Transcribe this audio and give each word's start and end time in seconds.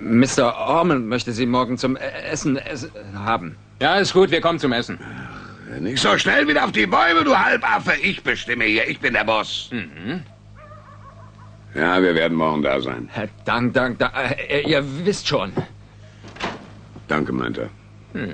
Mr. 0.00 0.54
Ormond 0.56 1.06
möchte 1.06 1.32
Sie 1.32 1.46
morgen 1.46 1.78
zum 1.78 1.96
Essen, 1.96 2.56
Essen 2.56 2.90
haben. 3.14 3.56
Ja, 3.80 3.96
ist 3.96 4.12
gut, 4.12 4.30
wir 4.30 4.40
kommen 4.40 4.58
zum 4.58 4.72
Essen. 4.72 4.98
Nicht 5.80 6.00
so 6.00 6.16
schnell 6.18 6.46
wieder 6.46 6.64
auf 6.64 6.72
die 6.72 6.86
Bäume, 6.86 7.24
du 7.24 7.36
Halbaffe. 7.36 7.92
Ich 8.02 8.22
bestimme 8.22 8.64
hier, 8.64 8.88
ich 8.88 9.00
bin 9.00 9.14
der 9.14 9.24
Boss. 9.24 9.70
Mhm. 9.72 10.22
Ja, 11.74 12.00
wir 12.00 12.14
werden 12.14 12.36
morgen 12.36 12.62
da 12.62 12.80
sein. 12.80 13.08
Dank, 13.44 13.74
dank, 13.74 13.98
dank. 13.98 14.12
Äh, 14.48 14.60
ihr 14.60 14.84
wisst 15.04 15.26
schon. 15.26 15.52
Danke, 17.08 17.32
meint 17.32 17.58
er. 17.58 17.68
Hm. 18.12 18.32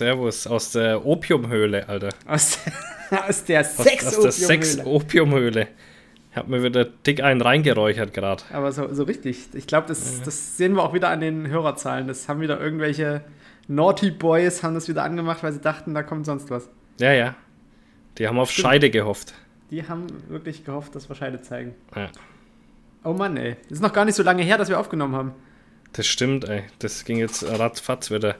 Servus. 0.00 0.46
Aus 0.46 0.72
der 0.72 1.04
Opiumhöhle, 1.06 1.88
Alter. 1.88 2.10
Aus, 2.26 2.58
der 3.46 3.64
Sex-Opiumhöhle. 3.64 4.06
Aus, 4.06 4.22
der 4.22 4.32
Sex-Opiumhöhle. 4.32 5.68
Ich 6.30 6.36
hab 6.36 6.48
mir 6.48 6.62
wieder 6.62 6.84
dick 6.84 7.22
einen 7.22 7.40
reingeräuchert 7.40 8.14
gerade. 8.14 8.42
Aber 8.52 8.72
so, 8.72 8.92
so 8.94 9.02
richtig. 9.04 9.48
Ich 9.52 9.66
glaube, 9.66 9.88
das, 9.88 10.18
ja. 10.18 10.24
das 10.24 10.56
sehen 10.56 10.74
wir 10.74 10.82
auch 10.82 10.94
wieder 10.94 11.08
an 11.08 11.20
den 11.20 11.48
Hörerzahlen. 11.48 12.06
Das 12.06 12.28
haben 12.28 12.40
wieder 12.40 12.60
irgendwelche 12.60 13.22
Naughty 13.68 14.10
Boys 14.10 14.62
haben 14.62 14.74
das 14.74 14.88
wieder 14.88 15.04
angemacht, 15.04 15.42
weil 15.42 15.52
sie 15.52 15.60
dachten, 15.60 15.94
da 15.94 16.02
kommt 16.02 16.26
sonst 16.26 16.50
was. 16.50 16.68
Ja, 16.98 17.12
ja. 17.12 17.34
Die 18.18 18.26
haben 18.26 18.38
auf 18.38 18.50
Stimmt. 18.50 18.66
Scheide 18.66 18.90
gehofft. 18.90 19.34
Die 19.70 19.86
haben 19.86 20.06
wirklich 20.28 20.64
gehofft, 20.64 20.94
dass 20.94 21.08
wir 21.08 21.14
Scheide 21.14 21.42
zeigen. 21.42 21.74
Ja. 21.94 22.10
Oh 23.04 23.12
Mann, 23.12 23.36
ey. 23.36 23.56
Das 23.64 23.78
ist 23.78 23.82
noch 23.82 23.92
gar 23.92 24.04
nicht 24.04 24.14
so 24.14 24.22
lange 24.22 24.42
her, 24.42 24.58
dass 24.58 24.68
wir 24.68 24.78
aufgenommen 24.78 25.14
haben. 25.14 25.32
Das 25.92 26.06
stimmt, 26.06 26.48
ey. 26.48 26.64
Das 26.78 27.04
ging 27.04 27.18
jetzt 27.18 27.44
ratzfatz 27.44 28.10
wieder. 28.10 28.36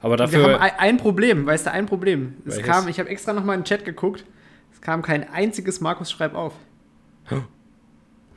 Aber 0.00 0.16
dafür. 0.16 0.46
Wir 0.46 0.60
haben 0.60 0.72
ein 0.78 0.96
Problem, 0.96 1.46
weißt 1.46 1.66
du, 1.66 1.72
ein 1.72 1.86
Problem. 1.86 2.34
Es 2.44 2.62
kam, 2.62 2.88
ich 2.88 2.98
habe 3.00 3.08
extra 3.08 3.32
nochmal 3.32 3.56
in 3.56 3.62
den 3.62 3.66
Chat 3.66 3.84
geguckt, 3.84 4.24
es 4.72 4.80
kam 4.80 5.02
kein 5.02 5.28
einziges 5.30 5.80
Markus 5.80 6.10
Schreib 6.10 6.34
auf. 6.34 6.54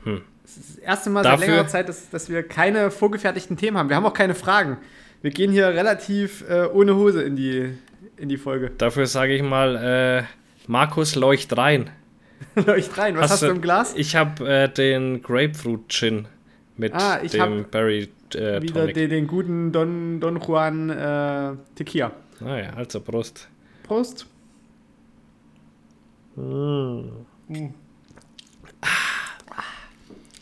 Hm. 0.04 0.22
Das 0.42 0.56
ist 0.56 0.70
das 0.70 0.76
erste 0.78 1.10
Mal 1.10 1.22
dafür, 1.22 1.38
seit 1.38 1.48
längerer 1.48 1.66
Zeit, 1.68 1.88
dass, 1.88 2.10
dass 2.10 2.28
wir 2.28 2.42
keine 2.42 2.90
vorgefertigten 2.90 3.56
Themen 3.56 3.78
haben. 3.78 3.88
Wir 3.88 3.96
haben 3.96 4.04
auch 4.04 4.14
keine 4.14 4.34
Fragen. 4.34 4.78
Wir 5.22 5.30
gehen 5.30 5.52
hier 5.52 5.68
relativ 5.68 6.44
äh, 6.48 6.66
ohne 6.66 6.96
Hose 6.96 7.22
in 7.22 7.36
die, 7.36 7.72
in 8.16 8.28
die 8.28 8.36
Folge. 8.36 8.72
Dafür 8.76 9.06
sage 9.06 9.34
ich 9.34 9.42
mal, 9.42 9.76
äh, 9.76 10.24
Markus, 10.66 11.14
leucht 11.14 11.56
rein. 11.56 11.90
leucht 12.56 12.98
rein. 12.98 13.14
Was 13.16 13.24
hast, 13.24 13.30
hast 13.30 13.42
du 13.42 13.46
im 13.46 13.60
Glas? 13.60 13.94
Ich 13.96 14.16
habe 14.16 14.48
äh, 14.48 14.68
den 14.68 15.22
Grapefruit 15.22 15.88
Gin 15.88 16.26
mit 16.76 16.92
ah, 16.94 17.18
dem 17.18 17.64
Berry 17.70 18.08
äh, 18.34 18.62
Wieder 18.62 18.86
den, 18.86 19.10
den, 19.10 19.26
guten 19.26 19.72
Don, 19.72 20.20
Don 20.20 20.40
Juan 20.40 20.90
äh, 20.90 21.56
Tequila. 21.74 22.12
Ah 22.40 22.56
ja, 22.56 22.70
also 22.74 23.00
Prost. 23.00 23.48
Prost. 23.82 24.26
Mm. 26.36 27.02
Mm. 27.48 27.74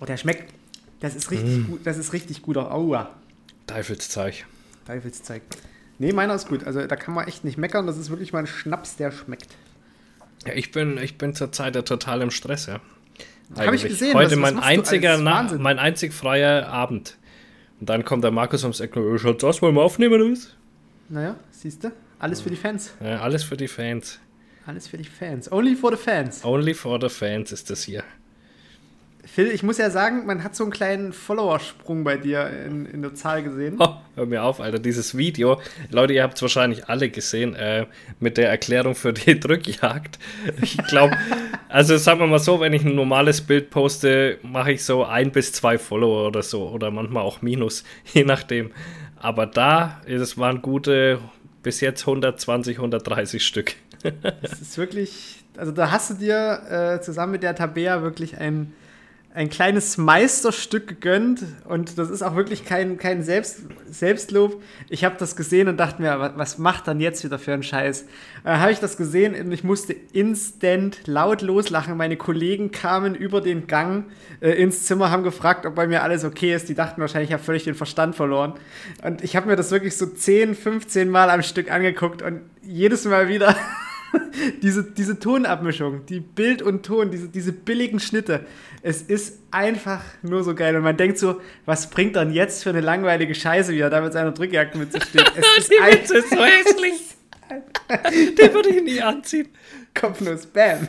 Oh, 0.01 0.05
der 0.07 0.17
schmeckt. 0.17 0.53
Das 1.01 1.15
ist 1.15 1.31
richtig 1.31 1.59
mm. 1.59 1.71
gut. 1.71 1.81
Das 1.85 1.99
ist 1.99 2.13
richtig 2.13 2.43
gut. 2.43 2.57
Aua. 2.57 3.11
Teufelszeug. 3.67 4.47
Teufelszeug. 4.87 5.43
Nee, 5.99 6.13
meiner 6.13 6.35
ist 6.35 6.49
gut. 6.49 6.65
Also 6.65 6.87
da 6.87 6.97
kann 6.97 7.15
man 7.15 7.29
echt 7.29 7.45
nicht 7.45 7.59
meckern. 7.59 7.87
Das 7.87 7.99
ist 7.99 8.11
wirklich 8.11 8.33
mal 8.33 8.41
ein 8.41 8.47
Schnaps, 8.47 8.97
der 8.97 9.13
schmeckt. 9.13 9.49
Ja, 10.47 10.55
ich 10.55 10.73
bin, 10.73 10.97
ich 10.97 11.19
bin 11.19 11.35
zurzeit 11.35 11.75
ja 11.75 11.83
total 11.83 12.23
im 12.23 12.31
Stress, 12.31 12.67
ja. 12.67 12.81
Habe 13.59 13.77
ich 13.77 13.83
gesehen. 13.83 14.15
Heute 14.15 14.31
was, 14.41 14.43
was 14.43 14.55
mein 14.55 14.59
einziger, 14.59 15.19
mein 15.19 15.79
einzig 15.79 16.15
freier 16.15 16.69
Abend. 16.69 17.17
Und 17.81 17.89
dann 17.89 18.05
kommt 18.05 18.23
der 18.25 18.31
Markus 18.31 18.63
ums 18.63 18.81
Eck, 18.81 18.97
oh, 18.97 19.17
schaut 19.17 19.43
das, 19.43 19.63
wollen 19.63 19.75
wir 19.75 19.83
aufnehmen 19.83 20.15
oder 20.15 20.31
was? 20.31 20.55
Naja, 21.09 21.37
siehst 21.51 21.83
du? 21.83 21.93
Alles 22.19 22.43
für 22.43 22.51
die 22.51 22.57
Fans. 22.57 22.95
Ja, 23.03 23.21
alles 23.21 23.43
für 23.43 23.57
die 23.57 23.69
Fans. 23.69 24.21
Alles 24.67 24.87
für 24.87 24.99
die 24.99 25.05
Fans. 25.05 25.51
Only 25.51 25.75
for 25.75 25.91
the 25.91 25.97
Fans. 25.97 26.45
Only 26.45 26.75
for 26.75 27.01
the 27.01 27.09
Fans 27.09 27.51
ist 27.51 27.71
das 27.71 27.83
hier. 27.83 28.05
Phil, 29.27 29.49
ich 29.49 29.63
muss 29.63 29.79
ja 29.79 29.91
sagen, 29.91 30.25
man 30.27 30.43
hat 30.43 30.57
so 30.57 30.65
einen 30.65 30.73
kleinen 30.73 31.13
Followersprung 31.13 32.05
bei 32.05 32.17
dir 32.17 32.49
in, 32.67 32.87
in 32.87 33.03
der 33.03 33.15
Zahl 33.15 33.43
gesehen. 33.43 33.77
Oh, 33.79 33.95
hör 34.15 34.27
mir 34.27 34.43
auf, 34.43 34.61
Alter, 34.61 34.79
dieses 34.79 35.17
Video. 35.17 35.61
Leute, 35.91 36.15
ihr 36.15 36.23
habt 36.23 36.37
es 36.37 36.43
wahrscheinlich 36.43 36.89
alle 36.89 37.11
gesehen, 37.11 37.55
äh, 37.55 37.87
mit 38.19 38.39
der 38.39 38.49
Erklärung 38.49 38.95
für 38.95 39.13
die 39.13 39.39
Drückjagd. 39.41 40.19
Ich 40.63 40.79
glaube, 40.89 41.17
also 41.69 41.97
sagen 41.99 42.21
wir 42.21 42.27
mal 42.27 42.39
so, 42.39 42.61
wenn 42.61 42.73
ich 42.73 42.85
ein 42.85 42.95
normales 42.95 43.43
Bild 43.43 43.71
poste, 43.71 44.39
mache 44.43 44.73
ich 44.73 44.85
so 44.85 45.05
ein 45.05 45.33
bis 45.33 45.53
zwei 45.53 45.77
Follower 45.77 46.27
oder 46.27 46.43
so. 46.43 46.69
Oder 46.69 46.91
manchmal 46.91 47.23
auch 47.23 47.43
minus, 47.43 47.85
je 48.13 48.25
nachdem. 48.25 48.71
Aber 49.17 49.47
da, 49.47 50.01
es 50.07 50.39
waren 50.39 50.63
gute, 50.63 51.19
bis 51.63 51.81
jetzt 51.83 52.03
120, 52.03 52.79
130 52.79 53.45
Stück. 53.45 53.75
Das 54.23 54.61
ist 54.63 54.79
wirklich, 54.79 55.45
also 55.59 55.73
da 55.73 55.91
hast 55.91 56.11
du 56.11 56.15
dir 56.15 56.63
äh, 56.71 57.01
zusammen 57.03 57.33
mit 57.33 57.43
der 57.43 57.55
Tabea 57.55 58.01
wirklich 58.01 58.39
ein 58.39 58.73
ein 59.33 59.49
kleines 59.49 59.97
Meisterstück 59.97 60.89
gegönnt 60.89 61.45
und 61.69 61.99
das 61.99 62.11
ist 62.11 62.23
auch 62.23 62.35
wirklich 62.35 62.65
kein, 62.65 62.97
kein 62.97 63.23
Selbst, 63.23 63.61
Selbstlob. 63.89 64.61
Ich 64.89 65.05
habe 65.05 65.15
das 65.19 65.37
gesehen 65.37 65.69
und 65.69 65.77
dachte 65.77 66.03
mir, 66.03 66.33
was 66.35 66.59
macht 66.59 66.89
dann 66.89 66.99
jetzt 66.99 67.23
wieder 67.23 67.39
für 67.39 67.53
einen 67.53 67.63
Scheiß? 67.63 68.07
Äh, 68.45 68.57
habe 68.57 68.73
ich 68.73 68.81
das 68.81 68.97
gesehen 68.97 69.35
und 69.35 69.53
ich 69.53 69.63
musste 69.63 69.95
instant 70.13 71.07
laut 71.07 71.43
loslachen. 71.43 71.97
Meine 71.97 72.17
Kollegen 72.17 72.73
kamen 72.73 73.15
über 73.15 73.41
den 73.41 73.69
Gang 73.69 74.07
äh, 74.41 74.51
ins 74.51 74.85
Zimmer, 74.87 75.13
haben 75.13 75.23
gefragt, 75.23 75.65
ob 75.65 75.77
bei 75.77 75.87
mir 75.87 76.03
alles 76.03 76.25
okay 76.25 76.53
ist. 76.53 76.69
Die 76.69 76.75
dachten 76.75 77.01
wahrscheinlich, 77.01 77.31
ich 77.31 77.35
habe 77.35 77.45
völlig 77.45 77.63
den 77.63 77.77
Verstand 77.77 78.17
verloren. 78.17 78.55
Und 79.05 79.23
ich 79.23 79.37
habe 79.37 79.47
mir 79.47 79.55
das 79.55 79.71
wirklich 79.71 79.97
so 79.97 80.07
10, 80.07 80.57
15 80.57 81.09
Mal 81.09 81.31
am 81.31 81.43
Stück 81.43 81.71
angeguckt 81.71 82.21
und 82.21 82.41
jedes 82.63 83.05
Mal 83.05 83.29
wieder 83.29 83.55
diese, 84.63 84.85
diese 84.85 85.19
Tonabmischung, 85.19 86.07
die 86.07 86.21
Bild 86.21 86.63
und 86.63 86.85
Ton, 86.85 87.11
diese, 87.11 87.29
diese 87.29 87.53
billigen 87.53 88.01
Schnitte. 88.01 88.47
Es 88.83 89.03
ist 89.03 89.39
einfach 89.51 90.03
nur 90.23 90.43
so 90.43 90.55
geil. 90.55 90.77
Und 90.77 90.83
man 90.83 90.97
denkt 90.97 91.19
so, 91.19 91.41
was 91.67 91.91
bringt 91.91 92.17
dann 92.17 92.33
jetzt 92.33 92.63
für 92.63 92.71
eine 92.71 92.81
langweilige 92.81 93.35
Scheiße, 93.35 93.73
wie 93.73 93.81
er 93.81 93.91
da 93.91 94.01
mit 94.01 94.13
seiner 94.13 94.33
Drückjacke 94.33 94.79
mit 94.79 94.93
sich 94.93 95.05
steht. 95.05 95.31
Es 95.37 95.59
ist, 95.59 95.73
ein, 95.81 95.99
ist 95.99 96.31
so 96.31 96.45
hässlich. 96.45 97.17
Den 98.39 98.55
würde 98.55 98.71
ich 98.71 98.83
nie 98.83 99.01
anziehen. 99.01 99.49
Kopfnuss, 99.95 100.47
bam. 100.47 100.87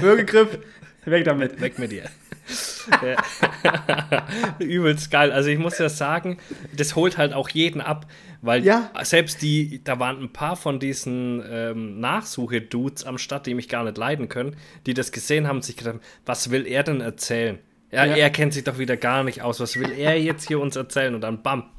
Würgegriff, 0.00 0.58
weg 1.04 1.24
damit. 1.24 1.60
Weg 1.60 1.78
mit 1.78 1.90
dir. 1.90 2.04
Übelst 4.58 5.10
geil. 5.10 5.32
Also 5.32 5.48
ich 5.48 5.58
muss 5.58 5.78
ja 5.78 5.88
sagen, 5.88 6.38
das 6.76 6.94
holt 6.94 7.18
halt 7.18 7.32
auch 7.32 7.48
jeden 7.48 7.80
ab, 7.80 8.06
weil 8.42 8.64
ja. 8.64 8.90
selbst 9.02 9.42
die, 9.42 9.82
da 9.82 9.98
waren 9.98 10.22
ein 10.22 10.32
paar 10.32 10.56
von 10.56 10.78
diesen 10.78 11.42
ähm, 11.50 12.00
Nachsuche-Dudes 12.00 13.04
am 13.04 13.18
Start, 13.18 13.46
die 13.46 13.54
mich 13.54 13.68
gar 13.68 13.84
nicht 13.84 13.98
leiden 13.98 14.28
können, 14.28 14.56
die 14.86 14.94
das 14.94 15.12
gesehen 15.12 15.48
haben 15.48 15.56
und 15.56 15.64
sich 15.64 15.76
gedacht, 15.76 16.00
was 16.24 16.50
will 16.50 16.66
er 16.66 16.82
denn 16.82 17.00
erzählen? 17.00 17.58
Er, 17.90 18.06
ja. 18.06 18.16
er 18.16 18.30
kennt 18.30 18.52
sich 18.52 18.64
doch 18.64 18.78
wieder 18.78 18.96
gar 18.96 19.24
nicht 19.24 19.42
aus. 19.42 19.60
Was 19.60 19.76
will 19.76 19.92
er 19.92 20.20
jetzt 20.20 20.48
hier 20.48 20.60
uns 20.60 20.76
erzählen? 20.76 21.14
Und 21.14 21.20
dann 21.20 21.42
bam, 21.42 21.70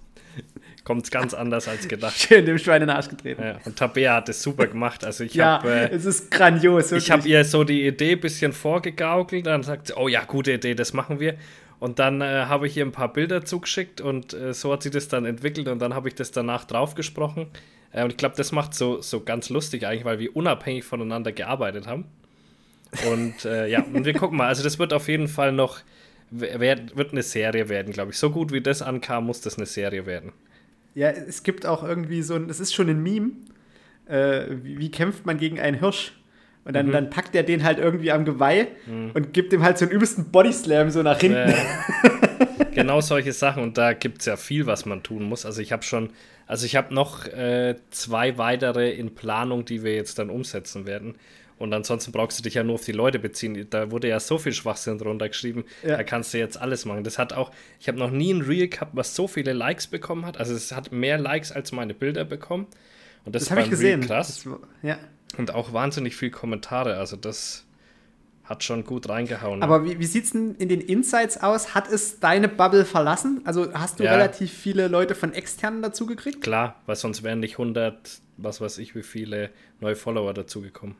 kommt 0.88 1.04
es 1.04 1.12
ganz 1.12 1.34
anders 1.34 1.68
als 1.68 1.90
gedacht. 1.90 2.18
Schön 2.18 2.46
dem 2.46 2.58
Schwein 2.58 2.82
in 2.82 2.88
den 2.88 2.96
Arsch 2.96 3.10
getreten. 3.10 3.44
Ja, 3.44 3.60
und 3.66 3.76
Tabea 3.76 4.16
hat 4.16 4.30
es 4.30 4.42
super 4.42 4.68
gemacht. 4.68 5.04
Also 5.04 5.26
ich 5.26 5.34
ja, 5.34 5.60
habe. 5.60 5.70
Äh, 5.70 5.90
es 5.94 6.06
ist 6.06 6.32
grandios. 6.32 6.92
Wirklich. 6.92 7.04
Ich 7.04 7.12
habe 7.12 7.28
ihr 7.28 7.44
so 7.44 7.66
die 7.66 7.86
Idee 7.86 8.14
ein 8.14 8.22
bisschen 8.22 8.54
vorgegaukelt. 8.54 9.48
Dann 9.48 9.64
sagt 9.64 9.88
sie, 9.88 9.98
oh 9.98 10.08
ja, 10.08 10.24
gute 10.24 10.54
Idee, 10.54 10.76
das 10.76 10.94
machen 10.94 11.20
wir. 11.20 11.36
Und 11.82 12.00
dann 12.00 12.22
äh, 12.22 12.46
habe 12.46 12.68
ich 12.68 12.78
ihr 12.78 12.86
ein 12.86 12.94
paar 12.94 13.12
Bilder 13.12 13.44
zugeschickt 13.44 14.00
und 14.00 14.34
äh, 14.34 14.54
so 14.54 14.72
hat 14.72 14.82
sie 14.82 14.90
das 14.90 15.10
dann 15.10 15.26
entwickelt 15.26 15.68
und 15.68 15.80
dann 15.80 15.94
habe 15.94 16.08
ich 16.08 16.16
das 16.16 16.32
danach 16.32 16.64
draufgesprochen. 16.64 17.48
Äh, 17.92 18.06
und 18.06 18.12
ich 18.12 18.18
glaube, 18.18 18.36
das 18.38 18.54
macht 18.54 18.74
so, 18.74 19.02
so 19.02 19.20
ganz 19.20 19.50
lustig 19.50 19.86
eigentlich, 19.86 20.06
weil 20.06 20.20
wir 20.20 20.34
unabhängig 20.38 20.86
voneinander 20.86 21.34
gearbeitet 21.34 21.86
haben. 21.86 22.06
Und 23.12 23.44
äh, 23.44 23.68
ja, 23.68 23.84
und 23.84 24.06
wir 24.06 24.14
gucken 24.14 24.38
mal. 24.38 24.48
Also 24.48 24.64
das 24.64 24.80
wird 24.80 24.94
auf 24.94 25.10
jeden 25.10 25.28
Fall 25.28 25.52
noch, 25.52 25.80
wird 26.32 27.12
eine 27.12 27.24
Serie 27.24 27.68
werden, 27.68 27.92
glaube 27.92 28.12
ich. 28.12 28.18
So 28.18 28.30
gut 28.30 28.54
wie 28.54 28.62
das 28.62 28.82
ankam, 28.82 29.26
muss 29.26 29.42
das 29.42 29.58
eine 29.58 29.66
Serie 29.66 30.06
werden. 30.06 30.32
Ja, 30.98 31.12
es 31.12 31.44
gibt 31.44 31.68
auch 31.68 31.84
irgendwie 31.84 32.24
so 32.24 32.34
ein, 32.34 32.50
es 32.50 32.60
ist 32.60 32.74
schon 32.74 32.90
ein 32.90 33.04
Meme. 33.04 33.34
äh, 34.08 34.46
wie, 34.64 34.80
wie, 34.80 34.90
kämpft 34.90 35.28
man 35.28 35.38
gegen 35.38 35.60
einen 35.60 35.80
Hirsch? 35.80 36.14
Und 36.66 36.76
dann, 36.76 36.88
mhm. 36.88 36.92
dann 36.92 37.10
packt 37.12 37.36
er 37.36 37.44
den 37.44 37.64
halt 37.64 37.78
irgendwie 37.78 38.12
am 38.12 38.26
Geweih 38.26 38.70
mhm. 38.88 39.12
und 39.14 39.32
gibt 39.32 39.54
ihm 39.54 39.62
halt 39.62 39.78
so 39.78 39.86
einen 39.86 39.92
übelsten 39.92 40.32
Bodyslam 40.32 40.90
so 40.90 41.04
nach 41.04 41.20
hinten. 41.20 41.52
Äh, 41.52 41.56
genau 42.74 43.00
solche 43.02 43.32
Sachen. 43.32 43.62
Und 43.62 43.78
da 43.78 43.94
gibt 43.94 44.22
es 44.22 44.26
ja 44.26 44.38
viel, 44.38 44.66
was 44.66 44.88
man 44.88 45.04
tun 45.04 45.22
muss. 45.22 45.46
Also 45.46 45.62
ich 45.62 45.72
habe 45.72 45.84
schon, 45.84 46.10
also 46.48 46.66
ich 46.66 46.76
habe 46.76 46.92
noch 46.92 47.28
äh, 47.28 47.76
zwei 47.92 48.40
weitere 48.40 48.90
in 48.90 49.14
Planung, 49.14 49.66
die 49.66 49.84
wir 49.84 49.94
jetzt 49.94 50.18
dann 50.18 50.32
umsetzen 50.32 50.88
werden. 50.88 51.14
Und 51.60 51.74
ansonsten 51.74 52.12
brauchst 52.12 52.38
du 52.38 52.44
dich 52.44 52.54
ja 52.54 52.64
nur 52.64 52.76
auf 52.76 52.86
die 52.86 52.92
Leute 52.92 53.18
beziehen. 53.18 53.68
Da 53.70 53.90
wurde 53.90 54.08
ja 54.08 54.20
so 54.20 54.38
viel 54.38 54.54
Schwachsinn 54.54 54.98
drunter 54.98 55.28
geschrieben. 55.28 55.66
Ja. 55.84 55.98
Da 55.98 56.04
kannst 56.04 56.34
du 56.34 56.38
jetzt 56.38 56.60
alles 56.60 56.86
machen. 56.86 57.04
Das 57.04 57.18
hat 57.18 57.34
auch, 57.34 57.52
ich 57.80 57.88
habe 57.88 57.98
noch 57.98 58.12
nie 58.12 58.32
ein 58.32 58.42
Reel 58.42 58.68
gehabt, 58.68 58.92
was 58.96 59.16
so 59.16 59.28
viele 59.28 59.54
Likes 59.54 59.88
bekommen 59.88 60.26
hat. 60.26 60.38
Also 60.38 60.54
es 60.54 60.72
hat 60.72 60.92
mehr 60.92 61.18
Likes 61.18 61.52
als 61.52 61.72
meine 61.72 61.94
Bilder 61.94 62.26
bekommen. 62.26 62.68
Und 63.26 63.36
das, 63.36 63.46
das 63.46 63.52
habe 63.52 63.62
ich 63.62 63.70
gesehen. 63.70 64.02
krass. 64.02 64.44
Das, 64.44 64.60
ja. 64.84 64.98
Und 65.38 65.54
auch 65.54 65.74
wahnsinnig 65.74 66.16
viele 66.16 66.32
Kommentare. 66.32 66.98
Also 66.98 67.18
das 67.18 67.66
hat 68.44 68.64
schon 68.64 68.86
gut 68.86 69.10
reingehauen. 69.10 69.62
Aber 69.62 69.84
wie, 69.84 70.00
wie 70.00 70.06
sieht 70.06 70.26
es 70.26 70.32
denn 70.32 70.56
in 70.56 70.70
den 70.70 70.80
Insights 70.80 71.38
aus? 71.38 71.76
Hat 71.76 71.92
es 71.92 72.20
deine 72.20 72.48
Bubble 72.48 72.86
verlassen? 72.86 73.42
Also 73.44 73.74
hast 73.74 74.00
du 74.00 74.06
ja. 74.06 74.14
relativ 74.14 74.54
viele 74.54 74.88
Leute 74.88 75.16
von 75.16 75.34
externen 75.34 75.82
dazugekriegt? 75.82 76.42
Klar, 76.42 76.82
weil 76.86 76.96
sonst 76.96 77.24
wären 77.24 77.42
nicht 77.42 77.54
100, 77.54 78.22
was 78.38 78.62
weiß 78.62 78.78
ich, 78.78 78.96
wie 78.96 79.04
viele 79.04 79.50
neue 79.82 79.96
Follower 79.96 80.34
dazugekommen. 80.34 80.96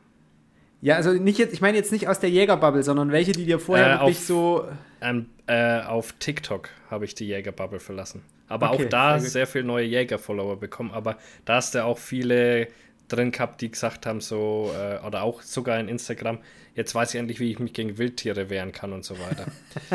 Ja, 0.80 0.96
also 0.96 1.12
nicht 1.12 1.38
jetzt, 1.38 1.52
ich 1.52 1.60
meine 1.60 1.76
jetzt 1.76 1.90
nicht 1.90 2.08
aus 2.08 2.20
der 2.20 2.30
Jägerbubble, 2.30 2.82
sondern 2.82 3.10
welche, 3.10 3.32
die 3.32 3.44
dir 3.44 3.58
vorher 3.58 3.86
äh, 3.86 4.00
wirklich 4.00 4.18
auf, 4.18 4.24
so. 4.24 4.68
Ähm, 5.00 5.26
äh, 5.46 5.80
auf 5.80 6.14
TikTok 6.18 6.68
habe 6.90 7.04
ich 7.04 7.14
die 7.14 7.26
Jägerbubble 7.26 7.80
verlassen. 7.80 8.22
Aber 8.48 8.72
okay, 8.72 8.84
auch 8.84 8.88
da 8.88 9.18
sehr, 9.18 9.30
sehr 9.30 9.46
viel 9.46 9.62
neue 9.62 9.84
Jäger-Follower 9.84 10.58
bekommen. 10.58 10.92
Aber 10.92 11.18
da 11.44 11.56
hast 11.56 11.74
du 11.74 11.84
auch 11.84 11.98
viele 11.98 12.68
drin 13.08 13.30
gehabt, 13.32 13.60
die 13.60 13.70
gesagt 13.70 14.06
haben, 14.06 14.20
so, 14.20 14.70
äh, 14.78 15.04
oder 15.06 15.22
auch 15.22 15.42
sogar 15.42 15.80
in 15.80 15.88
Instagram, 15.88 16.38
jetzt 16.74 16.94
weiß 16.94 17.14
ich 17.14 17.20
endlich, 17.20 17.40
wie 17.40 17.50
ich 17.50 17.58
mich 17.58 17.72
gegen 17.72 17.98
Wildtiere 17.98 18.50
wehren 18.50 18.72
kann 18.72 18.92
und 18.92 19.04
so 19.04 19.18
weiter. 19.18 19.46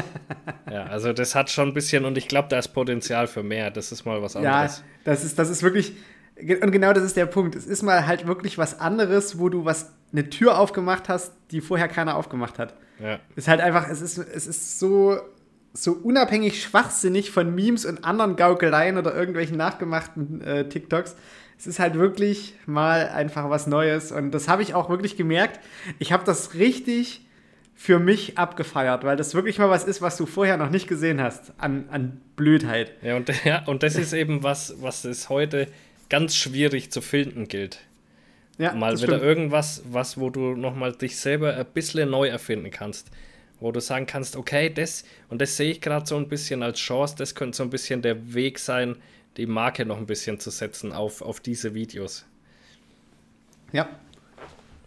ja, 0.72 0.86
also 0.86 1.14
das 1.14 1.36
hat 1.36 1.50
schon 1.50 1.70
ein 1.70 1.74
bisschen, 1.74 2.06
und 2.06 2.18
ich 2.18 2.28
glaube, 2.28 2.50
da 2.50 2.60
ist 2.60 2.70
Potenzial 2.70 3.28
für 3.28 3.44
mehr. 3.44 3.72
Das 3.72 3.92
ist 3.92 4.06
mal 4.06 4.22
was 4.22 4.36
anderes. 4.36 4.80
Ja, 4.80 4.84
das 5.04 5.24
ist, 5.24 5.38
das 5.40 5.50
ist 5.50 5.64
wirklich, 5.64 5.94
und 6.36 6.72
genau 6.72 6.94
das 6.94 7.04
ist 7.04 7.16
der 7.16 7.28
Punkt. 7.28 7.56
Es 7.56 7.66
ist 7.66 7.84
mal 7.84 8.06
halt 8.08 8.28
wirklich 8.28 8.58
was 8.58 8.80
anderes, 8.80 9.40
wo 9.40 9.50
du 9.50 9.66
was, 9.66 9.94
eine 10.14 10.30
Tür 10.30 10.58
aufgemacht 10.58 11.10
hast, 11.10 11.34
die 11.52 11.60
vorher 11.60 11.88
keiner 11.88 12.16
aufgemacht 12.16 12.60
hat. 12.60 12.76
Ja. 13.02 13.20
Ist 13.36 13.48
halt 13.48 13.60
einfach, 13.60 13.90
es 13.90 14.02
ist, 14.02 14.18
es 14.18 14.48
ist 14.48 14.80
so, 14.80 15.18
so 15.74 15.94
unabhängig 15.94 16.62
schwachsinnig 16.62 17.32
von 17.32 17.54
Memes 17.54 17.86
und 17.86 18.06
anderen 18.06 18.36
Gaukeleien 18.36 18.98
oder 18.98 19.14
irgendwelchen 19.14 19.58
nachgemachten 19.58 20.42
äh, 20.42 20.70
TikToks. 20.70 21.16
Es 21.58 21.68
ist 21.68 21.80
halt 21.80 21.96
wirklich 21.96 22.56
mal 22.66 23.10
einfach 23.10 23.50
was 23.50 23.68
Neues. 23.68 24.12
Und 24.12 24.32
das 24.32 24.48
habe 24.48 24.62
ich 24.62 24.74
auch 24.74 24.90
wirklich 24.90 25.18
gemerkt. 25.18 25.60
Ich 26.00 26.12
habe 26.12 26.24
das 26.24 26.54
richtig 26.54 27.26
für 27.76 28.00
mich 28.00 28.38
abgefeiert, 28.38 29.04
weil 29.04 29.18
das 29.18 29.34
wirklich 29.34 29.58
mal 29.58 29.70
was 29.70 29.84
ist, 29.84 30.02
was 30.02 30.16
du 30.18 30.26
vorher 30.26 30.58
noch 30.58 30.70
nicht 30.70 30.88
gesehen 30.88 31.22
hast 31.22 31.54
an, 31.58 31.86
an 31.90 32.22
Blödheit. 32.36 32.94
Ja 33.02 33.16
und, 33.16 33.32
ja, 33.46 33.64
und 33.66 33.84
das 33.84 33.96
ist 33.96 34.14
eben 34.14 34.44
was, 34.44 34.76
was 34.82 35.06
es 35.06 35.30
heute 35.30 35.68
ganz 36.10 36.36
schwierig 36.36 36.92
zu 36.92 37.02
finden 37.02 37.48
gilt. 37.48 37.80
Ja, 38.64 38.74
mal 38.74 38.96
wieder 38.96 39.18
stimmt. 39.18 39.24
irgendwas, 39.24 39.84
was, 39.92 40.18
wo 40.18 40.30
du 40.30 40.56
nochmal 40.56 40.94
dich 40.94 41.18
selber 41.18 41.54
ein 41.54 41.66
bisschen 41.74 42.10
neu 42.10 42.30
erfinden 42.30 42.72
kannst. 42.72 43.12
Wo 43.60 43.74
du 43.74 43.82
sagen 43.82 44.06
kannst, 44.06 44.38
okay, 44.38 44.70
das, 44.74 45.04
und 45.28 45.42
das 45.42 45.58
sehe 45.58 45.72
ich 45.72 45.82
gerade 45.82 46.06
so 46.06 46.16
ein 46.16 46.30
bisschen 46.30 46.64
als 46.64 46.80
Chance, 46.80 47.16
das 47.18 47.36
könnte 47.36 47.58
so 47.58 47.64
ein 47.64 47.70
bisschen 47.70 48.02
der 48.02 48.34
Weg 48.34 48.60
sein, 48.60 48.96
die 49.36 49.48
Marke 49.48 49.86
noch 49.86 49.98
ein 49.98 50.06
bisschen 50.06 50.40
zu 50.40 50.50
setzen 50.50 50.94
auf, 50.94 51.22
auf 51.22 51.42
diese 51.42 51.74
Videos. 51.74 52.26
Ja. 53.74 53.90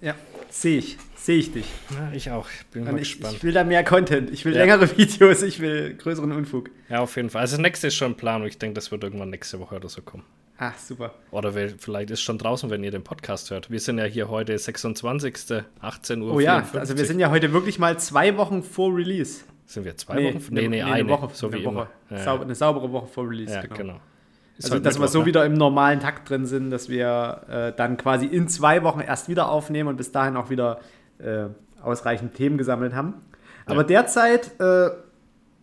Ja, 0.01 0.15
sehe 0.49 0.79
ich. 0.79 0.97
Sehe 1.17 1.39
ich 1.39 1.53
dich. 1.53 1.67
Ja, 1.91 2.13
ich 2.15 2.31
auch. 2.31 2.49
Bin 2.73 2.85
mal 2.85 2.95
ich, 2.95 3.13
gespannt. 3.13 3.37
Ich 3.37 3.45
will 3.45 3.53
da 3.53 3.63
mehr 3.63 3.85
Content. 3.85 4.31
Ich 4.31 4.47
will 4.47 4.55
ja. 4.55 4.61
längere 4.61 4.89
Videos. 4.97 5.43
Ich 5.43 5.61
will 5.61 5.95
größeren 5.95 6.33
Unfug. 6.33 6.71
Ja, 6.89 7.01
auf 7.01 7.17
jeden 7.17 7.29
Fall. 7.29 7.43
Also, 7.43 7.57
das 7.57 7.63
nächste 7.63 7.89
ist 7.89 7.95
schon 7.95 8.13
ein 8.13 8.17
Plan 8.17 8.41
und 8.41 8.49
ich 8.49 8.57
denke, 8.57 8.75
das 8.75 8.91
wird 8.91 9.05
irgendwann 9.05 9.29
nächste 9.29 9.61
Woche 9.61 9.77
oder 9.77 9.91
so 9.91 10.01
kommen. 10.01 10.25
Ach, 10.59 10.79
super. 10.79 11.15
Oder 11.31 11.53
vielleicht 11.53 12.11
ist 12.11 12.23
schon 12.23 12.39
draußen, 12.39 12.71
wenn 12.71 12.83
ihr 12.83 12.91
den 12.91 13.05
Podcast 13.05 13.51
hört. 13.51 13.71
Wir 13.71 13.81
sind 13.81 13.99
ja 13.99 14.05
hier 14.05 14.29
heute 14.31 14.57
26. 14.57 15.63
18 15.81 16.23
Uhr. 16.23 16.35
Oh 16.35 16.41
ja, 16.41 16.63
54. 16.63 16.81
also 16.81 16.97
wir 16.97 17.05
sind 17.05 17.19
ja 17.21 17.31
heute 17.31 17.53
wirklich 17.53 17.79
mal 17.79 17.99
zwei 17.99 18.37
Wochen 18.39 18.63
vor 18.63 18.95
Release. 18.95 19.45
Sind 19.67 19.85
wir 19.85 19.97
zwei 19.97 20.15
nee, 20.15 20.29
Wochen? 20.29 20.45
Nee, 20.51 20.63
nee, 20.63 20.69
nee, 20.69 20.83
eine, 20.83 20.95
eine 20.95 21.09
Woche. 21.09 21.29
So 21.35 21.49
eine 21.49 21.59
wie 21.59 21.65
Woche. 21.65 21.89
immer. 22.09 22.19
Ja. 22.25 22.41
Eine 22.41 22.55
saubere 22.55 22.91
Woche 22.91 23.07
vor 23.07 23.29
Release, 23.29 23.53
ja, 23.53 23.61
genau. 23.63 23.75
genau. 23.75 24.01
also, 24.57 24.73
halt 24.73 24.87
dass 24.87 24.95
Mittwoch, 24.95 25.05
wir 25.05 25.09
so 25.09 25.21
ne? 25.21 25.27
wieder 25.27 25.45
im 25.45 25.55
normalen 25.55 26.01
Takt 26.01 26.31
drin 26.31 26.47
sind, 26.47 26.71
dass 26.71 26.89
wir 26.89 27.43
äh, 27.49 27.73
dann 27.77 27.99
quasi 27.99 28.25
in 28.27 28.49
zwei 28.49 28.83
Wochen 28.83 29.01
erst 29.01 29.29
wieder 29.29 29.51
aufnehmen 29.51 29.91
und 29.91 29.97
bis 29.97 30.13
dahin 30.13 30.37
auch 30.37 30.49
wieder 30.49 30.81
äh, 31.19 31.47
ausreichend 31.83 32.35
Themen 32.35 32.57
gesammelt 32.57 32.95
haben. 32.95 33.15
Aber 33.67 33.83
ja. 33.83 33.87
derzeit 33.89 34.59
äh, 34.61 34.91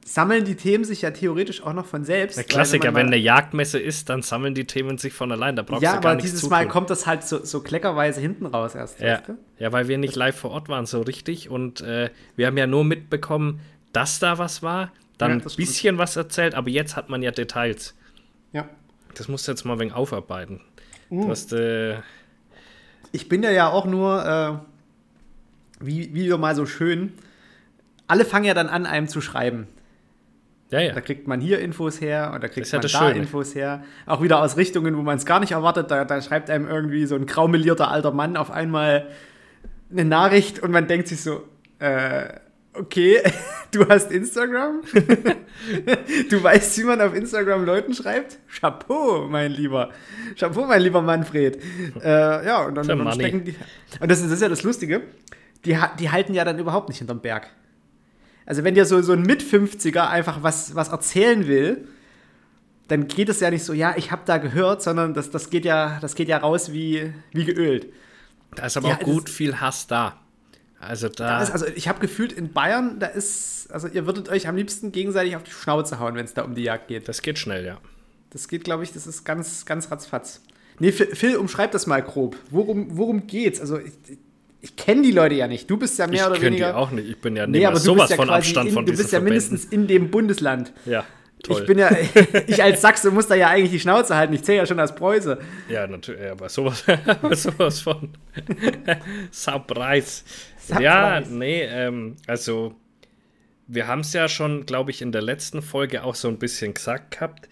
sammeln 0.05 0.45
die 0.45 0.55
Themen 0.55 0.83
sich 0.83 1.01
ja 1.01 1.11
theoretisch 1.11 1.63
auch 1.63 1.73
noch 1.73 1.85
von 1.85 2.03
selbst. 2.03 2.37
Der 2.37 2.43
Klassiker, 2.43 2.89
wenn, 2.89 2.95
wenn, 2.95 3.07
eine 3.07 3.17
Jagdmesse 3.17 3.79
ist, 3.79 4.09
dann 4.09 4.21
sammeln 4.21 4.53
die 4.53 4.65
Themen 4.65 4.97
sich 4.97 5.13
von 5.13 5.31
allein. 5.31 5.55
Da 5.55 5.61
brauchst 5.63 5.83
ja, 5.83 5.95
du 5.95 6.01
gar 6.01 6.15
nichts 6.15 6.29
Ja, 6.29 6.31
aber 6.31 6.37
dieses 6.37 6.49
Mal 6.49 6.67
kommt 6.67 6.89
das 6.89 7.07
halt 7.07 7.23
so, 7.23 7.43
so 7.43 7.61
kleckerweise 7.61 8.19
hinten 8.19 8.45
raus 8.45 8.75
erst. 8.75 8.99
Ja. 8.99 9.21
ja, 9.59 9.71
weil 9.71 9.87
wir 9.87 9.97
nicht 9.97 10.15
live 10.15 10.37
vor 10.37 10.51
Ort 10.51 10.69
waren 10.69 10.85
so 10.85 11.01
richtig 11.01 11.49
und 11.49 11.81
äh, 11.81 12.09
wir 12.35 12.47
haben 12.47 12.57
ja 12.57 12.67
nur 12.67 12.83
mitbekommen, 12.83 13.61
dass 13.93 14.19
da 14.19 14.37
was 14.37 14.61
war, 14.61 14.91
dann 15.17 15.39
ja, 15.39 15.45
ein 15.45 15.55
bisschen 15.55 15.97
was 15.97 16.15
erzählt, 16.15 16.55
aber 16.55 16.69
jetzt 16.69 16.95
hat 16.95 17.09
man 17.09 17.21
ja 17.21 17.31
Details. 17.31 17.95
Ja. 18.51 18.67
Das 19.15 19.27
musst 19.27 19.47
du 19.47 19.51
jetzt 19.51 19.63
mal 19.63 19.79
wegen 19.79 19.93
aufarbeiten. 19.93 20.61
Uh. 21.09 21.23
Du 21.23 21.29
hast, 21.29 21.53
äh, 21.53 21.97
ich 23.11 23.29
bin 23.29 23.43
ja 23.43 23.51
ja 23.51 23.69
auch 23.69 23.85
nur, 23.85 24.25
äh, 24.25 25.85
wie, 25.85 26.13
wie 26.13 26.29
mal 26.37 26.55
so 26.55 26.65
schön, 26.65 27.13
alle 28.07 28.25
fangen 28.25 28.45
ja 28.45 28.53
dann 28.53 28.67
an, 28.67 28.85
einem 28.85 29.07
zu 29.07 29.21
schreiben. 29.21 29.67
Ja, 30.73 30.79
ja. 30.79 30.91
Da 30.91 31.01
kriegt 31.01 31.27
man 31.27 31.39
hier 31.39 31.59
Infos 31.59 32.01
her 32.01 32.31
und 32.33 32.43
da 32.43 32.47
kriegt 32.47 32.71
man 32.71 32.81
da 32.81 32.87
Schöne. 32.87 33.19
Infos 33.19 33.53
her. 33.53 33.83
Auch 34.07 34.23
wieder 34.23 34.41
aus 34.41 34.57
Richtungen, 34.57 34.97
wo 34.97 35.03
man 35.03 35.17
es 35.17 35.25
gar 35.27 35.39
nicht 35.39 35.51
erwartet. 35.51 35.91
Da, 35.91 36.03
da, 36.03 36.19
schreibt 36.19 36.49
einem 36.49 36.67
irgendwie 36.67 37.05
so 37.05 37.13
ein 37.13 37.27
graumelierter 37.27 37.91
alter 37.91 38.11
Mann 38.11 38.35
auf 38.35 38.49
einmal 38.49 39.07
eine 39.91 40.03
Nachricht 40.03 40.63
und 40.63 40.71
man 40.71 40.87
denkt 40.87 41.09
sich 41.09 41.21
so, 41.21 41.43
äh, 41.77 42.23
okay, 42.73 43.21
du 43.71 43.87
hast 43.87 44.11
Instagram? 44.11 44.81
du 46.31 46.41
weißt, 46.41 46.79
wie 46.79 46.85
man 46.85 47.01
auf 47.01 47.13
Instagram 47.13 47.65
Leuten 47.65 47.93
schreibt? 47.93 48.39
Chapeau, 48.59 49.27
mein 49.27 49.51
Lieber. 49.51 49.91
Chapeau, 50.35 50.65
mein 50.65 50.81
lieber 50.81 51.03
Manfred. 51.03 51.61
Äh, 52.03 52.47
ja, 52.47 52.63
und 52.63 52.73
dann, 52.73 52.87
dann 52.87 53.11
stecken 53.11 53.43
die. 53.43 53.55
Und 53.99 54.09
das 54.09 54.21
ist, 54.21 54.25
das 54.25 54.37
ist 54.37 54.41
ja 54.41 54.49
das 54.49 54.63
Lustige. 54.63 55.03
Die, 55.65 55.77
die 55.99 56.09
halten 56.09 56.33
ja 56.33 56.43
dann 56.43 56.57
überhaupt 56.57 56.89
nicht 56.89 56.97
hinterm 56.97 57.21
Berg. 57.21 57.51
Also 58.45 58.63
wenn 58.63 58.75
dir 58.75 58.85
so, 58.85 59.01
so 59.01 59.13
ein 59.13 59.21
Mit-50er 59.21 60.07
einfach 60.07 60.43
was, 60.43 60.75
was 60.75 60.89
erzählen 60.89 61.47
will, 61.47 61.87
dann 62.87 63.07
geht 63.07 63.29
es 63.29 63.39
ja 63.39 63.49
nicht 63.49 63.63
so, 63.63 63.73
ja, 63.73 63.95
ich 63.97 64.11
habe 64.11 64.23
da 64.25 64.37
gehört, 64.37 64.81
sondern 64.83 65.13
das, 65.13 65.29
das, 65.29 65.49
geht 65.49 65.65
ja, 65.65 65.99
das 66.01 66.15
geht 66.15 66.27
ja 66.27 66.37
raus 66.37 66.73
wie, 66.73 67.13
wie 67.31 67.45
geölt. 67.45 67.87
Da 68.55 68.65
ist 68.65 68.77
aber 68.77 68.89
ja, 68.89 68.95
auch 68.95 68.99
gut 68.99 69.29
viel 69.29 69.59
Hass 69.61 69.87
da. 69.87 70.19
Also 70.79 71.07
da. 71.07 71.37
da 71.37 71.43
ist, 71.43 71.51
also 71.51 71.65
ich 71.67 71.87
habe 71.87 71.99
gefühlt 71.99 72.33
in 72.33 72.51
Bayern, 72.51 72.99
da 72.99 73.07
ist, 73.07 73.71
also 73.71 73.87
ihr 73.87 74.05
würdet 74.05 74.27
euch 74.29 74.47
am 74.47 74.55
liebsten 74.55 74.91
gegenseitig 74.91 75.35
auf 75.35 75.43
die 75.43 75.51
Schnauze 75.51 75.99
hauen, 75.99 76.15
wenn 76.15 76.25
es 76.25 76.33
da 76.33 76.43
um 76.43 76.55
die 76.55 76.63
Jagd 76.63 76.89
geht. 76.89 77.07
Das 77.07 77.21
geht 77.21 77.39
schnell, 77.39 77.65
ja. 77.65 77.79
Das 78.31 78.47
geht, 78.47 78.63
glaube 78.63 78.83
ich, 78.83 78.91
das 78.91 79.07
ist 79.07 79.23
ganz, 79.23 79.65
ganz 79.65 79.91
ratzfatz. 79.91 80.41
Nee, 80.79 80.91
Phil, 80.91 81.37
umschreib 81.37 81.71
das 81.71 81.87
mal 81.87 82.01
grob. 82.01 82.35
Worum, 82.49 82.97
worum 82.97 83.27
geht's? 83.27 83.61
Also 83.61 83.79
ich, 83.79 83.93
ich 84.63 84.77
kenne 84.77 85.01
die 85.01 85.11
Leute 85.11 85.35
ja 85.35 85.45
nicht. 85.45 85.69
Du 85.69 85.75
bist 85.75 85.99
ja 85.99 86.07
mehr 86.07 86.23
ich 86.23 86.31
oder 86.31 86.41
weniger. 86.41 86.69
Die 86.69 86.73
auch 86.73 86.89
nicht. 86.89 87.09
Ich 87.09 87.19
bin 87.19 87.35
ja 87.35 87.45
nee, 87.45 87.65
aber 87.65 87.77
sowas 87.77 88.09
ja 88.09 88.15
von 88.15 88.29
Abstand 88.29 88.69
in, 88.69 88.73
von 88.73 88.85
Du 88.85 88.93
bist 88.93 89.03
ja 89.11 89.19
Verbänden. 89.19 89.33
mindestens 89.49 89.65
in 89.65 89.87
dem 89.87 90.09
Bundesland. 90.09 90.71
Ja. 90.85 91.03
Toll. 91.43 91.59
Ich 91.59 91.67
bin 91.67 91.77
ja, 91.77 91.91
ich 92.47 92.63
als 92.63 92.79
Sachse 92.79 93.11
muss 93.11 93.27
da 93.27 93.35
ja 93.35 93.49
eigentlich 93.49 93.71
die 93.71 93.81
Schnauze 93.81 94.15
halten. 94.15 94.33
Ich 94.33 94.43
zähle 94.45 94.59
ja 94.59 94.65
schon 94.65 94.79
als 94.79 94.95
Preuße. 94.95 95.37
Ja, 95.67 95.85
natürlich, 95.85 96.31
aber 96.31 96.47
sowas, 96.47 96.85
sowas 97.31 97.81
von 97.81 98.13
Surprise. 99.31 100.23
Ja, 100.79 101.19
nee, 101.19 101.63
ähm, 101.63 102.15
also 102.25 102.73
wir 103.67 103.87
haben 103.87 103.99
es 103.99 104.13
ja 104.13 104.29
schon, 104.29 104.65
glaube 104.65 104.91
ich, 104.91 105.01
in 105.01 105.11
der 105.11 105.21
letzten 105.23 105.61
Folge 105.61 106.05
auch 106.05 106.15
so 106.15 106.29
ein 106.29 106.39
bisschen 106.39 106.73
gesagt 106.73 107.11
gehabt, 107.11 107.49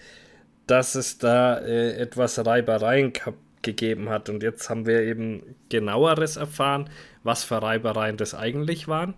dass 0.66 0.96
es 0.96 1.18
da 1.18 1.58
äh, 1.58 1.92
etwas 1.98 2.46
Reibereien 2.46 3.12
gehabt 3.12 3.38
gegeben 3.62 4.10
hat. 4.10 4.30
Und 4.30 4.44
jetzt 4.44 4.70
haben 4.70 4.86
wir 4.86 5.02
eben 5.02 5.56
genaueres 5.70 6.38
erfahren, 6.38 6.90
was 7.24 7.44
für 7.44 7.62
Reibereien 7.62 8.18
das 8.18 8.34
eigentlich 8.34 8.88
waren. 8.88 9.14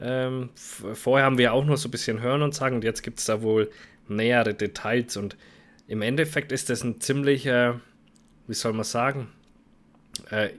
Ähm, 0.00 0.50
vorher 0.54 1.24
haben 1.24 1.38
wir 1.38 1.52
auch 1.52 1.64
nur 1.64 1.76
so 1.76 1.88
ein 1.88 1.92
bisschen 1.92 2.20
hören 2.20 2.42
und 2.42 2.54
sagen, 2.54 2.76
und 2.76 2.84
jetzt 2.84 3.02
gibt 3.02 3.20
es 3.20 3.26
da 3.26 3.42
wohl 3.42 3.70
nähere 4.08 4.54
Details. 4.54 5.16
Und 5.16 5.36
im 5.86 6.02
Endeffekt 6.02 6.52
ist 6.52 6.70
das 6.70 6.82
ein 6.82 7.00
ziemlicher, 7.00 7.80
wie 8.46 8.54
soll 8.54 8.72
man 8.72 8.84
sagen, 8.84 9.28
äh, 10.30 10.50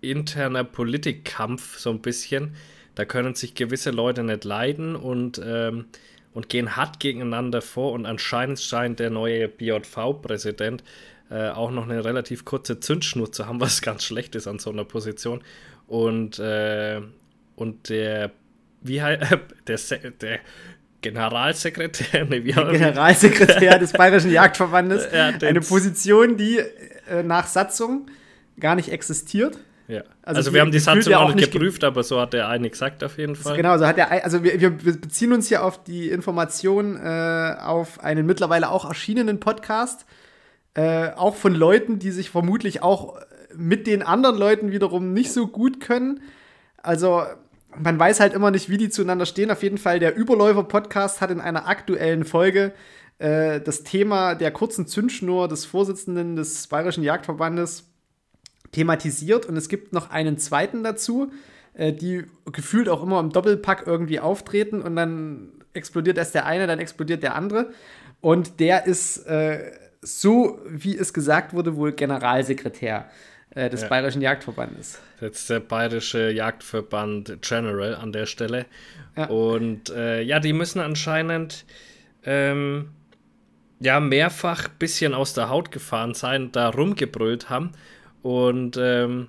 interner 0.00 0.64
Politikkampf 0.64 1.78
so 1.78 1.90
ein 1.90 2.00
bisschen. 2.00 2.54
Da 2.94 3.04
können 3.04 3.34
sich 3.34 3.54
gewisse 3.54 3.90
Leute 3.90 4.22
nicht 4.22 4.44
leiden 4.44 4.96
und, 4.96 5.40
ähm, 5.42 5.86
und 6.34 6.48
gehen 6.48 6.76
hart 6.76 7.00
gegeneinander 7.00 7.62
vor. 7.62 7.92
Und 7.92 8.04
anscheinend 8.04 8.60
scheint 8.60 8.98
der 8.98 9.10
neue 9.10 9.48
BJV-Präsident 9.48 10.82
äh, 11.32 11.48
auch 11.48 11.70
noch 11.70 11.88
eine 11.88 12.04
relativ 12.04 12.44
kurze 12.44 12.78
Zündschnur 12.80 13.32
zu 13.32 13.46
haben, 13.46 13.60
was 13.60 13.80
ganz 13.82 14.04
schlecht 14.04 14.34
ist 14.34 14.46
an 14.46 14.58
so 14.58 14.70
einer 14.70 14.84
Position. 14.84 15.42
Und, 15.86 16.38
äh, 16.38 17.00
und 17.56 17.88
der, 17.88 18.30
wie 18.82 19.02
heißt, 19.02 19.22
der, 19.66 20.10
der 20.20 20.38
Generalsekretär, 21.00 22.24
nee, 22.28 22.44
wie 22.44 22.52
Generalsekretär 22.52 23.78
des 23.78 23.92
Bayerischen 23.92 24.30
Jagdverbandes, 24.30 25.08
ja, 25.12 25.28
eine 25.28 25.60
Position, 25.60 26.36
die 26.36 26.58
äh, 26.58 27.22
nach 27.24 27.46
Satzung 27.46 28.06
gar 28.60 28.76
nicht 28.76 28.90
existiert. 28.90 29.58
Ja. 29.88 30.02
Also, 30.22 30.38
also 30.38 30.54
wir 30.54 30.60
haben 30.60 30.70
die 30.70 30.78
Satzung 30.78 31.14
auch 31.14 31.34
nicht 31.34 31.50
geprüft, 31.50 31.82
aber 31.82 32.04
so 32.04 32.20
hat 32.20 32.32
der 32.32 32.48
eine 32.48 32.70
gesagt 32.70 33.02
auf 33.02 33.18
jeden 33.18 33.34
Fall. 33.34 33.56
Genau, 33.56 33.76
so 33.76 33.86
hat 33.86 33.96
der 33.96 34.24
also 34.24 34.44
wir, 34.44 34.60
wir 34.60 34.70
beziehen 34.70 35.32
uns 35.32 35.48
hier 35.48 35.64
auf 35.64 35.82
die 35.82 36.08
Information 36.08 36.96
äh, 36.96 37.56
auf 37.60 38.00
einen 38.00 38.24
mittlerweile 38.24 38.70
auch 38.70 38.84
erschienenen 38.84 39.40
Podcast, 39.40 40.06
äh, 40.74 41.10
auch 41.10 41.34
von 41.34 41.54
Leuten, 41.54 41.98
die 41.98 42.10
sich 42.10 42.30
vermutlich 42.30 42.82
auch 42.82 43.18
mit 43.54 43.86
den 43.86 44.02
anderen 44.02 44.36
Leuten 44.36 44.72
wiederum 44.72 45.12
nicht 45.12 45.32
so 45.32 45.46
gut 45.46 45.80
können. 45.80 46.20
Also 46.82 47.22
man 47.76 47.98
weiß 47.98 48.20
halt 48.20 48.34
immer 48.34 48.50
nicht, 48.50 48.68
wie 48.68 48.76
die 48.76 48.90
zueinander 48.90 49.26
stehen. 49.26 49.50
Auf 49.50 49.62
jeden 49.62 49.78
Fall, 49.78 49.98
der 49.98 50.16
Überläufer-Podcast 50.16 51.20
hat 51.20 51.30
in 51.30 51.40
einer 51.40 51.68
aktuellen 51.68 52.24
Folge 52.24 52.72
äh, 53.18 53.60
das 53.60 53.82
Thema 53.82 54.34
der 54.34 54.50
kurzen 54.50 54.86
Zündschnur 54.86 55.48
des 55.48 55.64
Vorsitzenden 55.64 56.36
des 56.36 56.66
Bayerischen 56.66 57.04
Jagdverbandes 57.04 57.90
thematisiert. 58.72 59.46
Und 59.46 59.56
es 59.56 59.68
gibt 59.68 59.92
noch 59.92 60.10
einen 60.10 60.38
zweiten 60.38 60.82
dazu, 60.82 61.30
äh, 61.74 61.92
die 61.92 62.24
gefühlt 62.50 62.88
auch 62.88 63.02
immer 63.02 63.20
im 63.20 63.30
Doppelpack 63.30 63.86
irgendwie 63.86 64.20
auftreten 64.20 64.82
und 64.82 64.96
dann 64.96 65.52
explodiert 65.74 66.18
erst 66.18 66.34
der 66.34 66.46
eine, 66.46 66.66
dann 66.66 66.78
explodiert 66.78 67.22
der 67.22 67.34
andere. 67.34 67.70
Und 68.20 68.60
der 68.60 68.86
ist, 68.86 69.26
äh, 69.26 69.72
so 70.02 70.60
wie 70.66 70.96
es 70.96 71.12
gesagt 71.14 71.54
wurde, 71.54 71.76
wohl 71.76 71.92
Generalsekretär 71.92 73.08
äh, 73.50 73.70
des 73.70 73.82
ja. 73.82 73.88
Bayerischen 73.88 74.20
Jagdverbandes. 74.20 75.00
Jetzt 75.20 75.48
der 75.48 75.60
Bayerische 75.60 76.30
Jagdverband 76.30 77.38
General 77.40 77.94
an 77.94 78.12
der 78.12 78.26
Stelle. 78.26 78.66
Ja. 79.16 79.26
Und 79.26 79.90
äh, 79.90 80.20
ja, 80.22 80.40
die 80.40 80.52
müssen 80.52 80.80
anscheinend 80.80 81.64
ähm, 82.24 82.90
ja 83.78 84.00
mehrfach 84.00 84.66
ein 84.66 84.78
bisschen 84.78 85.14
aus 85.14 85.34
der 85.34 85.48
Haut 85.48 85.70
gefahren 85.70 86.14
sein, 86.14 86.50
da 86.50 86.70
rumgebrüllt 86.70 87.48
haben. 87.48 87.72
Und 88.22 88.76
ähm, 88.76 89.28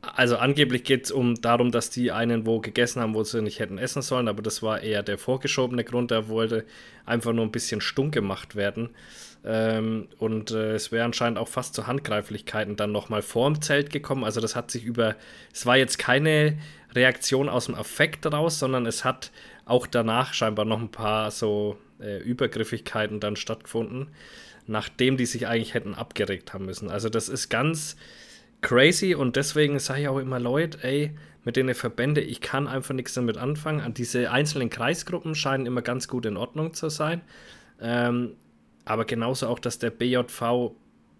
also 0.00 0.36
angeblich 0.36 0.84
geht 0.84 1.06
es 1.06 1.10
um 1.10 1.40
darum, 1.40 1.70
dass 1.70 1.90
die 1.90 2.12
einen 2.12 2.46
wo 2.46 2.60
gegessen 2.60 3.02
haben, 3.02 3.14
wo 3.14 3.24
sie 3.24 3.42
nicht 3.42 3.58
hätten 3.58 3.78
essen 3.78 4.02
sollen, 4.02 4.28
aber 4.28 4.42
das 4.42 4.62
war 4.62 4.80
eher 4.80 5.02
der 5.02 5.18
vorgeschobene 5.18 5.84
Grund, 5.84 6.10
der 6.10 6.28
wollte 6.28 6.64
einfach 7.04 7.32
nur 7.32 7.44
ein 7.44 7.52
bisschen 7.52 7.80
stumm 7.80 8.10
gemacht 8.10 8.56
werden. 8.56 8.90
Ähm, 9.44 10.08
und 10.18 10.50
äh, 10.50 10.72
es 10.72 10.90
wäre 10.92 11.04
anscheinend 11.04 11.38
auch 11.38 11.48
fast 11.48 11.74
zu 11.74 11.86
Handgreiflichkeiten 11.86 12.76
dann 12.76 12.92
nochmal 12.92 13.22
vorm 13.22 13.60
Zelt 13.62 13.90
gekommen. 13.90 14.24
Also 14.24 14.40
das 14.40 14.56
hat 14.56 14.70
sich 14.70 14.84
über, 14.84 15.14
es 15.52 15.64
war 15.64 15.76
jetzt 15.76 15.98
keine 15.98 16.58
Reaktion 16.94 17.48
aus 17.48 17.66
dem 17.66 17.74
Affekt 17.74 18.30
raus, 18.32 18.58
sondern 18.58 18.86
es 18.86 19.04
hat 19.04 19.30
auch 19.64 19.86
danach 19.86 20.34
scheinbar 20.34 20.64
noch 20.64 20.80
ein 20.80 20.90
paar 20.90 21.30
so 21.30 21.78
äh, 22.00 22.18
Übergriffigkeiten 22.18 23.20
dann 23.20 23.36
stattgefunden, 23.36 24.08
nachdem 24.66 25.16
die 25.16 25.26
sich 25.26 25.46
eigentlich 25.46 25.74
hätten 25.74 25.94
abgeregt 25.94 26.52
haben 26.52 26.66
müssen. 26.66 26.90
Also 26.90 27.08
das 27.08 27.28
ist 27.28 27.48
ganz 27.48 27.96
crazy 28.60 29.14
und 29.14 29.36
deswegen 29.36 29.78
sage 29.78 30.02
ich 30.02 30.08
auch 30.08 30.18
immer, 30.18 30.40
Leute, 30.40 30.78
ey, 30.82 31.14
mit 31.44 31.56
den 31.56 31.72
Verbände, 31.74 32.20
ich 32.20 32.40
kann 32.40 32.66
einfach 32.66 32.94
nichts 32.94 33.14
damit 33.14 33.38
anfangen. 33.38 33.94
Diese 33.94 34.30
einzelnen 34.30 34.68
Kreisgruppen 34.68 35.34
scheinen 35.34 35.66
immer 35.66 35.82
ganz 35.82 36.08
gut 36.08 36.26
in 36.26 36.36
Ordnung 36.36 36.74
zu 36.74 36.90
sein. 36.90 37.22
Ähm, 37.80 38.32
aber 38.88 39.04
genauso 39.04 39.46
auch, 39.48 39.58
dass 39.58 39.78
der 39.78 39.90
BJV 39.90 40.72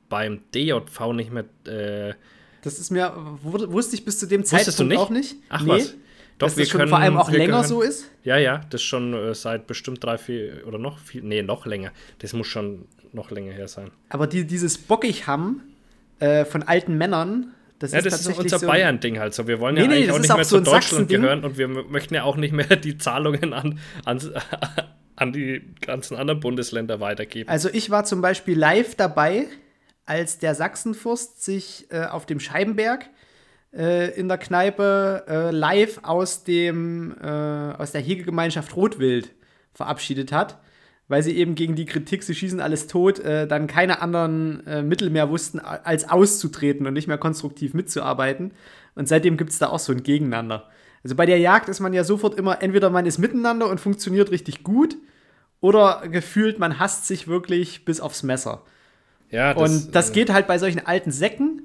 beim 0.09 0.41
DJV 0.55 1.13
nicht 1.13 1.31
mehr. 1.33 1.45
Äh, 1.67 2.15
das 2.63 2.79
ist 2.79 2.91
mir, 2.91 3.13
wusste 3.43 3.95
ich 3.95 4.05
bis 4.05 4.19
zu 4.19 4.27
dem 4.27 4.45
Zeitpunkt 4.45 4.89
nicht? 4.89 4.99
auch 4.99 5.11
nicht. 5.11 5.37
Ach 5.49 5.63
nee. 5.63 5.69
was. 5.69 5.95
Doch, 6.39 6.47
dass 6.47 6.57
wir 6.57 6.65
das 6.65 6.71
schon 6.71 6.79
können, 6.79 6.91
vor 6.91 6.99
allem 6.99 7.17
auch 7.17 7.31
länger 7.31 7.57
können, 7.57 7.69
so 7.69 7.83
ist? 7.83 8.11
Ja, 8.23 8.37
ja, 8.37 8.61
das 8.71 8.83
schon 8.83 9.13
äh, 9.13 9.35
seit 9.35 9.67
bestimmt 9.67 10.03
drei, 10.05 10.19
vier 10.19 10.63
oder 10.67 10.79
noch 10.79 10.99
viel, 10.99 11.23
nee, 11.23 11.43
noch 11.43 11.67
länger. 11.67 11.91
Das 12.21 12.33
muss 12.33 12.47
schon 12.47 12.87
noch 13.13 13.31
länger 13.31 13.53
her 13.53 13.69
sein. 13.69 13.91
Aber 14.09 14.27
die, 14.27 14.47
dieses 14.47 14.79
Bockig 14.79 15.27
haben 15.27 15.63
äh, 16.21 16.45
von 16.45 16.63
alten 16.63 16.97
Männern, 16.97 17.55
das 17.81 17.93
ja, 17.93 17.99
ist 17.99 18.07
das 18.07 18.27
ist 18.27 18.39
unser 18.39 18.61
so 18.61 18.67
Bayern-Ding 18.67 19.19
halt 19.19 19.35
so. 19.35 19.47
Wir 19.47 19.61
wollen 19.61 19.77
ja 19.77 19.87
nee, 19.87 19.95
eigentlich 19.95 20.11
auch 20.13 20.19
nicht 20.19 20.35
mehr 20.35 20.45
zu 20.45 20.61
Deutschland 20.61 21.09
gehören 21.09 21.45
und 21.45 21.59
wir 21.59 21.69
möchten 21.69 22.15
ja 22.15 22.23
auch 22.23 22.37
nicht 22.37 22.53
mehr 22.53 22.77
die 22.77 22.99
Zahlungen 22.99 23.53
an, 23.53 23.79
an, 24.05 24.21
an 25.21 25.33
die 25.33 25.63
ganzen 25.81 26.17
anderen 26.17 26.41
Bundesländer 26.41 27.01
weitergeben. 27.01 27.49
Also 27.49 27.69
ich 27.73 27.91
war 27.91 28.05
zum 28.05 28.21
Beispiel 28.21 28.57
live 28.57 28.95
dabei, 28.95 29.47
als 30.07 30.39
der 30.39 30.55
Sachsenfürst 30.55 31.45
sich 31.45 31.87
äh, 31.91 32.05
auf 32.05 32.25
dem 32.25 32.41
Scheibenberg 32.41 33.11
äh, 33.75 34.11
in 34.19 34.29
der 34.29 34.39
Kneipe 34.39 35.25
äh, 35.29 35.51
live 35.51 36.01
aus, 36.03 36.45
dem, 36.45 37.17
äh, 37.21 37.27
aus 37.27 37.93
der 37.93 38.01
Hegegemeinschaft 38.01 38.75
Rotwild 38.77 39.35
verabschiedet 39.75 40.33
hat, 40.33 40.59
weil 41.09 41.23
sie 41.23 41.37
eben 41.37 41.55
gegen 41.55 41.75
die 41.75 41.85
Kritik, 41.85 42.23
sie 42.23 42.35
schießen 42.35 42.61
alles 42.61 42.87
tot, 42.87 43.19
äh, 43.19 43.47
dann 43.47 43.67
keine 43.67 44.01
anderen 44.01 44.67
äh, 44.67 44.83
Mittel 44.83 45.11
mehr 45.11 45.31
wussten, 45.31 45.59
als 45.59 46.09
auszutreten 46.09 46.87
und 46.87 46.95
nicht 46.95 47.09
mehr 47.09 47.19
konstruktiv 47.19 47.75
mitzuarbeiten. 47.75 48.53
Und 48.95 49.09
seitdem 49.09 49.37
gibt 49.37 49.51
es 49.51 49.59
da 49.59 49.69
auch 49.69 49.79
so 49.79 49.93
ein 49.93 50.03
Gegeneinander. 50.03 50.69
Also 51.05 51.15
bei 51.15 51.27
der 51.27 51.39
Jagd 51.39 51.69
ist 51.69 51.81
man 51.81 51.93
ja 51.93 52.05
sofort 52.05 52.35
immer, 52.35 52.63
entweder 52.63 52.91
man 52.91 53.07
ist 53.07 53.19
miteinander 53.19 53.69
und 53.69 53.81
funktioniert 53.81 54.31
richtig 54.31 54.63
gut, 54.63 54.97
oder 55.61 56.03
gefühlt, 56.09 56.59
man 56.59 56.79
hasst 56.79 57.07
sich 57.07 57.29
wirklich 57.29 57.85
bis 57.85 58.01
aufs 58.01 58.23
Messer. 58.23 58.63
Ja, 59.31 59.55
das, 59.55 59.71
und 59.71 59.95
das 59.95 60.11
äh, 60.11 60.13
geht 60.15 60.33
halt 60.33 60.47
bei 60.47 60.59
solchen 60.59 60.87
alten 60.87 61.11
Säcken 61.11 61.63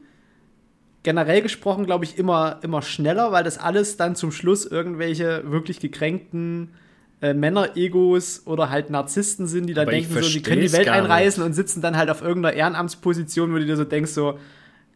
generell 1.03 1.41
gesprochen, 1.41 1.85
glaube 1.85 2.05
ich, 2.05 2.17
immer, 2.17 2.59
immer 2.63 2.81
schneller, 2.81 3.31
weil 3.31 3.43
das 3.43 3.57
alles 3.57 3.97
dann 3.97 4.15
zum 4.15 4.31
Schluss 4.31 4.65
irgendwelche 4.65 5.43
wirklich 5.51 5.79
gekränkten 5.79 6.73
äh, 7.21 7.33
Männer-Egos 7.33 8.43
oder 8.45 8.69
halt 8.69 8.89
Narzissten 8.89 9.47
sind, 9.47 9.67
die 9.67 9.73
da 9.73 9.85
denken, 9.85 10.13
so, 10.13 10.21
sie 10.21 10.41
können 10.41 10.61
die 10.61 10.71
Welt 10.71 10.87
einreißen 10.89 11.43
und 11.43 11.53
sitzen 11.53 11.81
dann 11.81 11.97
halt 11.97 12.09
auf 12.09 12.21
irgendeiner 12.21 12.55
Ehrenamtsposition, 12.55 13.53
wo 13.53 13.57
du 13.57 13.65
dir 13.65 13.77
so 13.77 13.83
denkst, 13.83 14.11
so, 14.11 14.39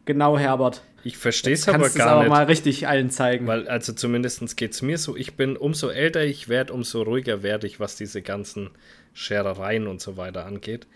genau, 0.04 0.38
Herbert. 0.38 0.82
Ich 1.04 1.16
verstehe 1.16 1.54
es 1.54 1.68
aber 1.68 1.90
gar 1.90 2.08
aber 2.08 2.20
nicht. 2.22 2.30
mal 2.30 2.44
richtig 2.44 2.88
allen 2.88 3.10
zeigen. 3.10 3.46
Weil, 3.46 3.68
also 3.68 3.92
zumindest 3.92 4.56
geht 4.56 4.72
es 4.72 4.82
mir 4.82 4.98
so, 4.98 5.16
ich 5.16 5.36
bin, 5.36 5.56
umso 5.56 5.88
älter 5.88 6.24
ich 6.24 6.48
werde, 6.48 6.72
umso 6.72 7.02
ruhiger 7.02 7.42
werde 7.42 7.66
ich, 7.66 7.80
was 7.80 7.96
diese 7.96 8.22
ganzen 8.22 8.70
Scherereien 9.14 9.86
und 9.86 10.00
so 10.00 10.16
weiter 10.16 10.44
angeht. 10.44 10.86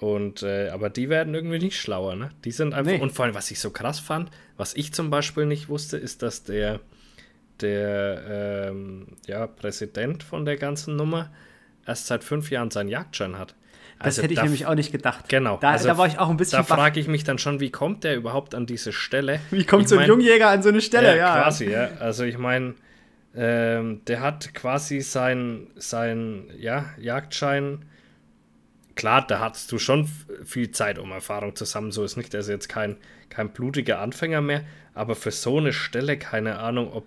Und, 0.00 0.42
äh, 0.42 0.68
aber 0.68 0.90
die 0.90 1.08
werden 1.08 1.34
irgendwie 1.34 1.58
nicht 1.58 1.80
schlauer, 1.80 2.16
ne? 2.16 2.30
Die 2.44 2.50
sind 2.50 2.74
einfach, 2.74 2.92
nee. 2.92 3.00
und 3.00 3.12
vor 3.12 3.24
allem, 3.24 3.34
was 3.34 3.50
ich 3.50 3.60
so 3.60 3.70
krass 3.70 3.98
fand, 3.98 4.30
was 4.56 4.74
ich 4.74 4.92
zum 4.92 5.08
Beispiel 5.08 5.46
nicht 5.46 5.68
wusste, 5.68 5.96
ist, 5.96 6.22
dass 6.22 6.42
der, 6.42 6.80
der, 7.60 8.68
ähm, 8.68 9.06
ja, 9.26 9.46
Präsident 9.46 10.22
von 10.22 10.44
der 10.44 10.56
ganzen 10.56 10.96
Nummer 10.96 11.32
erst 11.86 12.08
seit 12.08 12.24
fünf 12.24 12.50
Jahren 12.50 12.70
seinen 12.70 12.88
Jagdschein 12.88 13.38
hat. 13.38 13.54
Das 13.98 14.06
also 14.08 14.22
hätte 14.22 14.34
ich 14.34 14.42
nämlich 14.42 14.66
auch 14.66 14.74
nicht 14.74 14.92
gedacht. 14.92 15.28
Genau. 15.28 15.56
Da, 15.56 15.70
also 15.70 15.88
da 15.88 15.96
war 15.96 16.06
ich 16.06 16.18
auch 16.18 16.28
ein 16.28 16.36
bisschen. 16.36 16.58
Da 16.58 16.62
frage 16.62 17.00
ich 17.00 17.08
mich 17.08 17.24
dann 17.24 17.38
schon, 17.38 17.60
wie 17.60 17.70
kommt 17.70 18.04
der 18.04 18.16
überhaupt 18.16 18.54
an 18.54 18.66
diese 18.66 18.92
Stelle? 18.92 19.40
Wie 19.50 19.64
kommt 19.64 19.84
ich 19.84 19.88
so 19.88 19.94
ein 19.96 20.00
mein, 20.00 20.08
Jungjäger 20.08 20.48
an 20.48 20.62
so 20.62 20.68
eine 20.68 20.82
Stelle? 20.82 21.08
Ja, 21.08 21.16
ja. 21.16 21.42
quasi, 21.42 21.70
ja. 21.70 21.88
Also 21.98 22.24
ich 22.24 22.36
meine, 22.36 22.74
ähm, 23.34 24.02
der 24.06 24.20
hat 24.20 24.52
quasi 24.54 25.00
sein, 25.00 25.68
sein 25.76 26.50
ja, 26.58 26.86
Jagdschein. 26.98 27.86
Klar, 28.96 29.26
da 29.26 29.40
hattest 29.40 29.72
du 29.72 29.78
schon 29.78 30.08
viel 30.44 30.70
Zeit, 30.70 30.98
um 30.98 31.10
Erfahrung 31.12 31.56
zu 31.56 31.64
sammeln. 31.64 31.92
So 31.92 32.04
ist 32.04 32.16
nicht, 32.16 32.34
er 32.34 32.40
ist 32.40 32.48
jetzt 32.48 32.68
kein, 32.68 32.96
kein 33.30 33.50
blutiger 33.50 34.00
Anfänger 34.00 34.42
mehr. 34.42 34.62
Aber 34.94 35.14
für 35.14 35.30
so 35.30 35.58
eine 35.58 35.72
Stelle, 35.72 36.18
keine 36.18 36.58
Ahnung, 36.58 36.92
ob 36.92 37.06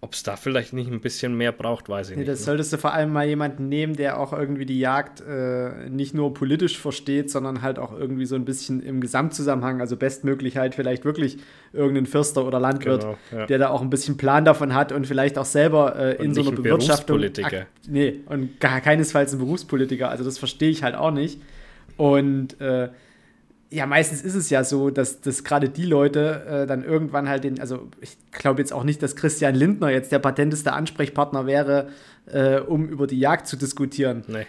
ob 0.00 0.12
es 0.12 0.22
da 0.22 0.36
vielleicht 0.36 0.72
nicht 0.72 0.90
ein 0.90 1.00
bisschen 1.00 1.36
mehr 1.36 1.50
braucht, 1.50 1.88
weiß 1.88 2.10
ich 2.10 2.16
nee, 2.16 2.20
nicht. 2.20 2.30
Das 2.30 2.40
ne? 2.40 2.44
solltest 2.44 2.72
du 2.72 2.78
vor 2.78 2.92
allem 2.92 3.12
mal 3.12 3.26
jemanden 3.26 3.68
nehmen, 3.68 3.96
der 3.96 4.20
auch 4.20 4.32
irgendwie 4.32 4.64
die 4.64 4.78
Jagd 4.78 5.20
äh, 5.20 5.90
nicht 5.90 6.14
nur 6.14 6.32
politisch 6.34 6.78
versteht, 6.78 7.30
sondern 7.30 7.62
halt 7.62 7.80
auch 7.80 7.98
irgendwie 7.98 8.24
so 8.24 8.36
ein 8.36 8.44
bisschen 8.44 8.80
im 8.80 9.00
Gesamtzusammenhang, 9.00 9.80
also 9.80 9.96
bestmöglich 9.96 10.56
halt 10.56 10.76
vielleicht 10.76 11.04
wirklich 11.04 11.38
irgendein 11.72 12.06
Förster 12.06 12.46
oder 12.46 12.60
Landwirt, 12.60 13.00
genau, 13.00 13.18
ja. 13.32 13.46
der 13.46 13.58
da 13.58 13.70
auch 13.70 13.82
ein 13.82 13.90
bisschen 13.90 14.16
Plan 14.16 14.44
davon 14.44 14.72
hat 14.72 14.92
und 14.92 15.06
vielleicht 15.06 15.36
auch 15.36 15.44
selber 15.44 15.96
äh, 15.96 16.22
in 16.22 16.32
so 16.32 16.42
einer 16.42 16.50
ein 16.50 16.56
Bewirtschaftung. 16.56 17.18
Berufspolitiker. 17.18 17.66
Nee, 17.88 18.20
und 18.26 18.60
gar 18.60 18.80
keinesfalls 18.80 19.32
ein 19.32 19.40
Berufspolitiker. 19.40 20.08
Also 20.10 20.22
das 20.22 20.38
verstehe 20.38 20.70
ich 20.70 20.84
halt 20.84 20.94
auch 20.94 21.10
nicht. 21.10 21.40
Und 21.96 22.60
äh, 22.60 22.90
ja, 23.70 23.86
meistens 23.86 24.22
ist 24.22 24.34
es 24.34 24.48
ja 24.50 24.64
so, 24.64 24.90
dass, 24.90 25.20
dass 25.20 25.44
gerade 25.44 25.68
die 25.68 25.84
Leute 25.84 26.44
äh, 26.48 26.66
dann 26.66 26.84
irgendwann 26.84 27.28
halt 27.28 27.44
den, 27.44 27.60
also 27.60 27.88
ich 28.00 28.16
glaube 28.32 28.60
jetzt 28.60 28.72
auch 28.72 28.84
nicht, 28.84 29.02
dass 29.02 29.14
Christian 29.14 29.54
Lindner 29.54 29.90
jetzt 29.90 30.10
der 30.10 30.20
patenteste 30.20 30.72
Ansprechpartner 30.72 31.46
wäre, 31.46 31.88
äh, 32.26 32.60
um 32.60 32.88
über 32.88 33.06
die 33.06 33.18
Jagd 33.18 33.46
zu 33.46 33.56
diskutieren. 33.56 34.24
Nee. 34.26 34.46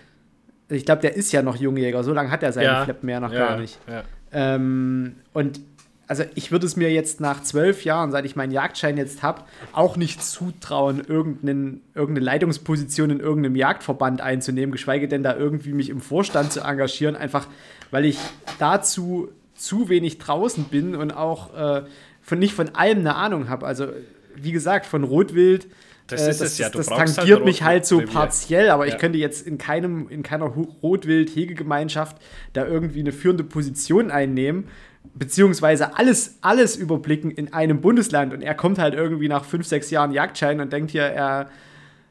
Ich 0.69 0.85
glaube, 0.85 1.01
der 1.01 1.15
ist 1.15 1.31
ja 1.31 1.41
noch 1.41 1.57
Jungjäger, 1.57 2.03
so 2.03 2.13
lange 2.13 2.31
hat 2.31 2.43
er 2.43 2.53
seinen 2.53 2.65
ja. 2.65 2.83
Flepp 2.83 3.03
mehr 3.03 3.19
noch 3.19 3.33
ja, 3.33 3.47
gar 3.47 3.57
nicht. 3.57 3.77
Ja. 3.87 4.03
Ähm, 4.31 5.15
und 5.33 5.59
also 6.07 6.23
ich 6.33 6.51
würde 6.51 6.65
es 6.65 6.75
mir 6.75 6.91
jetzt 6.91 7.21
nach 7.21 7.43
zwölf 7.43 7.83
Jahren, 7.83 8.11
seit 8.11 8.25
ich 8.25 8.35
meinen 8.35 8.51
Jagdschein 8.51 8.97
jetzt 8.97 9.21
habe, 9.21 9.43
auch 9.73 9.95
nicht 9.95 10.23
zutrauen, 10.23 11.03
irgendeine 11.07 12.19
Leitungsposition 12.19 13.11
in 13.11 13.19
irgendeinem 13.19 13.55
Jagdverband 13.55 14.19
einzunehmen, 14.19 14.71
geschweige 14.71 15.07
denn 15.07 15.21
da 15.21 15.35
irgendwie 15.35 15.73
mich 15.73 15.89
im 15.89 16.01
Vorstand 16.01 16.51
zu 16.51 16.61
engagieren, 16.61 17.15
einfach 17.15 17.47
weil 17.91 18.05
ich 18.05 18.17
dazu 18.59 19.29
zu 19.55 19.89
wenig 19.89 20.17
draußen 20.19 20.65
bin 20.65 20.95
und 20.95 21.11
auch 21.11 21.53
äh, 21.55 21.83
von 22.21 22.39
nicht 22.39 22.53
von 22.53 22.75
allem 22.75 22.99
eine 22.99 23.15
Ahnung 23.15 23.49
habe. 23.49 23.65
Also, 23.65 23.87
wie 24.35 24.51
gesagt, 24.51 24.85
von 24.85 25.03
Rotwild. 25.03 25.67
Das 26.07 26.25
ist 26.27 26.41
es 26.41 26.57
ja. 26.57 26.65
Das, 26.65 26.71
Du 26.71 26.77
das 26.79 26.87
brauchst 26.87 27.15
tangiert 27.17 27.37
halt 27.39 27.45
mich 27.45 27.61
halt 27.61 27.85
so 27.85 28.01
partiell, 28.01 28.69
aber 28.69 28.87
Ja. 28.87 28.93
ich 28.93 28.99
könnte 28.99 29.19
jetzt 29.19 29.45
in 29.45 29.57
keinem, 29.57 30.07
in 30.09 30.23
keiner 30.23 30.45
Rotwild-Hegegemeinschaft 30.45 32.17
da 32.53 32.65
irgendwie 32.65 32.99
eine 33.01 33.11
führende 33.11 33.43
Position 33.43 34.09
einnehmen, 34.11 34.67
beziehungsweise 35.13 35.97
alles, 35.97 36.37
alles 36.41 36.75
überblicken 36.75 37.31
in 37.31 37.53
einem 37.53 37.81
Bundesland. 37.81 38.33
Und 38.33 38.41
er 38.41 38.55
kommt 38.55 38.79
halt 38.79 38.93
irgendwie 38.93 39.27
nach 39.27 39.45
fünf, 39.45 39.67
sechs 39.67 39.91
Jahren 39.91 40.11
Jagdschein 40.11 40.59
und 40.61 40.73
denkt 40.73 40.91
hier, 40.91 41.03
er. 41.03 41.49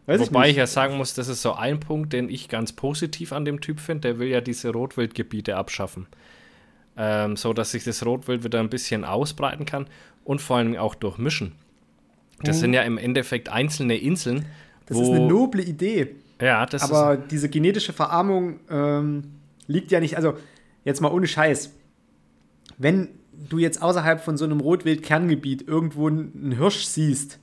Weiß 0.09 0.21
Wobei 0.23 0.47
ich 0.47 0.53
ich 0.53 0.57
ja 0.57 0.67
sagen 0.67 0.97
muss, 0.97 1.13
das 1.15 1.29
ist 1.29 1.43
so 1.43 1.53
ein 1.53 1.81
Punkt, 1.81 2.13
den 2.15 2.31
ich 2.31 2.49
ganz 2.49 2.73
positiv 2.73 3.33
an 3.33 3.45
dem 3.45 3.61
Typ 3.61 3.79
finde. 3.79 4.01
Der 4.09 4.19
will 4.19 4.29
ja 4.29 4.41
diese 4.41 4.71
Rotwildgebiete 4.71 5.55
abschaffen. 5.57 6.07
Ähm, 6.97 7.37
so 7.37 7.53
dass 7.53 7.71
sich 7.73 7.85
das 7.85 8.05
Rotwild 8.05 8.43
wieder 8.43 8.59
ein 8.59 8.71
bisschen 8.71 9.05
ausbreiten 9.05 9.67
kann 9.67 9.87
und 10.25 10.41
vor 10.41 10.57
allem 10.57 10.75
auch 10.77 10.95
durchmischen. 10.95 11.53
Das 12.43 12.61
sind 12.61 12.73
ja 12.73 12.83
im 12.83 12.99
Endeffekt 12.99 13.49
einzelne 13.51 13.97
Inseln, 13.99 14.39
Mhm. 14.39 14.45
das 14.87 14.97
wo. 14.97 15.03
ist 15.03 15.09
eine 15.11 15.27
noble 15.29 15.63
Idee. 15.63 16.17
ja, 16.41 16.65
das 16.67 16.83
Aber 16.91 17.15
ist. 17.19 17.31
diese 17.31 17.49
genetische 17.49 17.93
Verarmung 17.93 18.61
ähm, 18.71 19.25
liegt 19.67 19.91
ja 19.91 20.01
nicht, 20.01 20.17
also 20.17 20.35
jetzt 20.85 21.01
mal 21.01 21.13
ohne 21.13 21.27
Scheiß. 21.27 21.73
Wenn 22.79 23.09
du 23.33 23.59
jetzt 23.59 23.83
außerhalb 23.83 24.21
von 24.21 24.37
so 24.37 24.45
einem 24.45 24.61
Rotwild-Kerngebiet 24.61 25.69
irgendwo 25.69 26.09
einen 26.09 26.53
Hirsch 26.57 26.85
siehst, 26.87 27.39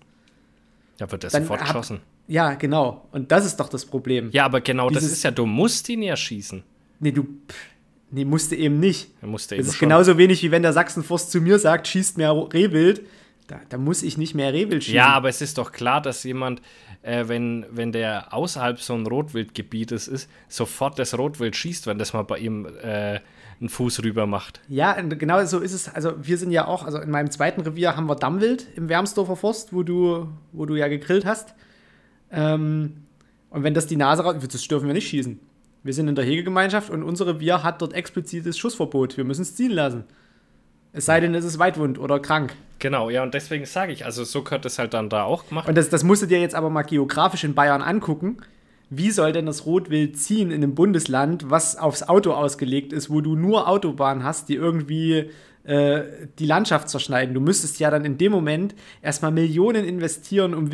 Da 0.98 1.12
wird 1.12 1.24
das 1.24 1.34
dann 1.34 1.44
sofort 1.44 1.62
geschossen. 1.62 2.00
Ja, 2.28 2.54
genau. 2.56 3.08
Und 3.12 3.32
das 3.32 3.46
ist 3.46 3.58
doch 3.60 3.70
das 3.70 3.86
Problem. 3.86 4.30
Ja, 4.32 4.46
aber 4.46 4.62
genau 4.62 4.90
das 4.90 5.04
Dieses- 5.04 5.18
ist 5.18 5.24
ja, 5.24 5.32
du 5.32 5.46
musst 5.46 5.88
ihn 5.90 6.02
ja 6.02 6.16
schießen. 6.16 6.64
Nee, 7.00 7.12
du. 7.12 7.28
Nee, 8.12 8.24
musste 8.26 8.56
eben 8.56 8.80
nicht. 8.80 9.10
Er 9.22 9.28
musste 9.28 9.56
Das 9.56 9.66
eben 9.66 9.70
ist 9.72 9.76
schon. 9.78 9.90
genauso 9.90 10.18
wenig, 10.18 10.42
wie 10.44 10.52
wenn 10.52 10.62
der 10.62 10.74
Sachsenforst 10.74 11.32
zu 11.32 11.42
mir 11.42 11.60
sagt, 11.60 11.88
schießt 11.88 12.18
mehr 12.18 12.32
Rehwild. 12.54 13.02
Da, 13.48 13.60
da 13.70 13.78
muss 13.78 14.02
ich 14.04 14.18
nicht 14.18 14.34
mehr 14.34 14.54
Rehwild 14.54 14.84
schießen. 14.84 14.96
Ja, 14.96 15.10
aber 15.10 15.30
es 15.30 15.42
ist 15.42 15.58
doch 15.58 15.72
klar, 15.72 16.02
dass 16.02 16.24
jemand, 16.24 16.62
äh, 17.02 17.28
wenn, 17.28 17.66
wenn 17.72 17.92
der 17.92 18.34
außerhalb 18.34 18.80
so 18.80 18.94
ein 18.94 19.06
Rotwildgebietes 19.06 20.08
ist, 20.08 20.30
sofort 20.48 20.98
das 20.98 21.18
Rotwild 21.18 21.56
schießt, 21.56 21.86
wenn 21.88 21.98
das 22.00 22.14
mal 22.14 22.24
bei 22.24 22.40
ihm 22.40 22.66
äh, 22.82 23.20
einen 23.60 23.70
Fuß 23.70 24.04
rüber 24.04 24.26
macht. 24.26 24.62
Ja, 24.68 24.94
genau 25.02 25.44
so 25.46 25.60
ist 25.60 25.74
es. 25.74 25.90
Also 25.90 26.14
wir 26.22 26.38
sind 26.38 26.52
ja 26.52 26.66
auch, 26.68 26.84
also 26.86 27.00
in 27.00 27.10
meinem 27.12 27.30
zweiten 27.32 27.62
Revier 27.62 27.96
haben 27.96 28.08
wir 28.08 28.16
Dammwild 28.16 28.68
im 28.76 28.90
Wermsdorfer 28.90 29.36
Forst, 29.36 29.74
wo 29.74 29.84
du, 29.84 30.28
wo 30.54 30.66
du 30.66 30.76
ja 30.76 30.88
gegrillt 30.88 31.26
hast. 31.26 31.54
Ähm, 32.32 33.04
und 33.50 33.64
wenn 33.64 33.74
das 33.74 33.88
die 33.88 33.96
Nase 33.96 34.24
raus, 34.24 34.36
das 34.52 34.68
dürfen 34.68 34.88
wir 34.88 34.94
nicht 34.94 35.08
schießen. 35.08 35.40
Wir 35.84 35.94
sind 35.94 36.08
in 36.08 36.16
der 36.16 36.26
Hegegemeinschaft 36.26 36.90
und 36.90 37.04
unser 37.04 37.28
Revier 37.28 37.64
hat 37.64 37.82
dort 37.82 37.94
explizites 37.94 38.58
Schussverbot. 38.58 39.18
Wir 39.18 39.24
müssen 39.24 39.44
es 39.44 39.56
ziehen 39.56 39.72
lassen. 39.72 40.04
Es 40.94 41.06
sei 41.06 41.20
denn, 41.20 41.36
es 41.36 41.46
ist 41.46 41.60
weitwund 41.60 42.00
oder 42.00 42.20
krank. 42.20 42.54
Genau, 42.80 43.10
ja, 43.10 43.22
und 43.22 43.34
deswegen 43.34 43.66
sage 43.66 43.92
ich, 43.92 44.06
also 44.06 44.24
so 44.24 44.44
gehört 44.44 44.66
es 44.66 44.80
halt 44.80 44.94
dann 44.94 45.10
da 45.10 45.24
auch 45.24 45.48
gemacht. 45.48 45.68
Und 45.68 45.78
das, 45.78 45.90
das 45.90 46.04
musst 46.04 46.22
du 46.22 46.26
dir 46.26 46.40
jetzt 46.40 46.56
aber 46.56 46.70
mal 46.70 46.84
geografisch 46.84 47.44
in 47.44 47.54
Bayern 47.54 47.82
angucken. 47.82 48.38
Wie 48.90 49.12
soll 49.12 49.32
denn 49.32 49.46
das 49.46 49.66
Rotwild 49.66 50.18
ziehen 50.18 50.52
in 50.52 50.64
einem 50.64 50.76
Bundesland, 50.76 51.50
was 51.50 51.78
aufs 51.78 52.04
Auto 52.04 52.32
ausgelegt 52.32 52.94
ist, 52.94 53.10
wo 53.10 53.22
du 53.22 53.36
nur 53.36 53.68
Autobahnen 53.68 54.24
hast, 54.24 54.50
die 54.50 54.56
irgendwie 54.56 55.32
äh, 55.64 56.04
die 56.40 56.46
Landschaft 56.46 56.90
zerschneiden? 56.90 57.34
Du 57.34 57.42
müsstest 57.42 57.80
ja 57.80 57.90
dann 57.90 58.06
in 58.06 58.18
dem 58.18 58.32
Moment 58.32 58.76
erstmal 59.02 59.32
Millionen 59.32 59.86
investieren, 59.86 60.54
um 60.54 60.72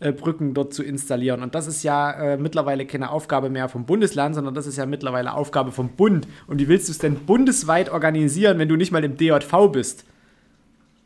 Wildwechselbrücken 0.00 0.54
dort 0.54 0.74
zu 0.74 0.82
installieren. 0.82 1.42
Und 1.42 1.54
das 1.54 1.66
ist 1.66 1.82
ja 1.82 2.10
äh, 2.12 2.36
mittlerweile 2.36 2.86
keine 2.86 3.10
Aufgabe 3.10 3.50
mehr 3.50 3.68
vom 3.68 3.86
Bundesland, 3.86 4.34
sondern 4.34 4.54
das 4.54 4.66
ist 4.66 4.76
ja 4.76 4.86
mittlerweile 4.86 5.34
Aufgabe 5.34 5.72
vom 5.72 5.90
Bund. 5.90 6.26
Und 6.46 6.60
wie 6.60 6.68
willst 6.68 6.88
du 6.88 6.92
es 6.92 6.98
denn 6.98 7.26
bundesweit 7.26 7.90
organisieren, 7.90 8.58
wenn 8.58 8.68
du 8.68 8.76
nicht 8.76 8.92
mal 8.92 9.04
im 9.04 9.16
DJV 9.16 9.70
bist? 9.72 10.04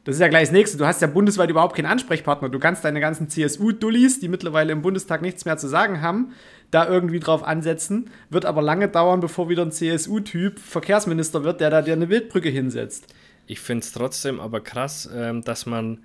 Das 0.05 0.17
ist 0.17 0.21
ja 0.21 0.29
gleich 0.29 0.49
das 0.49 0.53
Nächste. 0.53 0.77
Du 0.77 0.87
hast 0.87 1.01
ja 1.01 1.09
bundesweit 1.09 1.49
überhaupt 1.49 1.77
keinen 1.77 1.87
Ansprechpartner. 1.87 2.51
Du 2.51 2.59
kannst 2.59 2.85
deine 2.85 3.01
ganzen 3.01 3.31
CSU-Dullis, 3.31 4.21
die 4.21 4.29
mittlerweile 4.29 4.73
im 4.73 4.83
Bundestag 4.83 5.23
nichts 5.23 5.47
mehr 5.47 5.57
zu 5.57 5.67
sagen 5.67 6.03
haben, 6.03 6.33
da 6.71 6.87
irgendwie 6.87 7.21
drauf 7.21 7.43
ansetzen. 7.43 8.11
Wird 8.29 8.45
aber 8.45 8.61
lange 8.61 8.89
dauern, 8.89 9.21
bevor 9.21 9.49
wieder 9.49 9.63
ein 9.63 9.73
CSU-Typ 9.73 10.59
Verkehrsminister 10.59 11.43
wird, 11.43 11.63
der 11.63 11.71
da 11.71 11.81
dir 11.81 11.95
eine 11.95 12.11
Wildbrücke 12.11 12.51
hinsetzt. 12.51 13.15
Ich 13.47 13.61
finde 13.61 13.85
es 13.85 13.93
trotzdem 13.93 14.41
aber 14.41 14.61
krass, 14.61 15.09
ähm, 15.15 15.43
dass 15.43 15.65
man, 15.65 16.01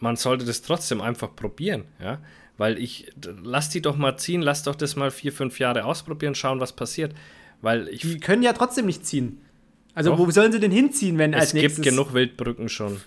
man 0.00 0.16
sollte 0.16 0.44
das 0.44 0.62
trotzdem 0.62 1.00
einfach 1.00 1.34
probieren, 1.34 1.84
ja. 2.00 2.18
Weil 2.56 2.78
ich, 2.78 3.12
lass 3.42 3.70
die 3.70 3.80
doch 3.80 3.96
mal 3.96 4.16
ziehen, 4.16 4.42
lass 4.42 4.64
doch 4.64 4.74
das 4.74 4.96
mal 4.96 5.12
vier, 5.12 5.32
fünf 5.32 5.60
Jahre 5.60 5.84
ausprobieren, 5.84 6.34
schauen, 6.34 6.58
was 6.60 6.72
passiert. 6.72 7.14
Weil 7.62 7.88
ich, 7.88 8.00
Die 8.00 8.18
können 8.18 8.42
ja 8.42 8.52
trotzdem 8.52 8.86
nicht 8.86 9.06
ziehen. 9.06 9.40
Also, 9.94 10.10
Doch. 10.10 10.18
wo 10.18 10.30
sollen 10.30 10.50
sie 10.52 10.60
denn 10.60 10.72
hinziehen, 10.72 11.18
wenn 11.18 11.34
als 11.34 11.46
es 11.48 11.54
nächstes. 11.54 11.76
gibt 11.76 11.88
genug 11.88 12.14
Wildbrücken 12.14 12.68
schon. 12.68 13.00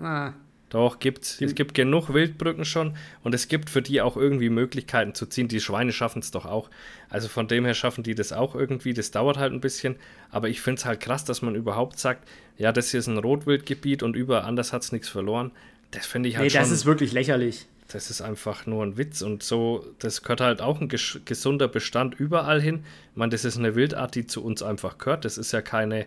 Ah, 0.00 0.32
Doch, 0.70 0.98
gibt's. 1.00 1.40
Es 1.40 1.54
gibt 1.56 1.74
genug 1.74 2.14
Wildbrücken 2.14 2.64
schon 2.64 2.96
und 3.24 3.34
es 3.34 3.48
gibt 3.48 3.70
für 3.70 3.82
die 3.82 4.00
auch 4.00 4.16
irgendwie 4.16 4.50
Möglichkeiten 4.50 5.14
zu 5.14 5.26
ziehen. 5.26 5.48
Die 5.48 5.60
Schweine 5.60 5.92
schaffen 5.92 6.20
es 6.20 6.30
doch 6.30 6.46
auch. 6.46 6.70
Also 7.08 7.26
von 7.28 7.48
dem 7.48 7.64
her 7.64 7.74
schaffen 7.74 8.04
die 8.04 8.14
das 8.14 8.32
auch 8.32 8.54
irgendwie. 8.54 8.94
Das 8.94 9.10
dauert 9.10 9.36
halt 9.36 9.52
ein 9.52 9.60
bisschen. 9.60 9.96
Aber 10.30 10.48
ich 10.48 10.60
finde 10.60 10.78
es 10.78 10.84
halt 10.84 11.00
krass, 11.00 11.24
dass 11.24 11.42
man 11.42 11.56
überhaupt 11.56 11.98
sagt, 11.98 12.28
ja, 12.56 12.70
das 12.70 12.92
hier 12.92 13.00
ist 13.00 13.08
ein 13.08 13.18
Rotwildgebiet 13.18 14.04
und 14.04 14.14
überall 14.14 14.42
anders 14.42 14.72
hat 14.72 14.82
es 14.82 14.92
nichts 14.92 15.08
verloren. 15.08 15.50
Das 15.92 16.06
finde 16.06 16.28
ich 16.28 16.36
halt 16.36 16.44
nee, 16.44 16.50
schon. 16.50 16.60
das 16.60 16.70
ist 16.70 16.86
wirklich 16.86 17.12
lächerlich. 17.12 17.66
das 17.88 18.10
ist 18.10 18.20
einfach 18.20 18.66
nur 18.66 18.84
ein 18.84 18.96
Witz. 18.96 19.22
Und 19.22 19.42
so, 19.42 19.84
das 19.98 20.22
gehört 20.22 20.40
halt 20.40 20.62
auch 20.62 20.80
ein 20.80 20.88
ges 20.88 21.20
gesunder 21.24 21.66
Bestand 21.68 22.14
überall 22.18 22.60
hin. 22.60 22.84
Ich 23.10 23.16
meine, 23.16 23.30
das 23.30 23.44
ist 23.44 23.56
eine 23.58 23.74
Wildart, 23.74 24.14
die 24.14 24.26
zu 24.26 24.44
uns 24.44 24.62
einfach 24.62 24.98
gehört. 24.98 25.24
Das 25.24 25.36
ist 25.38 25.50
ja 25.52 25.60
keine, 25.62 26.06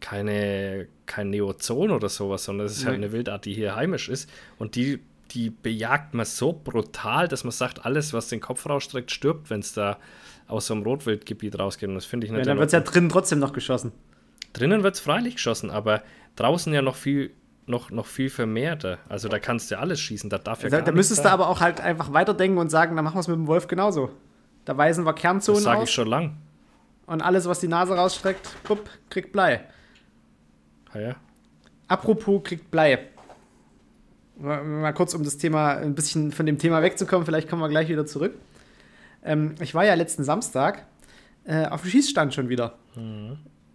keine, 0.00 0.86
kein 1.06 1.30
Neozon 1.30 1.90
oder 1.90 2.08
sowas, 2.08 2.44
sondern 2.44 2.66
das 2.66 2.76
ist 2.76 2.84
halt 2.84 2.98
Nee. 2.98 3.04
eine 3.06 3.12
Wildart, 3.12 3.44
die 3.46 3.54
hier 3.54 3.74
heimisch 3.76 4.08
ist. 4.08 4.28
Und 4.58 4.74
die, 4.76 5.00
die 5.30 5.50
bejagt 5.50 6.14
man 6.14 6.26
so 6.26 6.52
brutal, 6.52 7.28
dass 7.28 7.44
man 7.44 7.50
sagt, 7.52 7.84
alles, 7.86 8.12
was 8.12 8.28
den 8.28 8.40
Kopf 8.40 8.66
rausstreckt, 8.68 9.10
stirbt, 9.10 9.48
wenn 9.50 9.60
es 9.60 9.72
da 9.72 9.98
aus 10.48 10.66
so 10.66 10.74
einem 10.74 10.82
Rotwildgebiet 10.84 11.58
rausgeht. 11.58 11.88
Und 11.88 11.94
das 11.96 12.04
finde 12.04 12.26
ich 12.26 12.30
Ja, 12.30 12.36
nicht 12.38 12.46
dann 12.48 12.58
wird 12.58 12.66
es 12.66 12.72
ja 12.72 12.80
drinnen 12.80 13.08
trotzdem 13.08 13.38
noch 13.38 13.52
geschossen. 13.52 13.92
Drinnen 14.52 14.82
wird 14.82 14.94
es 14.94 15.00
freilich 15.00 15.34
geschossen, 15.36 15.70
aber 15.70 16.02
draußen 16.36 16.72
ja 16.72 16.82
noch 16.82 16.94
viel, 16.96 17.30
noch, 17.66 17.90
noch 17.90 18.06
viel 18.06 18.30
vermehrter. 18.30 18.98
Also 19.08 19.28
da 19.28 19.38
kannst 19.38 19.70
du 19.70 19.74
ja 19.74 19.80
alles 19.80 20.00
schießen, 20.00 20.30
da 20.30 20.38
darf 20.38 20.62
ja 20.62 20.68
Da, 20.70 20.78
gar 20.78 20.86
da 20.86 20.92
müsstest 20.92 21.20
du 21.20 21.24
sein. 21.24 21.32
aber 21.32 21.48
auch 21.48 21.60
halt 21.60 21.80
einfach 21.80 22.12
weiterdenken 22.12 22.58
und 22.58 22.70
sagen, 22.70 22.94
dann 22.96 23.04
machen 23.04 23.16
wir 23.16 23.20
es 23.20 23.28
mit 23.28 23.36
dem 23.36 23.46
Wolf 23.46 23.66
genauso. 23.66 24.10
Da 24.64 24.76
weisen 24.76 25.04
wir 25.04 25.12
Das 25.12 25.20
Kernzonen 25.20 25.62
sage 25.62 25.78
aus 25.80 25.88
ich 25.88 25.94
schon 25.94 26.08
lang. 26.08 26.36
und 27.06 27.22
alles, 27.22 27.46
was 27.48 27.60
die 27.60 27.68
Nase 27.68 27.94
rausstreckt, 27.96 28.48
bupp, 28.64 28.88
kriegt 29.10 29.32
Blei. 29.32 29.64
Ja, 30.94 31.00
ja. 31.00 31.16
Apropos 31.88 32.42
kriegt 32.44 32.70
Blei. 32.70 32.98
Mal 34.38 34.92
kurz, 34.92 35.14
um 35.14 35.24
das 35.24 35.38
Thema, 35.38 35.76
ein 35.76 35.94
bisschen 35.94 36.30
von 36.30 36.44
dem 36.46 36.58
Thema 36.58 36.82
wegzukommen, 36.82 37.24
vielleicht 37.24 37.48
kommen 37.48 37.62
wir 37.62 37.68
gleich 37.70 37.88
wieder 37.88 38.04
zurück. 38.06 38.34
Ähm, 39.24 39.54
ich 39.60 39.74
war 39.74 39.84
ja 39.84 39.94
letzten 39.94 40.24
Samstag 40.24 40.84
äh, 41.44 41.66
auf 41.66 41.82
dem 41.82 41.90
Schießstand 41.90 42.34
schon 42.34 42.48
wieder. 42.48 42.74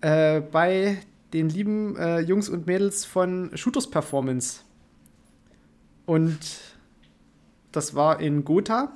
Äh, 0.01 0.41
bei 0.41 0.97
den 1.33 1.49
lieben 1.49 1.95
äh, 1.95 2.19
Jungs 2.19 2.49
und 2.49 2.67
Mädels 2.67 3.05
von 3.05 3.51
Shooters 3.55 3.89
Performance. 3.89 4.61
Und 6.05 6.39
das 7.71 7.95
war 7.95 8.19
in 8.19 8.43
Gotha. 8.43 8.91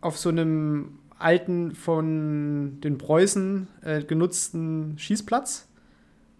Auf 0.00 0.18
so 0.18 0.30
einem 0.30 0.98
alten, 1.18 1.74
von 1.74 2.80
den 2.80 2.98
Preußen 2.98 3.68
äh, 3.82 4.02
genutzten 4.02 4.98
Schießplatz. 4.98 5.68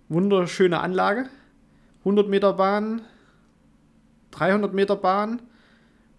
Wunderschöne 0.08 0.80
Anlage. 0.80 1.28
100 2.00 2.28
Meter 2.28 2.54
Bahn, 2.54 3.02
300 4.30 4.72
Meter 4.72 4.96
Bahn 4.96 5.42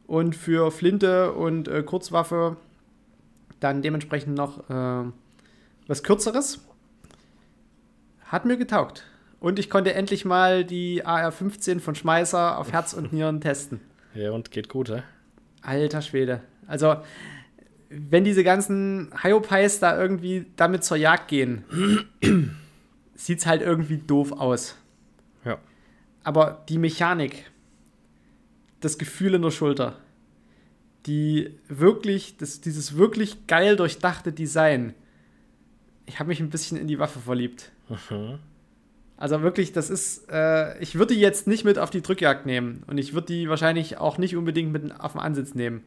und 0.06 0.36
für 0.36 0.72
Flinte 0.72 1.34
und 1.34 1.68
äh, 1.68 1.82
Kurzwaffe 1.82 2.58
dann 3.60 3.82
dementsprechend 3.82 4.36
noch 4.36 4.70
äh, 4.70 5.12
was 5.88 6.04
Kürzeres. 6.04 6.60
Hat 8.32 8.46
mir 8.46 8.56
getaugt. 8.56 9.04
Und 9.42 9.60
ich 9.60 9.70
konnte 9.70 9.94
endlich 9.94 10.24
mal 10.24 10.64
die 10.64 11.06
AR-15 11.06 11.82
von 11.82 11.96
Schmeißer 11.96 12.58
auf 12.58 12.72
Herz 12.72 12.94
und 12.94 13.12
Nieren 13.12 13.42
testen. 13.42 13.82
Ja, 14.16 14.32
und 14.32 14.52
geht 14.52 14.70
gut, 14.70 14.90
hä? 14.90 15.04
Alter 15.62 16.02
Schwede. 16.02 16.42
Also, 16.66 16.96
wenn 17.90 18.24
diese 18.24 18.46
ganzen 18.46 19.12
Hyopies 19.22 19.80
da 19.80 20.00
irgendwie 20.00 20.46
damit 20.56 20.86
zur 20.86 20.96
Jagd 20.96 21.28
gehen, 21.28 21.66
sieht's 23.16 23.46
halt 23.46 23.62
irgendwie 23.62 23.98
doof 23.98 24.32
aus. 24.32 24.78
Ja. 25.44 25.58
Aber 26.24 26.64
die 26.70 26.78
Mechanik, 26.78 27.52
das 28.80 28.98
Gefühl 28.98 29.34
in 29.34 29.42
der 29.42 29.52
Schulter, 29.52 29.98
die 31.06 31.60
wirklich, 31.68 32.38
das, 32.38 32.62
dieses 32.62 32.96
wirklich 32.96 33.46
geil 33.48 33.76
durchdachte 33.76 34.32
Design, 34.32 34.94
ich 36.06 36.20
habe 36.20 36.30
mich 36.30 36.40
ein 36.40 36.50
bisschen 36.50 36.78
in 36.78 36.88
die 36.88 37.00
Waffe 37.00 37.20
verliebt. 37.20 37.74
Mhm. 37.92 38.40
Also 39.18 39.42
wirklich, 39.44 39.72
das 39.72 39.90
ist, 39.92 40.32
äh, 40.32 40.80
ich 40.80 40.96
würde 40.98 41.14
die 41.14 41.20
jetzt 41.20 41.46
nicht 41.48 41.64
mit 41.64 41.78
auf 41.78 41.92
die 41.92 42.02
Drückjagd 42.02 42.48
nehmen 42.48 42.84
und 42.88 42.98
ich 42.98 43.14
würde 43.14 43.28
die 43.28 43.50
wahrscheinlich 43.50 43.98
auch 43.98 44.18
nicht 44.18 44.36
unbedingt 44.36 44.72
mit 44.72 45.00
auf 45.00 45.12
den 45.12 45.22
Ansitz 45.22 45.54
nehmen. 45.54 45.84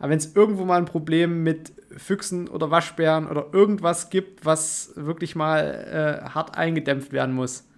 Aber 0.00 0.10
wenn 0.10 0.18
es 0.18 0.34
irgendwo 0.34 0.64
mal 0.64 0.78
ein 0.78 0.84
Problem 0.84 1.44
mit 1.44 1.72
Füchsen 1.96 2.48
oder 2.48 2.72
Waschbären 2.72 3.28
oder 3.28 3.46
irgendwas 3.52 4.10
gibt, 4.10 4.44
was 4.44 4.94
wirklich 4.96 5.36
mal 5.36 6.22
äh, 6.24 6.28
hart 6.30 6.58
eingedämpft 6.58 7.12
werden 7.12 7.36
muss, 7.36 7.68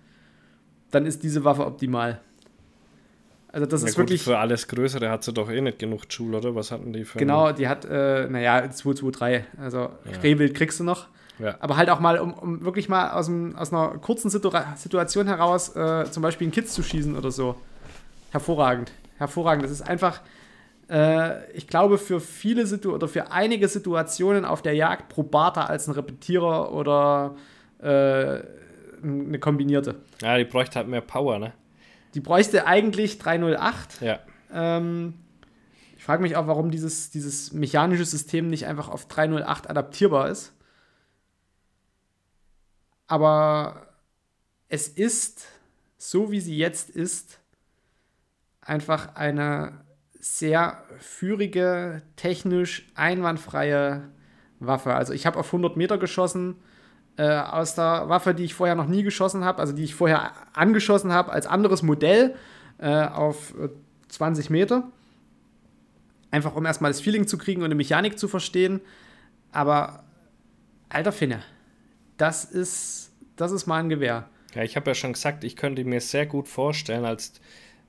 dann 0.91 1.05
ist 1.05 1.23
diese 1.23 1.45
Waffe 1.45 1.67
optimal. 1.67 2.21
Also 3.49 3.67
das 3.67 3.83
Na 3.83 3.89
ist 3.89 3.95
gut, 3.95 4.05
wirklich. 4.05 4.23
Für 4.23 4.39
alles 4.39 4.67
Größere 4.69 5.11
hat 5.11 5.23
sie 5.23 5.35
doch 5.35 5.51
eh 5.51 5.61
nicht 5.61 5.79
genug 5.79 6.05
Joule, 6.09 6.39
oder? 6.39 6.55
Was 6.55 6.71
hatten 6.71 6.93
die 6.93 7.05
für 7.05 7.19
Genau, 7.19 7.53
die 7.53 7.69
hat, 7.69 7.85
äh, 7.85 8.27
naja, 8.29 8.71
223. 8.71 9.45
Also 9.61 9.91
Rehwild 10.23 10.55
kriegst 10.55 10.81
du 10.81 10.85
noch. 10.85 11.09
Ja. 11.39 11.57
Aber 11.61 11.77
halt 11.77 11.91
auch 11.91 12.01
mal, 12.01 12.19
um, 12.19 12.33
um 12.33 12.65
wirklich 12.65 12.89
mal 12.89 13.11
aus, 13.11 13.27
dem, 13.27 13.57
aus 13.57 13.73
einer 13.73 13.99
kurzen 13.99 14.31
Situa 14.31 14.75
Situation 14.77 15.27
heraus 15.27 15.75
äh, 15.75 16.05
zum 16.11 16.23
Beispiel 16.23 16.47
einen 16.47 16.53
Kids 16.53 16.75
zu 16.75 16.83
schießen 16.83 17.17
oder 17.17 17.31
so. 17.31 17.57
Hervorragend. 18.31 18.93
Hervorragend. 19.19 19.65
Das 19.65 19.71
ist 19.71 19.83
einfach, 19.83 20.21
äh, 20.89 21.51
ich 21.53 21.67
glaube, 21.67 21.99
für 21.99 22.21
viele 22.21 22.67
Situ 22.67 22.93
oder 22.93 23.09
für 23.09 23.33
einige 23.33 23.69
Situationen 23.69 24.45
auf 24.45 24.63
der 24.63 24.75
Jagd 24.75 25.09
probater 25.09 25.69
als 25.69 25.89
ein 25.89 25.93
Repetierer 25.93 26.73
oder 26.73 27.35
äh, 27.81 28.41
eine 29.03 29.39
kombinierte. 29.39 29.97
Ja, 30.23 30.39
die 30.39 30.45
bräuchte 30.45 30.77
halt 30.77 30.89
mehr 30.89 31.01
Power, 31.01 31.39
ne? 31.39 31.53
Die 32.15 32.21
bräuchte 32.21 32.67
eigentlich 32.67 33.19
308. 33.19 34.01
Ja. 34.01 34.21
Ähm, 34.53 35.15
ich 35.97 36.05
frage 36.05 36.23
mich 36.23 36.37
auch, 36.37 36.47
warum 36.47 36.71
dieses, 36.71 37.11
dieses 37.11 37.53
mechanische 37.53 38.05
System 38.05 38.49
nicht 38.49 38.67
einfach 38.67 38.89
auf 38.89 39.07
308 39.09 39.69
adaptierbar 39.69 40.29
ist. 40.29 40.53
Aber 43.07 43.89
es 44.69 44.89
ist, 44.89 45.47
so 45.99 46.31
wie 46.31 46.41
sie 46.41 46.57
jetzt 46.57 46.91
ist, 46.91 47.39
einfach 48.61 49.15
eine 49.15 49.85
sehr 50.19 50.83
führige, 50.99 52.03
technisch 52.17 52.87
einwandfreie 52.95 54.09
Waffe. 54.59 54.95
Also 54.95 55.13
ich 55.13 55.27
habe 55.27 55.39
auf 55.39 55.47
100 55.47 55.77
Meter 55.77 55.99
geschossen 55.99 56.57
äh, 57.17 57.29
aus 57.29 57.75
der 57.75 58.09
Waffe, 58.09 58.35
die 58.35 58.45
ich 58.45 58.55
vorher 58.55 58.75
noch 58.75 58.87
nie 58.87 59.03
geschossen 59.03 59.45
habe, 59.45 59.59
also 59.59 59.75
die 59.75 59.85
ich 59.85 59.95
vorher 59.95 60.33
angeschossen 60.55 61.13
habe 61.13 61.33
als 61.33 61.47
anderes 61.47 61.83
Modell 61.83 62.35
äh, 62.79 63.07
auf 63.07 63.55
äh, 63.59 63.69
20 64.09 64.51
Meter. 64.51 64.91
Einfach 66.31 66.57
um 66.57 66.65
erstmal 66.67 66.91
das 66.91 67.01
Feeling 67.01 67.29
zu 67.29 67.39
kriegen 67.39 67.63
und 67.63 67.71
die 67.71 67.77
Mechanik 67.77 68.19
zu 68.19 68.27
verstehen. 68.27 68.81
Aber 69.53 70.05
alter 70.89 71.13
Finne, 71.13 71.43
das 72.17 72.45
ist, 72.45 73.13
das 73.37 73.53
ist 73.53 73.67
mal 73.67 73.79
ein 73.79 73.89
Gewehr. 73.89 74.29
Ja, 74.55 74.63
ich 74.63 74.77
habe 74.77 74.91
ja 74.91 74.95
schon 74.95 75.13
gesagt, 75.13 75.45
ich 75.45 75.57
könnte 75.57 75.85
mir 75.85 76.01
sehr 76.01 76.27
gut 76.27 76.49
vorstellen 76.49 77.05
als, 77.05 77.33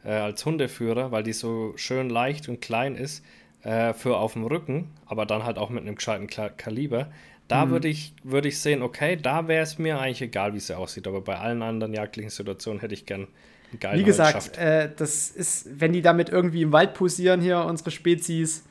äh, 0.04 0.10
als 0.10 0.46
Hundeführer, 0.46 1.12
weil 1.12 1.24
die 1.24 1.34
so 1.34 1.74
schön 1.76 2.10
leicht 2.10 2.50
und 2.50 2.62
klein 2.62 2.96
ist, 2.96 3.24
äh, 3.64 3.94
für 3.94 4.18
auf 4.18 4.34
dem 4.34 4.46
Rücken, 4.46 4.90
aber 5.06 5.26
dann 5.26 5.44
halt 5.44 5.58
auch 5.58 5.70
mit 5.70 5.84
einem 5.84 5.96
gescheiten 5.96 6.28
Kaliber. 6.28 7.12
Da 7.48 7.70
würde 7.70 7.88
ich, 7.88 8.16
würd 8.24 8.48
ich 8.48 8.60
sehen, 8.60 8.82
okay, 8.82 9.18
da 9.22 9.48
wäre 9.48 9.62
es 9.62 9.78
mir 9.78 10.00
eigentlich 10.00 10.24
egal, 10.24 10.56
wie 10.56 10.60
sie 10.60 10.76
aussieht, 10.76 11.08
aber 11.08 11.22
bei 11.22 11.38
allen 11.38 11.62
anderen 11.62 11.94
jagdlichen 11.94 12.32
Situationen 12.32 12.80
hätte 12.80 12.96
ich 12.96 13.06
gern 13.06 13.28
einen 13.72 13.80
geilen 13.80 14.00
Wie 14.00 14.04
gesagt, 14.04 14.58
äh, 14.58 14.90
das 14.96 15.30
ist, 15.30 15.80
wenn 15.80 15.94
die 15.94 16.02
damit 16.02 16.30
irgendwie 16.30 16.64
im 16.64 16.72
Wald 16.72 16.96
posieren 16.96 17.42
hier, 17.42 17.60
unsere 17.60 17.92
Spezies, 17.92 18.64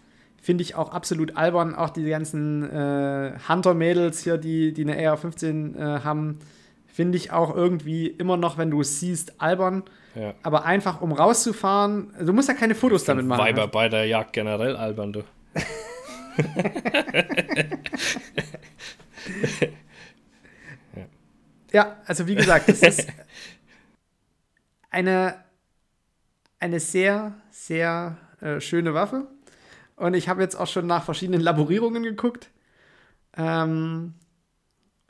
finde 0.44 0.62
ich 0.62 0.74
auch 0.74 0.92
absolut 0.92 1.38
albern. 1.38 1.74
Auch 1.74 1.88
die 1.88 2.04
ganzen 2.04 2.70
äh, 2.70 3.32
Hunter-Mädels 3.48 4.22
hier, 4.22 4.36
die, 4.36 4.74
die 4.74 4.82
eine 4.82 5.08
AR-15 5.08 5.74
äh, 5.74 6.00
haben, 6.04 6.38
finde 6.86 7.16
ich 7.16 7.32
auch 7.32 7.56
irgendwie 7.56 8.08
immer 8.08 8.36
noch, 8.36 8.58
wenn 8.58 8.70
du 8.70 8.82
es 8.82 9.00
siehst, 9.00 9.40
albern. 9.40 9.84
Ja. 10.14 10.34
Aber 10.42 10.66
einfach, 10.66 11.00
um 11.00 11.12
rauszufahren, 11.12 12.12
du 12.20 12.34
musst 12.34 12.48
ja 12.48 12.54
keine 12.54 12.74
Fotos 12.74 13.04
damit 13.04 13.24
machen. 13.24 13.40
Weiber 13.40 13.68
bei 13.68 13.88
der 13.88 14.04
Jagd 14.06 14.34
generell 14.34 14.76
albern, 14.76 15.14
du. 15.14 15.24
Ja, 21.72 21.96
also 22.06 22.28
wie 22.28 22.36
gesagt, 22.36 22.68
das 22.68 22.82
ist 22.82 23.08
eine, 24.90 25.42
eine 26.60 26.78
sehr, 26.78 27.32
sehr 27.50 28.16
äh, 28.40 28.60
schöne 28.60 28.94
Waffe. 28.94 29.26
Und 29.96 30.14
ich 30.14 30.28
habe 30.28 30.42
jetzt 30.42 30.56
auch 30.56 30.66
schon 30.66 30.86
nach 30.86 31.04
verschiedenen 31.04 31.40
Laborierungen 31.40 32.02
geguckt. 32.02 32.50
Ähm, 33.36 34.14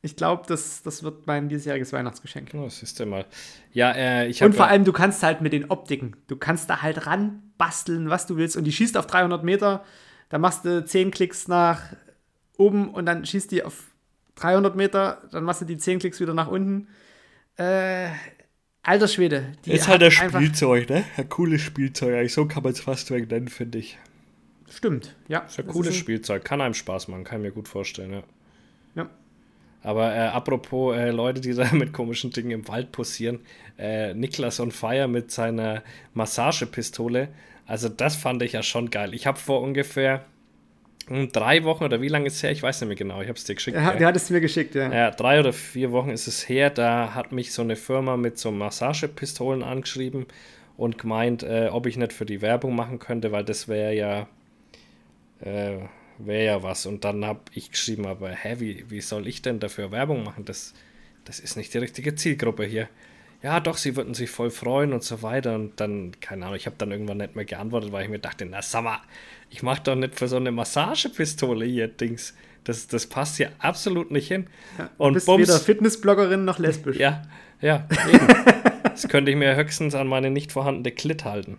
ich 0.02 0.16
glaube, 0.16 0.42
das, 0.46 0.82
das 0.82 1.02
wird 1.02 1.26
mein 1.26 1.48
diesjähriges 1.48 1.92
Weihnachtsgeschenk. 1.92 2.50
Oh, 2.54 2.68
siehst 2.68 3.00
du 3.00 3.06
mal. 3.06 3.24
Ja, 3.72 3.92
äh, 3.92 4.28
ich 4.28 4.42
habe. 4.42 4.50
Und 4.50 4.56
vor 4.56 4.66
allem, 4.66 4.84
du 4.84 4.92
kannst 4.92 5.22
halt 5.22 5.40
mit 5.40 5.52
den 5.54 5.70
Optiken, 5.70 6.14
du 6.26 6.36
kannst 6.36 6.68
da 6.68 6.82
halt 6.82 7.06
ranbasteln, 7.06 8.10
was 8.10 8.26
du 8.26 8.36
willst. 8.36 8.56
Und 8.56 8.64
die 8.64 8.72
schießt 8.72 8.96
auf 8.98 9.06
300 9.06 9.42
Meter, 9.42 9.82
da 10.28 10.38
machst 10.38 10.64
du 10.66 10.84
10 10.84 11.10
Klicks 11.10 11.48
nach 11.48 11.80
oben 12.58 12.90
und 12.92 13.06
dann 13.06 13.24
schießt 13.24 13.50
die 13.50 13.62
auf 13.62 13.84
300 14.34 14.76
Meter, 14.76 15.22
dann 15.32 15.44
machst 15.44 15.62
du 15.62 15.64
die 15.64 15.78
10 15.78 16.00
Klicks 16.00 16.20
wieder 16.20 16.34
nach 16.34 16.48
unten. 16.48 16.88
Äh, 17.56 18.08
alter 18.82 19.08
Schwede. 19.08 19.52
Die 19.64 19.72
ist 19.72 19.88
halt 19.88 20.02
ein 20.02 20.12
einfach- 20.12 20.40
Spielzeug, 20.40 20.90
ne? 20.90 21.04
Ein 21.16 21.28
cooles 21.30 21.62
Spielzeug. 21.62 22.14
Eigentlich 22.14 22.34
so 22.34 22.46
kann 22.46 22.62
man 22.62 22.72
es 22.72 22.80
fast 22.80 23.10
weg 23.10 23.30
nennen, 23.30 23.48
finde 23.48 23.78
ich. 23.78 23.98
Stimmt, 24.74 25.14
ja. 25.28 25.40
Ist 25.40 25.58
ein 25.58 25.66
Das 25.66 25.74
cooles 25.74 25.90
ist 25.90 25.96
Spielzeug. 25.96 26.44
Kann 26.44 26.60
einem 26.60 26.74
Spaß 26.74 27.08
machen, 27.08 27.24
kann 27.24 27.40
ich 27.40 27.46
mir 27.46 27.52
gut 27.52 27.68
vorstellen, 27.68 28.12
ja. 28.12 28.22
Ja. 28.96 29.10
Aber 29.82 30.14
äh, 30.14 30.18
apropos 30.20 30.96
äh, 30.96 31.10
Leute, 31.10 31.40
die 31.40 31.54
da 31.54 31.68
mit 31.72 31.92
komischen 31.92 32.30
Dingen 32.30 32.50
im 32.50 32.68
Wald 32.68 32.92
posieren, 32.92 33.40
äh, 33.78 34.14
Niklas 34.14 34.60
on 34.60 34.72
Fire 34.72 35.08
mit 35.08 35.30
seiner 35.30 35.82
Massagepistole, 36.14 37.28
also 37.66 37.88
das 37.88 38.16
fand 38.16 38.42
ich 38.42 38.52
ja 38.52 38.62
schon 38.62 38.90
geil. 38.90 39.14
Ich 39.14 39.26
habe 39.26 39.38
vor 39.38 39.62
ungefähr 39.62 40.24
hm, 41.06 41.32
drei 41.32 41.64
Wochen 41.64 41.84
oder 41.84 42.00
wie 42.00 42.08
lange 42.08 42.26
ist 42.26 42.36
es 42.36 42.42
her? 42.42 42.50
Ich 42.50 42.62
weiß 42.62 42.80
nicht 42.80 42.88
mehr 42.88 42.96
genau. 42.96 43.20
Ich 43.20 43.28
habe 43.28 43.38
es 43.38 43.44
dir 43.44 43.54
geschickt. 43.54 43.76
Der, 43.76 43.84
gell? 43.90 43.98
der 43.98 44.08
hat 44.08 44.16
es 44.16 44.30
mir 44.30 44.40
geschickt, 44.40 44.74
ja. 44.74 44.92
Ja, 44.92 45.10
drei 45.10 45.38
oder 45.40 45.52
vier 45.52 45.92
Wochen 45.92 46.10
ist 46.10 46.26
es 46.26 46.48
her, 46.48 46.70
da 46.70 47.14
hat 47.14 47.32
mich 47.32 47.52
so 47.52 47.62
eine 47.62 47.76
Firma 47.76 48.16
mit 48.16 48.38
so 48.38 48.50
Massagepistolen 48.50 49.62
angeschrieben 49.62 50.26
und 50.76 50.98
gemeint, 50.98 51.42
äh, 51.42 51.68
ob 51.70 51.86
ich 51.86 51.96
nicht 51.96 52.12
für 52.12 52.26
die 52.26 52.40
Werbung 52.42 52.74
machen 52.74 52.98
könnte, 52.98 53.32
weil 53.32 53.44
das 53.44 53.68
wäre 53.68 53.94
ja, 53.94 54.26
äh, 55.44 55.78
wäre 56.18 56.44
ja 56.44 56.62
was. 56.62 56.86
Und 56.86 57.04
dann 57.04 57.24
habe 57.24 57.40
ich 57.52 57.70
geschrieben, 57.70 58.06
aber 58.06 58.30
hä, 58.30 58.56
wie, 58.58 58.84
wie 58.88 59.00
soll 59.00 59.26
ich 59.26 59.42
denn 59.42 59.60
dafür 59.60 59.90
Werbung 59.90 60.24
machen? 60.24 60.44
Das, 60.44 60.74
das 61.24 61.40
ist 61.40 61.56
nicht 61.56 61.72
die 61.74 61.78
richtige 61.78 62.14
Zielgruppe 62.14 62.64
hier. 62.64 62.88
Ja, 63.42 63.60
doch, 63.60 63.76
sie 63.76 63.94
würden 63.94 64.14
sich 64.14 64.30
voll 64.30 64.50
freuen 64.50 64.94
und 64.94 65.02
so 65.02 65.22
weiter. 65.22 65.54
Und 65.54 65.78
dann, 65.78 66.12
keine 66.20 66.46
Ahnung, 66.46 66.56
ich 66.56 66.66
habe 66.66 66.76
dann 66.78 66.90
irgendwann 66.90 67.18
nicht 67.18 67.36
mehr 67.36 67.44
geantwortet, 67.44 67.92
weil 67.92 68.04
ich 68.04 68.10
mir 68.10 68.18
dachte, 68.18 68.46
na 68.46 68.62
sag 68.62 68.84
mal, 68.84 69.00
ich 69.50 69.62
mache 69.62 69.82
doch 69.82 69.94
nicht 69.94 70.18
für 70.18 70.28
so 70.28 70.36
eine 70.36 70.50
Massagepistole 70.50 71.66
hier 71.66 71.88
Dings. 71.88 72.34
Das, 72.64 72.86
das 72.86 73.06
passt 73.06 73.36
hier 73.36 73.52
absolut 73.58 74.10
nicht 74.10 74.28
hin. 74.28 74.46
Du 74.78 75.04
und 75.04 75.12
bist 75.12 75.26
bums, 75.26 75.46
weder 75.46 75.58
Fitnessbloggerin 75.58 76.46
noch 76.46 76.58
lesbisch. 76.58 76.96
ja, 76.96 77.22
ja, 77.60 77.86
eben. 78.10 78.26
das 78.82 79.08
könnte 79.08 79.30
ich 79.30 79.36
mir 79.36 79.54
höchstens 79.54 79.94
an 79.94 80.06
meine 80.06 80.30
nicht 80.30 80.50
vorhandene 80.50 80.92
Klit 80.92 81.26
halten. 81.26 81.58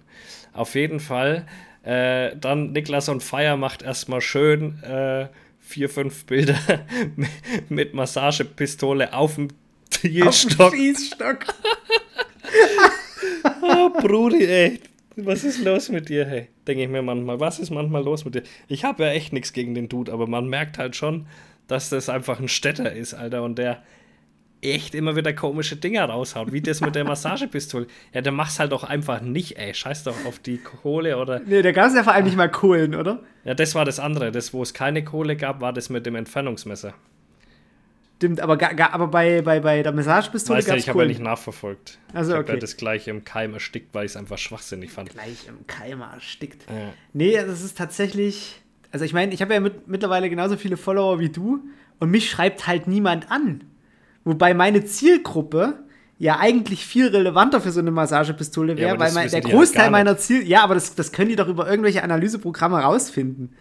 Auf 0.54 0.74
jeden 0.74 1.00
Fall. 1.00 1.46
Äh, 1.86 2.36
dann 2.38 2.72
Niklas 2.72 3.10
on 3.10 3.22
Fire 3.22 3.58
macht 3.58 3.84
erstmal 3.84 4.22
schön 4.22 4.82
äh, 4.84 5.28
vier, 5.60 5.90
fünf 5.90 6.26
Bilder 6.26 6.58
mit 7.70 7.94
Massagepistole 7.94 9.14
auf 9.14 9.36
dem 9.36 9.50
Auf 10.26 10.36
dem. 10.36 10.72
Schießstock. 10.72 11.46
Oh, 13.62 13.90
Brudi, 14.02 14.46
ey. 14.46 14.80
Was 15.18 15.44
ist 15.44 15.64
los 15.64 15.90
mit 15.90 16.10
dir, 16.10 16.26
hey? 16.26 16.50
Denke 16.68 16.84
ich 16.84 16.90
mir 16.90 17.02
manchmal. 17.02 17.40
Was 17.40 17.60
ist 17.60 17.70
manchmal 17.70 18.04
los 18.04 18.26
mit 18.26 18.36
dir? 18.36 18.44
Ich 18.68 18.84
habe 18.84 19.04
ja 19.04 19.12
echt 19.12 19.32
nichts 19.32 19.54
gegen 19.54 19.74
den 19.74 19.88
Dude, 19.88 20.12
aber 20.12 20.28
man 20.28 20.50
merkt 20.50 20.78
halt 20.78 20.96
schon, 20.96 21.28
dass 21.68 21.90
das 21.90 22.10
einfach 22.10 22.40
ein 22.40 22.50
Städter 22.50 22.92
ist, 22.92 23.14
Alter. 23.14 23.44
Und 23.44 23.58
der 23.58 23.82
echt 24.62 24.96
immer 24.96 25.16
wieder 25.16 25.34
komische 25.34 25.76
Dinger 25.76 26.06
raushaut, 26.06 26.52
wie 26.52 26.62
das 26.62 26.82
mit 26.82 26.96
der 26.96 27.04
Massagepistole. 27.06 27.88
Ja, 28.14 28.22
der 28.22 28.32
macht's 28.32 28.60
halt 28.60 28.74
auch 28.74 28.84
einfach 28.84 29.22
nicht, 29.22 29.58
ey. 29.58 29.74
Scheiß 29.74 30.04
doch 30.04 30.26
auf 30.26 30.40
die 30.40 30.58
Kohle 30.58 31.18
oder. 31.18 31.40
Nee, 31.46 31.62
da 31.62 31.72
gab 31.72 31.88
es 31.88 31.96
ja 31.96 32.04
vor 32.04 32.14
allem 32.14 32.26
nicht 32.26 32.38
mal 32.38 32.50
Kohlen, 32.50 32.96
oder? 32.96 33.22
Ja, 33.44 33.54
das 33.54 33.76
war 33.76 33.86
das 33.86 34.00
andere. 34.00 34.32
Das, 34.32 34.54
wo 34.54 34.62
es 34.62 34.74
keine 34.74 35.04
Kohle 35.04 35.36
gab, 35.36 35.62
war 35.62 35.74
das 35.74 35.90
mit 35.90 36.06
dem 36.06 36.16
Entfernungsmesser. 36.16 36.94
Stimmt, 38.18 38.40
aber, 38.40 38.58
aber 38.94 39.08
bei, 39.08 39.42
bei, 39.42 39.60
bei 39.60 39.84
der 39.84 39.92
Massagepistole 39.92 40.58
Weißt 40.58 40.68
du, 40.68 40.72
gab 40.72 40.80
ich 40.80 40.90
habe 40.90 41.02
ja 41.02 41.06
nicht 41.06 41.20
nachverfolgt. 41.20 42.00
Also, 42.14 42.32
ich 42.32 42.38
habe 42.38 42.48
ja 42.48 42.54
okay. 42.54 42.60
das 42.62 42.78
gleiche 42.78 43.12
im 43.12 43.26
Keim 43.26 43.54
erstickt, 43.54 43.94
weil 43.94 44.06
ich 44.06 44.14
es 44.14 44.18
einfach 44.18 44.38
schwachsinnig 44.38 44.92
fand. 44.92 45.10
Gleich 45.10 45.48
im 45.50 45.68
Keimer 45.68 46.12
erstickt. 46.14 46.66
Ja. 46.70 46.94
Nee, 47.12 47.36
das 47.36 47.62
ist 47.62 47.78
tatsächlich. 47.78 48.62
Also 48.92 49.04
ich 49.04 49.12
meine, 49.12 49.34
ich 49.34 49.42
habe 49.42 49.54
ja 49.54 49.60
mit, 49.60 49.90
mittlerweile 49.90 50.30
genauso 50.30 50.56
viele 50.56 50.78
Follower 50.78 51.20
wie 51.20 51.28
du 51.28 51.66
und 52.00 52.10
mich 52.10 52.30
schreibt 52.30 52.68
halt 52.68 52.88
niemand 52.88 53.30
an. 53.30 53.66
Wobei 54.26 54.54
meine 54.56 54.84
Zielgruppe 54.84 55.86
ja 56.18 56.40
eigentlich 56.40 56.86
viel 56.86 57.08
relevanter 57.08 57.62
für 57.62 57.72
so 57.72 57.80
eine 57.80 57.92
Massagepistole 57.92 58.74
Ja, 58.74 58.78
wäre, 58.80 58.92
aber 58.92 59.06
weil 59.06 59.14
mein, 59.14 59.30
der 59.30 59.44
halt 59.44 59.52
Großteil 59.52 59.92
meiner 59.92 60.18
Ziel. 60.18 60.48
Ja, 60.48 60.64
aber 60.64 60.74
das, 60.74 60.96
das 60.96 61.12
können 61.12 61.30
die 61.30 61.36
doch 61.36 61.48
über 61.48 61.70
irgendwelche 61.70 62.04
Analyseprogramme 62.04 62.80
rausfinden. 62.80 63.54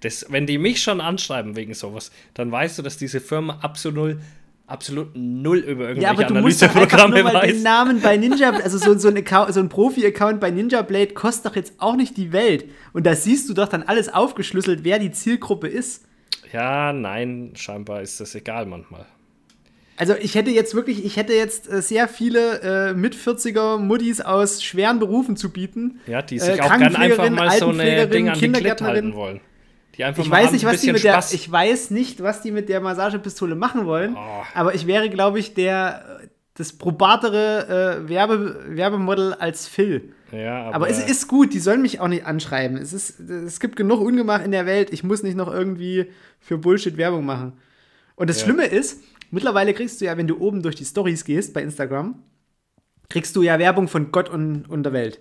Das, 0.00 0.26
wenn 0.28 0.46
die 0.46 0.58
mich 0.58 0.82
schon 0.82 1.00
anschreiben 1.00 1.56
wegen 1.56 1.74
sowas, 1.74 2.10
dann 2.34 2.50
weißt 2.50 2.78
du, 2.78 2.82
dass 2.82 2.96
diese 2.96 3.20
Firma 3.20 3.58
absolut, 3.62 4.16
absolut 4.66 5.08
null 5.14 5.58
über 5.58 5.88
irgendwelche 5.88 6.02
Ja, 6.02 6.10
aber 6.10 6.24
du 6.24 6.34
musst 6.34 6.62
doch 6.62 6.70
Analyseprogramme 6.70 7.22
nur 7.22 7.32
mal 7.32 7.46
den 7.46 7.56
weiß. 7.56 7.62
Namen 7.62 8.00
bei 8.00 8.16
Ninja, 8.16 8.50
also 8.50 8.78
so, 8.78 8.98
so 8.98 9.08
ein, 9.08 9.16
Account, 9.18 9.54
so 9.54 9.60
ein 9.60 9.68
Profi-Account 9.68 10.40
bei 10.40 10.50
Ninja 10.50 10.82
Blade 10.82 11.14
kostet 11.14 11.46
doch 11.46 11.56
jetzt 11.56 11.74
auch 11.78 11.96
nicht 11.96 12.16
die 12.16 12.32
Welt. 12.32 12.64
Und 12.92 13.06
da 13.06 13.14
siehst 13.14 13.48
du 13.48 13.54
doch 13.54 13.68
dann 13.68 13.82
alles 13.82 14.08
aufgeschlüsselt, 14.08 14.84
wer 14.84 14.98
die 14.98 15.12
Zielgruppe 15.12 15.68
ist. 15.68 16.06
Ja, 16.52 16.92
nein, 16.92 17.52
scheinbar 17.54 18.02
ist 18.02 18.20
das 18.20 18.34
egal 18.34 18.66
manchmal. 18.66 19.06
Also 20.00 20.14
ich 20.20 20.34
hätte 20.34 20.50
jetzt 20.50 20.74
wirklich, 20.74 21.04
ich 21.04 21.16
hätte 21.16 21.32
jetzt 21.34 21.70
äh, 21.70 21.82
sehr 21.82 22.08
viele 22.08 22.60
äh, 22.90 22.94
mit 22.94 23.14
40er 23.14 23.76
Muddis 23.78 24.20
aus 24.20 24.62
schweren 24.62 24.98
Berufen 24.98 25.36
zu 25.36 25.50
bieten. 25.50 26.00
Ja, 26.06 26.22
die 26.22 26.36
Äh, 26.36 26.40
sich 26.40 26.62
auch 26.62 26.76
gern 26.76 26.96
einfach 26.96 27.30
mal 27.30 27.50
so 27.52 27.68
eine 27.68 28.08
Ding 28.08 28.28
an 28.28 28.34
die 28.34 28.38
Klit 28.40 28.52
Kindergärtnerin. 28.54 28.94
halten 29.04 29.14
wollen. 29.14 29.40
Die 29.96 30.04
einfach 30.04 30.22
Ich 30.22 30.28
mal 30.30 30.42
weiß 30.42 30.52
nicht, 30.52 30.64
was 30.64 30.80
die 30.80 30.92
mit 30.92 31.04
der, 31.04 31.12
Spaß. 31.12 31.32
ich 31.34 31.50
weiß 31.52 31.90
nicht, 31.90 32.22
was 32.22 32.40
die 32.42 32.50
mit 32.50 32.68
der 32.68 32.80
Massagepistole 32.80 33.54
machen 33.54 33.84
wollen. 33.86 34.14
Oh. 34.16 34.42
Aber 34.54 34.74
ich 34.74 34.86
wäre, 34.86 35.10
glaube 35.10 35.38
ich, 35.38 35.52
der 35.54 36.20
das 36.54 36.72
probatere 36.72 38.00
äh, 38.04 38.08
Werbe, 38.08 38.64
Werbemodel 38.68 39.34
als 39.34 39.66
Phil. 39.68 40.12
ja, 40.32 40.64
aber, 40.64 40.74
Aber 40.76 40.88
es 40.90 40.98
ist 40.98 41.28
gut, 41.28 41.52
die 41.54 41.58
sollen 41.58 41.82
mich 41.82 42.00
auch 42.00 42.08
nicht 42.08 42.24
anschreiben. 42.26 42.76
Es, 42.76 42.92
ist, 42.92 43.20
es 43.20 43.60
gibt 43.60 43.76
genug 43.76 44.00
Ungemach 44.00 44.44
in 44.44 44.50
der 44.52 44.66
Welt. 44.66 44.92
Ich 44.92 45.02
muss 45.04 45.22
nicht 45.22 45.36
noch 45.36 45.52
irgendwie 45.52 46.06
für 46.38 46.58
Bullshit 46.58 46.96
Werbung 46.96 47.24
machen. 47.26 47.54
Und 48.16 48.30
das 48.30 48.38
Ja. 48.40 48.44
Schlimme 48.44 48.66
ist, 48.66 49.02
mittlerweile 49.30 49.74
kriegst 49.74 50.00
du 50.00 50.04
ja, 50.04 50.16
wenn 50.16 50.26
du 50.26 50.38
oben 50.38 50.62
durch 50.62 50.76
die 50.76 50.84
Stories 50.84 51.24
gehst 51.24 51.54
bei 51.54 51.62
Instagram, 51.62 52.22
kriegst 53.08 53.34
du 53.36 53.42
ja 53.42 53.58
Werbung 53.58 53.88
von 53.88 54.12
Gott 54.12 54.28
und, 54.28 54.68
und 54.68 54.82
der 54.84 54.92
Welt. 54.92 55.20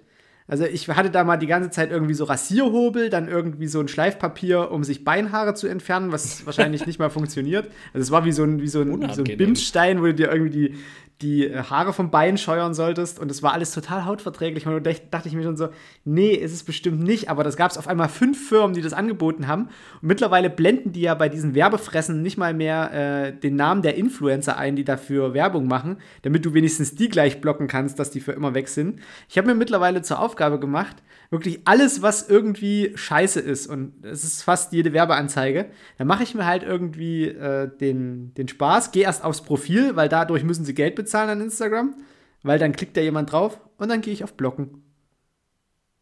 Also 0.50 0.66
ich 0.66 0.88
hatte 0.88 1.12
da 1.12 1.24
mal 1.24 1.38
die 1.38 1.46
ganze 1.46 1.70
Zeit 1.70 1.92
irgendwie 1.92 2.16
so 2.16 2.24
Rasierhobel, 2.24 3.12
dann 3.12 3.28
irgendwie 3.28 3.68
so 3.68 3.80
ein 3.80 3.88
Schleifpapier, 3.88 4.72
um 4.72 4.84
sich 4.84 5.04
Beinhaare 5.04 5.54
zu 5.54 5.68
entfernen, 5.68 6.12
was 6.12 6.44
wahrscheinlich 6.46 6.86
nicht 6.88 6.98
mal 6.98 7.12
funktioniert. 7.12 7.70
Also 7.94 8.04
es 8.04 8.12
war 8.12 8.26
wie 8.26 8.32
so 8.32 8.44
ein, 8.44 8.60
wie 8.60 8.68
so 8.68 8.82
ein, 8.82 9.00
wie 9.00 9.14
so 9.14 9.24
ein. 9.24 9.38
Bimsstein, 9.38 10.02
wo 10.02 10.06
du 10.06 10.16
dir 10.16 10.32
irgendwie 10.32 10.50
die, 10.50 10.76
die 11.22 11.48
äh, 11.48 11.64
Haare 11.64 11.94
vom 11.94 12.12
Bein 12.12 12.38
scheuern 12.38 12.74
solltest. 12.74 13.20
Und 13.20 13.30
es 13.30 13.44
war 13.44 13.54
alles 13.54 13.72
total 13.72 14.06
hautverträglich. 14.06 14.66
Und 14.66 14.84
da 14.84 14.92
dachte 15.12 15.28
ich 15.28 15.36
mir 15.36 15.44
schon 15.44 15.58
so, 15.58 15.70
nee, 16.06 16.32
ist 16.32 16.54
es 16.54 16.64
bestimmt 16.64 17.02
nicht. 17.02 17.30
Aber 17.30 17.44
das 17.44 17.58
gab 17.58 17.72
es 17.72 17.78
auf 17.78 17.88
einmal 17.88 18.10
fünf 18.10 18.48
Firmen, 18.48 18.74
die 18.74 18.82
das 18.82 18.94
angeboten 18.94 19.48
haben. 19.48 19.64
Und 20.02 20.08
mittlerweile 20.08 20.50
blenden 20.50 20.94
die 20.94 21.02
ja 21.02 21.16
bei 21.16 21.30
diesen 21.30 21.56
Werbefressen 21.56 22.22
nicht 22.22 22.38
mal 22.38 22.54
mehr 22.54 22.94
äh, 22.94 23.34
den 23.34 23.56
Namen 23.56 23.82
der 23.82 23.96
Influencer 23.96 24.58
ein, 24.58 24.76
die 24.76 24.86
dafür 24.86 25.34
Werbung 25.34 25.68
machen, 25.68 25.98
damit 26.22 26.46
du 26.46 26.54
wenigstens 26.54 26.96
die 26.96 27.10
gleich 27.10 27.42
blocken 27.42 27.68
kannst, 27.68 28.00
dass 28.00 28.12
die 28.12 28.22
für 28.22 28.32
immer 28.32 28.54
weg 28.54 28.70
sind. 28.70 29.02
Ich 29.28 29.38
habe 29.38 29.48
mir 29.48 29.56
mittlerweile 29.56 30.02
zur 30.02 30.20
Aufgabe 30.20 30.60
gemacht, 30.60 30.98
wirklich 31.30 31.62
alles, 31.66 32.02
was 32.02 32.28
irgendwie 32.28 32.92
scheiße 32.96 33.40
ist, 33.40 33.68
und 33.68 34.04
es 34.04 34.24
ist 34.24 34.44
fast 34.44 34.74
jede 34.74 34.94
Werbeanzeige, 34.94 35.70
da 35.98 36.06
mache 36.06 36.24
ich 36.24 36.34
mir 36.34 36.46
halt 36.46 36.64
irgendwie 36.64 37.26
äh, 37.28 37.70
den, 37.78 38.34
den 38.34 38.48
Spaß, 38.48 38.92
gehe 38.92 39.04
erst 39.04 39.24
aufs 39.24 39.42
Profil, 39.42 39.96
weil 39.96 40.10
dadurch 40.10 40.44
müssen 40.44 40.66
sie 40.66 40.74
Geld 40.74 40.96
bezahlen 40.96 41.30
an 41.30 41.42
Instagram, 41.42 41.96
weil 42.42 42.58
dann 42.58 42.72
klickt 42.72 42.98
da 42.98 43.02
jemand 43.02 43.32
drauf 43.32 43.60
und 43.78 43.90
dann 43.90 44.02
gehe 44.02 44.14
ich 44.14 44.24
auf 44.24 44.34
Blocken. 44.34 44.84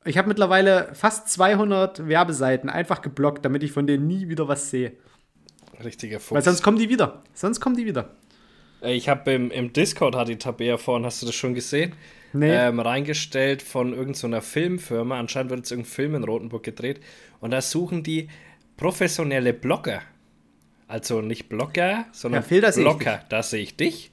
Ich 0.05 0.17
habe 0.17 0.29
mittlerweile 0.29 0.89
fast 0.93 1.27
200 1.29 2.07
Werbeseiten 2.07 2.69
einfach 2.69 3.01
geblockt, 3.01 3.43
damit 3.43 3.63
ich 3.63 3.73
von 3.73 3.87
denen 3.87 4.07
nie 4.07 4.29
wieder 4.29 4.47
was 4.47 4.69
sehe. 4.69 4.93
richtiger 5.83 6.17
Weil 6.17 6.21
Fuchs. 6.21 6.45
sonst 6.45 6.63
kommen 6.63 6.77
die 6.77 6.87
wieder. 6.87 7.23
Sonst 7.33 7.59
kommen 7.59 7.75
die 7.75 7.85
wieder. 7.85 8.15
Äh, 8.81 8.93
Ich 8.95 9.09
habe 9.09 9.31
im, 9.31 9.51
im 9.51 9.73
Discord 9.73 10.15
hat 10.15 10.27
die 10.27 10.37
Tabea 10.37 10.77
vorhin, 10.77 11.05
hast 11.05 11.21
du 11.21 11.25
das 11.25 11.35
schon 11.35 11.53
gesehen? 11.53 11.93
Nee. 12.33 12.51
Ähm, 12.53 12.79
reingestellt 12.79 13.61
von 13.61 13.93
irgendeiner 13.93 14.41
Filmfirma. 14.41 15.17
Anscheinend 15.19 15.49
wird 15.49 15.59
jetzt 15.61 15.71
irgendein 15.71 15.91
Film 15.91 16.15
in 16.15 16.23
Rotenburg 16.23 16.63
gedreht. 16.63 16.99
Und 17.39 17.51
da 17.51 17.61
suchen 17.61 18.03
die 18.03 18.27
professionelle 18.75 19.53
Blogger. 19.53 20.01
Also 20.87 21.21
nicht 21.21 21.49
Blogger, 21.49 22.05
sondern 22.11 22.41
Ja, 22.43 22.47
Phil, 22.47 22.61
da 22.61 22.71
seh 22.71 22.81
ich 22.81 22.87
Blogger. 22.87 23.23
Da 23.29 23.43
sehe 23.43 23.61
ich 23.63 23.75
dich. 23.75 24.11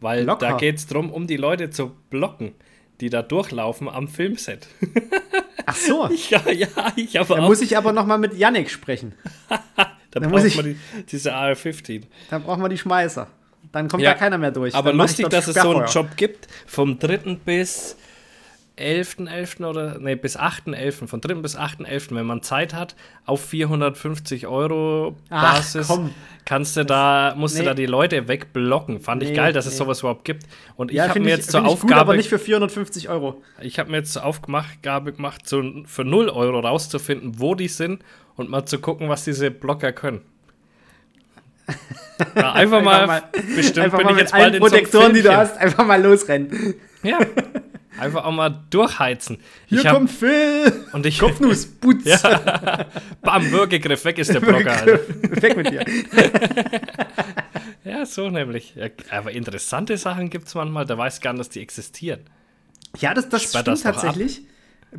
Weil 0.00 0.24
Locker. 0.24 0.48
da 0.50 0.56
geht 0.56 0.76
es 0.76 0.86
darum, 0.86 1.10
um 1.12 1.26
die 1.26 1.36
Leute 1.36 1.70
zu 1.70 1.92
blocken, 2.10 2.52
die 3.00 3.10
da 3.10 3.22
durchlaufen 3.22 3.88
am 3.88 4.08
Filmset. 4.08 4.68
Ach 5.66 5.74
so. 5.76 6.08
ja, 6.30 6.50
ja, 6.50 6.68
ich 6.96 7.16
habe 7.16 7.34
Da 7.34 7.42
muss 7.42 7.60
ich 7.60 7.76
aber 7.76 7.92
noch 7.92 8.06
mal 8.06 8.18
mit 8.18 8.34
Yannick 8.36 8.70
sprechen. 8.70 9.14
da 9.48 9.58
da 10.10 10.20
braucht 10.20 10.30
muss 10.32 10.44
ich- 10.44 10.56
man 10.56 10.64
die, 10.66 10.76
diese 11.10 11.32
AR-15. 11.34 12.02
Dann 12.30 12.42
brauchen 12.42 12.62
wir 12.62 12.68
die 12.68 12.78
Schmeißer. 12.78 13.28
Dann 13.72 13.88
kommt 13.88 14.02
Ja. 14.02 14.12
da 14.12 14.18
keiner 14.18 14.38
mehr 14.38 14.50
durch. 14.50 14.74
Aber 14.74 14.90
ich 14.90 14.96
lustig, 14.96 15.28
dass 15.28 15.46
es 15.48 15.54
so 15.56 15.76
einen. 15.76 15.86
Job 15.86 16.08
gibt, 16.16 16.48
vom 16.66 16.98
3. 16.98 17.36
bis 17.44 17.96
11.11. 18.76 19.64
oder, 19.66 19.98
nee, 20.00 20.14
bis 20.16 20.36
8.11., 20.38 21.06
von 21.06 21.20
3. 21.20 21.34
bis 21.34 21.54
8.11., 21.56 22.14
wenn 22.14 22.24
man 22.26 22.42
Zeit 22.42 22.72
hat, 22.72 22.96
auf 23.26 23.44
450 23.44 24.46
Euro 24.46 25.16
Ach, 25.28 25.54
Basis, 25.56 25.88
komm. 25.88 26.14
kannst 26.46 26.76
du 26.78 26.84
da, 26.84 27.34
musst 27.36 27.56
du 27.56 27.60
nee. 27.60 27.66
da 27.66 27.74
die 27.74 27.86
Leute 27.86 28.26
wegblocken. 28.26 29.00
Fand 29.00 29.22
ich 29.22 29.30
Nee, 29.30 29.34
geil, 29.36 29.52
dass 29.52 29.66
es 29.66 29.72
nee. 29.72 29.78
sowas 29.78 30.00
überhaupt 30.00 30.24
gibt. 30.24 30.44
Und 30.76 30.90
ich 30.90 30.96
Ja, 30.96 31.08
habe 31.08 31.20
mir 31.20 31.26
ich, 31.28 31.36
jetzt 31.36 31.50
zur 31.50 31.60
find 31.60 31.74
ich 31.74 31.80
gut, 31.80 31.90
aber 31.92 32.00
Aufgabe, 32.00 32.16
nicht 32.16 32.28
für 32.30 32.38
450 32.38 33.08
Euro. 33.10 33.42
ich 33.60 33.78
habe 33.78 33.90
mir 33.90 33.98
jetzt 33.98 34.14
zur 34.14 34.24
Aufgabe 34.24 35.12
gemacht, 35.12 35.46
so 35.46 35.62
für 35.84 36.04
0 36.04 36.30
Euro 36.30 36.60
rauszufinden, 36.60 37.38
wo 37.38 37.54
die 37.54 37.68
sind 37.68 38.02
und 38.36 38.48
mal 38.48 38.64
zu 38.64 38.78
gucken, 38.78 39.08
was 39.10 39.24
diese 39.24 39.50
Blocker 39.50 39.92
können. 39.92 40.22
Ja, 42.36 42.52
einfach, 42.52 42.82
mal, 42.82 43.22
bestimmt 43.56 43.78
einfach 43.78 43.98
bin 43.98 44.06
mal 44.06 44.12
ich 44.12 44.18
jetzt 44.18 44.32
bald 44.32 44.54
in 44.54 44.62
so 44.62 44.68
Protektoren, 44.68 45.14
die 45.14 45.22
du 45.22 45.34
hast, 45.34 45.56
einfach 45.56 45.86
mal 45.86 46.02
losrennen. 46.02 46.74
Ja. 47.02 47.18
Einfach 47.98 48.24
auch 48.24 48.32
mal 48.32 48.62
durchheizen. 48.70 49.38
Hier 49.66 49.80
ich 49.80 49.86
hab, 49.86 49.94
kommt 49.94 50.10
Phil. 50.10 50.86
und 50.92 51.04
ich 51.06 51.18
Kopfnuss, 51.18 51.66
Putz. 51.66 52.04
ja. 52.04 52.86
Bam, 53.22 53.50
Würgegriff, 53.50 54.04
weg 54.04 54.18
ist 54.18 54.32
der 54.32 54.40
Blocker, 54.40 54.72
Alter. 54.72 55.00
Weg 55.42 55.56
mit 55.56 55.70
dir. 55.70 55.84
Ja, 57.84 58.04
so 58.04 58.28
nämlich. 58.28 58.74
Ja, 58.76 58.88
aber 59.10 59.32
interessante 59.32 59.96
Sachen 59.96 60.30
gibt 60.30 60.48
es 60.48 60.54
manchmal, 60.54 60.84
da 60.84 60.98
weiß 60.98 61.20
gar 61.20 61.32
nicht, 61.32 61.40
dass 61.40 61.48
die 61.48 61.60
existieren. 61.60 62.20
Ja, 62.98 63.14
das, 63.14 63.28
das 63.28 63.44
Sperrt 63.44 63.64
stimmt 63.64 63.84
das 63.84 63.94
doch 63.94 64.04
ab. 64.04 64.16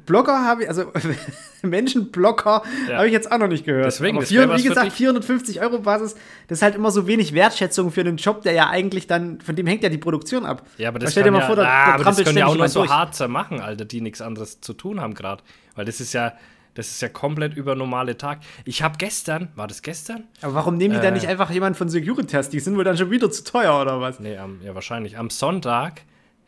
Blogger 0.05 0.45
habe 0.45 0.63
ich, 0.63 0.69
also 0.69 0.85
Menschenblocker 1.61 2.63
Ja. 2.89 2.97
habe 2.97 3.07
ich 3.07 3.13
jetzt 3.13 3.31
auch 3.31 3.37
noch 3.37 3.47
nicht 3.47 3.65
gehört. 3.65 3.85
Deswegen, 3.85 4.17
Aber 4.17 4.23
das 4.25 4.31
wär 4.31 4.41
400, 4.41 4.55
was 4.57 4.63
wie 4.63 4.67
gesagt, 4.69 4.87
dich. 4.87 4.93
450 4.93 5.61
Euro 5.61 5.79
Basis, 5.79 6.15
das 6.47 6.59
ist 6.59 6.61
halt 6.61 6.75
immer 6.75 6.91
so 6.91 7.07
wenig 7.07 7.33
Wertschätzung 7.33 7.91
für 7.91 8.01
einen 8.01 8.17
Job, 8.17 8.41
der 8.43 8.53
ja 8.53 8.69
eigentlich 8.69 9.07
dann, 9.07 9.41
von 9.41 9.55
dem 9.55 9.67
hängt 9.67 9.83
ja 9.83 9.89
die 9.89 9.97
Produktion 9.97 10.45
ab. 10.45 10.65
Ja, 10.77 10.89
aber 10.89 10.99
das, 10.99 11.11
stell 11.11 11.23
dir 11.23 11.31
mal 11.31 11.39
ja, 11.39 11.45
vor, 11.47 11.55
da, 11.55 11.63
ah, 11.63 11.85
da 11.87 11.93
aber 11.95 12.03
das 12.05 12.23
können 12.23 12.37
ja 12.37 12.45
auch 12.47 12.55
nur 12.55 12.67
so 12.67 12.81
durch. 12.81 12.91
Harzer 12.91 13.27
machen, 13.27 13.59
Alter, 13.59 13.85
die 13.85 14.01
nichts 14.01 14.21
anderes 14.21 14.61
zu 14.61 14.73
tun 14.73 15.01
haben 15.01 15.13
gerade. 15.13 15.43
Weil 15.75 15.85
das 15.85 15.99
ist 16.01 16.13
ja, 16.13 16.33
das 16.73 16.87
ist 16.89 17.01
ja 17.01 17.09
komplett 17.09 17.53
über 17.55 17.75
normale 17.75 18.17
Tag. 18.17 18.39
Ich 18.65 18.81
habe 18.81 18.95
gestern, 18.97 19.49
war 19.55 19.67
das 19.67 19.81
gestern? 19.81 20.23
Aber 20.41 20.53
warum 20.53 20.77
nehmen 20.77 20.93
die 20.93 20.99
Äh. 20.99 21.03
dann 21.03 21.13
nicht 21.13 21.27
einfach 21.27 21.51
jemanden 21.51 21.77
von 21.77 21.89
Securitas? 21.89 22.49
Die 22.49 22.59
sind 22.61 22.77
wohl 22.77 22.83
dann 22.85 22.97
schon 22.97 23.11
wieder 23.11 23.29
zu 23.29 23.43
teuer 23.43 23.81
oder 23.81 23.99
was? 23.99 24.19
Nee, 24.21 24.37
am, 24.37 24.61
ja, 24.63 24.73
wahrscheinlich. 24.73 25.17
Am 25.17 25.29
Sonntag, 25.29 26.01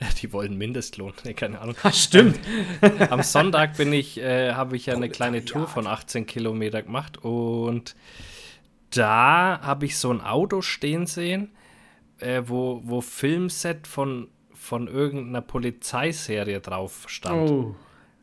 die 0.21 0.33
wollen 0.33 0.57
Mindestlohn, 0.57 1.13
nee, 1.23 1.33
keine 1.35 1.59
Ahnung. 1.59 1.75
Ah, 1.83 1.91
stimmt. 1.91 2.39
Am 3.09 3.21
Sonntag 3.23 3.77
bin 3.77 3.93
ich, 3.93 4.19
äh, 4.19 4.53
habe 4.53 4.75
ich 4.75 4.85
ja 4.87 4.95
eine 4.95 5.09
kleine 5.09 5.45
Tour 5.45 5.67
von 5.67 5.87
18 5.87 6.25
Kilometer 6.25 6.81
gemacht 6.81 7.17
und 7.23 7.95
da 8.91 9.59
habe 9.61 9.85
ich 9.85 9.97
so 9.97 10.11
ein 10.11 10.21
Auto 10.21 10.61
stehen 10.61 11.07
sehen, 11.07 11.51
äh, 12.19 12.43
wo, 12.45 12.81
wo 12.83 13.01
Filmset 13.01 13.87
von, 13.87 14.27
von 14.53 14.87
irgendeiner 14.87 15.41
Polizeiserie 15.41 16.59
drauf 16.59 17.05
stand. 17.07 17.49
Oh. 17.49 17.75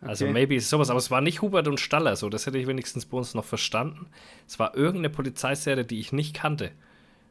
Also 0.03 0.25
okay. 0.25 0.33
maybe 0.33 0.55
ist 0.55 0.71
sowas, 0.71 0.89
aber 0.89 0.99
es 0.99 1.11
war 1.11 1.21
nicht 1.21 1.43
Hubert 1.43 1.69
und 1.69 1.79
Staller 1.79 2.17
so, 2.17 2.31
das 2.31 2.47
hätte 2.47 2.57
ich 2.57 2.67
wenigstens 2.67 3.05
bei 3.05 3.19
uns 3.19 3.35
noch 3.35 3.45
verstanden. 3.45 4.07
Es 4.47 4.59
war 4.59 4.75
irgendeine 4.75 5.11
Polizeiserie, 5.11 5.85
die 5.85 6.01
ich 6.01 6.13
nicht 6.13 6.35
kannte. 6.35 6.71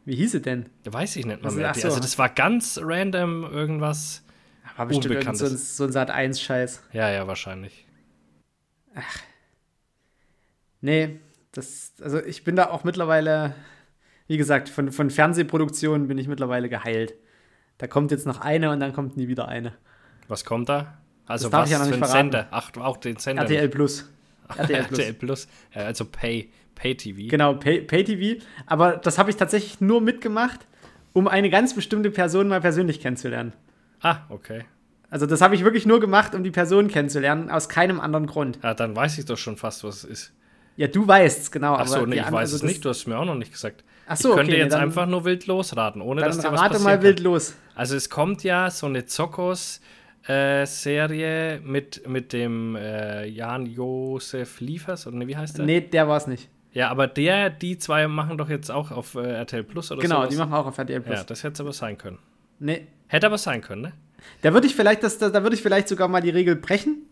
Wie 0.05 0.15
hieß 0.15 0.33
sie 0.33 0.41
denn? 0.41 0.67
Weiß 0.85 1.15
ich 1.15 1.25
nicht 1.25 1.41
mal 1.41 1.47
Also, 1.47 1.59
mehr. 1.59 1.69
ach 1.71 1.75
so. 1.75 1.87
Also 1.87 1.99
das 1.99 2.17
war 2.17 2.29
ganz 2.29 2.79
random 2.81 3.43
irgendwas. 3.43 4.23
War 4.77 4.85
bestimmt 4.85 5.15
irgend 5.15 5.37
so 5.37 5.45
ein, 5.45 5.57
so 5.57 5.83
ein 5.85 5.91
Sat 5.91 6.09
1 6.11 6.41
Scheiß. 6.41 6.83
Ja, 6.93 7.09
ja, 7.11 7.27
wahrscheinlich. 7.27 7.85
Nee, 10.81 11.19
das, 11.51 11.93
also 12.01 12.23
ich 12.23 12.43
bin 12.43 12.55
da 12.55 12.69
auch 12.69 12.83
mittlerweile, 12.83 13.53
wie 14.27 14.37
gesagt, 14.37 14.69
von, 14.69 14.91
von 14.91 15.09
Fernsehproduktionen 15.09 16.07
bin 16.07 16.17
ich 16.17 16.27
mittlerweile 16.27 16.69
geheilt. 16.69 17.13
Da 17.77 17.87
kommt 17.87 18.11
jetzt 18.11 18.25
noch 18.25 18.41
eine 18.41 18.71
und 18.71 18.79
dann 18.79 18.93
kommt 18.93 19.17
nie 19.17 19.27
wieder 19.27 19.47
eine. 19.47 19.73
Was 20.27 20.45
kommt 20.45 20.69
da? 20.69 20.97
Also 21.25 21.51
was 21.51 21.67
ich 21.69 21.73
ja 21.73 21.79
noch 21.79 21.87
für 21.87 21.95
ein. 21.95 22.05
Sender? 22.05 22.47
Ach, 22.51 22.71
auch 22.77 22.97
den 22.97 23.17
Sender. 23.17 23.43
RTL 23.43 23.69
Plus. 23.69 24.09
RTL 24.57 24.83
Plus. 24.85 24.99
RTL 24.99 25.13
Plus. 25.13 25.47
Also 25.73 26.05
Pay, 26.05 26.49
Pay 26.75 26.95
TV. 26.95 27.29
Genau, 27.29 27.53
Pay- 27.53 27.81
Pay-TV. 27.81 28.43
Aber 28.65 28.97
das 28.97 29.17
habe 29.17 29.29
ich 29.29 29.35
tatsächlich 29.35 29.81
nur 29.81 30.01
mitgemacht, 30.01 30.65
um 31.13 31.27
eine 31.27 31.49
ganz 31.49 31.73
bestimmte 31.75 32.09
Person 32.11 32.47
mal 32.47 32.61
persönlich 32.61 32.99
kennenzulernen. 32.99 33.53
Ah, 34.01 34.19
okay. 34.29 34.63
Also 35.09 35.25
das 35.25 35.41
habe 35.41 35.55
ich 35.55 35.63
wirklich 35.63 35.85
nur 35.85 35.99
gemacht, 35.99 36.35
um 36.35 36.43
die 36.43 36.51
Person 36.51 36.87
kennenzulernen, 36.87 37.49
aus 37.49 37.67
keinem 37.67 37.99
anderen 37.99 38.27
Grund. 38.27 38.59
Ja, 38.63 38.73
dann 38.73 38.95
weiß 38.95 39.17
ich 39.17 39.25
doch 39.25 39.37
schon 39.37 39.57
fast, 39.57 39.83
was 39.83 40.03
es 40.03 40.05
ist. 40.05 40.33
Ja, 40.75 40.87
du 40.87 41.07
weißt 41.07 41.51
genau. 41.51 41.73
Ach 41.75 41.87
so, 41.87 41.97
aber 41.97 42.07
nee, 42.07 42.17
ich 42.17 42.21
weiß 42.25 42.53
also 42.53 42.57
es 42.57 42.63
nicht, 42.63 42.85
du 42.85 42.89
hast 42.89 42.99
es 42.99 43.07
mir 43.07 43.17
auch 43.17 43.25
noch 43.25 43.35
nicht 43.35 43.51
gesagt. 43.51 43.83
Ach 44.07 44.15
so, 44.15 44.29
ich 44.29 44.35
könnte 44.35 44.51
okay, 44.51 44.57
nee, 44.59 44.63
jetzt 44.63 44.73
dann- 44.73 44.81
einfach 44.83 45.07
nur 45.07 45.25
wild 45.25 45.45
losraten, 45.47 46.01
ohne 46.01 46.21
dass 46.21 46.37
dir 46.37 46.51
was 46.51 46.61
rate 46.61 46.73
passieren 46.75 46.97
mal 46.97 47.03
wild 47.03 47.17
kann. 47.17 47.25
los. 47.25 47.55
Also 47.75 47.95
es 47.95 48.09
kommt 48.09 48.43
ja 48.43 48.69
so 48.71 48.85
eine 48.85 49.05
Zokos-Serie 49.05 51.59
mit, 51.63 52.07
mit 52.07 52.33
dem 52.33 52.75
äh, 52.75 53.25
Jan-Josef 53.25 54.59
Liefers, 54.61 55.07
oder 55.07 55.17
nee, 55.17 55.27
wie 55.27 55.37
heißt 55.37 55.57
der? 55.57 55.65
Nee, 55.65 55.81
der 55.81 56.07
war 56.07 56.17
es 56.17 56.27
nicht. 56.27 56.49
Ja, 56.71 56.89
aber 56.89 57.07
der, 57.07 57.49
die 57.49 57.77
zwei 57.77 58.07
machen 58.07 58.37
doch 58.37 58.49
jetzt 58.49 58.69
auch 58.71 58.91
auf 58.91 59.15
äh, 59.15 59.21
RTL 59.21 59.63
Plus 59.63 59.91
oder 59.91 60.01
so. 60.01 60.07
Genau, 60.07 60.17
sowas. 60.21 60.29
die 60.29 60.37
machen 60.37 60.53
auch 60.53 60.67
auf 60.67 60.77
RTL 60.77 61.01
Plus. 61.01 61.17
Ja, 61.17 61.23
das 61.23 61.43
hätte 61.43 61.63
aber 61.63 61.73
sein 61.73 61.97
können. 61.97 62.19
Nee. 62.59 62.87
Hätte 63.09 63.25
aber 63.25 63.37
sein 63.37 63.61
können, 63.61 63.81
ne? 63.81 63.91
Da 64.41 64.53
würde 64.53 64.67
ich 64.67 64.75
vielleicht, 64.75 65.03
das, 65.03 65.17
da, 65.17 65.29
da 65.29 65.43
würde 65.43 65.55
ich 65.55 65.61
vielleicht 65.61 65.87
sogar 65.87 66.07
mal 66.07 66.21
die 66.21 66.29
Regel 66.29 66.55
brechen, 66.55 67.07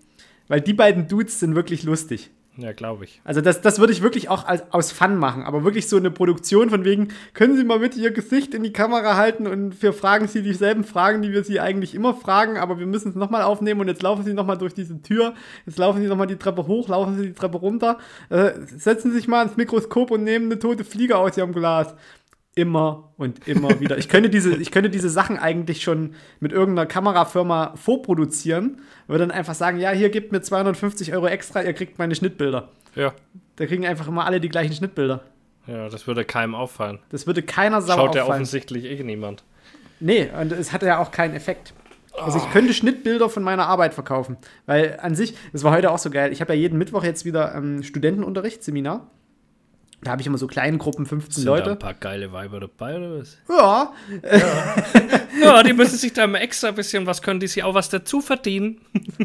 weil 0.47 0.61
die 0.61 0.73
beiden 0.73 1.07
Dudes 1.07 1.39
sind 1.39 1.55
wirklich 1.55 1.83
lustig. 1.83 2.29
Ja, 2.59 2.71
glaube 2.71 3.05
ich. 3.05 3.21
Also 3.23 3.39
das, 3.39 3.61
das 3.61 3.77
würde 3.77 3.93
ich 3.93 4.01
wirklich 4.01 4.29
auch 4.29 4.45
als, 4.47 4.63
aus 4.71 4.91
Fun 4.91 5.17
machen, 5.17 5.43
aber 5.43 5.63
wirklich 5.63 5.87
so 5.87 5.95
eine 5.95 6.09
Produktion 6.09 6.71
von 6.71 6.83
wegen, 6.85 7.09
können 7.35 7.55
Sie 7.55 7.63
mal 7.63 7.79
bitte 7.79 7.99
Ihr 7.99 8.09
Gesicht 8.09 8.55
in 8.55 8.63
die 8.63 8.73
Kamera 8.73 9.15
halten 9.15 9.45
und 9.45 9.79
wir 9.83 9.93
fragen 9.93 10.27
Sie 10.27 10.41
dieselben 10.41 10.83
Fragen, 10.83 11.21
die 11.21 11.31
wir 11.31 11.43
Sie 11.43 11.59
eigentlich 11.59 11.93
immer 11.93 12.15
fragen, 12.15 12.57
aber 12.57 12.79
wir 12.79 12.87
müssen 12.87 13.09
es 13.09 13.15
nochmal 13.15 13.43
aufnehmen 13.43 13.81
und 13.81 13.89
jetzt 13.89 14.01
laufen 14.01 14.25
Sie 14.25 14.33
nochmal 14.33 14.57
durch 14.57 14.73
diese 14.73 14.99
Tür, 15.03 15.35
jetzt 15.67 15.77
laufen 15.77 16.01
Sie 16.01 16.07
nochmal 16.07 16.25
die 16.25 16.37
Treppe 16.37 16.65
hoch, 16.65 16.87
laufen 16.87 17.15
Sie 17.15 17.27
die 17.27 17.33
Treppe 17.33 17.59
runter, 17.59 17.99
äh, 18.29 18.53
setzen 18.75 19.11
Sie 19.11 19.17
sich 19.17 19.27
mal 19.27 19.43
ins 19.43 19.55
Mikroskop 19.55 20.09
und 20.09 20.23
nehmen 20.23 20.45
eine 20.45 20.57
tote 20.57 20.83
Fliege 20.83 21.15
aus 21.15 21.37
Ihrem 21.37 21.53
Glas. 21.53 21.93
Immer 22.57 23.11
und 23.17 23.47
immer 23.47 23.79
wieder. 23.79 23.97
Ich 23.97 24.09
könnte, 24.09 24.29
diese, 24.29 24.55
ich 24.55 24.71
könnte 24.71 24.89
diese 24.89 25.09
Sachen 25.09 25.37
eigentlich 25.37 25.83
schon 25.83 26.15
mit 26.39 26.51
irgendeiner 26.51 26.87
Kamerafirma 26.87 27.73
vorproduzieren. 27.75 28.81
Würde 29.07 29.27
dann 29.27 29.31
einfach 29.31 29.53
sagen, 29.53 29.79
ja, 29.79 29.91
hier 29.91 30.09
gebt 30.09 30.31
mir 30.31 30.41
250 30.41 31.13
Euro 31.13 31.27
extra, 31.27 31.61
ihr 31.61 31.73
kriegt 31.73 31.99
meine 31.99 32.15
Schnittbilder. 32.15 32.69
Ja. 32.95 33.13
Da 33.57 33.65
kriegen 33.65 33.85
einfach 33.85 34.07
immer 34.07 34.25
alle 34.25 34.39
die 34.39 34.49
gleichen 34.49 34.73
Schnittbilder. 34.73 35.21
Ja, 35.67 35.89
das 35.89 36.07
würde 36.07 36.25
keinem 36.25 36.55
auffallen. 36.55 36.99
Das 37.09 37.27
würde 37.27 37.43
keiner 37.43 37.81
Sau 37.81 37.95
Schaut 37.95 38.15
ja 38.15 38.25
offensichtlich 38.25 38.85
eh 38.85 39.03
niemand. 39.03 39.43
Nee, 39.99 40.29
und 40.39 40.51
es 40.51 40.73
hatte 40.73 40.85
ja 40.85 40.99
auch 40.99 41.11
keinen 41.11 41.35
Effekt. 41.35 41.73
Also 42.19 42.39
ich 42.39 42.51
könnte 42.51 42.73
Schnittbilder 42.73 43.29
von 43.29 43.43
meiner 43.43 43.67
Arbeit 43.67 43.93
verkaufen. 43.93 44.37
Weil 44.65 44.97
an 45.01 45.15
sich, 45.15 45.35
das 45.53 45.63
war 45.63 45.71
heute 45.71 45.91
auch 45.91 45.99
so 45.99 46.09
geil. 46.09 46.31
Ich 46.31 46.41
habe 46.41 46.53
ja 46.53 46.59
jeden 46.59 46.77
Mittwoch 46.77 47.03
jetzt 47.03 47.25
wieder 47.25 47.53
ähm, 47.53 47.83
Studentenunterricht, 47.83 48.63
Seminar. 48.63 49.11
Da 50.01 50.11
habe 50.11 50.21
ich 50.21 50.27
immer 50.27 50.37
so 50.37 50.45
kleinen 50.47 50.77
Gruppen, 50.77 51.05
15 51.07 51.33
Sind 51.33 51.45
da 51.47 51.53
ein 51.53 51.59
Leute. 51.59 51.75
paar 51.75 51.93
geile 51.95 52.31
Weiber 52.31 52.59
dabei 52.59 52.97
oder 52.97 53.19
was? 53.19 53.37
Ja, 53.49 53.93
Ja, 55.41 55.63
die 55.63 55.73
müssen 55.73 55.97
sich 55.97 56.13
da 56.13 56.23
immer 56.25 56.39
extra 56.41 56.67
ein 56.69 56.75
bisschen 56.75 57.05
was, 57.05 57.21
können 57.21 57.39
die 57.39 57.47
sich 57.47 57.63
auch 57.63 57.73
was 57.73 57.89
dazu 57.89 58.21
verdienen. 58.21 58.79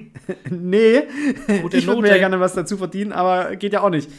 nee. 0.50 1.02
Gute 1.60 1.76
ich 1.76 1.86
würde 1.86 2.02
mir 2.02 2.08
ja 2.08 2.18
gerne 2.18 2.40
was 2.40 2.54
dazu 2.54 2.76
verdienen, 2.78 3.12
aber 3.12 3.56
geht 3.56 3.72
ja 3.72 3.82
auch 3.82 3.90
nicht. 3.90 4.10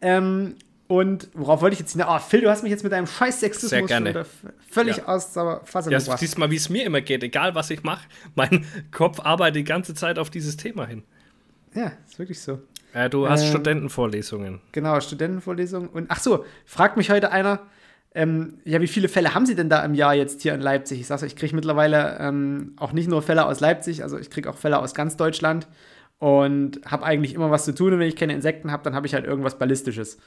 Ähm, 0.00 0.54
und 0.88 1.28
worauf 1.34 1.60
wollte 1.60 1.74
ich 1.74 1.80
jetzt 1.80 1.92
hinaus? 1.92 2.08
Ah, 2.08 2.18
Phil, 2.18 2.40
du 2.40 2.50
hast 2.50 2.62
mich 2.62 2.70
jetzt 2.70 2.82
mit 2.82 2.92
deinem 2.92 3.06
scheiß 3.06 3.40
Sexismus 3.40 3.70
Sehr 3.70 3.82
gerne. 3.82 4.26
völlig 4.70 4.96
Ja. 4.98 5.06
aus 5.06 5.32
der 5.34 5.60
Fassung 5.64 5.92
Ja, 5.92 5.98
gebracht. 5.98 6.18
siehst 6.18 6.38
mal, 6.38 6.50
wie 6.50 6.56
es 6.56 6.68
mir 6.68 6.84
immer 6.84 7.00
geht, 7.00 7.22
egal 7.22 7.54
was 7.54 7.70
ich 7.70 7.82
mache. 7.82 8.06
Mein 8.34 8.64
Kopf 8.90 9.20
arbeitet 9.20 9.56
die 9.56 9.64
ganze 9.64 9.94
Zeit 9.94 10.18
auf 10.18 10.30
dieses 10.30 10.56
Thema 10.56 10.86
hin. 10.86 11.02
Ja, 11.74 11.92
ist 12.08 12.18
wirklich 12.18 12.40
so. 12.40 12.58
Äh, 12.92 13.10
du 13.10 13.28
hast 13.28 13.42
Ähm, 13.42 13.48
Studentenvorlesungen. 13.50 14.60
Genau, 14.72 15.00
Studentenvorlesung. 15.00 15.88
Und 15.88 16.06
ach 16.10 16.20
so, 16.20 16.44
fragt 16.64 16.96
mich 16.96 17.10
heute 17.10 17.30
einer, 17.30 17.60
ähm, 18.14 18.58
ja, 18.64 18.80
wie 18.80 18.88
viele 18.88 19.08
Fälle 19.08 19.34
haben 19.34 19.46
Sie 19.46 19.54
denn 19.54 19.68
da 19.68 19.84
im 19.84 19.94
Jahr 19.94 20.14
jetzt 20.14 20.42
hier 20.42 20.54
in 20.54 20.60
Leipzig? 20.60 21.00
Ich 21.00 21.06
sage, 21.06 21.26
ich 21.26 21.36
kriege 21.36 21.54
mittlerweile 21.54 22.18
ähm, 22.18 22.74
auch 22.76 22.92
nicht 22.92 23.08
nur 23.08 23.22
Fälle 23.22 23.46
aus 23.46 23.60
Leipzig, 23.60 24.02
also 24.02 24.18
ich 24.18 24.30
kriege 24.30 24.50
auch 24.50 24.56
Fälle 24.56 24.80
aus 24.80 24.94
ganz 24.94 25.16
Deutschland 25.16 25.68
und 26.18 26.80
habe 26.84 27.04
eigentlich 27.04 27.34
immer 27.34 27.50
was 27.50 27.64
zu 27.64 27.74
tun. 27.74 27.92
Und 27.92 28.00
wenn 28.00 28.08
ich 28.08 28.16
keine 28.16 28.34
Insekten 28.34 28.72
habe, 28.72 28.82
dann 28.82 28.94
habe 28.94 29.06
ich 29.06 29.14
halt 29.14 29.24
irgendwas 29.24 29.58
Ballistisches. 29.58 30.18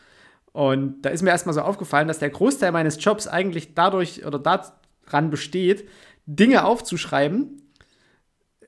Und 0.53 1.01
da 1.01 1.09
ist 1.09 1.23
mir 1.23 1.31
erstmal 1.31 1.53
so 1.53 1.61
aufgefallen, 1.61 2.07
dass 2.07 2.19
der 2.19 2.29
Großteil 2.29 2.71
meines 2.71 3.03
Jobs 3.03 3.27
eigentlich 3.27 3.73
dadurch 3.73 4.25
oder 4.25 4.39
daran 4.39 5.29
besteht, 5.29 5.89
Dinge 6.25 6.63
aufzuschreiben 6.63 7.61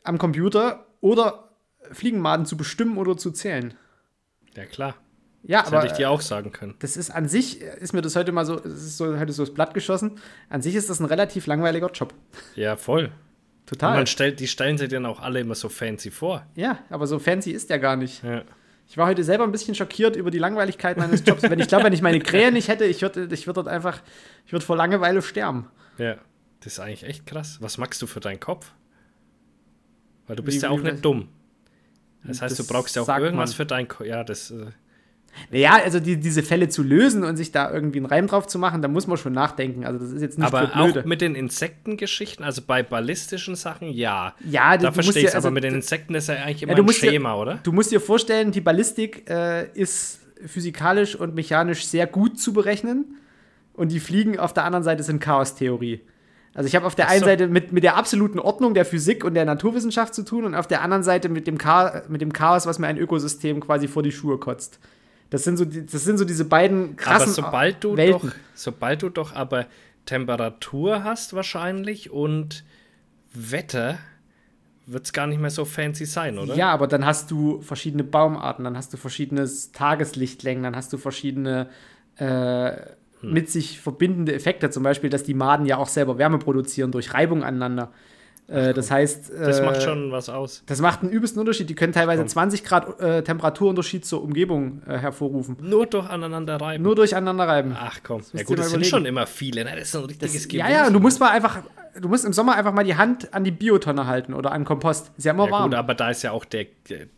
am 0.03 0.17
Computer 0.17 0.87
oder 0.99 1.51
Fliegenmaden 1.91 2.45
zu 2.45 2.57
bestimmen 2.57 2.97
oder 2.97 3.15
zu 3.15 3.31
zählen. 3.31 3.75
Ja, 4.55 4.65
klar. 4.65 4.95
Ja, 5.43 5.59
Das 5.59 5.67
aber 5.67 5.77
hätte 5.83 5.91
ich 5.91 5.97
dir 5.97 6.09
auch 6.09 6.21
sagen 6.21 6.51
können. 6.51 6.73
das 6.79 6.97
ist 6.97 7.11
an 7.11 7.27
sich, 7.27 7.61
ist 7.61 7.93
mir 7.93 8.01
das 8.01 8.15
heute 8.15 8.31
mal 8.31 8.45
so, 8.45 8.55
es 8.63 8.83
ist 8.83 8.97
so 8.97 9.17
heute 9.19 9.31
so 9.31 9.43
das 9.45 9.53
Blatt 9.53 9.73
geschossen. 9.75 10.19
An 10.49 10.61
sich 10.63 10.73
ist 10.75 10.89
das 10.89 10.99
ein 10.99 11.05
relativ 11.05 11.45
langweiliger 11.45 11.91
Job. 11.91 12.13
Ja, 12.55 12.75
voll. 12.77 13.05
Und 13.05 13.11
Total. 13.67 13.95
man 13.95 14.07
stellt, 14.07 14.39
die 14.39 14.47
stellen 14.47 14.77
sich 14.77 14.89
dann 14.89 15.05
auch 15.05 15.19
alle 15.19 15.39
immer 15.39 15.53
so 15.55 15.69
fancy 15.69 16.09
vor. 16.11 16.45
Ja, 16.55 16.79
aber 16.89 17.05
so 17.07 17.19
fancy 17.19 17.51
ist 17.51 17.69
der 17.69 17.77
gar 17.79 17.95
nicht. 17.95 18.23
Ja. 18.23 18.43
Ich 18.87 18.97
war 18.97 19.07
heute 19.07 19.23
selber 19.23 19.43
ein 19.43 19.51
bisschen 19.51 19.73
schockiert 19.75 20.15
über 20.15 20.29
die 20.31 20.37
Langweiligkeit 20.39 20.97
meines 20.97 21.23
Jobs. 21.25 21.43
wenn 21.43 21.59
ich 21.59 21.67
glaube, 21.67 21.85
wenn 21.85 21.93
ich 21.93 22.01
meine 22.03 22.19
Krähe 22.19 22.51
nicht 22.51 22.67
hätte, 22.67 22.85
ich 22.85 23.01
würde 23.01 23.27
ich 23.31 23.45
würd 23.47 23.57
dort 23.57 23.67
einfach, 23.67 24.01
ich 24.45 24.51
würde 24.53 24.65
vor 24.65 24.75
Langeweile 24.77 25.21
sterben. 25.21 25.67
ja. 25.97 26.15
Das 26.61 26.73
ist 26.73 26.79
eigentlich 26.79 27.03
echt 27.03 27.27
krass. 27.27 27.57
Was 27.61 27.77
magst 27.77 28.01
du 28.01 28.07
für 28.07 28.19
deinen 28.19 28.39
Kopf? 28.39 28.71
Weil 30.25 30.35
du 30.35 30.41
bist 30.41 30.57
Wie- 30.57 30.63
ja 30.63 30.69
auch 30.71 30.79
nicht 30.79 31.05
dumm. 31.05 31.27
Das 32.27 32.41
heißt, 32.41 32.57
Das 32.59 32.65
du 32.67 32.71
brauchst 32.73 32.95
ja 32.95 33.01
auch 33.03 33.07
irgendwas 33.09 33.51
man. 33.51 33.55
für 33.57 33.65
dein 33.65 33.87
Kopf. 33.87 34.05
Ja, 34.07 34.23
das. 34.23 34.51
Äh, 34.51 34.67
Naja, 35.51 35.79
also 35.83 35.99
die, 35.99 36.17
diese 36.17 36.43
Fälle 36.43 36.69
zu 36.69 36.81
lösen 36.81 37.23
und 37.25 37.35
sich 37.35 37.51
da 37.51 37.69
irgendwie 37.71 37.99
einen 37.99 38.05
Reim 38.05 38.27
drauf 38.27 38.47
zu 38.47 38.57
machen, 38.57 38.81
da 38.81 38.87
muss 38.87 39.05
man 39.05 39.17
schon 39.17 39.33
nachdenken. 39.33 39.85
Also 39.85 39.99
das 39.99 40.11
ist 40.11 40.21
jetzt 40.21 40.37
nicht 40.39 40.47
aber 40.47 40.67
blöde. 40.67 41.01
auch 41.01 41.05
mit 41.05 41.19
den 41.19 41.35
Insektengeschichten, 41.35 42.45
also 42.45 42.61
bei 42.65 42.83
ballistischen 42.83 43.55
Sachen, 43.55 43.89
ja. 43.89 44.33
ja, 44.49 44.77
Da 44.77 44.93
verstehe 44.93 45.23
ich 45.23 45.35
also 45.35 45.49
aber 45.49 45.53
mit 45.53 45.65
den 45.65 45.75
Insekten 45.75 46.15
ist 46.15 46.29
ja 46.29 46.35
eigentlich 46.35 46.63
immer 46.63 46.71
Ja, 46.71 46.77
ein 46.77 46.85
musst 46.85 47.01
dir- 47.03 47.09
Schema, 47.11 47.35
oder? 47.35 47.59
Du 47.63 47.73
musst 47.73 47.91
dir 47.91 47.99
vorstellen, 47.99 48.51
die 48.53 48.61
Ballistik 48.61 49.29
äh, 49.29 49.67
ist 49.73 50.21
physikalisch 50.45 51.15
und 51.17 51.35
mechanisch 51.35 51.85
sehr 51.85 52.07
gut 52.07 52.39
zu 52.39 52.53
berechnen 52.53 53.17
und 53.73 53.91
die 53.91 53.99
Fliegen 53.99 54.39
auf 54.39 54.53
der 54.53 54.63
anderen 54.63 54.83
Seite 54.83 55.03
sind 55.03 55.19
Chaostheorie. 55.19 55.99
Also 56.55 56.67
ich 56.67 56.75
habe 56.75 56.87
auf 56.87 56.95
der 56.95 57.09
einen 57.09 57.19
so. 57.19 57.25
Seite 57.25 57.47
mit, 57.47 57.73
mit 57.73 57.83
der 57.83 57.97
absoluten 57.97 58.39
Ordnung 58.39 58.73
der 58.73 58.85
Physik 58.85 59.25
und 59.25 59.33
der 59.33 59.43
Naturwissenschaft 59.43 60.15
zu 60.15 60.23
tun 60.23 60.45
und 60.45 60.55
auf 60.55 60.67
der 60.67 60.81
anderen 60.81 61.03
Seite 61.03 61.27
mit 61.27 61.47
dem, 61.47 61.57
Cha 61.57 62.03
mit 62.07 62.21
dem 62.21 62.31
Chaos, 62.31 62.65
was 62.65 62.79
mir 62.79 62.87
ein 62.87 62.97
Ökosystem 62.97 63.59
quasi 63.59 63.89
vor 63.89 64.03
die 64.03 64.13
Schuhe 64.13 64.37
kotzt. 64.37 64.79
Das 65.29 65.43
sind 65.43 65.57
so, 65.57 65.65
die, 65.65 65.85
das 65.85 66.05
sind 66.05 66.17
so 66.17 66.23
diese 66.23 66.45
beiden 66.45 66.95
krassen 66.95 67.23
Aber 67.23 67.49
sobald 67.49 67.83
du 67.83 67.97
Welten. 67.97 68.29
doch, 68.29 68.35
sobald 68.53 69.01
du 69.01 69.09
doch 69.09 69.35
aber 69.35 69.65
Temperatur 70.05 71.03
hast 71.03 71.33
wahrscheinlich 71.33 72.09
und 72.09 72.63
Wetter, 73.33 73.97
wird 74.85 75.03
es 75.05 75.11
gar 75.11 75.27
nicht 75.27 75.41
mehr 75.41 75.49
so 75.49 75.65
fancy 75.65 76.05
sein, 76.05 76.37
oder? 76.37 76.55
Ja, 76.55 76.71
aber 76.71 76.87
dann 76.87 77.05
hast 77.05 77.31
du 77.31 77.59
verschiedene 77.61 78.05
Baumarten, 78.05 78.63
dann 78.63 78.77
hast 78.77 78.93
du 78.93 78.97
verschiedene 78.97 79.49
Tageslichtlängen, 79.73 80.63
dann 80.63 80.75
hast 80.75 80.93
du 80.93 80.97
verschiedene 80.97 81.69
äh. 82.15 82.71
Mit 83.21 83.49
sich 83.49 83.79
verbindende 83.79 84.33
Effekte, 84.33 84.69
zum 84.69 84.83
Beispiel, 84.83 85.09
dass 85.09 85.23
die 85.23 85.33
Maden 85.33 85.65
ja 85.65 85.77
auch 85.77 85.87
selber 85.87 86.17
Wärme 86.17 86.37
produzieren 86.37 86.91
durch 86.91 87.13
Reibung 87.13 87.43
aneinander. 87.43 87.91
Äh, 88.47 88.73
das 88.73 88.91
heißt, 88.91 89.31
Das 89.39 89.59
äh, 89.59 89.65
macht 89.65 89.81
schon 89.81 90.11
was 90.11 90.29
aus. 90.29 90.61
das 90.67 90.79
macht 90.79 91.01
einen 91.01 91.11
übelsten 91.11 91.39
Unterschied. 91.39 91.69
Die 91.69 91.75
können 91.75 91.93
teilweise 91.93 92.21
Komm. 92.21 92.29
20 92.29 92.63
Grad 92.63 92.99
äh, 92.99 93.23
Temperaturunterschied 93.23 94.05
zur 94.05 94.21
Umgebung 94.23 94.81
äh, 94.87 94.97
hervorrufen. 94.97 95.57
Nur 95.61 95.87
durch 95.87 96.07
aneinander 96.09 96.61
reiben. 96.61 96.83
Nur 96.83 96.95
durch 96.95 97.15
aneinanderreiben. 97.15 97.75
Ach 97.77 97.99
komm, 98.03 98.17
musst 98.17 98.33
ja 98.35 98.43
gut, 98.43 98.59
das 98.59 98.69
sind 98.69 98.85
schon 98.85 99.05
immer 99.05 99.25
viele, 99.25 99.63
ne? 99.63 99.71
Das 99.75 99.87
ist 99.89 99.95
ein 99.95 100.05
richtiges 100.05 100.43
Das, 100.47 100.51
ja, 100.53 100.69
ja, 100.69 100.87
und 100.87 100.93
du 100.93 100.99
musst 100.99 101.19
mal 101.19 101.29
einfach, 101.31 101.59
du 101.99 102.07
musst 102.07 102.23
im 102.23 102.33
Sommer 102.33 102.55
einfach 102.55 102.71
mal 102.71 102.83
die 102.83 102.95
Hand 102.95 103.33
an 103.33 103.43
die 103.43 103.51
Biotonne 103.51 104.05
halten 104.05 104.33
oder 104.35 104.51
an 104.51 104.63
Kompost. 104.63 105.11
Ist 105.17 105.23
ja 105.25 105.31
immer 105.33 105.45
ja, 105.45 105.51
warm. 105.51 105.69
gut, 105.71 105.73
aber 105.79 105.95
da 105.95 106.11
ist 106.11 106.21
ja 106.21 106.31
auch 106.31 106.45
der, 106.45 106.67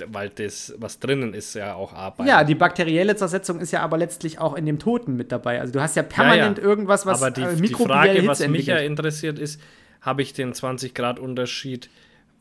weil 0.08 0.30
das, 0.30 0.76
was 0.78 1.00
drinnen 1.00 1.34
ist, 1.34 1.56
ja 1.56 1.76
auch 1.76 1.92
Arbeit. 1.94 2.28
Ja, 2.28 2.46
die 2.46 2.56
bakterielle 2.56 3.18
Zersetzung 3.18 3.60
ist 3.60 3.72
ja 3.72 3.82
aber 3.82 3.98
letztlich 3.98 4.40
auch 4.40 4.56
in 4.56 4.66
dem 4.66 4.80
Toten 4.80 5.18
mit 5.18 5.34
dabei. 5.34 5.60
Also 5.60 5.74
du 5.74 5.82
hast 5.82 5.98
ja 5.98 6.04
permanent 6.04 6.58
Ja, 6.58 6.64
ja. 6.64 6.70
irgendwas, 6.70 7.06
was 7.06 7.22
aber 7.22 7.32
die, 7.32 7.42
äh, 7.42 7.56
die 7.56 7.74
Frage, 7.74 8.26
was 8.28 8.48
mich 8.48 8.68
ja 8.68 8.78
interessiert, 8.78 9.40
ist, 9.40 9.60
habe 10.08 10.22
ich 10.22 10.32
den 10.34 10.54
20 10.54 10.96
Grad 10.96 11.20
Unterschied, 11.20 11.90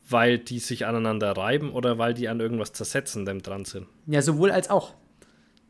weil 0.09 0.39
die 0.39 0.59
sich 0.59 0.85
aneinander 0.87 1.33
reiben 1.33 1.71
oder 1.71 1.97
weil 1.97 2.13
die 2.13 2.29
an 2.29 2.39
irgendwas 2.39 2.71
Zersetzendem 2.71 3.43
dran 3.43 3.65
sind? 3.65 3.87
Ja, 4.07 4.21
sowohl 4.21 4.51
als 4.51 4.69
auch. 4.69 4.93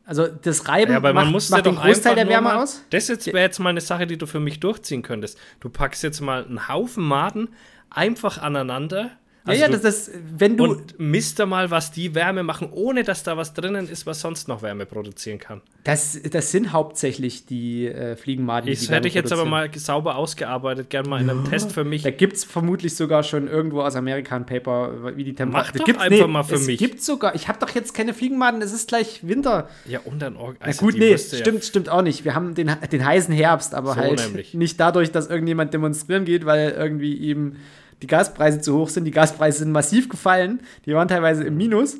Also 0.04 0.28
das 0.28 0.68
Reiben 0.68 0.92
Ja, 0.92 0.98
aber 0.98 1.12
macht, 1.12 1.24
man 1.24 1.32
muss 1.32 1.50
macht 1.50 1.66
ja 1.66 1.72
den 1.72 1.78
Großteil 1.78 2.14
der 2.14 2.28
Wärme 2.28 2.48
mal, 2.48 2.62
aus. 2.62 2.82
Das 2.90 3.08
jetzt 3.08 3.26
wäre 3.26 3.40
jetzt 3.40 3.58
mal 3.58 3.70
eine 3.70 3.80
Sache, 3.80 4.06
die 4.06 4.16
du 4.16 4.26
für 4.26 4.38
mich 4.38 4.60
durchziehen 4.60 5.02
könntest. 5.02 5.38
Du 5.60 5.68
packst 5.68 6.04
jetzt 6.04 6.20
mal 6.20 6.44
einen 6.44 6.68
Haufen 6.68 7.04
Maden 7.04 7.48
einfach 7.90 8.38
aneinander. 8.38 9.10
Also 9.48 9.60
ja, 9.62 9.68
ja, 9.68 9.76
du, 9.76 9.82
das 9.82 10.08
ist, 10.08 10.10
wenn 10.36 10.56
du, 10.56 10.64
und 10.64 10.98
misst 11.00 11.38
da 11.38 11.46
mal, 11.46 11.70
was 11.70 11.90
die 11.90 12.14
Wärme 12.14 12.42
machen, 12.42 12.68
ohne 12.70 13.02
dass 13.04 13.22
da 13.22 13.36
was 13.36 13.54
drinnen 13.54 13.88
ist, 13.88 14.06
was 14.06 14.20
sonst 14.20 14.48
noch 14.48 14.62
Wärme 14.62 14.86
produzieren 14.86 15.38
kann. 15.38 15.60
das, 15.84 16.18
das 16.30 16.50
sind 16.52 16.72
hauptsächlich 16.72 17.46
die 17.46 17.86
äh, 17.86 18.16
Fliegenmaden, 18.16 18.70
Das 18.70 18.80
die 18.80 18.88
hätte 18.92 19.08
ich 19.08 19.14
jetzt 19.14 19.32
aber 19.32 19.44
mal 19.44 19.70
sauber 19.74 20.16
ausgearbeitet, 20.16 20.90
gern 20.90 21.08
mal 21.08 21.20
in 21.20 21.30
einem 21.30 21.44
Test 21.44 21.72
für 21.72 21.84
mich. 21.84 22.02
Da 22.02 22.10
gibt 22.10 22.34
es 22.34 22.44
vermutlich 22.44 22.94
sogar 22.94 23.22
schon 23.22 23.48
irgendwo 23.48 23.80
aus 23.82 23.96
Amerika 23.96 24.36
ein 24.36 24.46
Paper, 24.46 25.16
wie 25.16 25.24
die 25.24 25.32
Mach 25.32 25.36
Temperatur. 25.72 25.78
doch 25.78 25.84
Gibt's- 25.86 26.02
einfach 26.02 26.26
mal 26.28 26.42
für 26.42 26.54
es 26.56 26.66
mich. 26.66 26.78
gibt 26.78 27.02
sogar, 27.02 27.34
ich 27.34 27.48
habe 27.48 27.58
doch 27.58 27.70
jetzt 27.74 27.94
keine 27.94 28.14
Fliegenmaden, 28.14 28.60
es 28.62 28.72
ist 28.72 28.88
gleich 28.88 29.20
Winter. 29.26 29.68
Ja, 29.86 30.00
und 30.04 30.20
dann 30.20 30.36
Org 30.36 30.56
Na 30.60 30.66
also 30.66 30.84
gut, 30.84 30.94
nee, 30.94 31.10
Würste 31.10 31.36
ja- 31.36 31.42
stimmt, 31.42 31.64
stimmt 31.64 31.88
auch 31.88 32.02
nicht. 32.02 32.24
Wir 32.24 32.34
haben 32.34 32.54
den, 32.54 32.70
den 32.92 33.04
heißen 33.04 33.34
Herbst, 33.34 33.74
aber 33.74 33.94
So 33.94 34.00
halt 34.00 34.18
nämlich. 34.20 34.54
nicht 34.54 34.78
dadurch, 34.80 35.10
dass 35.10 35.28
irgendjemand 35.28 35.72
demonstrieren 35.74 36.24
geht, 36.24 36.44
weil 36.46 36.70
irgendwie 36.70 37.14
ihm 37.14 37.56
die 38.02 38.06
Gaspreise 38.06 38.60
zu 38.60 38.76
hoch 38.76 38.88
sind. 38.88 39.04
Die 39.04 39.10
Gaspreise 39.10 39.58
sind 39.60 39.72
massiv 39.72 40.08
gefallen. 40.08 40.60
Die 40.86 40.94
waren 40.94 41.08
teilweise 41.08 41.44
im 41.44 41.56
Minus. 41.56 41.98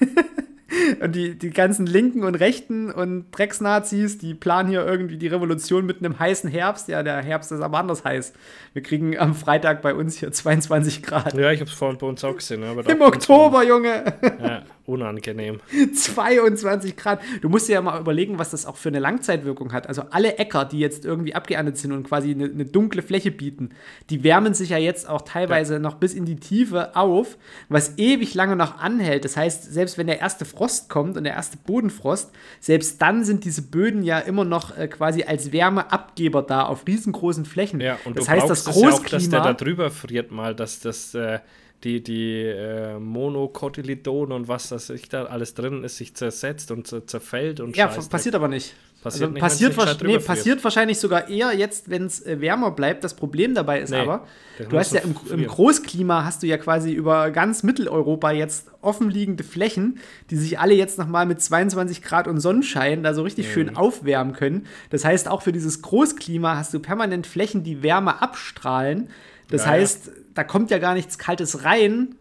und 1.00 1.14
die, 1.14 1.38
die 1.38 1.50
ganzen 1.50 1.86
Linken 1.86 2.24
und 2.24 2.34
Rechten 2.34 2.90
und 2.90 3.30
Drecksnazis, 3.30 4.18
die 4.18 4.34
planen 4.34 4.68
hier 4.68 4.84
irgendwie 4.84 5.16
die 5.16 5.28
Revolution 5.28 5.86
mit 5.86 5.98
einem 5.98 6.18
heißen 6.18 6.50
Herbst. 6.50 6.88
Ja, 6.88 7.02
der 7.02 7.22
Herbst 7.22 7.52
ist 7.52 7.60
aber 7.60 7.78
anders 7.78 8.04
heiß. 8.04 8.32
Wir 8.72 8.82
kriegen 8.82 9.18
am 9.18 9.34
Freitag 9.34 9.82
bei 9.82 9.94
uns 9.94 10.16
hier 10.16 10.32
22 10.32 11.02
Grad. 11.02 11.34
Ja, 11.34 11.50
ich 11.52 11.60
hab's 11.60 11.72
vorhin 11.72 11.98
bei 11.98 12.06
uns 12.06 12.24
auch 12.24 12.36
gesehen. 12.36 12.64
Aber 12.64 12.88
Im 12.88 13.00
Oktober, 13.00 13.64
Junge! 13.64 14.04
Ja, 14.40 14.62
unangenehm. 14.86 15.60
22 15.94 16.96
Grad. 16.96 17.20
Du 17.40 17.48
musst 17.48 17.68
dir 17.68 17.74
ja 17.74 17.82
mal 17.82 18.00
überlegen, 18.00 18.38
was 18.38 18.50
das 18.50 18.66
auch 18.66 18.76
für 18.76 18.88
eine 18.88 18.98
Langzeitwirkung 18.98 19.72
hat. 19.72 19.88
Also 19.88 20.02
alle 20.10 20.36
Äcker, 20.36 20.64
die 20.64 20.78
jetzt 20.78 21.04
irgendwie 21.04 21.34
abgeerntet 21.34 21.78
sind 21.78 21.92
und 21.92 22.04
quasi 22.04 22.32
eine, 22.32 22.44
eine 22.44 22.64
dunkle 22.64 23.02
Fläche 23.02 23.30
bieten, 23.30 23.70
die 24.10 24.24
wärmen 24.24 24.54
sich 24.54 24.70
ja 24.70 24.78
jetzt 24.78 25.08
auch 25.08 25.22
teilweise 25.22 25.74
ja. 25.74 25.78
noch 25.78 25.94
bis 25.94 26.14
in 26.14 26.26
die 26.26 26.36
Tiefe 26.36 26.96
auf, 26.96 27.38
was 27.68 27.98
ewig 27.98 28.34
lange 28.34 28.56
noch 28.56 28.78
anhält. 28.78 29.24
Das 29.24 29.36
heißt, 29.36 29.72
selbst 29.72 29.98
wenn 29.98 30.06
der 30.06 30.20
erste 30.20 30.44
Frost 30.44 30.88
kommt 30.88 31.16
und 31.16 31.24
der 31.24 31.34
erste 31.34 31.56
Bodenfrost, 31.56 32.30
selbst 32.60 33.00
dann 33.00 33.24
sind 33.24 33.44
diese 33.44 33.62
Böden 33.62 34.02
ja 34.02 34.18
immer 34.18 34.44
noch 34.44 34.76
äh, 34.76 34.88
quasi 34.88 35.24
als 35.24 35.52
Wärmeabgeber 35.52 36.42
da 36.42 36.64
auf 36.64 36.86
riesengroßen 36.86 37.44
Flächen. 37.44 37.80
Ja, 37.80 37.98
und 38.04 38.18
das 38.18 38.28
heißt, 38.28 38.48
das 38.48 38.64
Großklima, 38.64 38.90
ja 38.90 38.96
auch, 38.96 39.10
dass 39.10 39.28
der 39.28 39.40
da 39.40 39.52
drüber 39.54 39.90
friert 39.90 40.30
mal, 40.30 40.54
dass 40.54 40.80
das 40.80 41.14
äh, 41.14 41.38
die, 41.84 42.02
die 42.02 42.40
äh, 42.42 42.98
Monocotyledon 42.98 44.32
und 44.32 44.48
was 44.48 44.70
das 44.70 44.88
ich 44.90 45.08
da 45.08 45.24
alles 45.24 45.54
drin 45.54 45.84
ist, 45.84 45.98
sich 45.98 46.14
zersetzt 46.14 46.70
und 46.70 46.86
zerfällt 47.08 47.60
und 47.60 47.76
Ja, 47.76 47.86
passiert 47.86 48.34
aber 48.34 48.48
nicht. 48.48 48.74
Passiert, 49.02 49.24
also, 49.24 49.32
nicht, 49.34 49.40
passiert, 49.42 49.76
wa 49.76 50.06
nee, 50.06 50.18
passiert 50.18 50.64
wahrscheinlich 50.64 50.98
sogar 50.98 51.28
eher 51.28 51.54
jetzt, 51.54 51.90
wenn 51.90 52.06
es 52.06 52.24
äh, 52.24 52.40
wärmer 52.40 52.70
bleibt. 52.70 53.04
Das 53.04 53.12
Problem 53.12 53.54
dabei 53.54 53.80
ist 53.80 53.90
nee, 53.90 53.98
aber, 53.98 54.26
du 54.66 54.78
hast 54.78 54.94
ja 54.94 55.02
im, 55.02 55.14
im, 55.30 55.46
Großklima 55.46 56.24
hast 56.24 56.42
du 56.42 56.46
ja 56.46 56.56
quasi 56.56 56.90
über 56.92 57.30
ganz 57.30 57.62
Mitteleuropa 57.62 58.30
jetzt 58.30 58.68
offenliegende 58.80 59.44
Flächen, 59.44 59.98
die 60.30 60.36
sich 60.36 60.58
alle 60.58 60.72
jetzt 60.72 60.98
nochmal 60.98 61.26
mit 61.26 61.42
22 61.42 62.00
Grad 62.00 62.26
und 62.26 62.40
Sonnenschein 62.40 63.02
da 63.02 63.12
so 63.12 63.22
richtig 63.24 63.46
mhm. 63.48 63.52
schön 63.52 63.76
aufwärmen 63.76 64.32
können. 64.32 64.66
Das 64.88 65.04
heißt, 65.04 65.28
auch 65.28 65.42
für 65.42 65.52
dieses 65.52 65.82
Großklima 65.82 66.56
hast 66.56 66.72
du 66.72 66.80
permanent 66.80 67.26
Flächen, 67.26 67.62
die 67.62 67.82
Wärme 67.82 68.22
abstrahlen. 68.22 69.10
Das 69.50 69.66
ja, 69.66 69.72
heißt, 69.72 70.06
ja. 70.06 70.12
Da 70.34 70.44
kommt 70.44 70.70
ja 70.70 70.78
gar 70.78 70.94
nichts 70.94 71.18
Kaltes 71.18 71.64
rein, 71.64 72.14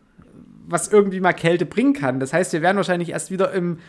was 0.67 0.87
irgendwie 0.87 1.19
mal 1.19 1.33
Kälte 1.33 1.65
bringen 1.65 1.93
kann. 1.93 2.19
Das 2.19 2.33
heißt, 2.33 2.53
wir 2.53 2.61
werden 2.61 2.77
wahrscheinlich 2.77 3.09
erst 3.09 3.31
wieder 3.31 3.51
im, 3.51 3.79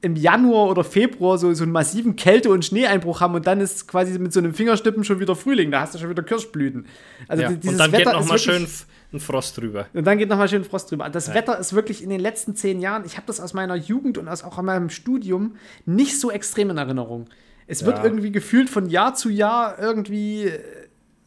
im 0.00 0.16
Januar 0.16 0.68
oder 0.68 0.84
Februar 0.84 1.38
so, 1.38 1.52
so 1.54 1.64
einen 1.64 1.72
massiven 1.72 2.16
Kälte- 2.16 2.50
und 2.50 2.64
Schneeeinbruch 2.64 3.20
haben 3.20 3.34
und 3.34 3.46
dann 3.46 3.60
ist 3.60 3.88
quasi 3.88 4.18
mit 4.18 4.32
so 4.32 4.40
einem 4.40 4.54
Fingerstippen 4.54 5.04
schon 5.04 5.20
wieder 5.20 5.34
Frühling. 5.34 5.70
Da 5.70 5.80
hast 5.80 5.94
du 5.94 5.98
schon 5.98 6.10
wieder 6.10 6.22
Kirschblüten. 6.22 6.86
Also 7.28 7.42
ja, 7.42 7.52
dieses 7.52 7.72
und 7.72 7.78
dann 7.78 7.92
Wetter 7.92 8.12
geht 8.12 8.20
nochmal 8.20 8.38
schön 8.38 8.66
ein 9.12 9.20
Frost 9.20 9.58
drüber. 9.58 9.86
Und 9.92 10.06
dann 10.06 10.18
geht 10.18 10.28
nochmal 10.28 10.48
schön 10.48 10.64
Frost 10.64 10.90
drüber. 10.90 11.08
Das 11.10 11.26
ja. 11.26 11.34
Wetter 11.34 11.58
ist 11.58 11.74
wirklich 11.74 12.02
in 12.02 12.10
den 12.10 12.20
letzten 12.20 12.54
zehn 12.54 12.80
Jahren, 12.80 13.04
ich 13.04 13.16
habe 13.16 13.26
das 13.26 13.40
aus 13.40 13.54
meiner 13.54 13.74
Jugend 13.74 14.18
und 14.18 14.28
aus, 14.28 14.44
auch 14.44 14.56
aus 14.56 14.64
meinem 14.64 14.88
Studium 14.88 15.56
nicht 15.84 16.20
so 16.20 16.30
extrem 16.30 16.70
in 16.70 16.78
Erinnerung. 16.78 17.26
Es 17.66 17.84
wird 17.84 18.02
irgendwie 18.02 18.32
gefühlt 18.32 18.68
von 18.68 18.88
Jahr 18.88 19.14
zu 19.14 19.30
Jahr 19.30 19.78
irgendwie 19.78 20.50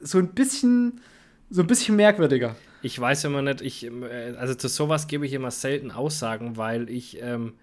so 0.01 0.17
ein 0.17 0.29
bisschen 0.29 0.99
so 1.53 1.61
ein 1.61 1.67
bisschen 1.67 1.95
merkwürdiger. 1.95 2.55
Ich 2.81 2.99
weiß 2.99 3.25
immer 3.25 3.43
nicht, 3.43 3.61
ich, 3.61 3.85
äh, 3.85 4.33
also 4.37 4.55
zu 4.55 4.67
sowas 4.67 5.07
gebe 5.07 5.27
ich 5.27 5.33
immer 5.33 5.51
selten 5.51 5.91
Aussagen, 5.91 6.57
weil 6.57 6.89
ich 6.89 7.21
ähm, 7.21 7.53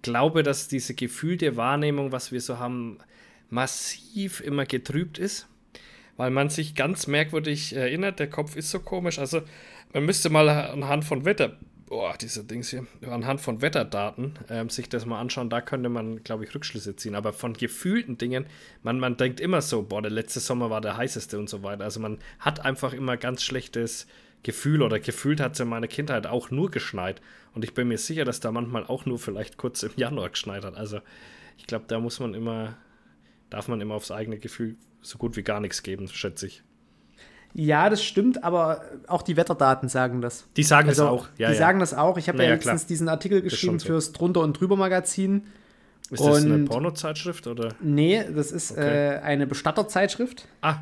glaube, 0.00 0.42
dass 0.42 0.68
diese 0.68 0.94
gefühlte 0.94 1.54
Wahrnehmung, 1.56 2.12
was 2.12 2.32
wir 2.32 2.40
so 2.40 2.58
haben, 2.58 2.98
massiv 3.50 4.40
immer 4.40 4.64
getrübt 4.64 5.18
ist, 5.18 5.48
weil 6.16 6.30
man 6.30 6.48
sich 6.48 6.74
ganz 6.74 7.06
merkwürdig 7.08 7.76
erinnert, 7.76 8.20
der 8.20 8.30
Kopf 8.30 8.56
ist 8.56 8.70
so 8.70 8.80
komisch. 8.80 9.18
Also 9.18 9.42
man 9.92 10.06
müsste 10.06 10.30
mal 10.30 10.48
anhand 10.48 11.04
von 11.04 11.26
Wetter 11.26 11.58
boah, 11.86 12.16
diese 12.20 12.44
Dings 12.44 12.70
hier, 12.70 12.86
anhand 13.08 13.40
von 13.40 13.62
Wetterdaten 13.62 14.34
ähm, 14.50 14.68
sich 14.68 14.88
das 14.88 15.06
mal 15.06 15.20
anschauen, 15.20 15.50
da 15.50 15.60
könnte 15.60 15.88
man, 15.88 16.22
glaube 16.24 16.44
ich, 16.44 16.54
Rückschlüsse 16.54 16.96
ziehen. 16.96 17.14
Aber 17.14 17.32
von 17.32 17.54
gefühlten 17.54 18.18
Dingen, 18.18 18.46
man, 18.82 18.98
man 18.98 19.16
denkt 19.16 19.40
immer 19.40 19.62
so, 19.62 19.82
boah, 19.82 20.02
der 20.02 20.10
letzte 20.10 20.40
Sommer 20.40 20.68
war 20.68 20.80
der 20.80 20.96
heißeste 20.96 21.38
und 21.38 21.48
so 21.48 21.62
weiter. 21.62 21.84
Also 21.84 22.00
man 22.00 22.18
hat 22.40 22.64
einfach 22.64 22.92
immer 22.92 23.16
ganz 23.16 23.42
schlechtes 23.44 24.06
Gefühl 24.42 24.82
oder 24.82 25.00
gefühlt 25.00 25.40
hat 25.40 25.54
es 25.54 25.60
in 25.60 25.68
meiner 25.68 25.88
Kindheit 25.88 26.26
auch 26.26 26.50
nur 26.50 26.70
geschneit. 26.70 27.20
Und 27.54 27.64
ich 27.64 27.72
bin 27.72 27.88
mir 27.88 27.98
sicher, 27.98 28.24
dass 28.24 28.40
da 28.40 28.50
manchmal 28.52 28.84
auch 28.84 29.06
nur 29.06 29.18
vielleicht 29.18 29.56
kurz 29.56 29.82
im 29.82 29.92
Januar 29.96 30.30
geschneit 30.30 30.64
hat. 30.64 30.76
Also 30.76 31.00
ich 31.56 31.66
glaube, 31.66 31.86
da 31.88 32.00
muss 32.00 32.20
man 32.20 32.34
immer, 32.34 32.76
darf 33.48 33.68
man 33.68 33.80
immer 33.80 33.94
aufs 33.94 34.10
eigene 34.10 34.38
Gefühl 34.38 34.76
so 35.02 35.18
gut 35.18 35.36
wie 35.36 35.42
gar 35.42 35.60
nichts 35.60 35.82
geben, 35.82 36.08
schätze 36.08 36.48
ich. 36.48 36.62
Ja, 37.58 37.88
das 37.88 38.04
stimmt, 38.04 38.44
aber 38.44 38.82
auch 39.06 39.22
die 39.22 39.38
Wetterdaten 39.38 39.88
sagen 39.88 40.20
das. 40.20 40.44
Die 40.58 40.62
sagen 40.62 40.90
also, 40.90 41.04
das 41.04 41.10
auch, 41.10 41.28
ja. 41.38 41.48
Die 41.48 41.54
ja. 41.54 41.58
sagen 41.58 41.80
das 41.80 41.94
auch. 41.94 42.18
Ich 42.18 42.28
habe 42.28 42.36
naja, 42.36 42.50
ja 42.50 42.54
letztens 42.56 42.82
klar. 42.82 42.88
diesen 42.88 43.08
Artikel 43.08 43.40
geschrieben 43.40 43.78
so. 43.78 43.86
fürs 43.86 44.12
Drunter 44.12 44.42
und 44.42 44.60
Drüber 44.60 44.76
Magazin. 44.76 45.46
Ist 46.10 46.22
das 46.22 46.44
eine 46.44 46.58
Pornozeitschrift 46.58 47.46
oder? 47.46 47.70
Nee, 47.80 48.24
das 48.34 48.52
ist 48.52 48.72
okay. 48.72 49.14
äh, 49.14 49.18
eine 49.20 49.46
Bestatterzeitschrift. 49.46 50.46
Ah. 50.60 50.80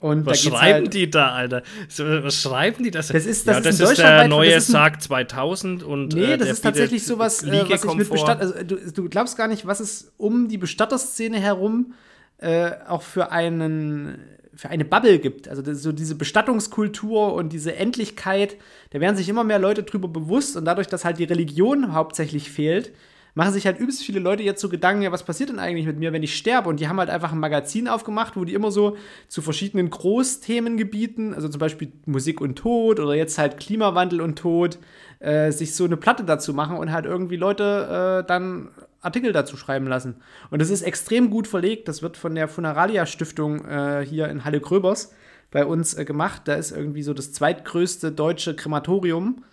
Und 0.00 0.26
was 0.26 0.42
schreiben 0.42 0.86
halt, 0.86 0.94
die 0.94 1.08
da, 1.08 1.28
Alter? 1.28 1.62
Was 1.96 2.42
schreiben 2.42 2.82
die 2.82 2.90
das? 2.90 3.06
Das 3.06 3.24
ist, 3.24 3.46
das 3.46 3.64
ja, 3.64 3.70
ist, 3.70 3.80
das 3.80 3.90
ist 3.92 3.98
der 3.98 4.26
neue 4.26 4.60
Sarg 4.60 5.00
2000 5.00 5.84
und 5.84 6.14
Nee, 6.14 6.32
äh, 6.32 6.36
das 6.36 6.48
ist 6.48 6.62
tatsächlich 6.62 7.06
sowas, 7.06 7.44
äh, 7.44 7.64
was 7.70 7.84
ich 7.84 7.94
mit 7.94 8.10
Bestatter, 8.10 8.40
also 8.40 8.54
du, 8.64 8.90
du, 8.90 9.08
glaubst 9.08 9.36
gar 9.36 9.46
nicht, 9.46 9.64
was 9.64 9.78
es 9.78 10.12
um 10.16 10.48
die 10.48 10.58
Bestatterszene 10.58 11.38
herum 11.38 11.94
äh, 12.38 12.72
auch 12.88 13.02
für 13.02 13.30
einen 13.30 14.18
für 14.54 14.68
eine 14.68 14.84
Bubble 14.84 15.18
gibt. 15.18 15.48
Also 15.48 15.62
so 15.74 15.92
diese 15.92 16.14
Bestattungskultur 16.14 17.34
und 17.34 17.52
diese 17.52 17.74
Endlichkeit, 17.76 18.56
da 18.90 19.00
werden 19.00 19.16
sich 19.16 19.28
immer 19.28 19.44
mehr 19.44 19.58
Leute 19.58 19.82
drüber 19.82 20.08
bewusst 20.08 20.56
und 20.56 20.64
dadurch, 20.64 20.88
dass 20.88 21.04
halt 21.04 21.18
die 21.18 21.24
Religion 21.24 21.94
hauptsächlich 21.94 22.50
fehlt, 22.50 22.92
machen 23.34 23.52
sich 23.52 23.64
halt 23.64 23.78
übelst 23.78 24.02
viele 24.02 24.20
Leute 24.20 24.42
jetzt 24.42 24.60
so 24.60 24.68
Gedanken, 24.68 25.02
ja, 25.02 25.12
was 25.12 25.22
passiert 25.22 25.48
denn 25.48 25.58
eigentlich 25.58 25.86
mit 25.86 25.98
mir, 25.98 26.12
wenn 26.12 26.22
ich 26.22 26.36
sterbe? 26.36 26.68
Und 26.68 26.80
die 26.80 26.88
haben 26.88 26.98
halt 26.98 27.08
einfach 27.08 27.32
ein 27.32 27.38
Magazin 27.38 27.88
aufgemacht, 27.88 28.36
wo 28.36 28.44
die 28.44 28.52
immer 28.52 28.70
so 28.70 28.96
zu 29.28 29.40
verschiedenen 29.40 29.88
Großthemengebieten, 29.88 31.32
also 31.32 31.48
zum 31.48 31.58
Beispiel 31.58 31.92
Musik 32.04 32.40
und 32.40 32.56
Tod 32.56 33.00
oder 33.00 33.14
jetzt 33.14 33.38
halt 33.38 33.58
Klimawandel 33.58 34.20
und 34.20 34.38
Tod, 34.38 34.78
äh, 35.20 35.50
sich 35.50 35.74
so 35.74 35.84
eine 35.84 35.96
Platte 35.96 36.24
dazu 36.24 36.52
machen 36.52 36.76
und 36.76 36.92
halt 36.92 37.06
irgendwie 37.06 37.36
Leute 37.36 38.22
äh, 38.22 38.26
dann 38.26 38.68
Artikel 39.02 39.32
dazu 39.32 39.56
schreiben 39.56 39.86
lassen. 39.86 40.22
Und 40.50 40.62
das 40.62 40.70
ist 40.70 40.82
extrem 40.82 41.28
gut 41.28 41.46
verlegt. 41.46 41.88
Das 41.88 42.02
wird 42.02 42.16
von 42.16 42.34
der 42.34 42.48
Funeralia 42.48 43.04
Stiftung 43.04 43.64
äh, 43.66 44.06
hier 44.08 44.28
in 44.28 44.44
Halle 44.44 44.60
Gröbers 44.60 45.12
bei 45.50 45.66
uns 45.66 45.94
äh, 45.94 46.04
gemacht. 46.04 46.42
Da 46.46 46.54
ist 46.54 46.70
irgendwie 46.70 47.02
so 47.02 47.12
das 47.12 47.32
zweitgrößte 47.32 48.12
deutsche 48.12 48.56
Krematorium. 48.56 49.44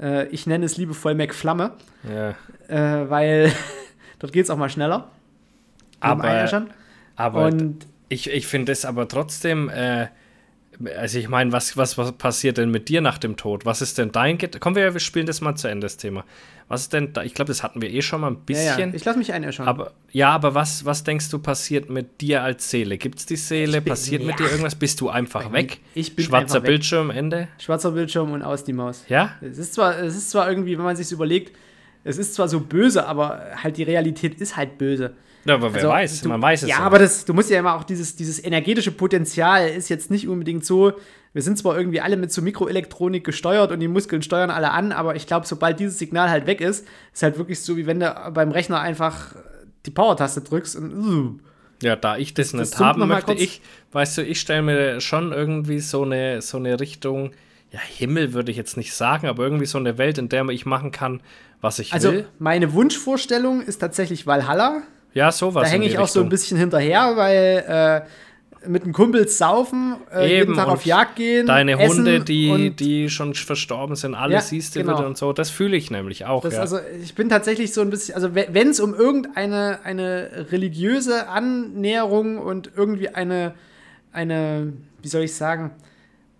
Äh, 0.00 0.26
ich 0.28 0.46
nenne 0.46 0.64
es 0.64 0.76
liebevoll 0.76 1.14
McFlamme. 1.14 1.72
Ja. 2.02 2.34
Äh, 2.68 3.08
weil 3.10 3.52
dort 4.18 4.32
geht 4.32 4.44
es 4.44 4.50
auch 4.50 4.56
mal 4.56 4.70
schneller. 4.70 5.10
Aber, 7.16 7.48
aber 7.48 7.50
ich, 8.08 8.30
ich 8.30 8.46
finde 8.46 8.72
es 8.72 8.84
aber 8.84 9.08
trotzdem 9.08 9.68
äh, 9.68 10.08
also 10.96 11.18
ich 11.18 11.28
meine, 11.28 11.52
was, 11.52 11.76
was, 11.76 11.98
was 11.98 12.12
passiert 12.12 12.58
denn 12.58 12.70
mit 12.70 12.88
dir 12.88 13.00
nach 13.00 13.18
dem 13.18 13.36
Tod? 13.36 13.64
Was 13.64 13.82
ist 13.82 13.98
denn 13.98 14.12
dein 14.12 14.38
Get 14.38 14.60
Kommen 14.60 14.76
wir, 14.76 14.92
wir 14.92 15.00
spielen 15.00 15.26
das 15.26 15.40
mal 15.40 15.54
zu 15.54 15.68
Ende, 15.68 15.84
das 15.86 15.96
Thema. 15.96 16.24
Was 16.68 16.82
ist 16.82 16.92
denn 16.92 17.12
da? 17.12 17.22
Ich 17.22 17.34
glaube, 17.34 17.48
das 17.48 17.62
hatten 17.62 17.82
wir 17.82 17.90
eh 17.90 18.00
schon 18.00 18.22
mal 18.22 18.28
ein 18.28 18.36
bisschen. 18.36 18.78
Ja, 18.78 18.86
ja. 18.86 18.94
Ich 18.94 19.04
lasse 19.04 19.18
mich 19.18 19.32
einäschern. 19.32 19.68
Aber 19.68 19.92
ja, 20.12 20.30
aber 20.30 20.54
was, 20.54 20.84
was 20.84 21.04
denkst 21.04 21.28
du 21.30 21.38
passiert 21.38 21.90
mit 21.90 22.20
dir 22.20 22.42
als 22.42 22.70
Seele? 22.70 22.96
Gibt 22.96 23.18
es 23.18 23.26
die 23.26 23.36
Seele? 23.36 23.82
Bin, 23.82 23.90
passiert 23.90 24.22
ja. 24.22 24.28
mit 24.28 24.38
dir 24.38 24.44
irgendwas? 24.44 24.74
Bist 24.74 25.00
du 25.00 25.10
einfach 25.10 25.52
weg? 25.52 25.80
Ich 25.94 26.16
bin 26.16 26.24
Schwarzer 26.24 26.56
einfach 26.56 26.66
Bildschirm, 26.66 27.08
weg. 27.08 27.16
Ende? 27.16 27.48
Schwarzer 27.58 27.90
Bildschirm 27.90 28.32
und 28.32 28.42
aus 28.42 28.64
die 28.64 28.72
Maus. 28.72 29.04
Ja? 29.08 29.34
Es 29.42 29.58
ist 29.58 29.74
zwar, 29.74 29.98
es 29.98 30.16
ist 30.16 30.30
zwar 30.30 30.48
irgendwie, 30.48 30.78
wenn 30.78 30.84
man 30.84 30.96
sich 30.96 31.12
überlegt, 31.12 31.54
es 32.02 32.18
ist 32.18 32.34
zwar 32.34 32.48
so 32.48 32.60
böse, 32.60 33.06
aber 33.06 33.42
halt 33.62 33.76
die 33.76 33.82
Realität 33.82 34.40
ist 34.40 34.56
halt 34.56 34.78
böse. 34.78 35.14
Ja, 35.44 35.54
aber 35.54 35.74
wer 35.74 35.82
also, 35.82 35.88
weiß, 35.88 36.20
du, 36.22 36.28
man 36.28 36.42
weiß 36.42 36.62
es 36.62 36.68
ja. 36.68 36.78
Ja, 36.78 36.84
aber 36.84 36.98
das, 36.98 37.24
du 37.24 37.34
musst 37.34 37.50
ja 37.50 37.58
immer 37.58 37.74
auch 37.74 37.84
dieses, 37.84 38.16
dieses 38.16 38.42
energetische 38.42 38.90
Potenzial 38.90 39.68
ist 39.68 39.88
jetzt 39.88 40.10
nicht 40.10 40.28
unbedingt 40.28 40.64
so, 40.64 40.92
wir 41.32 41.42
sind 41.42 41.58
zwar 41.58 41.76
irgendwie 41.76 42.00
alle 42.00 42.16
mit 42.16 42.32
so 42.32 42.42
Mikroelektronik 42.42 43.24
gesteuert 43.24 43.72
und 43.72 43.80
die 43.80 43.88
Muskeln 43.88 44.22
steuern 44.22 44.50
alle 44.50 44.70
an, 44.70 44.92
aber 44.92 45.16
ich 45.16 45.26
glaube, 45.26 45.46
sobald 45.46 45.80
dieses 45.80 45.98
Signal 45.98 46.30
halt 46.30 46.46
weg 46.46 46.60
ist, 46.60 46.86
ist 47.12 47.22
halt 47.22 47.38
wirklich 47.38 47.60
so, 47.60 47.76
wie 47.76 47.86
wenn 47.86 48.00
du 48.00 48.32
beim 48.32 48.52
Rechner 48.52 48.80
einfach 48.80 49.34
die 49.84 49.90
Power-Taste 49.90 50.42
drückst 50.42 50.76
und 50.76 50.92
uh, 50.94 51.38
ja, 51.82 51.96
da 51.96 52.16
ich 52.16 52.34
das, 52.34 52.52
das 52.52 52.70
nicht 52.70 52.78
haben 52.78 53.06
möchte, 53.06 53.34
ich, 53.34 53.60
weißt 53.92 54.18
du, 54.18 54.22
ich 54.22 54.40
stelle 54.40 54.62
mir 54.62 55.00
schon 55.00 55.32
irgendwie 55.32 55.80
so 55.80 56.02
eine, 56.02 56.40
so 56.40 56.56
eine 56.56 56.80
Richtung, 56.80 57.32
ja, 57.70 57.80
Himmel 57.80 58.32
würde 58.32 58.50
ich 58.50 58.56
jetzt 58.56 58.76
nicht 58.76 58.94
sagen, 58.94 59.26
aber 59.26 59.42
irgendwie 59.42 59.66
so 59.66 59.78
eine 59.78 59.98
Welt, 59.98 60.18
in 60.18 60.28
der 60.28 60.48
ich 60.48 60.64
machen 60.64 60.92
kann, 60.92 61.20
was 61.60 61.80
ich 61.80 61.92
also, 61.92 62.12
will. 62.12 62.18
Also, 62.18 62.30
meine 62.38 62.72
Wunschvorstellung 62.72 63.60
ist 63.60 63.78
tatsächlich 63.78 64.26
Valhalla. 64.26 64.82
Ja, 65.14 65.32
sowas. 65.32 65.64
Da 65.64 65.70
hänge 65.70 65.86
ich 65.86 65.98
auch 65.98 66.08
so 66.08 66.20
ein 66.20 66.28
bisschen 66.28 66.58
hinterher, 66.58 67.16
weil 67.16 67.64
äh, 67.66 68.68
mit 68.68 68.84
den 68.84 68.92
Kumpels 68.92 69.38
saufen, 69.38 69.96
äh, 70.12 70.24
Eben, 70.24 70.34
jeden 70.34 70.54
Tag 70.54 70.68
auf 70.68 70.84
Jagd 70.84 71.16
gehen. 71.16 71.46
Deine 71.46 71.78
Hunde, 71.78 72.20
die, 72.20 72.70
die 72.70 73.08
schon 73.08 73.34
verstorben 73.34 73.96
sind, 73.96 74.14
alle 74.14 74.34
ja, 74.34 74.40
siehst 74.40 74.74
du 74.74 74.80
genau. 74.80 74.98
wieder 74.98 75.06
und 75.06 75.16
so. 75.16 75.32
Das 75.32 75.50
fühle 75.50 75.76
ich 75.76 75.90
nämlich 75.90 76.26
auch. 76.26 76.44
Ja. 76.44 76.60
Also 76.60 76.78
ich 77.02 77.14
bin 77.14 77.28
tatsächlich 77.28 77.72
so 77.72 77.80
ein 77.80 77.90
bisschen, 77.90 78.14
also 78.14 78.34
wenn 78.34 78.68
es 78.68 78.80
um 78.80 78.94
irgendeine 78.94 79.80
eine 79.84 80.46
religiöse 80.50 81.28
Annäherung 81.28 82.38
und 82.38 82.70
irgendwie 82.76 83.10
eine, 83.10 83.54
eine, 84.12 84.72
wie 85.02 85.08
soll 85.08 85.22
ich 85.22 85.34
sagen, 85.34 85.72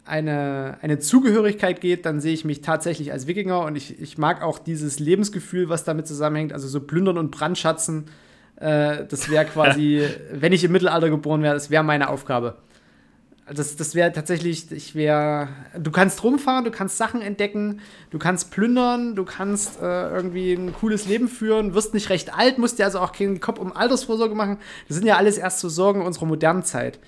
eine, 0.07 0.79
eine 0.83 0.99
Zugehörigkeit 0.99 1.81
geht, 1.81 2.05
dann 2.05 2.21
sehe 2.21 2.35
ich 2.35 2.45
mich 2.45 2.61
tatsächlich 2.61 3.13
als 3.13 3.27
Wikinger 3.27 3.65
und 3.65 3.77
ich, 3.77 4.01
ich 4.01 4.19
mag 4.19 4.43
auch 4.43 4.59
dieses 4.59 4.99
Lebensgefühl, 4.99 5.69
was 5.71 5.85
damit 5.85 6.07
zusammenhängt, 6.07 6.53
also 6.53 6.69
so 6.69 6.81
plündern 6.81 7.17
und 7.17 7.31
brandschatzen 7.31 8.05
äh, 8.57 9.05
das 9.07 9.31
wäre 9.31 9.45
quasi, 9.45 10.07
wenn 10.33 10.53
ich 10.53 10.65
im 10.65 10.73
Mittelalter 10.73 11.11
geboren 11.11 11.43
wäre, 11.43 11.55
das 11.55 11.71
wäre 11.71 11.83
meine 11.83 12.09
Aufgabe. 12.09 12.57
Das, 13.53 13.77
das 13.77 13.95
wäre 13.95 14.11
tatsächlich, 14.11 14.73
ich 14.73 14.95
wäre, 14.95 15.49
du 15.79 15.91
kannst 15.91 16.25
rumfahren, 16.25 16.65
du 16.65 16.71
kannst 16.71 16.97
Sachen 16.97 17.21
entdecken, 17.21 17.81
du 18.09 18.19
kannst 18.19 18.51
plündern, 18.51 19.15
du 19.17 19.25
kannst 19.25 19.83
äh, 19.83 20.09
irgendwie 20.09 20.55
ein 20.55 20.73
cooles 20.73 21.07
Leben 21.07 21.29
führen, 21.29 21.75
wirst 21.75 21.93
nicht 21.93 22.09
recht 22.09 22.33
alt, 22.33 22.57
musst 22.57 22.79
dir 22.79 22.87
also 22.87 23.01
auch 23.01 23.13
keinen 23.13 23.41
Kopf 23.41 23.59
um 23.59 23.77
Altersvorsorge 23.77 24.35
machen. 24.35 24.57
Das 24.89 24.97
sind 24.97 25.07
ja 25.07 25.17
alles 25.17 25.37
erst 25.37 25.61
so 25.61 25.69
Sorgen 25.69 26.01
unserer 26.01 26.25
modernen 26.25 26.63
Zeit. 26.63 26.99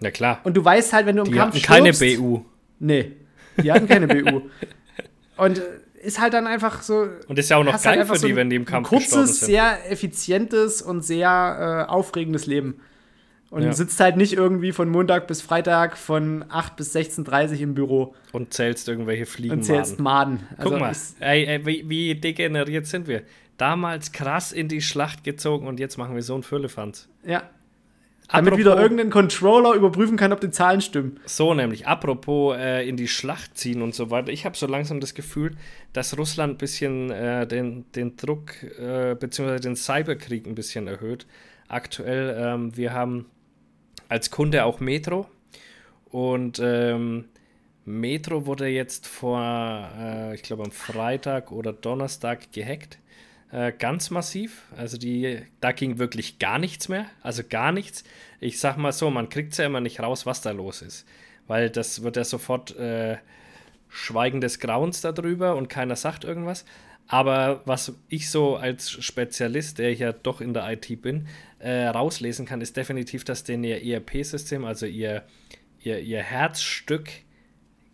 Na 0.00 0.10
klar. 0.10 0.40
Und 0.44 0.54
du 0.54 0.62
weißt 0.62 0.92
halt, 0.92 1.06
wenn 1.06 1.16
du 1.16 1.22
im 1.22 1.30
Die 1.30 1.38
Kampf 1.38 1.54
hatten 1.54 1.64
keine 1.64 1.94
stirbst, 1.94 2.20
BU. 2.20 2.44
Nee, 2.78 3.16
die 3.62 3.72
hatten 3.72 3.88
keine 3.88 4.06
BU. 4.06 4.42
Und 5.38 5.58
äh, 5.58 5.62
ist 6.02 6.20
halt 6.20 6.34
dann 6.34 6.46
einfach 6.46 6.82
so. 6.82 7.08
Und 7.28 7.38
ist 7.38 7.48
ja 7.50 7.56
auch 7.56 7.64
noch 7.64 7.80
geil 7.82 7.98
halt 8.08 8.18
für 8.20 8.26
die, 8.26 8.36
wenn 8.36 8.50
die 8.50 8.56
im 8.56 8.64
Kampf 8.64 8.90
gestorben 8.90 9.24
kurzes, 9.24 9.40
sind. 9.40 9.46
sehr 9.46 9.90
effizientes 9.90 10.82
und 10.82 11.02
sehr 11.02 11.86
äh, 11.88 11.90
aufregendes 11.90 12.46
Leben. 12.46 12.80
Und 13.50 13.62
Ja. 13.62 13.72
sitzt 13.72 13.98
halt 14.00 14.16
nicht 14.18 14.34
irgendwie 14.34 14.72
von 14.72 14.90
Montag 14.90 15.26
bis 15.26 15.40
Freitag 15.40 15.96
von 15.96 16.44
8 16.50 16.76
bis 16.76 16.94
16.30 16.94 17.52
Uhr 17.54 17.60
im 17.60 17.74
Büro 17.74 18.14
Und 18.32 18.52
zählst 18.52 18.88
irgendwelche 18.88 19.26
und 19.50 19.62
zählst. 19.62 19.98
Maden. 20.00 20.46
Also 20.58 20.70
Guck 20.70 20.80
mal, 20.80 20.92
ey, 21.20 21.46
ey, 21.46 21.64
wie, 21.66 21.88
wie 21.88 22.14
degeneriert 22.14 22.86
sind 22.86 23.06
wir? 23.08 23.22
Damals 23.56 24.12
krass 24.12 24.52
in 24.52 24.68
die 24.68 24.82
Schlacht 24.82 25.24
gezogen 25.24 25.66
und 25.66 25.80
jetzt 25.80 25.96
machen 25.96 26.14
wir 26.14 26.22
so 26.22 26.34
einen 26.34 26.42
Füllefanz. 26.42 27.08
Ja. 27.24 27.42
Damit 28.28 28.58
wieder 28.58 28.80
irgendein 28.80 29.08
Controller 29.08 29.72
überprüfen 29.74 30.18
kann, 30.18 30.32
ob 30.32 30.40
die 30.40 30.50
Zahlen 30.50 30.82
stimmen. 30.82 31.18
So 31.24 31.54
nämlich, 31.54 31.86
apropos 31.86 32.56
äh, 32.58 32.86
in 32.86 32.96
die 32.96 33.08
Schlacht 33.08 33.56
ziehen 33.56 33.80
und 33.80 33.94
so 33.94 34.10
weiter. 34.10 34.30
Ich 34.30 34.44
habe 34.44 34.56
so 34.56 34.66
langsam 34.66 35.00
das 35.00 35.14
Gefühl, 35.14 35.56
dass 35.94 36.16
Russland 36.18 36.54
ein 36.54 36.58
bisschen 36.58 37.10
äh, 37.10 37.46
den, 37.46 37.90
den 37.92 38.16
Druck 38.16 38.62
äh, 38.62 39.14
bzw. 39.18 39.60
den 39.60 39.76
Cyberkrieg 39.76 40.46
ein 40.46 40.54
bisschen 40.54 40.86
erhöht. 40.86 41.26
Aktuell, 41.68 42.36
ähm, 42.38 42.76
wir 42.76 42.92
haben 42.92 43.26
als 44.10 44.30
Kunde 44.30 44.64
auch 44.64 44.80
Metro 44.80 45.26
und 46.10 46.60
ähm, 46.62 47.26
Metro 47.86 48.44
wurde 48.44 48.66
jetzt 48.66 49.06
vor, 49.06 49.40
äh, 49.98 50.34
ich 50.34 50.42
glaube 50.42 50.64
am 50.64 50.70
Freitag 50.70 51.50
oder 51.50 51.72
Donnerstag 51.72 52.52
gehackt. 52.52 52.98
Äh, 53.50 53.72
ganz 53.72 54.10
massiv. 54.10 54.62
Also 54.76 54.98
die, 54.98 55.40
da 55.60 55.72
ging 55.72 55.98
wirklich 55.98 56.38
gar 56.38 56.58
nichts 56.58 56.88
mehr. 56.88 57.06
Also 57.22 57.42
gar 57.48 57.72
nichts. 57.72 58.04
Ich 58.40 58.60
sag 58.60 58.76
mal 58.76 58.92
so, 58.92 59.10
man 59.10 59.28
kriegt 59.28 59.56
ja 59.56 59.66
immer 59.66 59.80
nicht 59.80 60.00
raus, 60.00 60.26
was 60.26 60.40
da 60.40 60.50
los 60.50 60.82
ist. 60.82 61.06
Weil 61.46 61.70
das 61.70 62.02
wird 62.02 62.16
ja 62.16 62.24
sofort 62.24 62.76
äh, 62.76 63.16
Schweigen 63.88 64.40
des 64.40 64.60
Grauens 64.60 65.00
darüber 65.00 65.56
und 65.56 65.68
keiner 65.68 65.96
sagt 65.96 66.24
irgendwas. 66.24 66.64
Aber 67.06 67.62
was 67.64 67.94
ich 68.10 68.30
so 68.30 68.56
als 68.56 68.90
Spezialist, 68.90 69.78
der 69.78 69.90
ich 69.90 70.00
ja 70.00 70.12
doch 70.12 70.42
in 70.42 70.52
der 70.52 70.70
IT 70.70 71.00
bin, 71.00 71.26
äh, 71.58 71.86
rauslesen 71.86 72.44
kann, 72.44 72.60
ist 72.60 72.76
definitiv, 72.76 73.24
dass 73.24 73.44
denen 73.44 73.64
ihr 73.64 73.82
ERP-System, 73.82 74.66
also 74.66 74.84
ihr, 74.84 75.24
ihr, 75.80 76.00
ihr 76.00 76.22
Herzstück, 76.22 77.08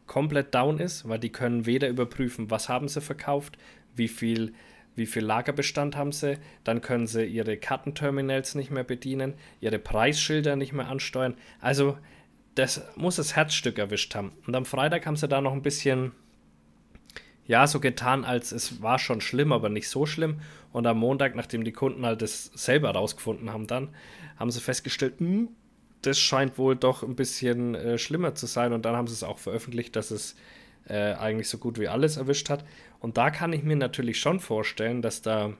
komplett 0.07 0.55
down 0.55 0.81
ist, 0.81 1.09
weil 1.09 1.19
die 1.19 1.31
können 1.31 1.65
weder 1.65 1.89
überprüfen, 1.89 2.51
was 2.51 2.69
haben 2.69 2.89
sie 2.89 3.01
verkauft, 3.01 3.57
wie 3.95 4.09
viel, 4.09 4.53
wie 4.97 5.07
viel 5.07 5.25
Lagerbestand 5.25 5.97
haben 5.97 6.13
sie, 6.13 6.39
dann 6.63 6.81
können 6.81 7.07
sie 7.07 7.25
ihre 7.25 7.57
Kartenterminals 7.57 8.55
nicht 8.55 8.71
mehr 8.71 8.85
bedienen, 8.85 9.35
ihre 9.61 9.79
Preisschilder 9.79 10.57
nicht 10.57 10.73
mehr 10.73 10.89
ansteuern. 10.89 11.35
Also 11.61 11.99
das 12.55 12.83
muss 12.97 13.17
das 13.17 13.35
Herzstück 13.35 13.79
erwischt 13.79 14.15
haben. 14.15 14.33
Und 14.47 14.55
am 14.55 14.65
Freitag 14.65 15.07
haben 15.07 15.17
sie 15.17 15.29
da 15.29 15.41
noch 15.41 15.53
ein 15.53 15.63
bisschen, 15.63 16.13
ja, 17.47 17.67
so 17.67 17.81
getan, 17.81 18.25
als 18.25 18.53
es 18.53 18.81
war 18.81 18.99
schon 18.99 19.21
schlimm, 19.21 19.53
aber 19.53 19.69
nicht 19.69 19.89
so 19.89 20.07
schlimm. 20.07 20.41
Und 20.73 20.87
am 20.87 20.99
Montag, 20.99 21.35
nachdem 21.35 21.65
die 21.65 21.73
Kunden 21.73 22.07
halt 22.07 22.23
das 22.23 22.47
selber 22.55 22.91
rausgefunden 22.91 23.53
haben, 23.53 23.67
dann 23.67 23.89
haben 24.37 24.51
sie 24.51 24.61
festgestellt, 24.61 25.15
hm, 25.19 25.49
das 26.03 26.19
scheint 26.19 26.59
wohl 26.59 26.77
doch 26.77 27.03
ein 27.03 27.17
bisschen 27.17 27.75
äh, 27.75 27.99
schlimmer 27.99 28.35
zu 28.35 28.47
sein. 28.47 28.73
Und 28.73 28.85
dann 28.85 28.95
haben 28.95 29.09
sie 29.09 29.15
es 29.15 29.25
auch 29.25 29.39
veröffentlicht, 29.39 29.97
dass 29.97 30.11
es 30.11 30.37
äh, 30.89 31.15
eigentlich 31.15 31.49
so 31.49 31.59
gut 31.59 31.79
wie 31.79 31.89
alles 31.89 32.17
erwischt 32.17 32.51
hat. 32.51 32.65
Und 33.01 33.17
da 33.17 33.31
kann 33.31 33.53
ich 33.53 33.63
mir 33.63 33.77
natürlich 33.77 34.19
schon 34.19 34.41
vorstellen, 34.41 35.03
dass 35.03 35.23
da 35.23 35.53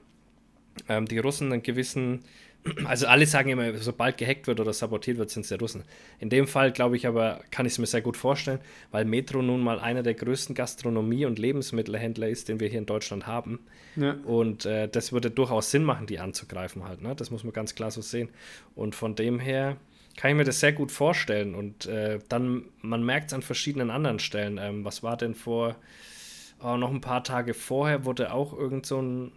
ähm, 0.89 1.05
die 1.05 1.19
Russen 1.19 1.51
einen 1.51 1.63
gewissen, 1.63 2.23
also 2.85 3.07
alle 3.07 3.25
sagen 3.25 3.49
immer, 3.49 3.73
sobald 3.75 4.17
gehackt 4.17 4.47
wird 4.47 4.59
oder 4.59 4.73
sabotiert 4.73 5.17
wird, 5.17 5.29
sind 5.29 5.43
es 5.43 5.49
die 5.49 5.55
Russen. 5.55 5.83
In 6.19 6.29
dem 6.29 6.47
Fall 6.47 6.71
glaube 6.71 6.95
ich 6.95 7.07
aber, 7.07 7.41
kann 7.51 7.65
ich 7.65 7.73
es 7.73 7.79
mir 7.79 7.85
sehr 7.85 8.01
gut 8.01 8.17
vorstellen, 8.17 8.59
weil 8.91 9.05
Metro 9.05 9.41
nun 9.41 9.61
mal 9.61 9.79
einer 9.79 10.03
der 10.03 10.15
größten 10.15 10.55
Gastronomie- 10.55 11.25
und 11.25 11.39
Lebensmittelhändler 11.39 12.29
ist, 12.29 12.49
den 12.49 12.59
wir 12.59 12.67
hier 12.67 12.79
in 12.79 12.85
Deutschland 12.85 13.27
haben. 13.27 13.59
Ja. 13.95 14.15
Und 14.25 14.65
äh, 14.65 14.87
das 14.87 15.11
würde 15.11 15.31
durchaus 15.31 15.71
Sinn 15.71 15.83
machen, 15.83 16.07
die 16.07 16.19
anzugreifen 16.19 16.83
halt. 16.83 17.01
Ne? 17.01 17.15
Das 17.15 17.31
muss 17.31 17.43
man 17.43 17.53
ganz 17.53 17.75
klar 17.75 17.91
so 17.91 18.01
sehen. 18.01 18.29
Und 18.75 18.95
von 18.95 19.15
dem 19.15 19.39
her 19.39 19.77
kann 20.17 20.31
ich 20.31 20.37
mir 20.37 20.43
das 20.45 20.59
sehr 20.59 20.73
gut 20.73 20.91
vorstellen. 20.91 21.55
Und 21.55 21.85
äh, 21.87 22.19
dann, 22.29 22.65
man 22.81 23.03
merkt 23.03 23.27
es 23.27 23.33
an 23.33 23.41
verschiedenen 23.41 23.89
anderen 23.91 24.19
Stellen. 24.19 24.57
Ähm, 24.57 24.85
was 24.85 25.03
war 25.03 25.17
denn 25.17 25.35
vor, 25.35 25.75
oh, 26.63 26.77
noch 26.77 26.91
ein 26.91 27.01
paar 27.01 27.23
Tage 27.23 27.53
vorher 27.53 28.05
wurde 28.05 28.33
auch 28.33 28.57
irgend 28.57 28.85
so 28.85 29.01
ein, 29.01 29.31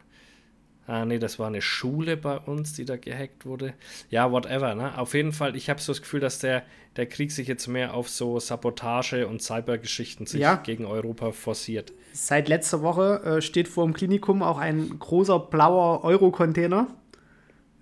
ah 0.87 1.05
nee, 1.05 1.19
das 1.19 1.39
war 1.39 1.49
eine 1.49 1.63
Schule 1.63 2.17
bei 2.17 2.39
uns, 2.39 2.73
die 2.75 2.85
da 2.85 2.97
gehackt 2.97 3.45
wurde. 3.45 3.75
Ja, 4.09 4.31
whatever. 4.31 4.75
Ne? 4.75 4.97
Auf 4.99 5.15
jeden 5.15 5.33
Fall, 5.33 5.57
ich 5.57 5.69
habe 5.69 5.81
so 5.81 5.93
das 5.93 6.01
Gefühl, 6.01 6.21
dass 6.21 6.39
der, 6.39 6.63
der 6.97 7.07
Krieg 7.07 7.33
sich 7.33 7.49
jetzt 7.49 7.67
mehr 7.67 7.95
auf 7.95 8.09
so 8.09 8.39
Sabotage 8.41 9.27
und 9.27 9.43
Cybergeschichten 9.43 10.27
sich 10.27 10.41
Ja. 10.41 10.57
gegen 10.57 10.85
Europa 10.87 11.33
forciert. 11.33 11.93
Seit 12.13 12.49
letzter 12.49 12.83
Woche 12.83 13.21
äh, 13.25 13.43
steht 13.43 13.69
vor 13.69 13.85
dem 13.85 13.95
Klinikum 13.95 14.43
auch 14.43 14.59
ein 14.59 14.99
großer 14.99 15.39
blauer 15.39 16.05
Euro-Container 16.05 16.87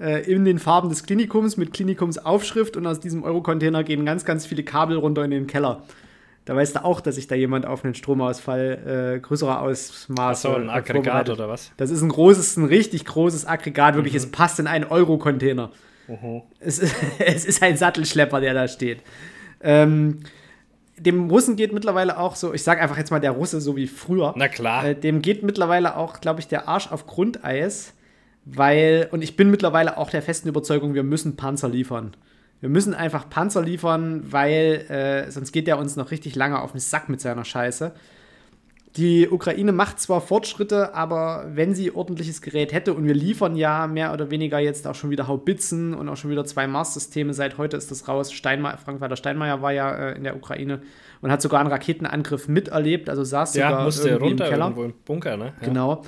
äh, 0.00 0.30
in 0.30 0.44
den 0.44 0.58
Farben 0.58 0.88
des 0.88 1.04
Klinikums 1.04 1.56
mit 1.56 1.72
Klinikumsaufschrift 1.72 2.76
und 2.76 2.86
aus 2.86 3.00
diesem 3.00 3.22
Euro-Container 3.22 3.84
gehen 3.84 4.04
ganz, 4.04 4.24
ganz 4.24 4.46
viele 4.46 4.62
Kabel 4.62 4.96
runter 4.96 5.24
in 5.24 5.30
den 5.30 5.46
Keller. 5.46 5.82
Da 6.44 6.54
weißt 6.54 6.76
du 6.76 6.84
auch, 6.84 7.00
dass 7.00 7.16
sich 7.16 7.26
da 7.26 7.34
jemand 7.34 7.66
auf 7.66 7.84
einen 7.84 7.94
Stromausfall 7.94 9.16
äh, 9.16 9.20
größerer 9.20 9.60
Ausmaße 9.62 10.48
Achso, 10.48 10.60
ein 10.60 10.68
äh, 10.68 10.72
Aggregat 10.72 11.28
oder 11.28 11.48
was? 11.48 11.72
Das 11.76 11.90
ist 11.90 12.02
ein 12.02 12.08
großes, 12.08 12.56
ein 12.56 12.66
richtig 12.66 13.04
großes 13.04 13.46
Aggregat, 13.46 13.96
wirklich, 13.96 14.14
es 14.14 14.30
passt 14.30 14.60
in 14.60 14.68
einen 14.68 14.84
Euro-Container. 14.84 15.70
Es, 16.60 16.78
ist, 16.78 16.94
es 17.18 17.44
ist 17.44 17.62
ein 17.62 17.76
Sattelschlepper, 17.76 18.40
der 18.40 18.54
da 18.54 18.68
steht. 18.68 19.02
Ähm, 19.60 20.20
dem 20.98 21.28
Russen 21.28 21.56
geht 21.56 21.72
mittlerweile 21.72 22.18
auch 22.18 22.36
so, 22.36 22.54
ich 22.54 22.62
sage 22.62 22.80
einfach 22.80 22.96
jetzt 22.96 23.10
mal 23.10 23.20
der 23.20 23.32
Russe, 23.32 23.60
so 23.60 23.76
wie 23.76 23.88
früher. 23.88 24.32
Na 24.36 24.48
klar. 24.48 24.84
Äh, 24.84 24.94
dem 24.94 25.22
geht 25.22 25.42
mittlerweile 25.42 25.96
auch, 25.96 26.20
glaube 26.20 26.40
ich, 26.40 26.48
der 26.48 26.68
Arsch 26.68 26.92
auf 26.92 27.06
Grundeis, 27.06 27.92
weil, 28.46 29.08
und 29.10 29.22
ich 29.22 29.36
bin 29.36 29.50
mittlerweile 29.50 29.98
auch 29.98 30.08
der 30.08 30.22
festen 30.22 30.48
Überzeugung, 30.48 30.94
wir 30.94 31.02
müssen 31.02 31.36
Panzer 31.36 31.68
liefern. 31.68 32.14
Wir 32.60 32.68
müssen 32.68 32.94
einfach 32.94 33.28
Panzer 33.28 33.60
liefern, 33.60 34.22
weil 34.30 34.86
äh, 34.88 35.30
sonst 35.30 35.52
geht 35.52 35.66
der 35.66 35.78
uns 35.78 35.96
noch 35.96 36.10
richtig 36.12 36.36
lange 36.36 36.62
auf 36.62 36.70
den 36.70 36.80
Sack 36.80 37.08
mit 37.08 37.20
seiner 37.20 37.44
Scheiße. 37.44 37.92
Die 38.96 39.28
Ukraine 39.28 39.72
macht 39.72 40.00
zwar 40.00 40.22
Fortschritte, 40.22 40.94
aber 40.94 41.44
wenn 41.52 41.74
sie 41.74 41.94
ordentliches 41.94 42.40
Gerät 42.40 42.72
hätte, 42.72 42.94
und 42.94 43.04
wir 43.06 43.12
liefern 43.14 43.54
ja 43.56 43.86
mehr 43.88 44.14
oder 44.14 44.30
weniger 44.30 44.58
jetzt 44.58 44.86
auch 44.86 44.94
schon 44.94 45.10
wieder 45.10 45.26
Haubitzen 45.26 45.92
und 45.92 46.08
auch 46.08 46.16
schon 46.16 46.30
wieder 46.30 46.46
zwei 46.46 46.66
Mars-Systeme, 46.66 47.34
seit 47.34 47.58
heute 47.58 47.76
ist 47.76 47.90
das 47.90 48.08
raus. 48.08 48.32
Steinme 48.32 48.78
Frank-Walter 48.82 49.16
Steinmeier 49.16 49.60
war 49.60 49.72
ja 49.72 49.94
äh, 49.94 50.16
in 50.16 50.24
der 50.24 50.34
Ukraine 50.36 50.80
und 51.20 51.30
hat 51.30 51.42
sogar 51.42 51.60
einen 51.60 51.68
Raketenangriff 51.68 52.48
miterlebt, 52.48 53.10
also 53.10 53.22
saß 53.22 53.54
Ja, 53.56 53.68
sogar 53.68 53.84
musste 53.84 54.08
irgendwie 54.08 54.28
runter 54.30 54.44
im 54.46 54.50
Keller. 54.50 54.64
irgendwo 54.64 54.84
im 54.84 54.94
Bunker, 55.04 55.36
ne? 55.36 55.52
Ja. 55.60 55.66
Genau. 55.66 56.02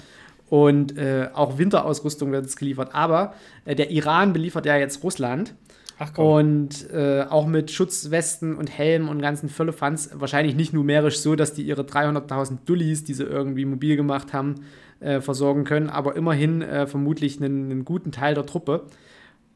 Und 0.50 0.96
äh, 0.96 1.28
auch 1.34 1.58
Winterausrüstung 1.58 2.32
wird 2.32 2.44
jetzt 2.44 2.56
geliefert. 2.56 2.90
Aber 2.94 3.34
äh, 3.64 3.74
der 3.74 3.90
Iran 3.90 4.32
beliefert 4.32 4.66
ja 4.66 4.76
jetzt 4.76 5.02
Russland. 5.02 5.54
Ach 5.98 6.12
komm. 6.14 6.26
Und 6.26 6.90
äh, 6.90 7.24
auch 7.28 7.46
mit 7.46 7.70
Schutzwesten 7.70 8.56
und 8.56 8.70
Helmen 8.70 9.08
und 9.08 9.20
ganzen 9.20 9.48
Völlefanz. 9.48 10.10
Wahrscheinlich 10.14 10.54
nicht 10.54 10.72
numerisch 10.72 11.18
so, 11.18 11.34
dass 11.34 11.54
die 11.54 11.62
ihre 11.62 11.82
300.000 11.82 12.58
Dullis, 12.64 13.04
die 13.04 13.14
sie 13.14 13.24
irgendwie 13.24 13.64
mobil 13.64 13.96
gemacht 13.96 14.32
haben, 14.32 14.66
äh, 15.00 15.20
versorgen 15.20 15.64
können. 15.64 15.90
Aber 15.90 16.16
immerhin 16.16 16.62
äh, 16.62 16.86
vermutlich 16.86 17.42
einen, 17.42 17.70
einen 17.70 17.84
guten 17.84 18.12
Teil 18.12 18.34
der 18.34 18.46
Truppe. 18.46 18.86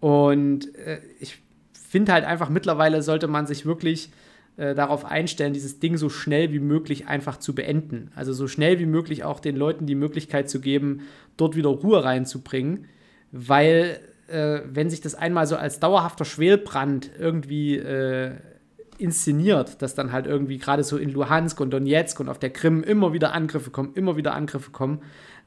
Und 0.01 0.75
äh, 0.75 1.01
ich 1.21 1.41
finde 1.73 2.13
halt 2.13 2.25
einfach, 2.25 2.49
mittlerweile 2.49 3.03
sollte 3.03 3.29
man 3.29 3.47
sich 3.47 3.65
wirklich 3.65 4.11
äh, 4.57 4.75
darauf 4.75 5.05
einstellen, 5.05 5.55
dieses 5.55 5.81
Ding 5.81 5.97
so 5.97 6.09
schnell 6.09 6.53
wie 6.53 6.61
möglich 6.61 7.09
einfach 7.09 7.39
zu 7.39 7.55
beenden. 7.55 8.11
Also 8.15 8.33
so 8.33 8.49
schnell 8.49 8.79
wie 8.79 8.87
möglich 8.87 9.25
auch 9.25 9.41
den 9.41 9.57
Leuten 9.57 9.87
die 9.87 9.95
Möglichkeit 9.95 10.51
zu 10.51 10.61
geben, 10.61 11.01
dort 11.37 11.57
wieder 11.57 11.71
Ruhe 11.71 12.05
reinzubringen. 12.05 12.87
Weil, 13.31 13.99
äh, 14.29 14.61
wenn 14.71 14.91
sich 14.91 15.01
das 15.01 15.15
einmal 15.15 15.47
so 15.47 15.57
als 15.57 15.81
dauerhafter 15.81 16.27
Schwelbrand 16.27 17.11
irgendwie 17.19 17.77
äh, 17.77 18.33
inszeniert, 18.99 19.81
dass 19.83 19.95
dann 19.95 20.13
halt 20.13 20.27
irgendwie 20.27 20.59
gerade 20.59 20.85
so 20.85 20.97
in 20.97 21.11
Luhansk 21.11 21.59
und 21.61 21.71
Donetsk 21.71 22.21
und 22.21 22.29
auf 22.29 22.39
der 22.39 22.51
Krim 22.51 22.83
immer 22.83 23.13
wieder 23.13 23.33
Angriffe 23.33 23.71
kommen, 23.71 23.93
immer 23.95 24.17
wieder 24.17 24.35
Angriffe 24.35 24.71
kommen. 24.71 25.01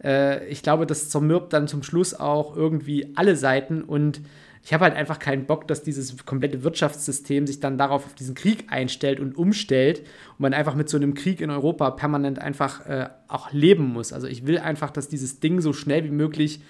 Äh, 0.03 0.47
ich 0.47 0.63
glaube, 0.63 0.85
das 0.85 1.09
zermürbt 1.09 1.53
dann 1.53 1.67
zum 1.67 1.83
Schluss 1.83 2.13
auch 2.13 2.55
irgendwie 2.55 3.13
alle 3.15 3.35
Seiten 3.35 3.83
und 3.83 4.21
ich 4.65 4.73
habe 4.73 4.85
halt 4.85 4.95
einfach 4.95 5.19
keinen 5.19 5.45
Bock, 5.45 5.67
dass 5.67 5.83
dieses 5.83 6.25
komplette 6.25 6.63
Wirtschaftssystem 6.63 7.45
sich 7.45 7.59
dann 7.59 7.77
darauf 7.77 8.03
auf 8.03 8.15
diesen 8.15 8.33
Krieg 8.33 8.65
einstellt 8.69 9.19
und 9.19 9.37
umstellt 9.37 9.99
und 9.99 10.39
man 10.39 10.55
einfach 10.55 10.73
mit 10.73 10.89
so 10.89 10.97
einem 10.97 11.13
Krieg 11.13 11.39
in 11.39 11.51
Europa 11.51 11.91
permanent 11.91 12.39
einfach 12.39 12.83
äh, 12.87 13.09
auch 13.27 13.53
leben 13.53 13.83
muss. 13.83 14.11
Also 14.11 14.25
ich 14.25 14.47
will 14.47 14.57
einfach, 14.57 14.89
dass 14.89 15.07
dieses 15.07 15.39
Ding 15.39 15.61
so 15.61 15.71
schnell 15.71 16.03
wie 16.03 16.09
möglich 16.11 16.61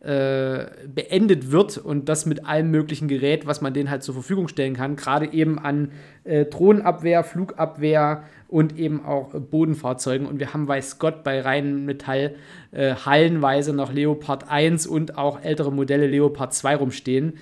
äh, 0.00 0.66
beendet 0.92 1.52
wird 1.52 1.78
und 1.78 2.08
das 2.08 2.26
mit 2.26 2.44
allem 2.44 2.72
möglichen 2.72 3.06
Gerät, 3.06 3.46
was 3.46 3.60
man 3.60 3.72
denen 3.72 3.88
halt 3.88 4.02
zur 4.02 4.14
Verfügung 4.14 4.48
stellen 4.48 4.74
kann, 4.74 4.96
gerade 4.96 5.32
eben 5.32 5.60
an 5.60 5.92
äh, 6.24 6.46
Drohnenabwehr, 6.46 7.22
Flugabwehr 7.22 8.24
und 8.54 8.78
eben 8.78 9.04
auch 9.04 9.30
Bodenfahrzeugen. 9.34 10.28
Und 10.28 10.38
wir 10.38 10.54
haben, 10.54 10.68
weiß 10.68 11.00
Gott, 11.00 11.24
bei 11.24 11.40
Rheinmetall 11.40 12.36
äh, 12.70 12.94
hallenweise 12.94 13.72
noch 13.72 13.92
Leopard 13.92 14.48
1 14.48 14.86
und 14.86 15.18
auch 15.18 15.42
ältere 15.42 15.72
Modelle 15.72 16.06
Leopard 16.06 16.54
2 16.54 16.76
rumstehen. 16.76 17.32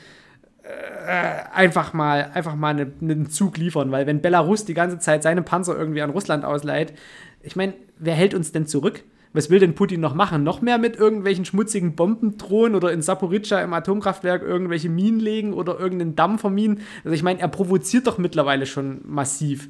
Äh, 0.63 1.53
einfach 1.53 1.93
mal, 1.93 2.31
einfach 2.33 2.55
mal 2.55 2.71
eine, 2.71 2.91
einen 3.03 3.29
Zug 3.29 3.59
liefern, 3.59 3.93
weil 3.93 4.07
wenn 4.07 4.23
Belarus 4.23 4.65
die 4.65 4.73
ganze 4.73 5.01
Zeit 5.01 5.23
seine 5.23 5.43
Panzer 5.43 5.77
irgendwie 5.79 6.01
an 6.01 6.09
Russland 6.09 6.47
ausleiht, 6.47 6.95
ich 7.43 7.57
meine, 7.57 7.75
wer 7.99 8.15
hält 8.15 8.33
uns 8.33 8.53
denn 8.53 8.67
zurück? 8.67 9.05
Was 9.35 9.51
will 9.51 9.59
denn 9.59 9.75
Putin 9.75 10.01
noch 10.01 10.15
machen? 10.15 10.43
Noch 10.45 10.63
mehr 10.63 10.79
mit 10.79 10.97
irgendwelchen 10.97 11.45
schmutzigen 11.45 11.95
Bomben 11.95 12.39
drohen 12.39 12.75
oder 12.75 12.91
in 12.91 13.03
Saporizhia 13.03 13.61
im 13.61 13.75
Atomkraftwerk 13.75 14.41
irgendwelche 14.41 14.89
Minen 14.89 15.21
legen 15.21 15.53
oder 15.53 15.79
irgendeinen 15.79 16.17
Damm 16.17 16.39
verminen? 16.39 16.81
Also 17.05 17.15
ich 17.15 17.23
meine, 17.23 17.41
er 17.41 17.49
provoziert 17.49 18.07
doch 18.07 18.17
mittlerweile 18.17 18.65
schon 18.65 19.03
massiv. 19.05 19.69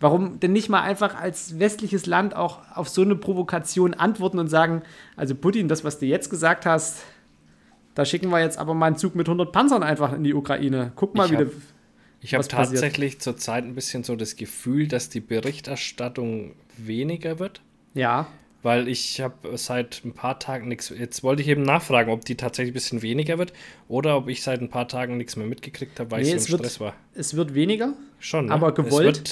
Warum 0.00 0.40
denn 0.40 0.52
nicht 0.52 0.68
mal 0.70 0.80
einfach 0.80 1.14
als 1.14 1.58
westliches 1.58 2.06
Land 2.06 2.34
auch 2.34 2.60
auf 2.74 2.88
so 2.88 3.02
eine 3.02 3.16
Provokation 3.16 3.92
antworten 3.94 4.38
und 4.38 4.48
sagen, 4.48 4.82
also 5.14 5.34
Putin, 5.34 5.68
das, 5.68 5.84
was 5.84 5.98
du 5.98 6.06
jetzt 6.06 6.30
gesagt 6.30 6.64
hast, 6.66 7.02
da 7.94 8.04
schicken 8.06 8.30
wir 8.30 8.40
jetzt 8.40 8.58
aber 8.58 8.72
mal 8.72 8.86
einen 8.86 8.96
Zug 8.96 9.14
mit 9.14 9.28
100 9.28 9.52
Panzern 9.52 9.82
einfach 9.82 10.12
in 10.14 10.24
die 10.24 10.32
Ukraine. 10.32 10.92
Guck 10.96 11.14
mal, 11.14 11.26
ich 11.26 11.32
wie 11.32 11.36
hab, 11.36 11.46
Ich 12.22 12.34
habe 12.34 12.48
tatsächlich 12.48 13.20
zurzeit 13.20 13.64
ein 13.64 13.74
bisschen 13.74 14.02
so 14.02 14.16
das 14.16 14.36
Gefühl, 14.36 14.88
dass 14.88 15.10
die 15.10 15.20
Berichterstattung 15.20 16.54
weniger 16.78 17.38
wird. 17.38 17.60
Ja. 17.94 18.26
Weil 18.62 18.88
ich 18.88 19.20
habe 19.20 19.56
seit 19.56 20.02
ein 20.04 20.12
paar 20.12 20.38
Tagen 20.38 20.68
nichts. 20.68 20.90
Jetzt 20.90 21.22
wollte 21.22 21.40
ich 21.42 21.48
eben 21.48 21.62
nachfragen, 21.62 22.10
ob 22.12 22.24
die 22.24 22.36
tatsächlich 22.36 22.72
ein 22.72 22.74
bisschen 22.74 23.02
weniger 23.02 23.38
wird 23.38 23.52
oder 23.88 24.16
ob 24.16 24.28
ich 24.28 24.42
seit 24.42 24.60
ein 24.60 24.68
paar 24.68 24.86
Tagen 24.86 25.16
nichts 25.16 25.36
mehr 25.36 25.46
mitgekriegt 25.46 25.98
habe, 25.98 26.10
weil 26.10 26.22
Nee, 26.22 26.34
ich 26.34 26.42
so 26.42 26.46
im 26.48 26.52
wird- 26.52 26.60
Stress 26.60 26.80
war. 26.80 26.94
Es 27.14 27.34
wird 27.36 27.54
weniger, 27.54 27.94
Schon. 28.18 28.46
Ne? 28.46 28.52
aber 28.52 28.72
gewollt. 28.72 29.30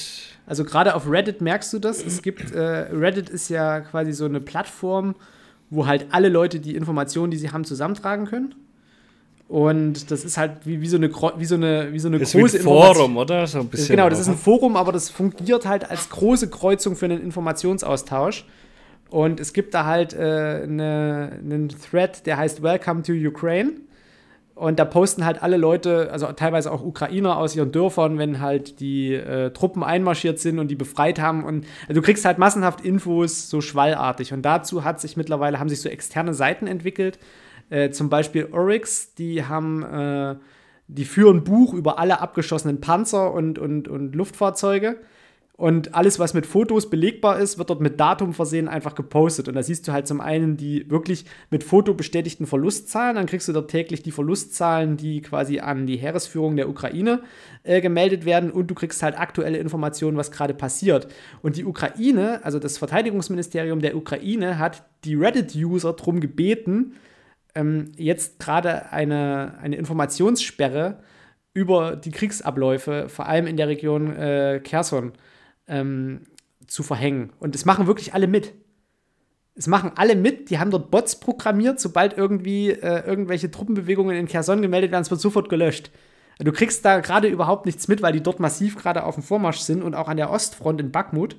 Also 0.48 0.64
gerade 0.64 0.94
auf 0.94 1.08
Reddit 1.10 1.42
merkst 1.42 1.72
du 1.74 1.78
das. 1.78 2.02
Es 2.02 2.22
gibt, 2.22 2.52
äh, 2.52 2.60
Reddit 2.60 3.28
ist 3.28 3.50
ja 3.50 3.80
quasi 3.80 4.12
so 4.12 4.24
eine 4.24 4.40
Plattform, 4.40 5.14
wo 5.68 5.86
halt 5.86 6.06
alle 6.10 6.30
Leute 6.30 6.58
die 6.58 6.74
Informationen, 6.74 7.30
die 7.30 7.36
sie 7.36 7.50
haben, 7.50 7.64
zusammentragen 7.64 8.26
können. 8.26 8.54
Und 9.46 10.10
das 10.10 10.24
ist 10.24 10.38
halt 10.38 10.66
wie, 10.66 10.80
wie 10.80 10.88
so 10.88 10.96
eine, 10.96 11.10
wie 11.36 11.44
so 11.44 11.54
eine, 11.54 11.92
wie 11.92 11.98
so 11.98 12.08
eine 12.08 12.18
ist 12.18 12.34
wie 12.34 12.38
ein 12.38 12.42
große 12.42 12.60
Forum, 12.60 13.16
oder? 13.18 13.46
So 13.46 13.60
ein 13.60 13.68
bisschen. 13.68 13.96
Genau, 13.96 14.08
das 14.08 14.20
ist 14.20 14.28
ein 14.28 14.36
Forum, 14.36 14.76
aber 14.76 14.92
das 14.92 15.10
fungiert 15.10 15.66
halt 15.66 15.90
als 15.90 16.08
große 16.08 16.48
Kreuzung 16.48 16.96
für 16.96 17.04
einen 17.04 17.22
Informationsaustausch. 17.22 18.46
Und 19.10 19.40
es 19.40 19.52
gibt 19.52 19.74
da 19.74 19.84
halt 19.84 20.14
äh, 20.14 20.62
eine, 20.64 21.32
einen 21.42 21.68
Thread, 21.68 22.26
der 22.26 22.38
heißt 22.38 22.62
Welcome 22.62 23.02
to 23.02 23.12
Ukraine. 23.12 23.72
Und 24.58 24.80
da 24.80 24.84
posten 24.84 25.24
halt 25.24 25.40
alle 25.40 25.56
Leute, 25.56 26.10
also 26.10 26.26
teilweise 26.32 26.72
auch 26.72 26.82
Ukrainer 26.82 27.36
aus 27.36 27.54
ihren 27.54 27.70
Dörfern, 27.70 28.18
wenn 28.18 28.40
halt 28.40 28.80
die 28.80 29.14
äh, 29.14 29.52
Truppen 29.52 29.84
einmarschiert 29.84 30.40
sind 30.40 30.58
und 30.58 30.66
die 30.66 30.74
befreit 30.74 31.20
haben. 31.20 31.44
Und 31.44 31.64
also 31.82 32.00
du 32.00 32.04
kriegst 32.04 32.24
halt 32.24 32.38
massenhaft 32.38 32.80
Infos 32.80 33.50
so 33.50 33.60
schwallartig. 33.60 34.32
Und 34.32 34.42
dazu 34.42 34.82
hat 34.82 35.00
sich 35.00 35.16
mittlerweile, 35.16 35.60
haben 35.60 35.68
sich 35.68 35.80
so 35.80 35.88
externe 35.88 36.34
Seiten 36.34 36.66
entwickelt. 36.66 37.20
Äh, 37.70 37.90
zum 37.90 38.10
Beispiel 38.10 38.48
Oryx, 38.50 39.14
die 39.14 39.44
haben, 39.44 39.84
äh, 39.84 40.34
die 40.88 41.04
führen 41.04 41.44
Buch 41.44 41.72
über 41.72 42.00
alle 42.00 42.20
abgeschossenen 42.20 42.80
Panzer 42.80 43.32
und, 43.32 43.60
und, 43.60 43.86
und 43.86 44.16
Luftfahrzeuge. 44.16 44.96
Und 45.58 45.96
alles, 45.96 46.20
was 46.20 46.34
mit 46.34 46.46
Fotos 46.46 46.88
belegbar 46.88 47.40
ist, 47.40 47.58
wird 47.58 47.68
dort 47.68 47.80
mit 47.80 47.98
Datum 47.98 48.32
versehen 48.32 48.68
einfach 48.68 48.94
gepostet. 48.94 49.48
Und 49.48 49.54
da 49.54 49.62
siehst 49.64 49.88
du 49.88 49.92
halt 49.92 50.06
zum 50.06 50.20
einen 50.20 50.56
die 50.56 50.88
wirklich 50.88 51.24
mit 51.50 51.64
Foto 51.64 51.94
bestätigten 51.94 52.46
Verlustzahlen. 52.46 53.16
Dann 53.16 53.26
kriegst 53.26 53.48
du 53.48 53.52
dort 53.52 53.68
täglich 53.68 54.04
die 54.04 54.12
Verlustzahlen, 54.12 54.96
die 54.96 55.20
quasi 55.20 55.58
an 55.58 55.88
die 55.88 55.96
Heeresführung 55.96 56.54
der 56.54 56.68
Ukraine 56.68 57.22
äh, 57.64 57.80
gemeldet 57.80 58.24
werden. 58.24 58.52
Und 58.52 58.70
du 58.70 58.76
kriegst 58.76 59.02
halt 59.02 59.18
aktuelle 59.18 59.58
Informationen, 59.58 60.16
was 60.16 60.30
gerade 60.30 60.54
passiert. 60.54 61.08
Und 61.42 61.56
die 61.56 61.64
Ukraine, 61.64 62.38
also 62.44 62.60
das 62.60 62.78
Verteidigungsministerium 62.78 63.80
der 63.80 63.96
Ukraine, 63.96 64.60
hat 64.60 64.84
die 65.02 65.16
Reddit-User 65.16 65.92
darum 65.92 66.20
gebeten, 66.20 66.94
ähm, 67.56 67.90
jetzt 67.96 68.38
gerade 68.38 68.92
eine, 68.92 69.58
eine 69.60 69.74
Informationssperre 69.74 71.00
über 71.52 71.96
die 71.96 72.12
Kriegsabläufe, 72.12 73.08
vor 73.08 73.26
allem 73.26 73.48
in 73.48 73.56
der 73.56 73.66
Region 73.66 74.14
äh, 74.14 74.60
Kherson, 74.62 75.14
ähm, 75.68 76.22
zu 76.66 76.82
verhängen. 76.82 77.32
Und 77.38 77.54
es 77.54 77.64
machen 77.64 77.86
wirklich 77.86 78.14
alle 78.14 78.26
mit. 78.26 78.54
Es 79.54 79.66
machen 79.66 79.92
alle 79.96 80.14
mit, 80.14 80.50
die 80.50 80.58
haben 80.58 80.70
dort 80.70 80.90
Bots 80.90 81.18
programmiert, 81.18 81.80
sobald 81.80 82.16
irgendwie 82.16 82.70
äh, 82.70 83.04
irgendwelche 83.04 83.50
Truppenbewegungen 83.50 84.16
in 84.16 84.28
Kherson 84.28 84.62
gemeldet 84.62 84.92
werden, 84.92 85.02
es 85.02 85.10
wird 85.10 85.20
sofort 85.20 85.48
gelöscht. 85.48 85.90
Du 86.38 86.52
kriegst 86.52 86.84
da 86.84 87.00
gerade 87.00 87.26
überhaupt 87.26 87.66
nichts 87.66 87.88
mit, 87.88 88.00
weil 88.00 88.12
die 88.12 88.22
dort 88.22 88.38
massiv 88.38 88.76
gerade 88.76 89.02
auf 89.02 89.14
dem 89.14 89.24
Vormarsch 89.24 89.58
sind 89.58 89.82
und 89.82 89.96
auch 89.96 90.06
an 90.06 90.16
der 90.16 90.30
Ostfront 90.30 90.80
in 90.80 90.92
Bakhmut 90.92 91.36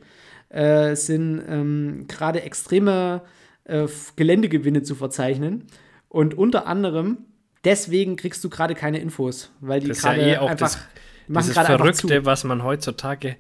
äh, 0.50 0.96
sind 0.96 1.42
ähm, 1.48 2.06
gerade 2.10 2.42
extreme 2.42 3.22
äh, 3.64 3.88
Geländegewinne 4.18 4.84
zu 4.84 4.96
verzeichnen. 4.96 5.68
Und 6.10 6.34
unter 6.38 6.68
anderem 6.68 7.20
deswegen 7.64 8.16
kriegst 8.16 8.44
du 8.44 8.50
gerade 8.50 8.76
keine 8.76 9.00
Infos, 9.00 9.52
weil 9.60 9.80
die 9.80 9.88
Das 9.88 9.98
ist 9.98 10.04
ja 10.04 10.14
gerade 10.14 10.30
eh 10.30 10.38
einfach 10.38 10.58
das, 10.58 10.80
machen 11.28 11.52
gerade 11.52 11.68
zu. 11.68 11.78
Verrückte, 11.78 12.26
was 12.26 12.44
man 12.44 12.64
heutzutage 12.64 13.36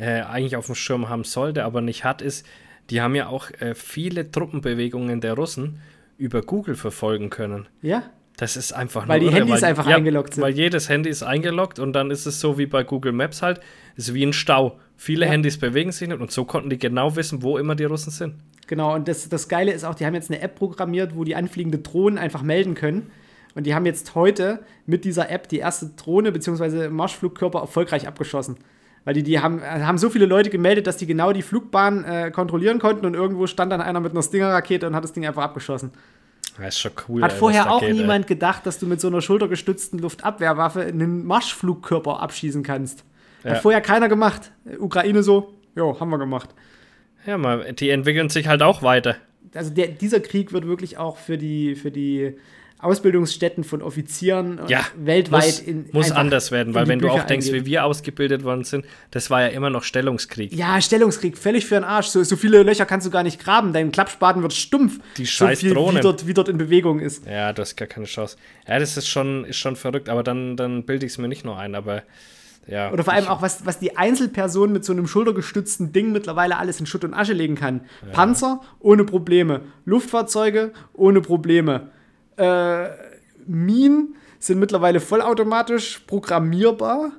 äh, 0.00 0.22
eigentlich 0.22 0.56
auf 0.56 0.66
dem 0.66 0.74
Schirm 0.74 1.08
haben 1.08 1.24
sollte, 1.24 1.64
aber 1.64 1.80
nicht 1.82 2.04
hat, 2.04 2.22
ist, 2.22 2.46
die 2.88 3.00
haben 3.00 3.14
ja 3.14 3.28
auch 3.28 3.50
äh, 3.60 3.74
viele 3.74 4.30
Truppenbewegungen 4.30 5.20
der 5.20 5.34
Russen 5.34 5.80
über 6.18 6.42
Google 6.42 6.74
verfolgen 6.74 7.30
können. 7.30 7.66
Ja, 7.82 8.02
Das 8.36 8.56
ist 8.56 8.72
einfach 8.72 9.06
Weil 9.06 9.20
nur 9.20 9.30
die 9.30 9.36
irre, 9.36 9.46
Handys 9.46 9.62
einfach 9.62 9.86
eingeloggt 9.86 10.34
sind. 10.34 10.42
Weil 10.42 10.54
jedes 10.54 10.88
Handy 10.88 11.10
ist 11.10 11.22
eingeloggt 11.22 11.78
und 11.78 11.92
dann 11.92 12.10
ist 12.10 12.26
es 12.26 12.40
so 12.40 12.56
wie 12.58 12.66
bei 12.66 12.82
Google 12.82 13.12
Maps 13.12 13.42
halt, 13.42 13.60
ist 13.96 14.14
wie 14.14 14.24
ein 14.24 14.32
Stau. 14.32 14.78
Viele 14.96 15.26
Ja. 15.26 15.32
Handys 15.32 15.58
bewegen 15.58 15.92
sich 15.92 16.08
nicht 16.08 16.20
und 16.20 16.30
so 16.30 16.44
konnten 16.44 16.70
die 16.70 16.78
genau 16.78 17.14
wissen, 17.16 17.42
wo 17.42 17.58
immer 17.58 17.74
die 17.74 17.84
Russen 17.84 18.10
sind. 18.10 18.34
Genau, 18.66 18.94
und 18.94 19.08
das, 19.08 19.28
das 19.28 19.48
Geile 19.48 19.72
ist 19.72 19.84
auch, 19.84 19.94
die 19.94 20.06
haben 20.06 20.14
jetzt 20.14 20.30
eine 20.30 20.40
App 20.40 20.54
programmiert, 20.54 21.14
wo 21.16 21.24
die 21.24 21.34
anfliegende 21.34 21.78
Drohnen 21.78 22.18
einfach 22.18 22.42
melden 22.42 22.74
können. 22.74 23.10
Und 23.54 23.64
die 23.66 23.74
haben 23.74 23.84
jetzt 23.84 24.14
heute 24.14 24.60
mit 24.86 25.04
dieser 25.04 25.28
App 25.28 25.48
die 25.48 25.58
erste 25.58 25.86
Drohne 25.96 26.30
bzw. 26.32 26.88
Marschflugkörper 26.88 27.60
erfolgreich 27.60 28.06
abgeschossen. 28.06 28.56
Weil 29.04 29.14
die, 29.14 29.22
die 29.22 29.40
haben, 29.40 29.60
äh, 29.60 29.82
haben 29.82 29.98
so 29.98 30.10
viele 30.10 30.26
Leute 30.26 30.50
gemeldet, 30.50 30.86
dass 30.86 30.96
die 30.98 31.06
genau 31.06 31.32
die 31.32 31.42
Flugbahn 31.42 32.04
äh, 32.04 32.30
kontrollieren 32.30 32.78
konnten 32.78 33.06
und 33.06 33.14
irgendwo 33.14 33.46
stand 33.46 33.72
dann 33.72 33.80
einer 33.80 34.00
mit 34.00 34.12
einer 34.12 34.22
Stinger-Rakete 34.22 34.86
und 34.86 34.94
hat 34.94 35.04
das 35.04 35.12
Ding 35.12 35.26
einfach 35.26 35.42
abgeschossen. 35.42 35.90
Das 36.58 36.74
ist 36.74 36.80
schon 36.80 36.92
cool. 37.08 37.22
Hat 37.22 37.32
ey, 37.32 37.38
vorher 37.38 37.70
auch 37.72 37.80
geht, 37.80 37.90
ey. 37.90 37.94
niemand 37.94 38.26
gedacht, 38.26 38.66
dass 38.66 38.78
du 38.78 38.86
mit 38.86 39.00
so 39.00 39.08
einer 39.08 39.22
schultergestützten 39.22 39.98
Luftabwehrwaffe 40.00 40.82
einen 40.82 41.24
Marschflugkörper 41.24 42.20
abschießen 42.20 42.62
kannst. 42.62 43.04
Hat 43.44 43.52
Ja. 43.52 43.58
vorher 43.60 43.80
keiner 43.80 44.08
gemacht. 44.08 44.52
Ukraine 44.78 45.22
so, 45.22 45.54
jo, 45.74 45.98
haben 45.98 46.10
wir 46.10 46.18
gemacht. 46.18 46.50
Ja, 47.24 47.38
mal, 47.38 47.72
die 47.72 47.88
entwickeln 47.90 48.28
sich 48.28 48.48
halt 48.48 48.62
auch 48.62 48.82
weiter. 48.82 49.16
also 49.54 49.72
der, 49.72 49.88
dieser 49.88 50.20
Krieg 50.20 50.52
wird 50.52 50.66
wirklich 50.66 50.98
auch 50.98 51.16
für 51.16 51.38
die, 51.38 51.74
für 51.74 51.90
die 51.90 52.36
Ausbildungsstätten 52.82 53.64
von 53.64 53.82
Offizieren 53.82 54.58
äh, 54.58 54.70
Ja, 54.70 54.84
weltweit 54.96 55.44
muss, 55.44 55.58
in, 55.60 55.88
muss 55.92 56.10
anders 56.10 56.50
werden, 56.50 56.74
weil 56.74 56.88
wenn 56.88 56.98
du 56.98 57.08
Bücher 57.08 57.22
auch 57.22 57.26
denkst, 57.26 57.46
eingehen. 57.46 57.66
wie 57.66 57.70
wir 57.70 57.84
ausgebildet 57.84 58.44
worden 58.44 58.64
sind, 58.64 58.84
das 59.10 59.30
war 59.30 59.42
ja 59.42 59.48
immer 59.48 59.70
noch 59.70 59.84
Stellungskrieg. 59.84 60.52
Ja, 60.52 60.80
Stellungskrieg, 60.80 61.36
völlig 61.36 61.66
für 61.66 61.74
den 61.74 61.84
Arsch. 61.84 62.08
So, 62.08 62.22
so 62.22 62.36
viele 62.36 62.62
Löcher 62.62 62.86
kannst 62.86 63.06
du 63.06 63.10
gar 63.10 63.22
nicht 63.22 63.42
graben. 63.42 63.72
Dein 63.72 63.92
Klappspaten 63.92 64.42
wird 64.42 64.52
stumpf. 64.52 64.98
Die 65.16 65.24
so 65.24 65.30
scheiß 65.30 65.60
viel, 65.60 65.70
wie 65.70 65.74
Drohnen. 65.74 66.02
dort, 66.02 66.26
wie 66.26 66.34
dort 66.34 66.48
in 66.48 66.58
Bewegung 66.58 67.00
ist. 67.00 67.26
Ja, 67.26 67.52
du 67.52 67.62
hast 67.62 67.76
gar 67.76 67.88
keine 67.88 68.06
Chance. 68.06 68.36
Ja, 68.66 68.78
das 68.78 68.96
ist 68.96 69.08
schon, 69.08 69.44
ist 69.44 69.56
schon 69.56 69.76
verrückt, 69.76 70.08
aber 70.08 70.22
dann, 70.22 70.56
dann 70.56 70.84
bilde 70.84 71.06
ich 71.06 71.12
es 71.12 71.18
mir 71.18 71.28
nicht 71.28 71.44
nur 71.44 71.58
ein, 71.58 71.74
aber 71.74 72.02
ja. 72.66 72.92
Oder 72.92 73.04
vor 73.04 73.12
allem 73.12 73.26
auch, 73.26 73.42
was, 73.42 73.66
was 73.66 73.78
die 73.78 73.96
Einzelperson 73.96 74.72
mit 74.72 74.84
so 74.84 74.92
einem 74.92 75.06
schultergestützten 75.06 75.92
Ding 75.92 76.12
mittlerweile 76.12 76.56
alles 76.56 76.78
in 76.78 76.86
Schutt 76.86 77.04
und 77.04 77.14
Asche 77.14 77.32
legen 77.32 77.56
kann. 77.56 77.82
Panzer 78.12 78.60
ohne 78.78 79.04
Probleme. 79.04 79.62
Luftfahrzeuge 79.84 80.72
ohne 80.92 81.20
Probleme. 81.20 81.90
Äh, 82.40 82.88
Minen 83.46 84.16
sind 84.38 84.60
mittlerweile 84.60 85.00
vollautomatisch 85.00 85.98
programmierbar. 86.06 87.12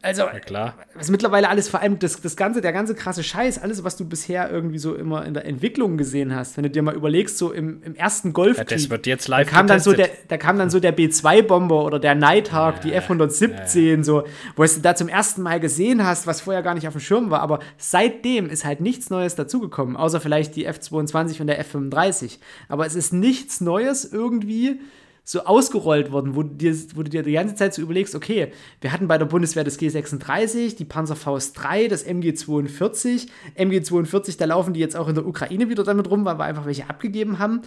Also, 0.00 0.22
Ja, 0.22 0.38
klar. 0.38 0.74
was 0.94 1.10
mittlerweile 1.10 1.48
alles, 1.48 1.68
vor 1.68 1.80
allem 1.80 1.98
das, 1.98 2.20
das 2.20 2.36
ganze, 2.36 2.60
der 2.60 2.72
ganze 2.72 2.94
krasse 2.94 3.24
Scheiß, 3.24 3.60
alles, 3.60 3.82
was 3.82 3.96
du 3.96 4.04
bisher 4.04 4.50
irgendwie 4.50 4.78
so 4.78 4.94
immer 4.94 5.26
in 5.26 5.34
der 5.34 5.44
Entwicklung 5.44 5.96
gesehen 5.98 6.34
hast, 6.34 6.56
wenn 6.56 6.62
du 6.62 6.70
dir 6.70 6.82
mal 6.82 6.94
überlegst, 6.94 7.36
so 7.36 7.52
im, 7.52 7.82
im 7.82 7.96
ersten 7.96 8.28
Ja, 8.28 8.32
Golfkrieg, 8.34 8.68
das 8.68 8.90
wird 8.90 9.06
jetzt 9.06 9.28
da 9.28 9.38
live 9.38 9.48
kam, 9.50 9.66
dann 9.66 9.80
so 9.80 9.92
der, 9.92 10.08
da 10.28 10.36
kam 10.36 10.56
dann 10.56 10.70
so 10.70 10.78
der 10.78 10.96
B2-Bomber 10.96 11.84
oder 11.84 11.98
der 11.98 12.14
Nighthawk, 12.14 12.80
die 12.82 12.92
F-117, 12.92 14.04
so, 14.04 14.22
wo 14.56 14.62
du 14.64 14.80
da 14.80 14.94
zum 14.94 15.08
ersten 15.08 15.42
Mal 15.42 15.58
gesehen 15.58 16.04
hast, 16.04 16.26
was 16.26 16.42
vorher 16.42 16.62
gar 16.62 16.74
nicht 16.74 16.86
auf 16.86 16.94
dem 16.94 17.00
Schirm 17.00 17.30
war. 17.30 17.40
Aber 17.40 17.58
seitdem 17.76 18.48
ist 18.50 18.64
halt 18.64 18.80
nichts 18.80 19.10
Neues 19.10 19.34
dazugekommen, 19.34 19.96
außer 19.96 20.20
vielleicht 20.20 20.54
die 20.54 20.64
F-22 20.64 21.40
und 21.40 21.48
der 21.48 21.58
F-35. 21.58 22.38
Aber 22.68 22.86
es 22.86 22.94
ist 22.94 23.12
nichts 23.12 23.60
Neues 23.60 24.04
irgendwie 24.04 24.80
so 25.28 25.44
ausgerollt 25.44 26.10
worden, 26.10 26.34
wo 26.36 26.42
du, 26.42 26.54
dir, 26.54 26.74
wo 26.94 27.02
du 27.02 27.10
dir 27.10 27.22
die 27.22 27.32
ganze 27.32 27.54
Zeit 27.54 27.74
so 27.74 27.82
überlegst, 27.82 28.14
okay, 28.14 28.50
wir 28.80 28.92
hatten 28.92 29.08
bei 29.08 29.18
der 29.18 29.26
Bundeswehr 29.26 29.62
das 29.62 29.78
G36, 29.78 30.74
die 30.76 30.86
Panzerfaust 30.86 31.62
3, 31.62 31.88
das 31.88 32.06
MG42, 32.06 33.28
MG42, 33.58 34.38
da 34.38 34.46
laufen 34.46 34.72
die 34.72 34.80
jetzt 34.80 34.96
auch 34.96 35.06
in 35.06 35.14
der 35.14 35.26
Ukraine 35.26 35.68
wieder 35.68 35.84
damit 35.84 36.08
rum, 36.08 36.24
weil 36.24 36.38
wir 36.38 36.44
einfach 36.44 36.64
welche 36.64 36.88
abgegeben 36.88 37.38
haben. 37.38 37.60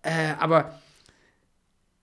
Äh, 0.00 0.32
aber 0.38 0.80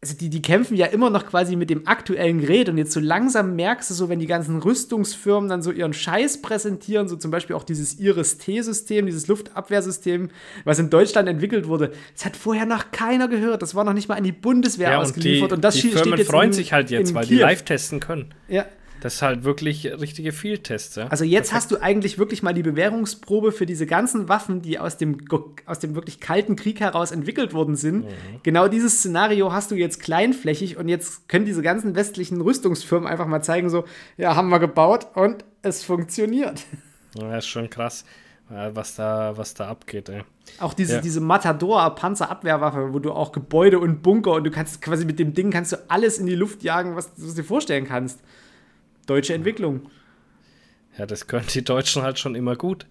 also 0.03 0.17
die, 0.17 0.29
die 0.29 0.41
kämpfen 0.41 0.75
ja 0.75 0.87
immer 0.87 1.09
noch 1.09 1.25
quasi 1.25 1.55
mit 1.55 1.69
dem 1.69 1.87
aktuellen 1.87 2.41
Gerät 2.41 2.67
und 2.67 2.77
jetzt 2.77 2.91
so 2.91 2.99
langsam 2.99 3.55
merkst 3.55 3.89
du 3.89 3.93
so, 3.93 4.09
wenn 4.09 4.19
die 4.19 4.27
ganzen 4.27 4.59
Rüstungsfirmen 4.59 5.49
dann 5.49 5.61
so 5.61 5.71
ihren 5.71 5.93
Scheiß 5.93 6.41
präsentieren, 6.41 7.07
so 7.07 7.15
zum 7.15 7.31
Beispiel 7.31 7.55
auch 7.55 7.63
dieses 7.63 7.99
Iris-T-System, 7.99 9.05
dieses 9.05 9.27
Luftabwehrsystem, 9.27 10.29
was 10.65 10.79
in 10.79 10.89
Deutschland 10.89 11.29
entwickelt 11.29 11.69
wurde, 11.69 11.93
das 12.13 12.25
hat 12.25 12.35
vorher 12.35 12.65
noch 12.65 12.91
keiner 12.91 13.29
gehört, 13.29 13.61
das 13.61 13.75
war 13.75 13.85
noch 13.85 13.93
nicht 13.93 14.09
mal 14.09 14.15
an 14.15 14.25
die 14.25 14.33
Bundeswehr 14.33 14.91
Ja, 14.91 14.97
und 14.97 15.03
ausgeliefert 15.03 15.51
die, 15.51 15.55
und 15.55 15.63
das 15.63 15.75
die 15.75 15.79
steht 15.79 15.93
Firmen 15.93 16.17
jetzt 16.17 16.29
freuen 16.29 16.49
in, 16.49 16.53
sich 16.53 16.73
halt 16.73 16.91
jetzt, 16.91 17.13
weil 17.13 17.25
die 17.25 17.35
Kiew. 17.35 17.41
live 17.41 17.63
testen 17.63 18.01
können. 18.01 18.33
Ja. 18.49 18.65
Das 19.03 19.15
ist 19.15 19.21
halt 19.21 19.43
wirklich 19.43 19.85
richtige 19.99 20.31
Field-Tests, 20.31 20.95
ja. 20.95 21.07
Also 21.07 21.25
jetzt 21.25 21.51
hast 21.51 21.71
du 21.71 21.81
eigentlich 21.81 22.17
wirklich 22.17 22.41
mal 22.41 22.53
die 22.53 22.63
Bewährungsprobe 22.63 23.51
für 23.51 23.65
diese 23.65 23.85
ganzen 23.85 24.29
Waffen, 24.29 24.61
die 24.61 24.79
aus 24.79 24.95
dem, 24.95 25.17
aus 25.65 25.79
dem 25.79 25.93
wirklich 25.95 26.21
kalten 26.21 26.55
Krieg 26.55 26.79
heraus 26.79 27.11
entwickelt 27.11 27.53
worden 27.53 27.75
sind. 27.75 28.05
Genau 28.43 28.69
dieses 28.69 28.99
Szenario 28.99 29.51
hast 29.51 29.71
du 29.71 29.75
jetzt 29.75 29.99
kleinflächig 29.99 30.77
und 30.77 30.87
jetzt 30.87 31.27
können 31.27 31.43
diese 31.45 31.61
ganzen 31.61 31.95
westlichen 31.95 32.39
Rüstungsfirmen 32.39 33.05
einfach 33.05 33.27
mal 33.27 33.41
zeigen, 33.41 33.69
so, 33.69 33.83
ja, 34.15 34.37
haben 34.37 34.47
wir 34.47 34.59
gebaut 34.59 35.07
und 35.15 35.43
es 35.63 35.83
funktioniert. 35.83 36.61
ja, 37.15 37.37
ist 37.37 37.47
schon 37.47 37.69
krass, 37.69 38.05
äh, 38.49 38.69
was 38.73 38.95
da, 38.95 39.33
was 39.35 39.53
da 39.53 39.67
abgeht, 39.67 40.07
ey. 40.07 40.21
Auch 40.61 40.73
diese, 40.73 40.93
Ja. 40.95 41.01
diese 41.01 41.19
Matador-Panzerabwehrwaffe, 41.19 42.93
wo 42.93 42.99
du 42.99 43.11
auch 43.11 43.33
Gebäude 43.33 43.79
und 43.79 44.01
Bunker 44.01 44.31
und 44.31 44.45
du 44.45 44.51
kannst 44.51 44.81
quasi 44.81 45.03
mit 45.03 45.19
dem 45.19 45.33
Ding 45.33 45.51
kannst 45.51 45.73
du 45.73 45.77
alles 45.89 46.19
in 46.19 46.25
die 46.25 46.35
Luft 46.35 46.63
jagen, 46.63 46.95
was, 46.95 47.11
was 47.17 47.35
du 47.35 47.41
dir 47.41 47.45
vorstellen 47.45 47.85
kannst. 47.85 48.21
Deutsche 49.05 49.33
Entwicklung. 49.33 49.89
Ja, 50.97 51.05
das 51.05 51.27
können 51.27 51.45
die 51.53 51.63
Deutschen 51.63 52.03
halt 52.03 52.19
schon 52.19 52.35
immer 52.35 52.55
gut. 52.55 52.85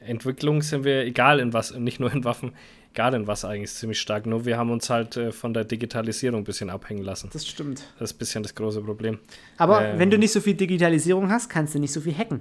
Entwicklung 0.00 0.62
sind 0.62 0.84
wir, 0.84 1.04
egal 1.04 1.40
in 1.40 1.52
was, 1.52 1.74
nicht 1.74 2.00
nur 2.00 2.12
in 2.12 2.24
Waffen, 2.24 2.52
egal 2.92 3.14
in 3.14 3.26
was 3.26 3.44
eigentlich 3.44 3.72
ziemlich 3.72 4.00
stark. 4.00 4.26
Nur 4.26 4.44
wir 4.44 4.56
haben 4.58 4.70
uns 4.70 4.88
halt 4.90 5.16
äh, 5.16 5.32
von 5.32 5.52
der 5.54 5.64
Digitalisierung 5.64 6.42
ein 6.42 6.44
bisschen 6.44 6.70
abhängen 6.70 7.02
lassen. 7.02 7.30
Das 7.32 7.46
stimmt. 7.46 7.82
Das 7.98 8.10
ist 8.10 8.16
ein 8.16 8.18
bisschen 8.18 8.42
das 8.42 8.54
große 8.54 8.82
Problem. 8.82 9.18
Aber 9.56 9.82
Ähm. 9.84 9.98
wenn 9.98 10.10
du 10.10 10.18
nicht 10.18 10.32
so 10.32 10.40
viel 10.40 10.54
Digitalisierung 10.54 11.30
hast, 11.30 11.48
kannst 11.48 11.74
du 11.74 11.78
nicht 11.78 11.92
so 11.92 12.00
viel 12.00 12.16
hacken. 12.16 12.40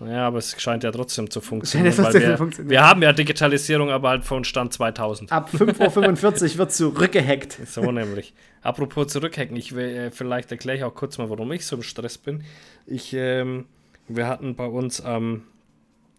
Ja, 0.00 0.26
aber 0.26 0.38
es 0.38 0.60
scheint 0.60 0.82
ja 0.82 0.90
trotzdem 0.90 1.30
zu 1.30 1.40
funktionieren. 1.40 1.94
Ja 1.96 2.02
trotzdem 2.02 2.22
wir, 2.22 2.36
funktionieren. 2.36 2.70
wir 2.70 2.82
haben 2.82 3.02
ja 3.02 3.12
Digitalisierung, 3.12 3.90
aber 3.90 4.08
halt 4.10 4.24
von 4.24 4.44
Stand 4.44 4.72
2000. 4.72 5.30
Ab 5.30 5.50
5.45 5.52 6.52
Uhr 6.52 6.58
wird 6.58 6.72
zurückgehackt. 6.72 7.58
So 7.66 7.90
nämlich. 7.92 8.34
Apropos 8.62 9.08
zurückhacken, 9.08 9.56
ich 9.56 9.74
will, 9.74 9.96
äh, 9.96 10.10
vielleicht 10.10 10.50
erkläre 10.50 10.78
ich 10.78 10.84
auch 10.84 10.94
kurz 10.94 11.18
mal, 11.18 11.30
warum 11.30 11.52
ich 11.52 11.64
so 11.66 11.76
im 11.76 11.82
Stress 11.82 12.18
bin. 12.18 12.42
Ich, 12.86 13.12
ähm, 13.12 13.66
wir 14.08 14.26
hatten 14.26 14.56
bei 14.56 14.66
uns 14.66 15.00
am 15.00 15.44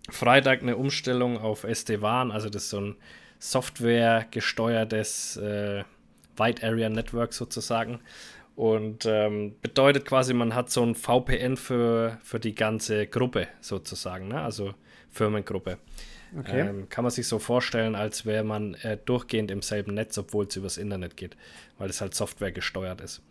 Freitag 0.10 0.62
eine 0.62 0.78
Umstellung 0.78 1.38
auf 1.38 1.64
SD-WAN, 1.64 2.32
also 2.32 2.50
das 2.50 2.64
ist 2.64 2.70
so 2.70 2.80
ein 2.80 2.96
softwaregesteuertes 3.40 5.38
äh, 5.38 5.84
Wide 6.38 6.64
Area 6.64 6.90
Network 6.90 7.34
sozusagen. 7.34 8.00
Und 8.56 9.06
ähm, 9.06 9.56
bedeutet 9.62 10.06
quasi, 10.06 10.34
man 10.34 10.56
hat 10.56 10.70
so 10.70 10.82
ein 10.82 10.96
VPN 10.96 11.58
für, 11.58 12.18
für 12.24 12.40
die 12.40 12.56
ganze 12.56 13.06
Gruppe 13.06 13.48
sozusagen, 13.60 14.30
ne? 14.30 14.42
also 14.42 14.74
Firmengruppe. 15.12 15.78
Okay. 16.38 16.62
Ähm, 16.62 16.90
kann 16.90 17.04
man 17.04 17.12
sich 17.12 17.28
so 17.28 17.40
vorstellen, 17.40 17.96
als 17.96 18.26
wäre 18.26 18.44
man 18.44 18.76
äh, 18.76 18.98
durchgehend 19.04 19.52
im 19.52 19.62
selben 19.62 19.94
Netz, 19.94 20.18
obwohl 20.18 20.46
es 20.46 20.56
übers 20.56 20.78
Internet 20.78 21.18
geht, 21.18 21.36
weil 21.78 21.90
es 21.90 22.02
halt 22.02 22.16
Software 22.16 22.52
gesteuert 22.52 23.02
ist. 23.02 23.22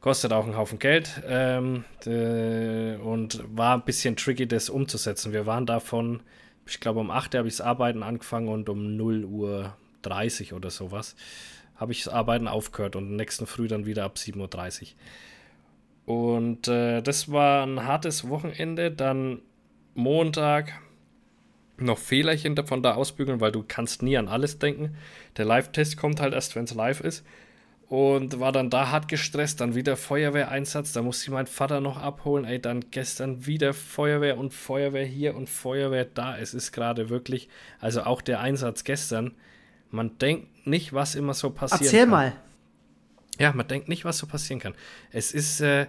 Kostet 0.00 0.32
auch 0.32 0.44
einen 0.44 0.56
Haufen 0.56 0.78
Geld 0.78 1.22
ähm, 1.26 1.84
äh, 2.04 2.96
und 2.96 3.42
war 3.56 3.74
ein 3.74 3.84
bisschen 3.84 4.16
tricky, 4.16 4.46
das 4.46 4.68
umzusetzen. 4.68 5.32
Wir 5.32 5.46
waren 5.46 5.64
davon, 5.64 6.22
ich 6.66 6.78
glaube, 6.80 7.00
um 7.00 7.10
8 7.10 7.34
Uhr 7.34 7.38
habe 7.38 7.48
ich 7.48 7.56
das 7.56 7.66
Arbeiten 7.66 8.02
angefangen 8.02 8.48
und 8.48 8.68
um 8.68 8.96
0 8.96 9.24
Uhr 9.24 9.76
30 10.02 10.52
oder 10.52 10.70
sowas 10.70 11.16
habe 11.76 11.92
ich 11.92 12.04
das 12.04 12.12
Arbeiten 12.12 12.48
aufgehört 12.48 12.96
und 12.96 13.16
nächsten 13.16 13.46
Früh 13.46 13.68
dann 13.68 13.86
wieder 13.86 14.04
ab 14.04 14.16
7.30 14.16 14.82
Uhr. 14.82 14.88
Und 16.06 16.68
äh, 16.68 17.02
das 17.02 17.32
war 17.32 17.66
ein 17.66 17.84
hartes 17.84 18.28
Wochenende. 18.28 18.90
Dann 18.90 19.40
Montag 19.94 20.72
noch 21.76 21.98
Fehlerchen 21.98 22.54
davon 22.54 22.82
da 22.82 22.94
ausbügeln, 22.94 23.40
weil 23.40 23.52
du 23.52 23.64
kannst 23.66 24.02
nie 24.02 24.16
an 24.16 24.28
alles 24.28 24.58
denken. 24.58 24.96
Der 25.36 25.44
Live-Test 25.44 25.96
kommt 25.96 26.20
halt 26.20 26.34
erst, 26.34 26.54
wenn 26.56 26.64
es 26.64 26.74
live 26.74 27.00
ist. 27.00 27.24
Und 27.88 28.40
war 28.40 28.50
dann 28.50 28.70
da 28.70 28.90
hart 28.90 29.08
gestresst, 29.08 29.60
dann 29.60 29.74
wieder 29.74 29.96
Feuerwehreinsatz, 29.96 30.92
da 30.92 31.02
musste 31.02 31.24
ich 31.24 31.30
meinen 31.30 31.46
Vater 31.46 31.82
noch 31.82 31.98
abholen, 31.98 32.46
ey, 32.46 32.58
dann 32.58 32.90
gestern 32.90 33.46
wieder 33.46 33.74
Feuerwehr 33.74 34.38
und 34.38 34.54
Feuerwehr 34.54 35.04
hier 35.04 35.36
und 35.36 35.50
Feuerwehr 35.50 36.06
da. 36.06 36.36
Es 36.38 36.54
ist 36.54 36.72
gerade 36.72 37.10
wirklich, 37.10 37.48
also 37.80 38.02
auch 38.04 38.22
der 38.22 38.40
Einsatz 38.40 38.84
gestern, 38.84 39.34
man 39.90 40.16
denkt 40.18 40.48
nicht, 40.66 40.92
was 40.92 41.14
immer 41.14 41.34
so 41.34 41.50
passiert. 41.50 41.82
Erzähl 41.82 42.06
mal. 42.06 42.32
Ja, 43.38 43.52
man 43.52 43.66
denkt 43.66 43.88
nicht, 43.88 44.04
was 44.04 44.18
so 44.18 44.26
passieren 44.26 44.60
kann. 44.60 44.74
Es 45.10 45.32
ist 45.32 45.60
äh, 45.60 45.86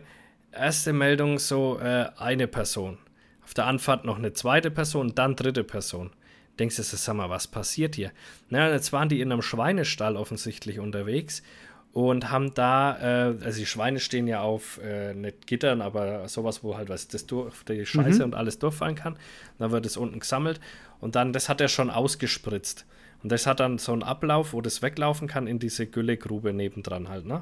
erste 0.51 0.93
Meldung 0.93 1.39
so 1.39 1.79
äh, 1.79 2.09
eine 2.17 2.47
Person. 2.47 2.97
Auf 3.43 3.53
der 3.53 3.67
Anfahrt 3.67 4.05
noch 4.05 4.17
eine 4.17 4.33
zweite 4.33 4.71
Person, 4.71 5.13
dann 5.13 5.35
dritte 5.35 5.63
Person. 5.63 6.11
Denkst 6.57 6.77
du, 6.77 6.83
sag 6.83 7.15
mal, 7.15 7.29
was 7.29 7.47
passiert 7.47 7.95
hier? 7.95 8.11
Na, 8.49 8.71
jetzt 8.71 8.93
waren 8.93 9.09
die 9.09 9.21
in 9.21 9.31
einem 9.31 9.41
Schweinestall 9.41 10.15
offensichtlich 10.15 10.79
unterwegs 10.79 11.43
und 11.91 12.31
haben 12.31 12.53
da, 12.53 12.97
äh, 13.29 13.35
also 13.43 13.59
die 13.59 13.65
Schweine 13.65 13.99
stehen 13.99 14.27
ja 14.27 14.41
auf 14.41 14.79
äh, 14.83 15.13
nicht 15.13 15.47
Gittern, 15.47 15.81
aber 15.81 16.27
sowas, 16.27 16.63
wo 16.63 16.75
halt 16.75 16.89
was 16.89 17.07
das 17.07 17.25
durch, 17.25 17.53
die 17.67 17.85
Scheiße 17.85 18.23
und 18.23 18.35
alles 18.35 18.57
durchfallen 18.57 18.95
kann. 18.95 19.17
Dann 19.59 19.71
wird 19.71 19.85
es 19.85 19.95
unten 19.95 20.19
gesammelt 20.19 20.59
und 20.99 21.15
dann, 21.15 21.33
das 21.33 21.49
hat 21.49 21.61
er 21.61 21.67
schon 21.67 21.89
ausgespritzt. 21.89 22.85
Und 23.25 23.31
das 23.31 23.47
hat 23.47 23.59
dann 23.59 23.79
so 23.79 23.91
einen 23.91 24.03
Ablauf, 24.03 24.53
wo 24.53 24.61
das 24.61 24.83
weglaufen 24.83 25.27
kann 25.27 25.47
in 25.47 25.57
diese 25.57 25.87
Güllegrube 25.87 26.53
nebendran 26.53 27.09
halt, 27.09 27.25
ne? 27.25 27.41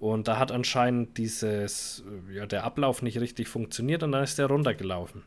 Und 0.00 0.26
da 0.26 0.40
hat 0.40 0.50
anscheinend 0.50 1.18
dieses, 1.18 2.02
ja, 2.34 2.46
der 2.46 2.64
Ablauf 2.64 3.00
nicht 3.00 3.20
richtig 3.20 3.46
funktioniert 3.46 4.02
und 4.02 4.10
dann 4.10 4.24
ist 4.24 4.40
der 4.40 4.46
runtergelaufen. 4.46 5.22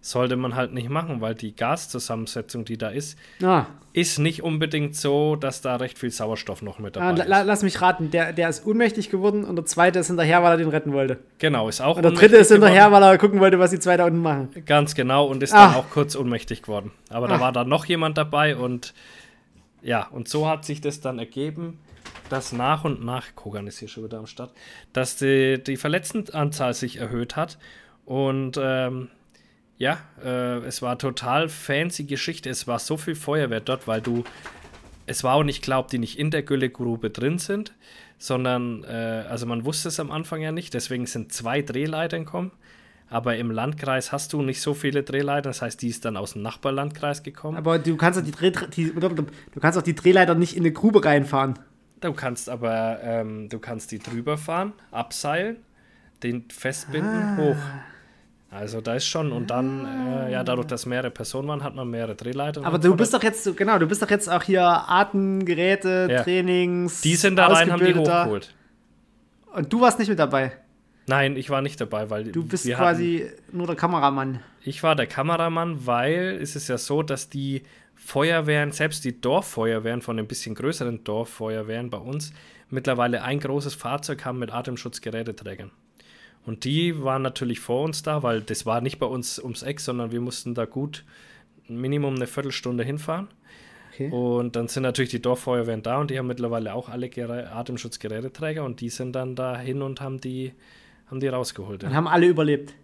Sollte 0.00 0.36
man 0.36 0.54
halt 0.54 0.72
nicht 0.74 0.88
machen, 0.90 1.20
weil 1.20 1.34
die 1.34 1.56
Gaszusammensetzung, 1.56 2.64
die 2.64 2.78
da 2.78 2.90
ist, 2.90 3.18
Ah, 3.42 3.66
ist 3.92 4.20
nicht 4.20 4.44
unbedingt 4.44 4.94
so, 4.94 5.34
dass 5.34 5.60
da 5.60 5.74
recht 5.74 5.98
viel 5.98 6.12
Sauerstoff 6.12 6.62
noch 6.62 6.78
mit 6.78 6.96
ah, 6.96 7.12
dabei 7.12 7.24
la, 7.28 7.40
ist. 7.40 7.46
lass 7.48 7.62
mich 7.64 7.80
raten, 7.82 8.12
der, 8.12 8.32
der 8.32 8.48
ist 8.48 8.64
ohnmächtig 8.64 9.10
geworden 9.10 9.42
und 9.44 9.56
der 9.56 9.64
zweite 9.64 9.98
ist 9.98 10.06
hinterher, 10.06 10.44
weil 10.44 10.52
er 10.52 10.56
den 10.58 10.68
retten 10.68 10.92
wollte. 10.92 11.18
Genau, 11.38 11.68
ist 11.68 11.80
auch 11.80 11.96
Und 11.96 12.04
der 12.04 12.12
dritte 12.12 12.36
ist 12.36 12.52
hinterher, 12.52 12.86
geworden. 12.86 13.02
weil 13.02 13.14
er 13.14 13.18
gucken 13.18 13.40
wollte, 13.40 13.58
was 13.58 13.72
die 13.72 13.80
zwei 13.80 13.96
da 13.96 14.04
unten 14.04 14.22
machen. 14.22 14.50
Ganz 14.66 14.94
genau 14.94 15.26
und 15.26 15.42
ist 15.42 15.52
Ah. 15.52 15.66
dann 15.66 15.74
auch 15.74 15.90
kurz 15.90 16.14
ohnmächtig 16.14 16.62
geworden. 16.62 16.92
Aber 17.10 17.26
da 17.26 17.36
Ah. 17.38 17.40
war 17.40 17.50
dann 17.52 17.68
noch 17.68 17.86
jemand 17.86 18.16
dabei 18.18 18.54
und 18.56 18.94
ja, 19.82 20.06
und 20.08 20.28
so 20.28 20.48
hat 20.48 20.64
sich 20.64 20.80
das 20.80 21.00
dann 21.00 21.18
ergeben, 21.18 21.78
dass 22.30 22.52
nach 22.52 22.84
und 22.84 23.04
nach, 23.04 23.34
Kogan 23.34 23.66
ist 23.66 23.78
hier 23.78 23.88
schon 23.88 24.04
wieder 24.04 24.18
am 24.18 24.26
Start, 24.26 24.52
dass 24.92 25.16
die, 25.16 25.62
die 25.62 25.76
Verletztenanzahl 25.76 26.74
sich 26.74 26.96
erhöht 26.96 27.36
hat 27.36 27.58
und 28.04 28.58
ähm, 28.60 29.08
ja, 29.78 30.00
äh, 30.22 30.58
es 30.66 30.82
war 30.82 30.98
total 30.98 31.48
fancy 31.48 32.04
Geschichte. 32.04 32.50
Es 32.50 32.66
war 32.66 32.78
so 32.80 32.96
viel 32.96 33.14
Feuerwehr 33.14 33.60
dort, 33.60 33.86
weil 33.86 34.00
du, 34.00 34.24
es 35.06 35.22
war 35.22 35.34
auch 35.34 35.44
nicht 35.44 35.62
klar, 35.62 35.80
ob 35.80 35.88
die 35.88 35.98
nicht 35.98 36.18
in 36.18 36.30
der 36.30 36.42
Güllegrube 36.42 37.10
drin 37.10 37.38
sind, 37.38 37.74
sondern, 38.18 38.82
äh, 38.84 39.24
also 39.28 39.46
man 39.46 39.64
wusste 39.64 39.88
es 39.88 40.00
am 40.00 40.10
Anfang 40.10 40.42
ja 40.42 40.50
nicht, 40.52 40.74
deswegen 40.74 41.06
sind 41.06 41.32
zwei 41.32 41.62
Drehleitern 41.62 42.24
gekommen. 42.24 42.50
Aber 43.10 43.36
im 43.36 43.50
Landkreis 43.50 44.12
hast 44.12 44.32
du 44.34 44.42
nicht 44.42 44.60
so 44.60 44.74
viele 44.74 45.02
Drehleiter, 45.02 45.48
das 45.48 45.62
heißt, 45.62 45.80
die 45.80 45.88
ist 45.88 46.04
dann 46.04 46.16
aus 46.16 46.34
dem 46.34 46.42
Nachbarlandkreis 46.42 47.22
gekommen. 47.22 47.56
Aber 47.56 47.78
du 47.78 47.96
kannst 47.96 48.18
doch 48.18 48.24
die, 48.24 48.32
Dreh, 48.32 48.52
die, 48.76 48.92
du 48.92 49.60
kannst 49.60 49.78
auch 49.78 49.82
die 49.82 49.94
Drehleiter 49.94 50.34
nicht 50.34 50.56
in 50.56 50.62
eine 50.62 50.72
Grube 50.72 51.04
reinfahren. 51.04 51.58
Du 52.00 52.12
kannst 52.12 52.48
aber, 52.50 52.98
ähm, 53.02 53.48
du 53.48 53.58
kannst 53.58 53.90
die 53.92 53.98
drüber 53.98 54.36
fahren, 54.36 54.72
abseilen, 54.90 55.56
den 56.22 56.44
festbinden, 56.50 57.38
hoch. 57.38 57.56
Also 58.50 58.80
da 58.80 58.94
ist 58.94 59.06
schon, 59.06 59.32
und 59.32 59.50
dann, 59.50 59.84
äh, 59.84 60.32
ja, 60.32 60.44
dadurch, 60.44 60.66
dass 60.66 60.86
mehrere 60.86 61.10
Personen 61.10 61.48
waren, 61.48 61.62
hat 61.62 61.74
man 61.74 61.88
mehrere 61.90 62.14
Drehleiter. 62.14 62.64
Aber 62.64 62.78
du 62.78 62.94
bist 62.94 63.12
doch 63.12 63.22
jetzt, 63.22 63.56
genau, 63.56 63.78
du 63.78 63.86
bist 63.86 64.00
doch 64.02 64.08
jetzt 64.10 64.30
auch 64.30 64.42
hier 64.42 64.62
Atemgeräte, 64.62 66.08
Ja. 66.10 66.22
Trainings. 66.22 67.00
Die 67.00 67.16
sind 67.16 67.36
da 67.36 67.48
rein, 67.48 67.70
haben 67.72 67.84
die 67.84 67.94
hochgeholt. 67.94 68.54
Und 69.54 69.72
du 69.72 69.80
warst 69.80 69.98
nicht 69.98 70.08
mit 70.08 70.18
dabei. 70.18 70.52
Nein, 71.08 71.36
ich 71.36 71.50
war 71.50 71.62
nicht 71.62 71.80
dabei, 71.80 72.10
weil 72.10 72.24
Du 72.24 72.44
bist 72.44 72.66
quasi 72.66 73.26
nur 73.52 73.66
der 73.66 73.76
Kameramann. 73.76 74.34
Hatten, 74.36 74.44
ich 74.62 74.82
war 74.82 74.94
der 74.94 75.06
Kameramann, 75.06 75.86
weil 75.86 76.38
es 76.40 76.56
ist 76.56 76.68
ja 76.68 76.78
so, 76.78 77.02
dass 77.02 77.28
die 77.28 77.62
Feuerwehren, 77.94 78.72
selbst 78.72 79.04
die 79.04 79.20
Dorffeuerwehren 79.20 80.02
von 80.02 80.16
den 80.16 80.26
bisschen 80.26 80.54
größeren 80.54 81.04
Dorffeuerwehren 81.04 81.90
bei 81.90 81.98
uns, 81.98 82.32
mittlerweile 82.70 83.22
ein 83.22 83.40
großes 83.40 83.74
Fahrzeug 83.74 84.24
haben 84.24 84.38
mit 84.38 84.52
Atemschutzgeräteträgern. 84.52 85.70
Und 86.46 86.64
die 86.64 87.02
waren 87.02 87.22
natürlich 87.22 87.60
vor 87.60 87.82
uns 87.84 88.02
da, 88.02 88.22
weil 88.22 88.40
das 88.40 88.64
war 88.64 88.80
nicht 88.80 88.98
bei 88.98 89.06
uns 89.06 89.38
ums 89.38 89.62
Eck, 89.62 89.80
sondern 89.80 90.12
wir 90.12 90.20
mussten 90.20 90.54
da 90.54 90.64
gut 90.64 91.04
Minimum 91.68 92.14
eine 92.14 92.26
Viertelstunde 92.26 92.84
hinfahren. 92.84 93.28
Okay. 93.92 94.10
Und 94.10 94.54
dann 94.56 94.68
sind 94.68 94.84
natürlich 94.84 95.10
die 95.10 95.20
Dorffeuerwehren 95.20 95.82
da 95.82 95.98
und 95.98 96.10
die 96.10 96.18
haben 96.18 96.28
mittlerweile 96.28 96.72
auch 96.72 96.88
alle 96.88 97.08
Gerä 97.08 97.48
Atemschutzgeräteträger 97.48 98.64
und 98.64 98.80
die 98.80 98.90
sind 98.90 99.12
dann 99.12 99.34
da 99.34 99.58
hin 99.58 99.82
und 99.82 100.00
haben 100.00 100.20
die, 100.20 100.52
haben 101.10 101.20
die 101.20 101.28
rausgeholt. 101.28 101.82
Ja. 101.82 101.88
Und 101.88 101.94
haben 101.94 102.08
alle 102.08 102.26
überlebt. 102.26 102.74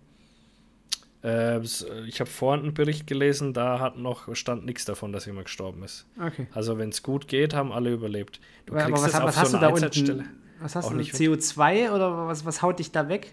Äh, 1.22 1.61
ich 2.07 2.20
habe 2.20 2.31
vorhin 2.31 2.64
einen 2.64 2.75
Bericht 2.75 3.07
gelesen, 3.07 3.55
da 3.55 3.81
hat 3.81 3.97
noch 3.97 4.35
stand 4.35 4.66
nichts 4.66 4.85
davon, 4.85 5.12
dass 5.12 5.25
jemand 5.27 5.47
gestorben 5.47 5.83
ist. 5.83 6.07
Okay. 6.20 6.47
Also 6.53 6.79
wenn 6.79 6.91
es 6.91 7.03
gut 7.03 7.29
geht, 7.29 7.55
haben 7.55 7.72
alle 7.72 7.93
überlebt. 7.93 8.41
Du 8.66 8.75
aber, 8.75 8.93
was, 8.93 9.14
was 9.14 9.37
hast 9.37 9.55
du 9.55 9.59
da 9.59 9.68
unten? 9.68 10.29
Was 10.61 10.77
hast 10.77 10.91
du? 10.91 10.97
CO2 10.97 11.91
oder 11.91 12.27
was, 12.27 12.45
was 12.45 12.62
haut 12.62 12.79
dich 12.79 12.93
da 12.93 13.09
weg? 13.09 13.33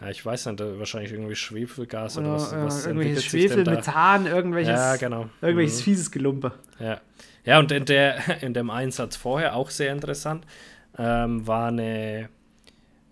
Ja, 0.00 0.10
ich 0.10 0.24
weiß 0.24 0.46
nicht, 0.46 0.60
wahrscheinlich 0.60 1.12
irgendwie 1.12 1.34
Schwefelgas 1.34 2.18
oder, 2.18 2.34
oder 2.34 2.36
was. 2.36 2.52
was 2.52 2.86
irgendwelches 2.86 3.24
Schwefel, 3.24 3.64
Methan, 3.64 4.26
irgendwelches, 4.26 4.78
ja, 4.78 4.96
genau. 4.96 5.30
irgendwelches 5.40 5.78
mhm. 5.80 5.84
fieses 5.84 6.10
Gelumpe. 6.10 6.52
Ja. 6.78 7.00
ja, 7.44 7.58
und 7.58 7.70
in, 7.70 7.84
der, 7.84 8.42
in 8.42 8.54
dem 8.54 8.70
Einsatz 8.70 9.16
vorher 9.16 9.54
auch 9.54 9.70
sehr 9.70 9.92
interessant, 9.92 10.46
ähm, 10.98 11.46
war 11.46 11.68
eine, 11.68 12.28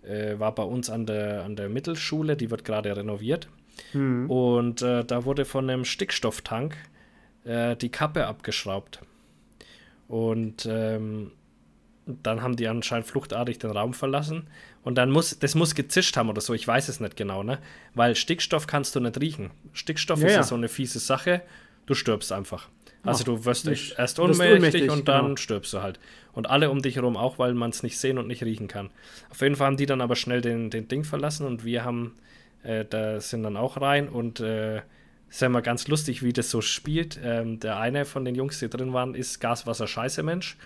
äh, 0.05 0.39
war 0.39 0.53
bei 0.53 0.63
uns 0.63 0.89
an 0.89 1.05
der, 1.05 1.43
an 1.43 1.55
der 1.55 1.69
Mittelschule, 1.69 2.35
die 2.35 2.51
wird 2.51 2.65
gerade 2.65 2.95
renoviert. 2.95 3.47
Mhm. 3.93 4.29
Und 4.29 4.81
äh, 4.81 5.03
da 5.03 5.25
wurde 5.25 5.45
von 5.45 5.69
einem 5.69 5.85
Stickstofftank 5.85 6.75
äh, 7.45 7.75
die 7.75 7.89
Kappe 7.89 8.27
abgeschraubt. 8.27 9.01
Und 10.07 10.67
ähm, 10.69 11.31
dann 12.05 12.41
haben 12.41 12.55
die 12.55 12.67
anscheinend 12.67 13.07
fluchtartig 13.07 13.59
den 13.59 13.71
Raum 13.71 13.93
verlassen. 13.93 14.47
Und 14.83 14.95
dann 14.95 15.09
muss, 15.09 15.39
das 15.39 15.55
muss 15.55 15.75
gezischt 15.75 16.17
haben 16.17 16.29
oder 16.29 16.41
so, 16.41 16.53
ich 16.53 16.67
weiß 16.67 16.89
es 16.89 16.99
nicht 16.99 17.15
genau, 17.15 17.43
ne? 17.43 17.59
Weil 17.93 18.15
Stickstoff 18.15 18.67
kannst 18.67 18.95
du 18.95 18.99
nicht 18.99 19.19
riechen. 19.21 19.51
Stickstoff 19.71 20.19
ja, 20.19 20.27
ist 20.27 20.35
ja 20.35 20.43
so 20.43 20.55
eine 20.55 20.67
fiese 20.67 20.99
Sache, 20.99 21.41
du 21.85 21.93
stirbst 21.93 22.31
einfach. 22.31 22.67
Also 23.03 23.23
du 23.23 23.45
wirst 23.45 23.65
nicht, 23.65 23.95
erst 23.97 24.19
ohnmächtig, 24.19 24.55
ohnmächtig 24.55 24.89
und 24.89 25.07
dann 25.07 25.25
genau. 25.25 25.35
stirbst 25.35 25.73
du 25.73 25.81
halt. 25.81 25.99
Und 26.31 26.49
alle 26.49 26.69
um 26.69 26.81
dich 26.81 26.95
herum 26.95 27.17
auch, 27.17 27.37
weil 27.37 27.53
man 27.53 27.69
es 27.69 27.83
nicht 27.83 27.97
sehen 27.97 28.17
und 28.17 28.27
nicht 28.27 28.43
riechen 28.43 28.67
kann. 28.67 28.89
Auf 29.29 29.41
jeden 29.41 29.55
Fall 29.55 29.67
haben 29.67 29.77
die 29.77 29.85
dann 29.85 30.01
aber 30.01 30.15
schnell 30.15 30.41
den, 30.41 30.69
den 30.69 30.87
Ding 30.87 31.03
verlassen 31.03 31.45
und 31.45 31.65
wir 31.65 31.83
haben, 31.83 32.15
äh, 32.63 32.85
da 32.85 33.19
sind 33.19 33.43
dann 33.43 33.57
auch 33.57 33.79
rein 33.79 34.07
und 34.07 34.39
äh, 34.39 34.81
ist 35.29 35.41
ja 35.41 35.47
immer 35.47 35.61
ganz 35.61 35.87
lustig, 35.87 36.23
wie 36.23 36.31
das 36.31 36.49
so 36.49 36.61
spielt. 36.61 37.19
Ähm, 37.23 37.59
der 37.59 37.77
eine 37.79 38.05
von 38.05 38.23
den 38.23 38.35
Jungs, 38.35 38.59
die 38.59 38.69
drin 38.69 38.93
waren, 38.93 39.15
ist 39.15 39.39
Gaswasser-Scheiße-Mensch. 39.41 40.57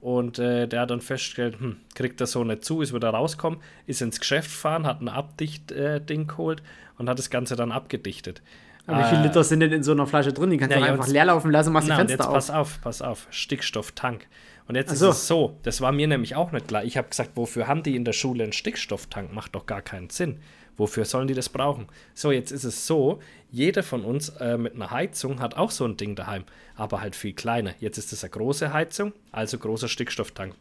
Und 0.00 0.38
äh, 0.38 0.68
der 0.68 0.82
hat 0.82 0.90
dann 0.90 1.00
festgestellt, 1.00 1.58
hm, 1.58 1.76
kriegt 1.94 2.20
das 2.20 2.32
so 2.32 2.44
nicht 2.44 2.64
zu, 2.64 2.82
ist 2.82 2.94
wieder 2.94 3.10
rauskommen, 3.10 3.60
ist 3.86 4.02
ins 4.02 4.20
Geschäft 4.20 4.50
gefahren, 4.50 4.86
hat 4.86 5.00
ein 5.00 5.08
Abdicht-Ding 5.08 6.22
äh, 6.22 6.24
geholt 6.24 6.62
und 6.98 7.08
hat 7.08 7.18
das 7.18 7.30
Ganze 7.30 7.56
dann 7.56 7.72
abgedichtet. 7.72 8.42
Aber 8.88 9.04
wie 9.04 9.08
viele 9.08 9.20
äh, 9.20 9.26
Liter 9.26 9.44
sind 9.44 9.60
denn 9.60 9.72
in 9.72 9.82
so 9.82 9.92
einer 9.92 10.06
Flasche 10.06 10.32
drin? 10.32 10.50
Die 10.50 10.56
kannst 10.56 10.74
du 10.74 10.80
ja, 10.80 10.86
einfach 10.86 11.06
leer 11.08 11.26
laufen 11.26 11.50
lassen, 11.50 11.72
machst 11.72 11.88
na, 11.88 11.94
die 11.94 12.08
Fenster 12.08 12.24
jetzt 12.24 12.26
auf. 12.26 12.32
Pass 12.32 12.50
auf, 12.50 12.80
pass 12.80 13.02
auf. 13.02 13.26
Stickstofftank. 13.30 14.26
Und 14.66 14.76
jetzt 14.76 14.96
so. 14.96 15.10
ist 15.10 15.16
es 15.16 15.26
so, 15.26 15.58
das 15.62 15.80
war 15.80 15.92
mir 15.92 16.08
nämlich 16.08 16.34
auch 16.36 16.52
nicht 16.52 16.68
klar. 16.68 16.84
Ich 16.84 16.96
habe 16.96 17.08
gesagt, 17.08 17.32
wofür 17.34 17.66
haben 17.66 17.82
die 17.82 17.96
in 17.96 18.04
der 18.04 18.12
Schule 18.14 18.44
einen 18.44 18.52
Stickstofftank? 18.52 19.32
Macht 19.32 19.54
doch 19.54 19.66
gar 19.66 19.82
keinen 19.82 20.08
Sinn. 20.08 20.40
Wofür 20.78 21.04
sollen 21.04 21.28
die 21.28 21.34
das 21.34 21.48
brauchen? 21.50 21.88
So, 22.14 22.32
jetzt 22.32 22.50
ist 22.50 22.64
es 22.64 22.86
so, 22.86 23.20
jeder 23.50 23.82
von 23.82 24.04
uns 24.04 24.30
äh, 24.40 24.56
mit 24.56 24.74
einer 24.74 24.90
Heizung 24.90 25.40
hat 25.40 25.56
auch 25.56 25.70
so 25.70 25.84
ein 25.84 25.96
Ding 25.96 26.14
daheim, 26.14 26.44
aber 26.76 27.00
halt 27.00 27.16
viel 27.16 27.34
kleiner. 27.34 27.74
Jetzt 27.80 27.98
ist 27.98 28.12
es 28.12 28.24
eine 28.24 28.30
große 28.30 28.72
Heizung, 28.72 29.12
also 29.32 29.58
großer 29.58 29.88
Stickstofftank. 29.88 30.54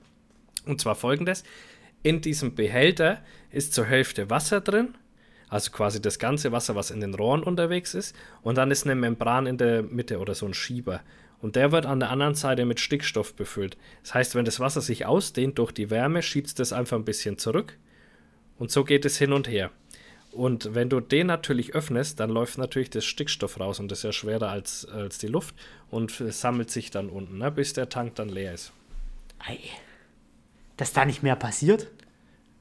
Und 0.66 0.82
zwar 0.82 0.96
folgendes: 0.96 1.44
In 2.02 2.20
diesem 2.20 2.56
Behälter 2.56 3.22
ist 3.52 3.74
zur 3.74 3.86
Hälfte 3.86 4.30
Wasser 4.30 4.60
drin, 4.60 4.96
also 5.50 5.72
quasi 5.72 6.02
das 6.02 6.20
ganze 6.20 6.52
Wasser, 6.52 6.76
was 6.76 6.91
in 6.91 7.00
den 7.00 7.14
Rohren 7.14 7.43
unterwegs 7.43 7.93
ist, 7.93 8.16
und 8.41 8.58
dann 8.58 8.72
ist 8.72 8.86
eine 8.86 8.95
Membran 8.95 9.45
in 9.45 9.58
der 9.58 9.84
Mitte 9.84 10.20
oder 10.20 10.36
so 10.36 10.45
ein 10.45 10.54
Schieber. 10.54 11.02
Und 11.39 11.56
der 11.56 11.72
wird 11.72 11.86
an 11.86 12.00
der 12.00 12.10
anderen 12.10 12.36
Seite 12.36 12.66
mit 12.66 12.80
Stickstoff 12.80 13.36
befüllt. 13.36 13.78
Das 14.02 14.16
heißt, 14.16 14.36
wenn 14.36 14.45
das 14.45 14.60
Wasser 14.60 14.82
sich 14.82 15.06
ausdehnt 15.06 15.60
durch 15.60 15.72
die 15.72 15.89
Wärme, 15.89 16.24
schiebt 16.24 16.48
es 16.48 16.56
das 16.56 16.74
einfach 16.74 16.98
ein 16.98 17.06
bisschen 17.06 17.38
zurück. 17.38 17.78
Und 18.58 18.72
so 18.72 18.84
geht 18.84 19.06
es 19.06 19.18
hin 19.18 19.34
und 19.34 19.48
her. 19.48 19.70
Und 20.32 20.76
wenn 20.76 20.89
du 20.89 21.00
den 21.00 21.28
natürlich 21.28 21.74
öffnest, 21.74 22.20
dann 22.20 22.30
läuft 22.30 22.58
natürlich 22.58 22.89
das 22.89 23.06
Stickstoff 23.06 23.60
raus 23.60 23.80
und 23.80 23.89
das 23.89 24.00
ist 24.00 24.04
ja 24.04 24.12
schwerer 24.12 24.50
als, 24.50 24.86
als 24.86 25.18
die 25.18 25.28
Luft 25.28 25.56
und 25.89 26.12
sammelt 26.12 26.70
sich 26.70 26.91
dann 26.91 27.10
unten, 27.10 27.38
ne, 27.38 27.52
bis 27.52 27.74
der 27.74 27.89
Tank 27.89 28.16
dann 28.16 28.30
leer 28.30 28.54
ist. 28.54 28.72
Ei. 29.39 29.58
Dass 30.76 30.93
da 30.93 31.06
nicht 31.06 31.24
mehr 31.24 31.36
passiert? 31.36 31.88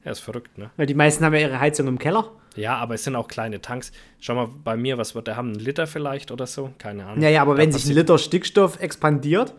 Ja, 0.07 0.13
ist 0.13 0.21
verrückt, 0.21 0.57
ne? 0.57 0.69
Weil 0.77 0.85
die 0.85 0.93
meisten 0.93 1.25
haben 1.25 1.33
ja 1.33 1.41
ihre 1.41 1.59
Heizung 1.59 1.85
im 1.85 1.99
Keller. 1.99 2.31
Ja, 2.55 2.77
aber 2.77 2.93
es 2.93 3.03
sind 3.03 3.17
auch 3.17 3.27
kleine 3.27 3.61
Tanks. 3.61 3.91
Schau 4.21 4.35
mal 4.35 4.47
bei 4.63 4.77
mir, 4.77 4.97
was 4.97 5.15
wird 5.15 5.27
der 5.27 5.35
haben? 5.35 5.49
Einen 5.49 5.59
Liter 5.59 5.85
vielleicht 5.85 6.31
oder 6.31 6.47
so? 6.47 6.71
Keine 6.77 7.05
Ahnung. 7.05 7.21
Ja, 7.21 7.27
ja, 7.27 7.41
aber 7.41 7.55
da 7.55 7.57
wenn 7.61 7.73
sich 7.73 7.85
ein 7.87 7.93
Liter 7.93 8.17
Stickstoff 8.17 8.79
expandiert. 8.79 9.53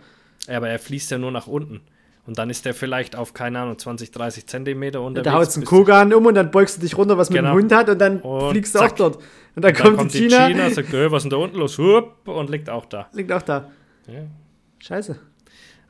Ja, 0.46 0.56
aber 0.56 0.70
er 0.70 0.78
fließt 0.78 1.10
ja 1.10 1.18
nur 1.18 1.32
nach 1.32 1.48
unten. 1.48 1.82
Und 2.26 2.38
dann 2.38 2.48
ist 2.48 2.64
der 2.64 2.72
vielleicht 2.72 3.14
auf, 3.14 3.34
keine 3.34 3.58
Ahnung, 3.58 3.76
20, 3.76 4.10
30 4.10 4.46
Zentimeter 4.46 5.02
unterwegs. 5.02 5.30
Da 5.30 5.32
haust 5.34 5.56
du 5.56 5.60
einen 5.60 5.66
Kogan 5.66 6.14
um 6.14 6.24
und 6.24 6.34
dann 6.34 6.50
beugst 6.50 6.78
du 6.78 6.80
dich 6.80 6.96
runter, 6.96 7.18
was 7.18 7.28
genau. 7.28 7.54
mit 7.54 7.64
dem 7.64 7.68
genau. 7.68 7.76
Hund 7.76 7.88
hat 7.88 7.88
und 7.90 7.98
dann 7.98 8.20
und 8.22 8.50
fliegst 8.52 8.74
du 8.74 8.78
zack. 8.78 8.92
auch 8.92 8.96
dort. 8.96 9.16
Und 9.54 9.64
dann, 9.64 9.72
und 9.72 9.76
kommt, 9.76 9.86
dann 9.86 9.96
kommt 9.96 10.14
die 10.14 10.18
China. 10.20 10.46
China 10.46 10.70
sagt, 10.70 10.90
was 10.94 11.12
ist 11.12 11.22
denn 11.24 11.30
da 11.30 11.36
unten 11.36 11.58
los? 11.58 11.76
Hup, 11.76 12.26
und 12.26 12.48
liegt 12.48 12.70
auch 12.70 12.86
da. 12.86 13.10
Liegt 13.12 13.32
auch 13.32 13.42
da. 13.42 13.70
Ja. 14.06 14.22
Scheiße. 14.78 15.18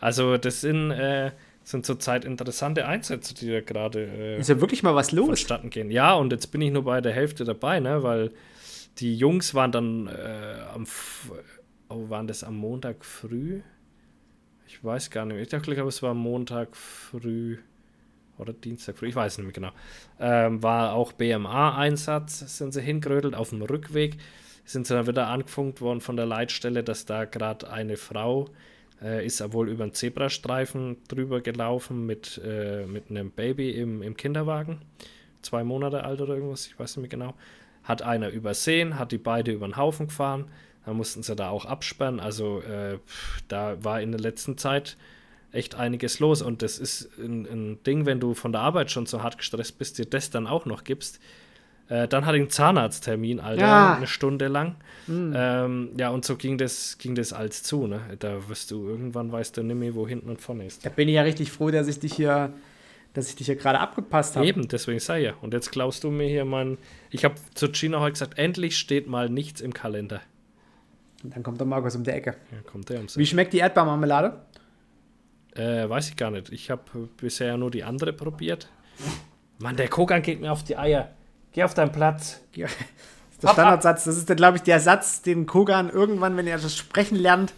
Also 0.00 0.36
das 0.36 0.62
sind, 0.62 0.90
äh, 0.90 1.30
sind 1.68 1.84
zurzeit 1.84 2.24
interessante 2.24 2.86
Einsätze, 2.86 3.34
die 3.34 3.50
da 3.50 3.60
gerade 3.60 4.04
äh, 4.06 4.40
Ist 4.40 4.48
ja 4.48 4.60
wirklich 4.60 4.82
mal 4.82 4.94
was 4.94 5.12
los. 5.12 5.26
Vonstatten 5.26 5.68
gehen. 5.68 5.90
Ja, 5.90 6.14
und 6.14 6.32
jetzt 6.32 6.46
bin 6.46 6.62
ich 6.62 6.72
nur 6.72 6.84
bei 6.84 7.02
der 7.02 7.12
Hälfte 7.12 7.44
dabei, 7.44 7.78
ne, 7.78 8.02
weil 8.02 8.32
die 8.98 9.14
Jungs 9.14 9.54
waren 9.54 9.70
dann 9.70 10.06
äh, 10.06 10.56
am, 10.74 10.86
oh, 11.90 12.08
waren 12.08 12.26
das 12.26 12.42
am 12.42 12.56
Montag 12.56 13.04
früh? 13.04 13.60
Ich 14.66 14.82
weiß 14.82 15.10
gar 15.10 15.26
nicht 15.26 15.34
mehr. 15.34 15.42
Ich 15.42 15.62
glaube, 15.62 15.88
es 15.88 16.02
war 16.02 16.14
Montag 16.14 16.74
früh 16.74 17.58
oder 18.38 18.52
Dienstag 18.54 18.96
früh, 18.96 19.08
ich 19.08 19.16
weiß 19.16 19.36
nicht 19.38 19.46
mehr 19.46 19.52
genau. 19.52 19.72
Ähm, 20.20 20.62
war 20.62 20.94
auch 20.94 21.12
BMA-Einsatz, 21.12 22.56
sind 22.56 22.72
sie 22.72 22.80
hingerödelt 22.80 23.34
auf 23.34 23.50
dem 23.50 23.62
Rückweg. 23.62 24.16
Sind 24.64 24.86
sie 24.86 24.94
dann 24.94 25.06
wieder 25.06 25.28
angefunkt 25.28 25.80
worden 25.80 26.00
von 26.00 26.16
der 26.16 26.26
Leitstelle, 26.26 26.82
dass 26.82 27.04
da 27.04 27.24
gerade 27.24 27.70
eine 27.70 27.96
Frau 27.96 28.48
äh, 29.02 29.24
ist 29.24 29.52
wohl 29.52 29.68
über 29.68 29.86
den 29.86 29.94
Zebrastreifen 29.94 30.96
drüber 31.08 31.40
gelaufen 31.40 32.06
mit, 32.06 32.40
äh, 32.44 32.86
mit 32.86 33.10
einem 33.10 33.30
Baby 33.30 33.70
im, 33.70 34.02
im 34.02 34.16
Kinderwagen. 34.16 34.80
Zwei 35.42 35.64
Monate 35.64 36.04
alt 36.04 36.20
oder 36.20 36.34
irgendwas, 36.34 36.66
ich 36.66 36.78
weiß 36.78 36.96
nicht 36.96 37.02
mehr 37.02 37.08
genau. 37.08 37.34
Hat 37.84 38.02
einer 38.02 38.30
übersehen, 38.30 38.98
hat 38.98 39.12
die 39.12 39.18
beide 39.18 39.52
über 39.52 39.66
den 39.66 39.76
Haufen 39.76 40.08
gefahren 40.08 40.46
da 40.88 40.94
mussten 40.94 41.22
sie 41.22 41.36
da 41.36 41.50
auch 41.50 41.66
absperren. 41.66 42.18
Also 42.18 42.62
äh, 42.62 42.98
da 43.46 43.76
war 43.84 44.00
in 44.00 44.10
der 44.10 44.22
letzten 44.22 44.56
Zeit 44.56 44.96
echt 45.52 45.74
einiges 45.74 46.18
los. 46.18 46.40
Und 46.40 46.62
das 46.62 46.78
ist 46.78 47.10
ein, 47.18 47.44
ein, 47.44 47.82
Ding, 47.82 48.06
wenn 48.06 48.20
du 48.20 48.32
von 48.32 48.52
der 48.52 48.62
Arbeit 48.62 48.90
schon 48.90 49.04
so 49.04 49.22
hart 49.22 49.36
gestresst 49.36 49.78
bist, 49.78 49.98
dir 49.98 50.06
das 50.06 50.30
dann 50.30 50.46
auch 50.46 50.64
noch 50.64 50.84
gibst. 50.84 51.20
Äh, 51.88 52.06
dann 52.08 52.26
hatte 52.26 52.36
ich 52.36 52.42
einen 52.42 52.50
Zahnarzttermin, 52.50 53.40
Alter, 53.40 53.62
ja. 53.62 53.96
eine 53.96 54.06
Stunde 54.06 54.48
lang. 54.48 54.76
Mhm. 55.06 55.32
Ähm, 55.34 55.90
ja, 55.98 56.10
und 56.10 56.24
so 56.24 56.36
ging 56.36 56.58
das, 56.58 56.98
ging 56.98 57.14
das 57.14 57.32
als 57.32 57.62
zu. 57.62 57.86
Ne? 57.86 58.00
Da 58.18 58.48
wirst 58.48 58.70
du 58.70 58.86
irgendwann 58.86 59.32
weißt 59.32 59.56
du 59.56 59.62
nicht 59.62 59.76
mehr, 59.76 59.94
wo 59.94 60.06
hinten 60.06 60.28
und 60.28 60.40
vorne 60.40 60.66
ist. 60.66 60.84
Da 60.84 60.90
bin 60.90 61.08
ich 61.08 61.14
ja 61.14 61.22
richtig 61.22 61.50
froh, 61.50 61.70
dass 61.70 61.88
ich 61.88 61.98
dich 61.98 62.14
hier 62.14 62.52
dass 63.14 63.28
ich 63.28 63.36
dich 63.36 63.46
ja 63.48 63.54
gerade 63.54 63.80
abgepasst 63.80 64.36
habe. 64.36 64.46
Eben, 64.46 64.68
deswegen 64.68 65.00
sei 65.00 65.20
ja. 65.20 65.32
Und 65.40 65.52
jetzt 65.52 65.72
klaust 65.72 66.04
du 66.04 66.10
mir 66.10 66.28
hier 66.28 66.44
mein. 66.44 66.78
Ich 67.10 67.24
habe 67.24 67.34
zu 67.54 67.68
Gina 67.70 68.00
heute 68.00 68.12
gesagt, 68.12 68.38
endlich 68.38 68.76
steht 68.76 69.08
mal 69.08 69.28
nichts 69.28 69.60
im 69.60 69.72
Kalender. 69.72 70.20
Und 71.24 71.34
dann 71.34 71.42
kommt 71.42 71.58
der 71.58 71.66
Markus 71.66 71.96
um 71.96 72.04
die 72.04 72.10
Ecke. 72.10 72.36
Ja, 72.52 72.58
kommt 72.70 72.88
der 72.90 72.98
ums 72.98 73.16
Wie 73.16 73.26
schmeckt 73.26 73.52
die 73.52 73.58
Erdbeermarmelade? 73.58 74.40
Äh, 75.54 75.88
weiß 75.88 76.10
ich 76.10 76.16
gar 76.16 76.30
nicht. 76.30 76.52
Ich 76.52 76.70
habe 76.70 77.08
bisher 77.16 77.56
nur 77.56 77.70
die 77.70 77.82
andere 77.82 78.12
probiert. 78.12 78.68
Mann, 79.58 79.76
der 79.76 79.88
Kogan 79.88 80.22
geht 80.22 80.40
mir 80.40 80.52
auf 80.52 80.62
die 80.62 80.76
Eier. 80.76 81.10
Geh 81.58 81.64
auf 81.64 81.74
deinen 81.74 81.90
Platz. 81.90 82.40
Das 83.40 83.52
ist 83.52 83.56
der 83.56 83.62
Standardsatz. 83.62 84.04
Das 84.04 84.16
ist, 84.16 84.36
glaube 84.36 84.56
ich, 84.56 84.64
der 84.64 84.80
Satz, 84.80 85.22
den 85.22 85.46
Kogan 85.46 85.90
irgendwann, 85.90 86.36
wenn 86.36 86.48
er 86.48 86.58
das 86.58 86.76
Sprechen 86.76 87.16
lernt, 87.16 87.52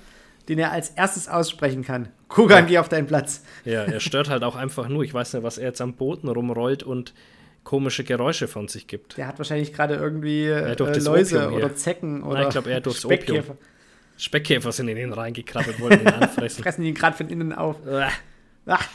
den 0.46 0.58
er 0.58 0.72
als 0.72 0.90
erstes 0.90 1.26
aussprechen 1.26 1.84
kann. 1.84 2.08
Kogan, 2.28 2.64
ja. 2.64 2.68
geh 2.68 2.78
auf 2.78 2.90
deinen 2.90 3.06
Platz. 3.06 3.42
Ja, 3.64 3.84
er 3.84 4.00
stört 4.00 4.28
halt 4.28 4.42
auch 4.42 4.56
einfach 4.56 4.88
nur. 4.88 5.04
Ich 5.04 5.14
weiß 5.14 5.32
nicht, 5.32 5.42
was 5.42 5.56
er 5.56 5.68
jetzt 5.68 5.80
am 5.80 5.94
Boden 5.94 6.28
rumrollt 6.28 6.82
und 6.82 7.14
komische 7.64 8.04
Geräusche 8.04 8.46
von 8.46 8.68
sich 8.68 8.88
gibt. 8.88 9.16
Der 9.16 9.26
hat 9.26 9.38
wahrscheinlich 9.38 9.72
gerade 9.72 9.94
irgendwie 9.94 10.46
äh, 10.46 10.74
Läuse 10.98 11.50
oder 11.50 11.74
Zecken 11.74 12.22
oder 12.22 12.40
Nein, 12.40 12.48
ich 12.48 12.52
glaube, 12.52 12.70
er 12.70 12.80
durchs 12.82 13.00
Speckkäfer. 13.00 13.52
Opium. 13.52 13.58
Speckkäfer 14.18 14.72
sind 14.72 14.88
in 14.88 14.98
ihn 14.98 15.12
reingekrabbelt, 15.14 15.80
wollten 15.80 16.06
ihn 16.06 16.08
anfressen. 16.22 16.62
Fressen 16.62 16.84
ihn 16.84 16.94
gerade 16.94 17.16
von 17.16 17.28
innen 17.28 17.54
auf. 17.54 17.76
Ach. 18.66 18.88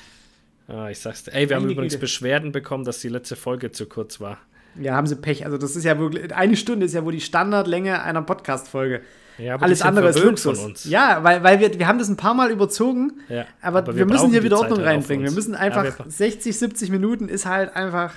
Ah, 0.68 0.90
ich 0.90 1.00
sag's 1.00 1.24
dir. 1.24 1.32
Ey, 1.34 1.50
wir 1.50 1.56
Einige 1.56 1.56
haben 1.56 1.72
übrigens 1.72 1.94
Güte. 1.94 2.02
Beschwerden 2.02 2.52
bekommen, 2.52 2.86
dass 2.86 3.00
die 3.00 3.10
letzte 3.10 3.36
Folge 3.36 3.72
zu 3.72 3.88
kurz 3.88 4.20
war. 4.20 4.38
Ja, 4.80 4.96
haben 4.96 5.08
sie 5.08 5.16
Pech. 5.16 5.46
Also, 5.46 5.58
das 5.58 5.76
ist 5.76 5.84
ja 5.84 5.98
wirklich, 5.98 6.34
eine 6.36 6.56
Stunde 6.56 6.86
ist 6.86 6.94
ja 6.94 7.04
wohl 7.06 7.14
die 7.14 7.22
Standardlänge 7.22 8.02
einer 8.02 8.22
Podcast-Folge. 8.22 9.02
Ja, 9.38 9.58
Alles 9.58 9.82
andere 9.82 10.10
ist 10.10 10.24
Luxus. 10.24 10.86
Ja, 10.86 11.24
weil, 11.24 11.44
weil 11.44 11.60
wir, 11.60 11.78
wir 11.78 11.88
haben 11.88 12.00
das 12.00 12.08
ein 12.08 12.16
paar 12.16 12.34
Mal 12.34 12.52
überzogen, 12.52 13.20
ja, 13.28 13.46
aber, 13.62 13.80
aber, 13.80 13.88
wir, 13.94 14.00
wir 14.00 14.06
müssen 14.06 14.30
hier 14.30 14.44
wieder 14.44 14.58
Ordnung 14.58 14.80
halt 14.80 14.88
reinbringen. 14.88 15.26
Wir 15.26 15.34
müssen 15.34 15.56
einfach, 15.56 15.84
ja, 15.84 16.06
60, 16.08 16.58
70 16.58 16.90
Minuten 16.90 17.28
ist 17.28 17.46
halt 17.46 17.76
einfach 17.76 18.14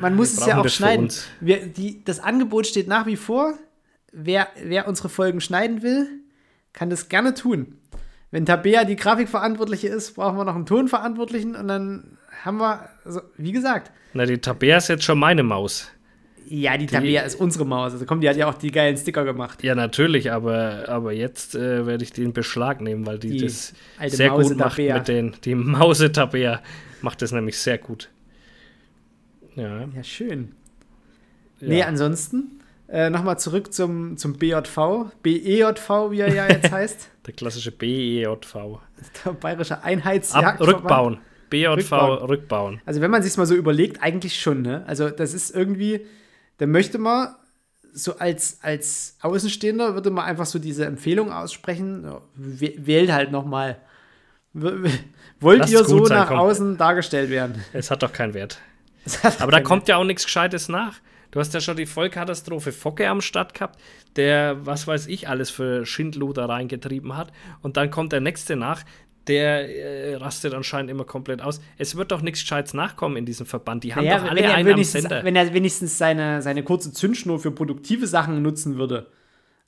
man 0.00 0.16
muss 0.16 0.32
es 0.32 0.46
ja 0.46 0.58
auch 0.58 0.68
schneiden. 0.68 1.10
Wir, 1.40 1.66
die, 1.66 2.04
das 2.04 2.20
Angebot 2.20 2.66
steht 2.66 2.88
nach 2.88 3.06
wie 3.06 3.16
vor. 3.16 3.54
Wer, 4.12 4.48
wer 4.62 4.88
unsere 4.88 5.08
Folgen 5.08 5.40
schneiden 5.40 5.82
will, 5.82 6.08
kann 6.72 6.90
das 6.90 7.08
gerne 7.08 7.34
tun. 7.34 7.78
Wenn 8.30 8.46
Tabea 8.46 8.84
die 8.84 8.96
Grafikverantwortliche 8.96 9.88
ist, 9.88 10.14
brauchen 10.14 10.36
wir 10.36 10.44
noch 10.44 10.54
einen 10.54 10.66
Tonverantwortlichen 10.66 11.54
und 11.56 11.68
dann 11.68 12.18
haben 12.44 12.58
wir, 12.58 12.88
also, 13.04 13.20
wie 13.36 13.52
gesagt. 13.52 13.92
Na, 14.14 14.24
die 14.26 14.38
Tabea 14.38 14.78
ist 14.78 14.88
jetzt 14.88 15.04
schon 15.04 15.18
meine 15.18 15.42
Maus. 15.42 15.90
Ja, 16.50 16.78
die 16.78 16.86
Tabea 16.86 17.22
ist 17.22 17.34
unsere 17.34 17.66
Maus. 17.66 17.92
Also 17.92 18.06
komm, 18.06 18.20
die 18.22 18.28
hat 18.28 18.36
ja 18.36 18.48
auch 18.48 18.54
die 18.54 18.70
geilen 18.70 18.96
Sticker 18.96 19.24
gemacht. 19.24 19.62
Ja, 19.62 19.74
natürlich, 19.74 20.32
aber, 20.32 20.84
aber 20.88 21.12
jetzt 21.12 21.54
äh, 21.54 21.86
werde 21.86 22.04
ich 22.04 22.12
den 22.12 22.32
Beschlag 22.32 22.80
nehmen, 22.80 23.04
weil 23.06 23.18
die, 23.18 23.30
Die 23.30 23.38
das 23.42 23.74
sehr 24.06 24.30
gut 24.30 24.56
macht 24.56 24.78
mit 24.78 25.08
den. 25.08 25.36
Die 25.44 25.54
Mausetabea 25.54 26.62
macht 27.02 27.20
das 27.20 27.32
nämlich 27.32 27.58
sehr 27.58 27.76
gut. 27.76 28.08
Ja. 29.56 29.80
Ja, 29.94 30.02
schön. 30.02 30.54
ja. 31.60 31.68
Nee, 31.68 31.82
ansonsten 31.82 32.60
äh, 32.88 33.10
nochmal 33.10 33.38
zurück 33.38 33.74
zum, 33.74 34.16
zum 34.16 34.34
BJV. 34.34 35.10
BEJV, 35.22 35.90
wie 36.10 36.20
er 36.20 36.32
ja 36.34 36.48
jetzt 36.48 36.70
heißt. 36.72 37.10
Der 37.26 37.34
klassische 37.34 37.72
BEJV. 37.72 38.78
Der 39.24 39.32
Bayerische 39.32 39.76
Ab, 39.76 39.84
Einheitsjagdverband. 39.84 40.78
rückbauen. 40.78 41.18
BJV 41.50 41.76
Rückbauen. 41.76 42.18
rückbauen. 42.18 42.80
Also 42.84 43.00
wenn 43.00 43.10
man 43.10 43.22
sich 43.22 43.36
mal 43.36 43.46
so 43.46 43.54
überlegt, 43.54 44.02
eigentlich 44.02 44.40
schon, 44.40 44.62
ne? 44.62 44.84
Also 44.86 45.10
das 45.10 45.34
ist 45.34 45.54
irgendwie, 45.54 46.06
da 46.58 46.66
möchte 46.66 46.98
man 46.98 47.34
so 47.92 48.18
als, 48.18 48.58
als 48.62 49.16
Außenstehender, 49.22 49.94
würde 49.94 50.10
man 50.10 50.24
einfach 50.24 50.46
so 50.46 50.58
diese 50.58 50.84
Empfehlung 50.84 51.32
aussprechen, 51.32 52.06
wählt 52.34 53.12
halt 53.12 53.32
nochmal. 53.32 53.78
Wollt 54.52 55.60
Lasst 55.60 55.72
ihr 55.72 55.84
so 55.84 56.04
sein, 56.04 56.18
nach 56.18 56.28
komm. 56.28 56.38
außen 56.38 56.78
dargestellt 56.78 57.30
werden? 57.30 57.62
Es 57.72 57.90
hat 57.90 58.02
doch 58.02 58.12
keinen 58.12 58.34
Wert. 58.34 58.60
Aber 59.38 59.52
da 59.52 59.60
kommt 59.60 59.88
ja 59.88 59.96
auch 59.96 60.04
nichts 60.04 60.24
Gescheites 60.24 60.68
nach. 60.68 60.94
Du 61.30 61.40
hast 61.40 61.52
ja 61.52 61.60
schon 61.60 61.76
die 61.76 61.86
Vollkatastrophe 61.86 62.72
Focke 62.72 63.08
am 63.08 63.20
Start 63.20 63.52
gehabt, 63.52 63.78
der, 64.16 64.64
was 64.64 64.86
weiß 64.86 65.06
ich, 65.08 65.28
alles 65.28 65.50
für 65.50 65.84
Schindluder 65.84 66.48
reingetrieben 66.48 67.16
hat. 67.16 67.32
Und 67.60 67.76
dann 67.76 67.90
kommt 67.90 68.12
der 68.12 68.20
nächste 68.20 68.56
nach, 68.56 68.82
der 69.28 69.68
äh, 69.68 70.14
rastet 70.16 70.54
anscheinend 70.54 70.90
immer 70.90 71.04
komplett 71.04 71.42
aus. 71.42 71.60
Es 71.76 71.96
wird 71.96 72.10
doch 72.12 72.22
nichts 72.22 72.40
Gescheites 72.40 72.74
nachkommen 72.74 73.16
in 73.16 73.26
diesem 73.26 73.46
Verband. 73.46 73.84
Die 73.84 73.94
haben 73.94 74.04
Ja, 74.04 74.16
doch 74.16 74.24
wenn, 74.24 74.30
alle 74.30 74.40
er 74.42 74.54
einen 74.54 74.68
am 74.68 74.74
wenigstens, 74.74 75.02
Sender. 75.02 75.24
wenn 75.24 75.36
er 75.36 75.52
wenigstens 75.54 75.98
seine, 75.98 76.42
seine 76.42 76.62
kurze 76.62 76.92
Zündschnur 76.92 77.38
für 77.38 77.50
produktive 77.50 78.06
Sachen 78.06 78.42
nutzen 78.42 78.78
würde. 78.78 79.06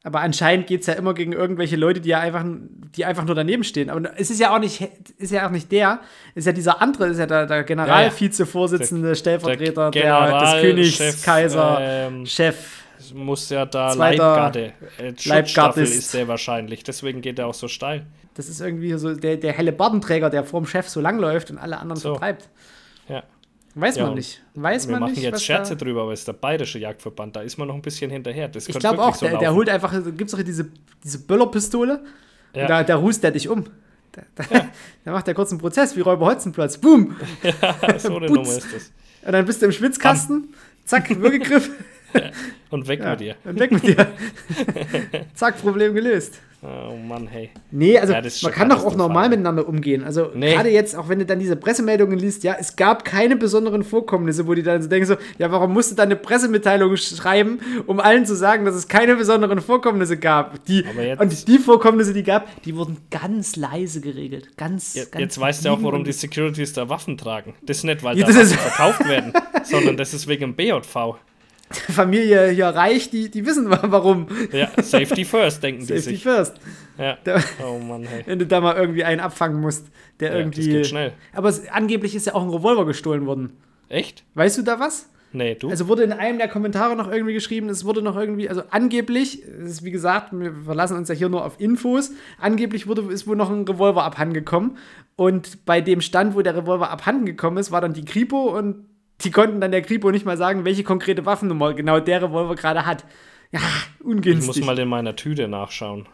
Aber 0.02 0.20
anscheinend 0.20 0.66
geht 0.66 0.80
es 0.80 0.86
ja 0.86 0.94
immer 0.94 1.12
gegen 1.12 1.32
irgendwelche 1.32 1.76
Leute, 1.76 2.00
die 2.00 2.08
ja 2.08 2.20
einfach, 2.20 2.42
die 2.96 3.04
einfach 3.04 3.26
nur 3.26 3.34
daneben 3.34 3.64
stehen. 3.64 3.90
Aber 3.90 4.18
es 4.18 4.30
ist 4.30 4.40
ja 4.40 4.54
auch 4.54 4.58
nicht, 4.58 4.80
ist 5.18 5.30
ja 5.30 5.46
auch 5.46 5.50
nicht 5.50 5.70
der, 5.70 6.00
ist 6.34 6.46
ja 6.46 6.52
dieser 6.52 6.80
andere, 6.80 7.08
ist 7.08 7.18
ja 7.18 7.26
der, 7.26 7.44
der 7.44 7.64
Generalvizevorsitzende, 7.64 9.14
Stellvertreter 9.14 9.90
der, 9.90 10.02
General- 10.02 10.40
des 10.40 10.62
Königs, 10.62 10.96
Chef, 10.96 11.22
Kaiser, 11.22 11.78
ähm, 11.80 12.24
Chef. 12.26 12.56
Muss 13.14 13.48
ja 13.50 13.66
da 13.66 13.92
Leibgarde. 13.94 14.72
Äh, 14.98 15.10
Schutzstaffel 15.10 15.28
Leibgardist. 15.30 15.98
ist 15.98 16.14
der 16.14 16.28
wahrscheinlich. 16.28 16.84
Deswegen 16.84 17.20
geht 17.20 17.38
er 17.38 17.46
auch 17.46 17.54
so 17.54 17.68
steil. 17.68 18.06
Das 18.34 18.48
ist 18.48 18.60
irgendwie 18.60 18.92
so 18.98 19.14
der, 19.14 19.36
der 19.36 19.52
helle 19.52 19.72
Bardenträger, 19.72 20.30
der 20.30 20.44
vorm 20.44 20.66
Chef 20.66 20.88
so 20.88 21.00
langläuft 21.00 21.50
und 21.50 21.58
alle 21.58 21.78
anderen 21.78 22.00
So. 22.00 22.10
vertreibt. 22.14 22.48
Ja. 23.08 23.22
Weiß 23.74 23.96
Ja, 23.96 24.06
man 24.06 24.14
nicht. 24.14 24.42
Weiß 24.54 24.86
Wir 24.88 24.92
man 24.92 25.00
machen 25.02 25.12
nicht. 25.14 25.22
jetzt 25.22 25.44
Scherze 25.44 25.76
drüber, 25.76 26.02
aber 26.02 26.12
es 26.12 26.20
ist 26.20 26.28
der 26.28 26.32
bayerische 26.32 26.78
Jagdverband. 26.78 27.36
Da 27.36 27.42
ist 27.42 27.56
man 27.56 27.68
noch 27.68 27.74
ein 27.74 27.82
bisschen 27.82 28.10
hinterher. 28.10 28.48
Das 28.48 28.68
Ich 28.68 28.78
glaube 28.78 29.00
auch, 29.02 29.14
so 29.14 29.26
der, 29.26 29.38
der 29.38 29.54
holt 29.54 29.68
einfach, 29.68 29.92
gibt 29.92 30.22
es 30.22 30.32
doch 30.36 30.42
diese, 30.42 30.68
diese 31.04 31.20
Böllerpistole 31.20 32.00
Ja. 32.54 32.62
und 32.62 32.70
da, 32.70 32.82
da 32.82 32.96
rußt 32.96 33.22
der 33.22 33.30
dich 33.30 33.48
um. 33.48 33.64
Da, 34.12 34.22
da, 34.34 34.44
da 35.04 35.12
macht 35.12 35.26
der 35.28 35.34
kurz 35.34 35.50
einen 35.52 35.60
Prozess 35.60 35.96
wie 35.96 36.00
Räuber 36.00 36.26
Hotzenplatz. 36.26 36.78
Boom! 36.78 37.16
so 37.98 38.16
eine. 38.16 38.26
Nummer 38.30 38.42
ist 38.42 38.66
das. 38.74 38.90
Und 39.24 39.32
dann 39.32 39.44
bist 39.44 39.60
du 39.62 39.66
im 39.66 39.72
Schwitzkasten. 39.72 40.52
Zack, 40.84 41.10
Würgegriff. 41.20 41.70
Und 42.70 42.86
weg 42.88 43.00
Ja, 43.00 43.10
mit 43.10 43.20
dir. 43.20 43.34
und 43.44 43.58
weg 43.58 43.72
mit 43.72 43.82
dir. 43.86 43.96
Zack, 45.34 45.60
Problem 45.60 45.94
gelöst. 45.94 46.40
Oh 46.62 46.94
Mann, 46.94 47.26
hey. 47.26 47.48
Nee, 47.70 47.98
also 47.98 48.12
Ja, 48.12 48.20
man 48.42 48.52
kann 48.52 48.68
doch 48.68 48.84
auch 48.84 48.94
normal 48.94 49.30
miteinander 49.30 49.66
umgehen. 49.66 50.04
Also 50.04 50.30
Nee. 50.34 50.52
gerade 50.52 50.68
jetzt, 50.68 50.94
auch 50.94 51.08
wenn 51.08 51.18
du 51.18 51.24
dann 51.24 51.38
diese 51.38 51.56
Pressemeldungen 51.56 52.18
liest, 52.18 52.44
ja, 52.44 52.54
es 52.60 52.76
gab 52.76 53.06
keine 53.06 53.36
besonderen 53.36 53.82
Vorkommnisse, 53.82 54.46
wo 54.46 54.52
die 54.52 54.62
dann 54.62 54.82
so 54.82 54.88
denken 54.90 55.06
so, 55.06 55.16
ja, 55.38 55.50
warum 55.50 55.72
musst 55.72 55.90
du 55.90 55.94
dann 55.96 56.08
eine 56.08 56.16
Pressemitteilung 56.16 56.94
schreiben, 56.98 57.60
um 57.86 57.98
allen 57.98 58.26
zu 58.26 58.36
sagen, 58.36 58.66
dass 58.66 58.74
es 58.74 58.88
keine 58.88 59.16
besonderen 59.16 59.60
Vorkommnisse 59.62 60.18
gab? 60.18 60.62
Die, 60.66 60.84
und 61.18 61.48
die 61.48 61.58
Vorkommnisse, 61.58 62.12
die 62.12 62.24
gab, 62.24 62.62
die 62.64 62.76
wurden 62.76 62.98
ganz 63.10 63.56
leise 63.56 64.02
geregelt. 64.02 64.54
Ganz, 64.58 64.94
Jetzt, 64.94 65.12
ganz 65.12 65.20
jetzt 65.22 65.40
weißt 65.40 65.64
du 65.64 65.70
auch, 65.70 65.82
warum 65.82 66.04
die 66.04 66.12
Securities 66.12 66.74
da 66.74 66.90
Waffen 66.90 67.16
tragen. 67.16 67.54
Das 67.62 67.78
ist 67.78 67.84
nicht, 67.84 68.02
weil 68.02 68.18
Ja, 68.18 68.26
da 68.26 68.34
Waffen 68.34 68.48
verkauft 68.58 69.08
werden, 69.08 69.32
sondern 69.64 69.96
das 69.96 70.12
ist 70.12 70.28
wegen 70.28 70.42
dem 70.42 70.54
BJV. 70.54 71.14
Familie 71.92 72.48
hier 72.50 72.66
reich, 72.66 73.10
die, 73.10 73.30
die 73.30 73.46
wissen 73.46 73.66
warum. 73.70 74.26
Ja, 74.52 74.70
Safety 74.82 75.24
first, 75.24 75.62
denken 75.62 75.80
die 75.80 75.86
Safety 75.86 76.00
sich. 76.10 76.22
first. 76.22 76.56
Ja. 76.98 77.16
Da- 77.24 77.40
Oh 77.64 77.78
Mann, 77.78 78.04
hey. 78.04 78.22
Wenn 78.26 78.38
du 78.38 78.46
da 78.46 78.60
mal 78.60 78.76
irgendwie 78.76 79.04
einen 79.04 79.20
abfangen 79.20 79.60
musst, 79.60 79.86
der 80.18 80.28
Ja, 80.30 80.34
das 80.34 80.40
irgendwie. 80.58 80.68
geht 80.68 80.86
schnell. 80.88 81.12
Aber 81.32 81.48
es, 81.48 81.68
angeblich 81.68 82.14
ist 82.14 82.26
ja 82.26 82.34
auch 82.34 82.42
ein 82.42 82.50
Revolver 82.50 82.84
gestohlen 82.86 83.24
worden. 83.26 83.52
Echt? 83.88 84.24
Weißt 84.34 84.58
du 84.58 84.62
da 84.62 84.78
was? 84.80 85.08
Nee, 85.32 85.54
du? 85.54 85.70
Also 85.70 85.86
wurde 85.86 86.02
in 86.02 86.12
einem 86.12 86.38
der 86.38 86.48
Kommentare 86.48 86.96
noch 86.96 87.08
irgendwie 87.10 87.32
geschrieben, 87.34 87.68
es 87.68 87.84
wurde 87.84 88.02
noch 88.02 88.16
irgendwie, 88.16 88.48
also 88.48 88.62
angeblich, 88.70 89.44
es 89.62 89.70
ist 89.70 89.84
wie 89.84 89.92
gesagt, 89.92 90.32
wir 90.32 90.52
verlassen 90.64 90.96
uns 90.96 91.08
ja 91.08 91.14
hier 91.14 91.28
nur 91.28 91.44
auf 91.44 91.60
Infos, 91.60 92.10
angeblich 92.40 92.88
wurde, 92.88 93.02
ist 93.12 93.28
wohl 93.28 93.36
noch 93.36 93.48
ein 93.48 93.62
Revolver 93.62 94.02
abhandengekommen 94.02 94.76
und 95.14 95.64
bei 95.66 95.80
dem 95.80 96.00
Stand, 96.00 96.34
wo 96.34 96.42
der 96.42 96.56
Revolver 96.56 96.90
abhandengekommen 96.90 97.60
ist, 97.60 97.70
war 97.70 97.80
dann 97.80 97.92
die 97.92 98.04
Kripo 98.04 98.58
und 98.58 98.86
die 99.24 99.30
konnten 99.30 99.60
dann 99.60 99.70
der 99.70 99.82
Kripo 99.82 100.10
nicht 100.10 100.24
mal 100.26 100.36
sagen, 100.36 100.64
welche 100.64 100.84
konkrete 100.84 101.26
Waffennummer 101.26 101.74
genau 101.74 102.00
der 102.00 102.22
Revolver 102.22 102.54
gerade 102.54 102.86
hat. 102.86 103.04
Ja, 103.52 103.60
ich 103.98 104.04
ungünstig. 104.04 104.46
muss 104.58 104.60
mal 104.66 104.78
in 104.78 104.88
meiner 104.88 105.16
Tüte 105.16 105.48
nachschauen. 105.48 106.06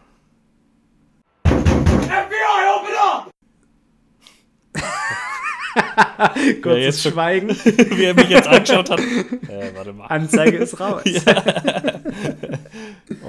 Kurzes 6.61 6.83
jetzt 6.83 7.01
schon- 7.03 7.11
Schweigen, 7.13 7.49
Wie 7.95 8.03
er 8.05 8.13
mich 8.15 8.29
jetzt 8.29 8.47
angeschaut 8.47 8.89
hat. 8.89 8.99
Äh, 9.49 9.71
warte 9.75 9.93
mal. 9.93 10.07
Anzeige 10.07 10.57
ist 10.57 10.79
raus. 10.79 11.03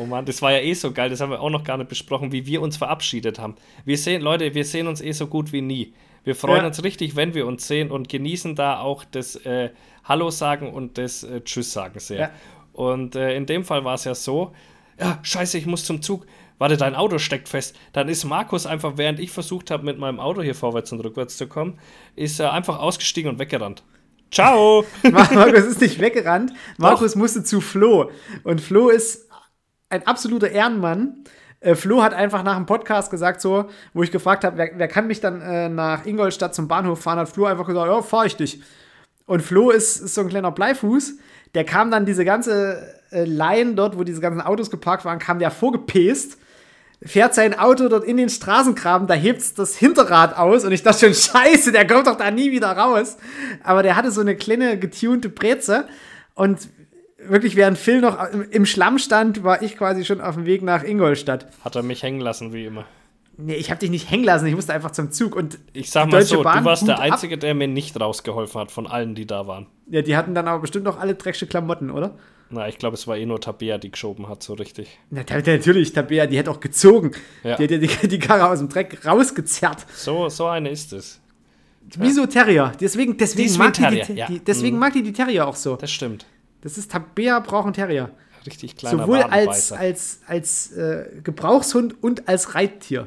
Oh 0.00 0.06
Mann, 0.06 0.24
das 0.24 0.40
war 0.42 0.52
ja 0.52 0.58
eh 0.60 0.74
so 0.74 0.92
geil. 0.92 1.10
Das 1.10 1.20
haben 1.20 1.30
wir 1.30 1.40
auch 1.40 1.50
noch 1.50 1.64
gar 1.64 1.76
nicht 1.76 1.88
besprochen, 1.88 2.30
wie 2.32 2.46
wir 2.46 2.60
uns 2.62 2.76
verabschiedet 2.76 3.38
haben. 3.38 3.56
Wir 3.84 3.96
sehen, 3.98 4.22
Leute, 4.22 4.54
wir 4.54 4.64
sehen 4.64 4.86
uns 4.86 5.00
eh 5.00 5.10
so 5.12 5.26
gut 5.26 5.52
wie 5.52 5.60
nie. 5.60 5.92
Wir 6.24 6.34
freuen 6.34 6.62
Ja. 6.62 6.66
uns 6.66 6.82
richtig, 6.84 7.16
wenn 7.16 7.34
wir 7.34 7.46
uns 7.46 7.66
sehen 7.66 7.90
und 7.90 8.08
genießen 8.08 8.54
da 8.54 8.80
auch 8.80 9.04
das 9.04 9.36
äh, 9.36 9.70
Hallo 10.04 10.30
sagen 10.30 10.72
und 10.72 10.98
das 10.98 11.22
äh, 11.24 11.40
Tschüss 11.42 11.72
sagen 11.72 11.98
sehr. 12.00 12.18
Ja. 12.18 12.30
Und 12.72 13.16
äh, 13.16 13.34
in 13.36 13.46
dem 13.46 13.64
Fall 13.64 13.84
war 13.84 13.94
es 13.94 14.04
ja 14.04 14.14
so, 14.14 14.52
ja, 15.00 15.18
scheiße, 15.22 15.58
ich 15.58 15.66
muss 15.66 15.84
zum 15.84 16.02
Zug. 16.02 16.26
Warte, 16.58 16.76
dein 16.76 16.96
Auto 16.96 17.18
steckt 17.18 17.48
fest. 17.48 17.76
Dann 17.92 18.08
ist 18.08 18.24
Markus 18.24 18.66
einfach, 18.66 18.94
während 18.96 19.20
ich 19.20 19.30
versucht 19.30 19.70
habe, 19.70 19.84
mit 19.84 19.96
meinem 19.98 20.18
Auto 20.18 20.42
hier 20.42 20.56
vorwärts 20.56 20.90
und 20.92 21.00
rückwärts 21.00 21.36
zu 21.36 21.46
kommen, 21.46 21.78
ist 22.16 22.40
er 22.40 22.52
einfach 22.52 22.80
ausgestiegen 22.80 23.30
und 23.30 23.38
weggerannt. 23.38 23.84
Ciao! 24.32 24.84
Mar- 25.04 25.32
Markus 25.32 25.60
ist 25.64 25.80
nicht 25.80 26.00
weggerannt. 26.00 26.52
Markus 26.76 27.14
musste 27.14 27.44
zu 27.44 27.60
Flo. 27.60 28.10
Und 28.42 28.60
Flo 28.60 28.88
ist 28.88 29.28
ein 29.88 30.04
absoluter 30.06 30.50
Ehrenmann. 30.50 31.24
Äh, 31.60 31.74
Flo 31.74 32.02
hat 32.02 32.14
einfach 32.14 32.42
nach 32.42 32.56
dem 32.56 32.66
Podcast 32.66 33.10
gesagt, 33.10 33.40
so, 33.40 33.68
wo 33.92 34.02
ich 34.02 34.12
gefragt 34.12 34.44
habe, 34.44 34.56
wer, 34.56 34.70
wer 34.76 34.88
kann 34.88 35.06
mich 35.06 35.20
dann 35.20 35.40
äh, 35.40 35.68
nach 35.68 36.06
Ingolstadt 36.06 36.54
zum 36.54 36.68
Bahnhof 36.68 37.00
fahren, 37.00 37.18
hat 37.18 37.28
Flo 37.28 37.46
einfach 37.46 37.66
gesagt, 37.66 37.86
ja, 37.86 38.02
fahr 38.02 38.26
ich 38.26 38.36
dich. 38.36 38.62
Und 39.26 39.42
Flo 39.42 39.70
ist, 39.70 40.00
ist 40.00 40.14
so 40.14 40.22
ein 40.22 40.28
kleiner 40.28 40.52
Bleifuß. 40.52 41.18
Der 41.54 41.64
kam 41.64 41.90
dann 41.90 42.06
diese 42.06 42.24
ganze 42.24 42.94
äh, 43.10 43.24
Line 43.24 43.74
dort, 43.74 43.98
wo 43.98 44.04
diese 44.04 44.20
ganzen 44.20 44.40
Autos 44.40 44.70
geparkt 44.70 45.04
waren, 45.04 45.18
kam 45.18 45.38
der 45.38 45.50
vorgepest, 45.50 46.38
fährt 47.02 47.34
sein 47.34 47.58
Auto 47.58 47.88
dort 47.88 48.04
in 48.04 48.16
den 48.16 48.28
Straßengraben, 48.28 49.06
da 49.06 49.14
hebt 49.14 49.58
das 49.58 49.76
Hinterrad 49.76 50.36
aus 50.36 50.64
und 50.64 50.72
ich 50.72 50.82
dachte 50.82 51.06
schon, 51.06 51.14
scheiße, 51.42 51.72
der 51.72 51.86
kommt 51.86 52.06
doch 52.06 52.16
da 52.16 52.30
nie 52.30 52.52
wieder 52.52 52.70
raus. 52.70 53.16
Aber 53.64 53.82
der 53.82 53.96
hatte 53.96 54.10
so 54.10 54.20
eine 54.20 54.36
kleine 54.36 54.78
getunte 54.78 55.28
Breze 55.28 55.88
und 56.34 56.68
wirklich 57.30 57.56
während 57.56 57.78
Phil 57.78 58.00
noch 58.00 58.18
im- 58.50 58.66
Schlamm 58.66 58.98
stand, 58.98 59.42
war 59.44 59.62
ich 59.62 59.76
quasi 59.76 60.04
schon 60.04 60.20
auf 60.20 60.34
dem 60.34 60.46
Weg 60.46 60.62
nach 60.62 60.84
Ingolstadt. 60.84 61.46
Hat 61.64 61.76
er 61.76 61.82
mich 61.82 62.02
hängen 62.02 62.20
lassen, 62.20 62.52
wie 62.52 62.64
immer. 62.66 62.84
Nee, 63.40 63.54
ich 63.54 63.70
habe 63.70 63.78
dich 63.78 63.90
nicht 63.90 64.10
hängen 64.10 64.24
lassen, 64.24 64.46
ich 64.46 64.54
musste 64.56 64.72
einfach 64.72 64.90
zum 64.90 65.12
Zug 65.12 65.36
und 65.36 65.58
Ich 65.72 65.90
sag 65.92 66.10
mal 66.10 66.22
so, 66.22 66.42
Bahn, 66.42 66.58
du 66.58 66.64
warst 66.64 66.88
der 66.88 66.96
ab. 66.96 67.02
Einzige, 67.02 67.38
der 67.38 67.54
mir 67.54 67.68
nicht 67.68 67.98
rausgeholfen 68.00 68.60
hat 68.60 68.72
von 68.72 68.88
allen, 68.88 69.14
die 69.14 69.26
da 69.26 69.46
waren. 69.46 69.66
Ja, 69.88 70.02
die 70.02 70.16
hatten 70.16 70.34
dann 70.34 70.48
aber 70.48 70.58
bestimmt 70.60 70.84
noch 70.84 70.98
alle 70.98 71.14
dreckige 71.14 71.46
Klamotten, 71.46 71.90
oder? 71.92 72.16
Na, 72.50 72.66
ich 72.66 72.78
glaube, 72.78 72.94
es 72.94 73.06
war 73.06 73.16
eh 73.16 73.26
nur 73.26 73.40
Tabea, 73.40 73.78
die 73.78 73.92
geschoben 73.92 74.28
hat, 74.28 74.42
so 74.42 74.54
richtig. 74.54 74.98
Na, 75.10 75.22
natürlich, 75.46 75.92
Tabea, 75.92 76.26
die 76.26 76.36
hat 76.38 76.48
auch 76.48 76.58
gezogen. 76.60 77.12
Ja. 77.44 77.56
Die 77.56 77.64
hat 77.64 77.70
ja 77.70 77.78
die, 77.78 77.86
die 78.08 78.18
Karre 78.18 78.48
aus 78.48 78.58
dem 78.58 78.68
Dreck 78.68 79.06
rausgezerrt. 79.06 79.86
So, 79.94 80.28
so 80.30 80.46
eine 80.46 80.70
ist 80.70 80.92
es. 80.92 81.20
Wieso 81.96 82.26
Terrier? 82.26 82.72
Deswegen, 82.80 83.16
deswegen, 83.16 83.54
wie 83.54 83.58
mag, 83.58 83.66
ein 83.68 83.72
die, 83.72 83.80
Terrier, 84.00 84.04
die, 84.28 84.34
ja. 84.34 84.40
deswegen 84.46 84.76
Mhm. 84.76 84.80
mag 84.80 84.92
die 84.94 85.02
die 85.02 85.12
Terrier 85.12 85.46
auch 85.46 85.56
so. 85.56 85.76
Das 85.76 85.90
stimmt. 85.90 86.26
Das 86.60 86.78
ist 86.78 86.90
Tabea 86.90 87.40
braucht 87.40 87.64
einen 87.64 87.72
Terrier. 87.74 88.10
Richtig 88.46 88.76
kleiner 88.76 89.02
Sowohl 89.02 89.22
als, 89.22 89.72
als, 89.72 90.20
als 90.26 90.72
äh, 90.72 91.20
Gebrauchshund 91.22 92.02
und 92.02 92.28
als 92.28 92.54
Reittier. 92.54 93.06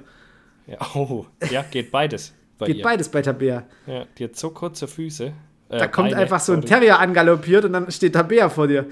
Ja, 0.68 0.78
oh, 0.94 1.26
ja, 1.50 1.64
geht 1.64 1.92
beides. 1.92 2.34
Bei 2.58 2.68
Geht 2.68 2.78
ihr. 2.78 2.84
beides 2.84 3.10
bei 3.10 3.22
Tabea. 3.22 3.64
Ja, 3.88 4.06
die 4.18 4.26
hat 4.26 4.36
so 4.36 4.52
kurze 4.52 4.88
Füße. 4.88 5.26
Äh, 5.70 5.78
Da 5.78 5.88
kommt 5.88 6.10
Beine, 6.12 6.22
einfach 6.22 6.40
so 6.40 6.54
ein 6.54 6.62
sorry. 6.62 6.68
Terrier 6.68 7.00
angaloppiert 7.00 7.66
und 7.66 7.74
dann 7.74 7.92
steht 7.92 8.14
Tabea 8.14 8.50
vor 8.50 8.68
dir. 8.68 8.86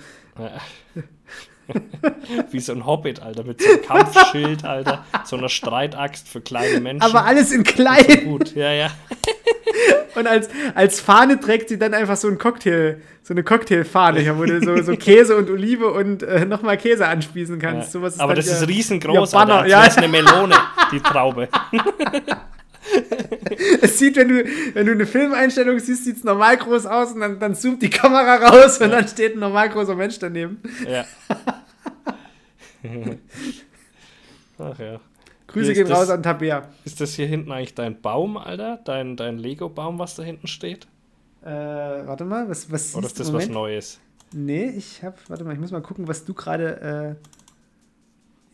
Wie 2.51 2.59
so 2.59 2.73
ein 2.73 2.85
Hobbit, 2.85 3.21
Alter, 3.21 3.43
mit 3.43 3.61
so 3.61 3.69
einem 3.69 3.81
Kampfschild, 3.83 4.63
Alter. 4.65 5.05
So 5.25 5.37
einer 5.37 5.49
Streitaxt 5.49 6.27
für 6.27 6.41
kleine 6.41 6.79
Menschen. 6.79 7.01
Aber 7.01 7.25
alles 7.25 7.51
in 7.51 7.63
klein. 7.63 8.25
Gut, 8.25 8.55
ja, 8.55 8.71
ja. 8.71 8.89
Und 10.15 10.27
als, 10.27 10.49
als 10.75 10.99
Fahne 10.99 11.39
trägt 11.39 11.69
sie 11.69 11.77
dann 11.77 11.93
einfach 11.93 12.17
so 12.17 12.27
ein 12.27 12.37
Cocktail, 12.37 12.97
so 13.23 13.33
eine 13.33 13.43
Cocktailfahne, 13.43 14.37
wo 14.37 14.43
du 14.43 14.59
so, 14.61 14.81
so 14.81 14.93
Käse 14.97 15.37
und 15.37 15.49
Olive 15.49 15.91
und 15.91 16.23
äh, 16.23 16.45
nochmal 16.45 16.77
Käse 16.77 17.07
anspießen 17.07 17.59
kannst. 17.59 17.89
Ja. 17.89 17.91
Sowas 17.99 18.15
ist 18.15 18.19
Aber 18.19 18.33
das 18.33 18.47
ihr- 18.47 18.53
ist 18.53 18.67
riesengroß, 18.67 19.31
ihr 19.33 19.37
Banner, 19.37 19.55
Alter. 19.59 19.67
ja. 19.69 19.79
Das 19.83 19.89
ist 19.89 19.97
eine 19.99 20.07
Melone, 20.07 20.55
die 20.91 20.99
Traube. 20.99 21.47
Es 23.81 23.97
sieht, 23.99 24.15
wenn 24.15 24.27
du, 24.29 24.45
wenn 24.73 24.85
du 24.85 24.91
eine 24.93 25.05
Filmeinstellung 25.05 25.79
siehst, 25.79 26.05
sieht 26.05 26.17
es 26.17 26.23
normal 26.23 26.57
groß 26.57 26.85
aus 26.85 27.11
und 27.13 27.19
dann, 27.21 27.39
dann 27.39 27.55
zoomt 27.55 27.81
die 27.81 27.89
Kamera 27.89 28.35
raus 28.35 28.79
und 28.79 28.89
dann 28.91 29.07
steht 29.07 29.35
ein 29.35 29.39
normal 29.39 29.69
großer 29.69 29.95
Mensch 29.95 30.19
daneben. 30.19 30.61
Ja. 30.87 31.05
Ach 34.57 34.79
ja. 34.79 34.99
Grüße 35.47 35.73
gehen 35.73 35.87
das- 35.87 35.97
raus 35.97 36.09
an 36.09 36.21
Tabea. 36.23 36.67
Ist 36.85 37.01
das 37.01 37.13
hier 37.13 37.25
hinten 37.27 37.51
eigentlich 37.51 37.75
dein 37.75 37.99
Baum, 38.01 38.37
Alter? 38.37 38.79
Dein, 38.85 39.15
dein 39.17 39.37
Lego-Baum, 39.37 39.97
was 39.99 40.15
da 40.15 40.23
hinten 40.23 40.47
steht? 40.47 40.87
Äh, 41.41 41.47
warte 41.47 42.25
mal, 42.25 42.49
was, 42.49 42.71
was 42.71 42.95
Oder 42.95 43.07
ist 43.07 43.19
das 43.19 43.29
im 43.29 43.33
was 43.35 43.43
Moment? 43.47 43.53
Neues? 43.53 43.99
Nee, 44.33 44.69
ich 44.69 45.03
hab, 45.03 45.17
warte 45.29 45.43
mal, 45.43 45.53
ich 45.53 45.59
muss 45.59 45.71
mal 45.71 45.81
gucken, 45.81 46.07
was 46.07 46.23
du 46.25 46.33
gerade, 46.33 47.17
äh, 47.19 47.29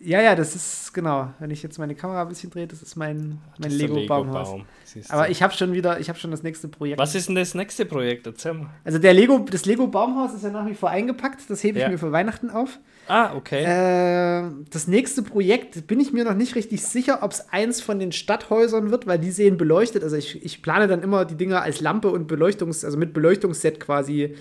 ja, 0.06 0.22
ja, 0.22 0.36
das 0.36 0.56
ist, 0.56 0.94
genau, 0.94 1.34
wenn 1.40 1.50
ich 1.52 1.64
jetzt 1.64 1.80
meine 1.80 1.96
Kamera 1.96 2.22
ein 2.22 2.28
bisschen 2.28 2.50
drehe, 2.50 2.68
das 2.68 2.82
ist 2.82 2.96
mein, 2.96 3.40
mein 3.58 3.72
Lego-Baumhaus. 3.72 4.52
Du. 4.52 5.00
Aber 5.10 5.30
ich 5.30 5.42
habe 5.42 5.54
schon 5.54 5.74
wieder, 5.74 6.00
ich 6.00 6.08
habe 6.10 6.20
schon 6.20 6.32
das 6.32 6.44
nächste 6.44 6.68
Projekt. 6.68 7.00
Was 7.00 7.16
ist 7.16 7.28
denn 7.28 7.36
das 7.36 7.56
nächste 7.56 7.86
Projekt? 7.86 8.28
Erzähl 8.28 8.54
mal. 8.54 8.70
Also 8.84 9.00
der 9.00 9.14
Lego, 9.14 9.40
das 9.40 9.66
Lego-Baumhaus 9.66 10.34
ist 10.34 10.44
ja 10.44 10.52
nach 10.52 10.66
wie 10.68 10.76
vor 10.76 10.90
eingepackt, 10.90 11.42
das 11.50 11.64
hebe 11.64 11.80
ich 11.80 11.84
Ja. 11.84 11.90
mir 11.90 11.98
für 11.98 12.12
Weihnachten 12.12 12.50
auf. 12.50 12.80
Ah, 13.08 13.36
okay. 13.36 13.64
Äh, 13.64 14.50
das 14.70 14.88
nächste 14.88 15.22
Projekt 15.24 15.88
bin 15.88 16.00
ich 16.00 16.14
mir 16.14 16.24
noch 16.24 16.36
nicht 16.36 16.56
richtig 16.56 16.84
sicher, 16.84 17.20
ob 17.22 17.32
es 17.32 17.50
eins 17.52 17.82
von 17.82 18.00
den 18.00 18.12
Stadthäusern 18.12 18.92
wird, 18.92 19.08
weil 19.08 19.20
die 19.20 19.32
sehen 19.32 19.58
beleuchtet. 19.58 20.04
Also 20.04 20.16
ich, 20.16 20.44
ich 20.46 20.62
plane 20.62 20.88
dann 20.88 21.02
immer 21.04 21.26
die 21.26 21.36
Dinger 21.36 21.62
als 21.62 21.82
Lampe 21.82 22.10
und 22.10 22.32
Beleuchtungs-, 22.32 22.86
also 22.86 22.98
mit 22.98 23.14
Beleuchtungsset 23.14 23.80
quasi 23.80 24.36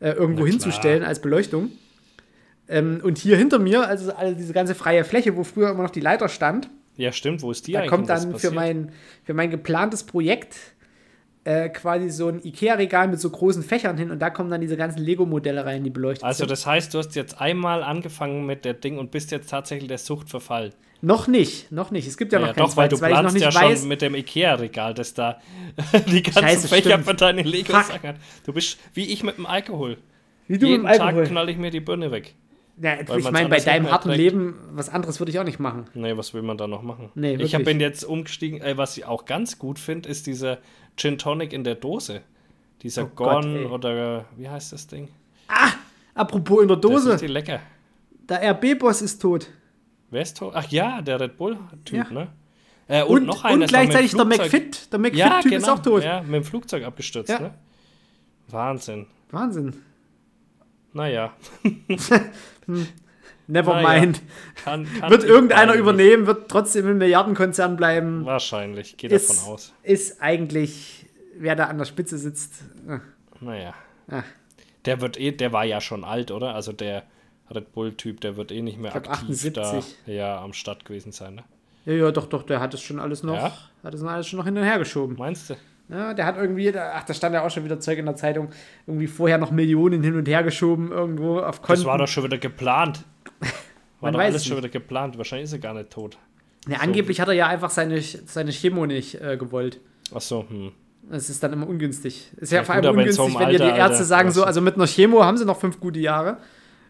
äh, 0.00 0.10
irgendwo 0.12 0.46
hinzustellen 0.46 1.02
als 1.02 1.20
Beleuchtung. 1.20 1.70
Ähm, 2.68 3.00
und 3.02 3.18
hier 3.18 3.36
hinter 3.36 3.58
mir, 3.58 3.86
also, 3.88 4.12
also 4.12 4.34
diese 4.36 4.52
ganze 4.52 4.74
freie 4.74 5.04
Fläche, 5.04 5.36
wo 5.36 5.44
früher 5.44 5.70
immer 5.70 5.82
noch 5.84 5.90
die 5.90 6.00
Leiter 6.00 6.28
stand, 6.28 6.68
ja, 6.96 7.12
stimmt. 7.12 7.42
Wo 7.42 7.50
ist 7.52 7.66
die 7.68 7.72
da 7.72 7.78
eigentlich? 7.78 7.90
kommt 7.90 8.02
und 8.04 8.08
was 8.10 8.22
dann 8.28 8.38
für 8.38 8.50
mein, 8.50 8.90
für 9.24 9.32
mein 9.32 9.50
geplantes 9.50 10.02
Projekt 10.02 10.56
äh, 11.44 11.68
quasi 11.68 12.10
so 12.10 12.26
ein 12.28 12.44
Ikea-Regal 12.44 13.06
mit 13.08 13.20
so 13.20 13.30
großen 13.30 13.62
Fächern 13.62 13.96
hin 13.96 14.10
und 14.10 14.18
da 14.18 14.30
kommen 14.30 14.50
dann 14.50 14.60
diese 14.60 14.76
ganzen 14.76 14.98
Lego-Modelle 14.98 15.64
rein, 15.64 15.84
die 15.84 15.90
beleuchtet 15.90 16.24
Also, 16.24 16.38
sind. 16.40 16.50
das 16.50 16.66
heißt, 16.66 16.92
du 16.92 16.98
hast 16.98 17.14
jetzt 17.14 17.40
einmal 17.40 17.84
angefangen 17.84 18.44
mit 18.46 18.64
der 18.64 18.74
Ding 18.74 18.98
und 18.98 19.12
bist 19.12 19.30
jetzt 19.30 19.48
tatsächlich 19.48 19.86
der 19.88 19.98
Sucht 19.98 20.28
verfallen. 20.28 20.72
Noch 21.00 21.28
nicht, 21.28 21.70
noch 21.70 21.92
nicht. 21.92 22.08
Es 22.08 22.16
gibt 22.16 22.32
ja, 22.32 22.40
Ja, 22.40 22.48
noch 22.48 22.54
kein 22.56 22.64
doch, 22.66 22.76
weil 22.76 22.88
du 22.88 22.96
zweites, 22.96 23.02
weil 23.02 23.10
noch 23.12 23.30
planst 23.30 23.34
nicht 23.36 23.54
ja 23.54 23.54
weiß. 23.70 23.78
schon 23.78 23.88
mit 23.88 24.02
dem 24.02 24.14
Ikea-Regal, 24.16 24.92
das 24.94 25.14
da 25.14 25.40
die 26.08 26.22
ganzen 26.24 26.42
Scheiße, 26.42 26.66
Fächer 26.68 26.90
stimmt. 26.90 27.04
für 27.06 27.14
deine 27.14 27.42
Legos 27.42 27.76
Fuck. 27.86 28.02
hat. 28.02 28.16
Du 28.44 28.52
bist 28.52 28.76
wie 28.94 29.04
ich 29.06 29.22
mit 29.22 29.38
dem 29.38 29.46
Alkohol. 29.46 29.98
Wie 30.48 30.58
du 30.58 30.66
Jeden 30.66 30.82
mit 30.82 30.92
dem 30.94 30.98
Tag 30.98 31.06
Alkohol. 31.06 31.26
knall 31.28 31.48
ich 31.48 31.56
mir 31.58 31.70
die 31.70 31.80
Birne 31.80 32.10
weg. 32.10 32.34
Ja, 32.80 33.00
ich 33.00 33.30
meine, 33.30 33.48
bei 33.48 33.58
deinem 33.58 33.90
harten 33.90 34.08
trägt. 34.08 34.18
Leben, 34.20 34.54
was 34.72 34.88
anderes 34.88 35.18
würde 35.20 35.32
ich 35.32 35.38
auch 35.40 35.44
nicht 35.44 35.58
machen. 35.58 35.86
Nee, 35.94 36.16
was 36.16 36.32
will 36.34 36.42
man 36.42 36.56
da 36.56 36.66
noch 36.68 36.82
machen? 36.82 37.10
Nee, 37.16 37.34
ich 37.34 37.38
wirklich. 37.52 37.64
bin 37.64 37.80
jetzt 37.80 38.04
umgestiegen. 38.04 38.60
Äh, 38.60 38.76
was 38.76 38.96
ich 38.96 39.04
auch 39.04 39.24
ganz 39.24 39.58
gut 39.58 39.78
finde, 39.80 40.08
ist 40.08 40.26
dieser 40.28 40.58
Gin 40.96 41.18
Tonic 41.18 41.52
in 41.52 41.64
der 41.64 41.74
Dose. 41.74 42.20
Dieser 42.82 43.04
Oh 43.04 43.10
Gott, 43.14 43.42
Gorn 43.42 43.56
ey. 43.56 43.64
oder 43.64 44.24
wie 44.36 44.48
heißt 44.48 44.72
das 44.72 44.86
Ding? 44.86 45.08
Apropos 46.14 46.62
in 46.62 46.68
der 46.68 46.76
Das 46.76 46.90
ist 46.92 47.06
Dose, 47.06 47.26
lecker. 47.26 47.60
der 48.28 48.42
RB-Boss 48.52 49.02
ist 49.02 49.20
tot. 49.20 49.48
Wer 50.10 50.22
ist 50.22 50.36
tot? 50.36 50.52
Ach 50.54 50.66
ja, 50.70 51.02
der 51.02 51.20
Red 51.20 51.36
Bull-Typ, 51.36 51.96
Ja. 52.06 52.10
ne? 52.12 52.28
Äh, 52.86 53.02
und, 53.02 53.18
Und, 53.22 53.26
noch 53.26 53.44
einer 53.44 53.62
und 53.64 53.68
gleichzeitig 53.68 54.12
der 54.14 54.24
McFit. 54.24 54.92
Der 54.92 54.98
Ja, 55.00 55.26
McFit-Typ 55.28 55.50
genau. 55.52 55.56
ist 55.56 55.68
auch 55.68 55.78
tot. 55.80 56.02
Ja, 56.04 56.22
mit 56.22 56.34
dem 56.34 56.44
Flugzeug 56.44 56.84
abgestürzt, 56.84 57.28
Ja. 57.28 57.40
ne? 57.40 57.54
Wahnsinn. 58.48 59.06
Wahnsinn. 59.30 59.74
Naja. 60.98 61.32
Never 63.46 63.74
Naja. 63.74 64.00
mind. 64.00 64.20
Kann, 64.62 64.86
kann 65.00 65.10
Wird 65.10 65.24
irgendeiner 65.24 65.72
eigentlich. 65.72 65.80
übernehmen, 65.80 66.26
wird 66.26 66.50
trotzdem 66.50 66.86
ein 66.86 66.98
Milliardenkonzern 66.98 67.76
bleiben. 67.76 68.24
Wahrscheinlich, 68.26 68.96
geht 68.98 69.10
Ist, 69.12 69.30
davon 69.30 69.54
aus. 69.54 69.72
ist 69.84 70.20
eigentlich, 70.20 71.06
wer 71.38 71.56
da 71.56 71.64
an 71.66 71.78
der 71.78 71.86
Spitze 71.86 72.18
sitzt. 72.18 72.54
äh, 72.88 72.98
Naja. 73.40 73.74
Ah. 74.10 74.22
Der 74.84 75.00
wird 75.00 75.18
eh, 75.18 75.32
der 75.32 75.52
war 75.52 75.64
ja 75.64 75.80
schon 75.80 76.04
alt, 76.04 76.30
oder? 76.30 76.54
Also 76.54 76.72
der 76.72 77.04
Red 77.50 77.72
Bull-Typ, 77.72 78.20
der 78.20 78.36
wird 78.36 78.52
eh 78.52 78.60
nicht 78.60 78.78
mehr 78.78 78.94
aktiv 78.94 79.12
78. 79.14 79.52
da 79.54 79.82
ja, 80.12 80.42
am 80.42 80.52
Start 80.52 80.84
gewesen 80.84 81.12
sein, 81.12 81.36
ne? 81.36 81.44
Ja, 81.86 81.94
ja, 81.94 82.10
doch, 82.10 82.26
doch, 82.26 82.42
der 82.42 82.60
hat 82.60 82.74
es 82.74 82.82
schon 82.82 82.98
alles 83.00 83.22
noch, 83.22 83.34
Ja? 83.36 83.56
hat 83.82 83.94
es 83.94 84.02
alles 84.02 84.26
schon 84.26 84.38
noch 84.38 84.44
hin 84.44 84.58
und 84.58 84.64
her 84.64 84.78
geschoben. 84.78 85.16
Meinst 85.18 85.48
du? 85.48 85.54
Ja, 85.90 86.12
der 86.12 86.26
hat 86.26 86.36
irgendwie, 86.36 86.76
ach, 86.76 87.04
da 87.04 87.14
stand 87.14 87.34
ja 87.34 87.44
auch 87.44 87.50
schon 87.50 87.64
wieder 87.64 87.80
Zeug 87.80 87.98
in 87.98 88.04
der 88.04 88.16
Zeitung, 88.16 88.50
irgendwie 88.86 89.06
vorher 89.06 89.38
noch 89.38 89.50
Millionen 89.50 90.02
hin 90.02 90.16
und 90.16 90.28
her 90.28 90.42
geschoben 90.42 90.92
irgendwo 90.92 91.38
auf 91.38 91.62
Konten. 91.62 91.80
Das 91.80 91.84
war 91.86 91.98
doch 91.98 92.08
schon 92.08 92.24
wieder 92.24 92.38
geplant. 92.38 93.04
War 94.00 94.12
doch 94.12 94.20
alles 94.20 94.36
es 94.36 94.46
schon 94.46 94.58
wieder 94.58 94.68
geplant. 94.68 95.18
Wahrscheinlich 95.18 95.46
ist 95.46 95.54
er 95.54 95.58
gar 95.58 95.74
nicht 95.74 95.90
tot. 95.90 96.18
ja, 96.68 96.78
angeblich 96.78 97.20
hat 97.20 97.26
er 97.26 97.34
ja 97.34 97.48
einfach 97.48 97.70
seine, 97.70 98.00
seine 98.00 98.52
Chemo 98.52 98.86
nicht 98.86 99.20
äh, 99.20 99.36
gewollt. 99.36 99.80
Ach 100.14 100.20
so, 100.20 100.44
hm. 100.48 100.70
Das 101.10 101.28
ist 101.30 101.42
dann 101.42 101.52
immer 101.52 101.68
ungünstig. 101.68 102.30
Ist 102.36 102.52
ja, 102.52 102.58
Ja, 102.58 102.64
vor 102.64 102.76
allem 102.76 102.84
so 102.84 102.90
ungünstig, 102.90 103.38
wenn 103.38 103.48
dir 103.48 103.58
die 103.58 103.64
Ärzte 103.64 103.82
Alter, 103.82 104.04
sagen, 104.04 104.30
so, 104.30 104.44
also 104.44 104.60
mit 104.60 104.76
einer 104.76 104.86
Chemo 104.86 105.24
haben 105.24 105.36
sie 105.36 105.44
noch 105.44 105.58
fünf 105.58 105.80
gute 105.80 105.98
Jahre. 105.98 106.38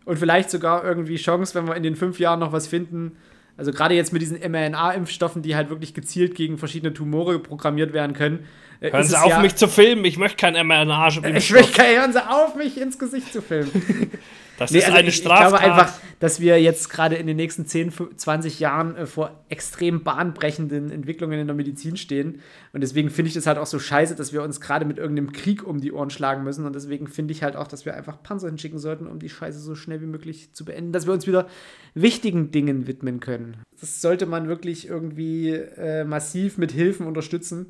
Und 0.05 0.19
vielleicht 0.19 0.51
sogar 0.51 0.85
irgendwie 0.85 1.17
Chance, 1.17 1.55
wenn 1.55 1.67
wir 1.67 1.77
in 1.77 1.83
den 1.83 1.97
fünf 1.97 2.19
Jahren 2.19 2.41
noch 2.41 2.53
was 2.53 2.67
finden. 2.67 3.17
Also 3.57 3.73
gerade 3.73 3.95
jetzt 3.95 4.13
mit 4.13 4.23
diesen 4.23 4.39
mRNA-Impfstoffen, 4.39 5.43
die 5.43 5.57
halt 5.57 5.69
wirklich 5.69 5.95
gezielt 5.95 6.35
gegen 6.35 6.59
verschiedene 6.59 6.95
Tumore 6.95 7.39
programmiert 7.39 7.93
werden 7.93 8.15
können. 8.15 8.45
Äh, 8.81 8.93
Hören 8.93 9.05
Sie 9.05 9.17
auf, 9.21 9.29
ja, 9.29 9.41
mich 9.41 9.57
zu 9.57 9.69
filmen. 9.69 10.05
Ich 10.05 10.19
möchte 10.19 10.37
kein 10.37 10.55
mRNA. 10.67 11.09
Ich 11.37 11.51
möchte 11.51 11.73
keine, 11.73 12.01
hören 12.01 12.13
Sie 12.13 12.27
auf, 12.29 12.55
mich 12.55 12.81
ins 12.81 12.99
Gesicht 12.99 13.33
zu 13.33 13.43
filmen. 13.43 13.71
Das 14.59 14.73
Nee, 14.73 14.79
ist 14.79 14.87
also 14.87 14.99
eine 14.99 15.09
ich, 15.09 15.15
ich 15.15 15.21
Straftat. 15.21 15.61
glaube 15.61 15.65
einfach, 15.65 15.93
dass 16.19 16.41
wir 16.41 16.61
jetzt 16.61 16.91
gerade 16.91 17.15
in 17.15 17.29
den 17.29 17.37
nächsten 17.37 17.65
10, 17.65 17.93
20 18.17 18.59
Jahren 18.59 18.97
äh, 18.97 19.07
vor 19.07 19.45
extrem 19.49 20.03
bahnbrechenden 20.03 20.91
Entwicklungen 20.91 21.39
in 21.39 21.47
der 21.47 21.55
Medizin 21.55 21.97
stehen. 21.97 22.41
Und 22.73 22.81
deswegen 22.81 23.09
finde 23.09 23.29
ich 23.29 23.35
das 23.35 23.47
halt 23.47 23.57
auch 23.57 23.67
so 23.67 23.79
scheiße, 23.79 24.17
dass 24.17 24.33
wir 24.33 24.43
uns 24.43 24.61
gerade 24.61 24.85
mit 24.85 24.99
irgendeinem 24.99 25.31
Krieg 25.31 25.65
um 25.65 25.81
die 25.81 25.93
Ohren 25.93 26.11
schlagen 26.11 26.43
müssen. 26.43 26.67
Und 26.67 26.75
deswegen 26.75 27.07
finde 27.07 27.33
ich 27.33 27.45
halt 27.45 27.55
auch, 27.55 27.69
dass 27.69 27.85
wir 27.85 27.95
einfach 27.95 28.21
Panzer 28.21 28.49
hinschicken 28.49 28.81
sollten, 28.81 29.07
um 29.07 29.21
die 29.21 29.29
Scheiße 29.29 29.61
so 29.61 29.77
schnell 29.77 30.01
wie 30.01 30.07
möglich 30.07 30.53
zu 30.53 30.65
beenden, 30.65 30.91
dass 30.93 31.07
wir 31.07 31.13
uns 31.13 31.29
wieder 31.29 31.47
wichtigen 31.95 32.51
Dingen 32.51 32.89
widmen 32.89 33.21
können. 33.21 33.59
Das 33.81 34.01
sollte 34.01 34.27
man 34.27 34.49
wirklich 34.49 34.89
irgendwie 34.89 35.51
äh, 35.51 36.03
massiv 36.03 36.59
mit 36.59 36.73
Hilfen 36.73 37.07
unterstützen. 37.07 37.67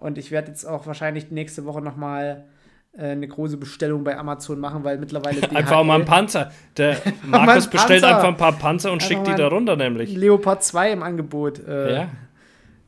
Und 0.00 0.18
ich 0.18 0.30
werde 0.30 0.48
jetzt 0.48 0.64
auch 0.64 0.86
wahrscheinlich 0.86 1.30
nächste 1.30 1.64
Woche 1.66 1.80
nochmal 1.82 2.44
äh, 2.96 3.08
eine 3.10 3.28
große 3.28 3.56
Bestellung 3.58 4.02
bei 4.02 4.16
Amazon 4.18 4.58
machen, 4.58 4.82
weil 4.82 4.98
mittlerweile 4.98 5.42
Einfach 5.54 5.76
auch 5.76 5.84
mal 5.84 5.98
DHL 5.98 6.06
Panzer. 6.06 6.52
Der 6.76 6.96
Markus 7.24 7.64
einen 7.64 7.70
bestellt 7.70 8.02
Panzer. 8.02 8.16
einfach 8.16 8.28
ein 8.28 8.36
paar 8.36 8.52
Panzer 8.52 8.92
und 8.92 9.02
Einfach 9.02 9.08
schickt 9.08 9.26
die 9.28 9.34
da 9.34 9.48
runter, 9.48 9.76
nämlich. 9.76 10.14
Leopard 10.16 10.64
2 10.64 10.92
im 10.92 11.02
Angebot 11.02 11.60
äh, 11.66 11.94
Ja. 11.94 12.08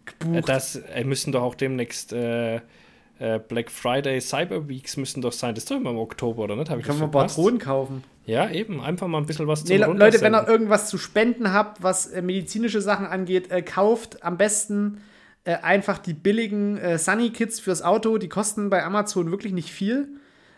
gebucht. 0.07 0.49
Das 0.49 0.77
äh, 0.77 1.05
müssen 1.05 1.33
doch 1.33 1.43
auch 1.43 1.55
demnächst 1.55 2.13
äh, 2.13 2.57
äh, 2.57 3.39
Black 3.47 3.71
Friday, 3.71 4.21
Cyber 4.21 4.69
Weeks 4.69 4.97
müssen 4.97 5.21
doch 5.23 5.33
sein. 5.33 5.55
Das 5.55 5.65
ist 5.65 5.71
doch 5.71 5.77
immer 5.77 5.91
im 5.91 5.99
Oktober, 5.99 6.45
oder 6.45 6.57
nicht? 6.57 6.71
Hab 6.71 6.79
ich 6.79 6.87
Können 6.87 6.99
wir 6.99 7.09
verpasst? 7.11 7.37
Patronen 7.37 7.59
kaufen. 7.61 8.05
Ja, 8.25 8.49
eben. 8.51 8.81
Einfach 8.81 9.07
mal 9.09 9.19
ein 9.19 9.27
bisschen 9.27 9.47
was 9.49 9.65
Nee, 9.65 9.79
zum 9.81 9.93
Le- 9.93 9.99
Leute, 9.99 10.21
wenn 10.21 10.35
ihr 10.35 10.49
irgendwas 10.49 10.89
zu 10.89 10.97
spenden 10.97 11.53
habt, 11.53 11.83
was 11.83 12.07
äh, 12.07 12.23
medizinische 12.23 12.81
Sachen 12.81 13.07
angeht, 13.07 13.51
äh, 13.51 13.63
kauft 13.63 14.23
am 14.25 14.39
besten 14.39 15.03
äh, 15.45 15.57
einfach 15.57 15.99
die 15.99 16.15
billigen 16.15 16.79
äh, 16.79 16.99
Sunny 16.99 17.31
Kits 17.31 17.61
fürs 17.61 17.83
Auto. 17.83 18.19
Die 18.19 18.29
kosten 18.29 18.71
bei 18.71 18.85
Amazon 18.85 19.31
wirklich 19.31 19.53
nicht 19.53 19.71
viel. 19.71 20.09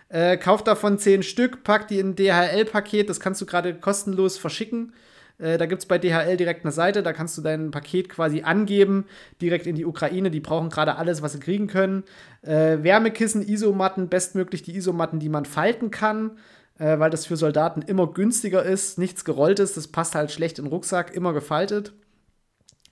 Äh, 0.09 0.37
kauft 0.37 0.67
davon 0.67 0.99
10 0.99 1.23
Stück, 1.23 1.65
packt 1.65 1.91
die 1.91 1.99
in 1.99 2.11
ein 2.11 2.17
DHL-Paket. 2.17 3.09
Das 3.09 3.21
kannst 3.21 3.41
du 3.41 3.47
gerade 3.47 3.75
kostenlos 3.75 4.39
verschicken. 4.39 4.93
Äh, 5.39 5.59
da 5.59 5.67
gibt 5.67 5.83
es 5.83 5.87
bei 5.87 5.99
DHL 5.99 6.37
direkt 6.37 6.65
eine 6.65 6.73
Seite, 6.73 7.03
da 7.03 7.13
kannst 7.13 7.37
du 7.37 7.43
dein 7.43 7.71
Paket 7.71 8.09
quasi 8.09 8.43
angeben, 8.43 9.07
direkt 9.41 9.67
in 9.67 9.75
die 9.75 9.85
Ukraine. 9.85 10.31
Die 10.31 10.41
brauchen 10.41 10.71
gerade 10.71 10.97
alles, 10.97 11.23
was 11.23 11.33
sie 11.33 11.41
kriegen 11.41 11.67
können. 11.67 12.05
Äh, 12.43 12.83
Wärmekissen, 12.83 13.47
Isomatten, 13.47 14.09
bestmöglich 14.09 14.63
die 14.63 14.77
Isomatten, 14.77 15.19
die 15.19 15.29
man 15.29 15.45
falten 15.45 15.91
kann, 15.91 16.39
äh, 16.79 16.99
weil 16.99 17.11
das 17.11 17.27
für 17.27 17.37
Soldaten 17.37 17.83
immer 17.83 18.13
günstiger 18.13 18.63
ist. 18.63 18.99
Nichts 18.99 19.25
gerolltes, 19.25 19.75
das 19.75 19.89
passt 19.89 20.15
halt 20.15 20.31
schlecht 20.31 20.59
in 20.59 20.67
den 20.67 20.73
Rucksack, 20.73 21.15
immer 21.15 21.33
gefaltet. 21.33 21.93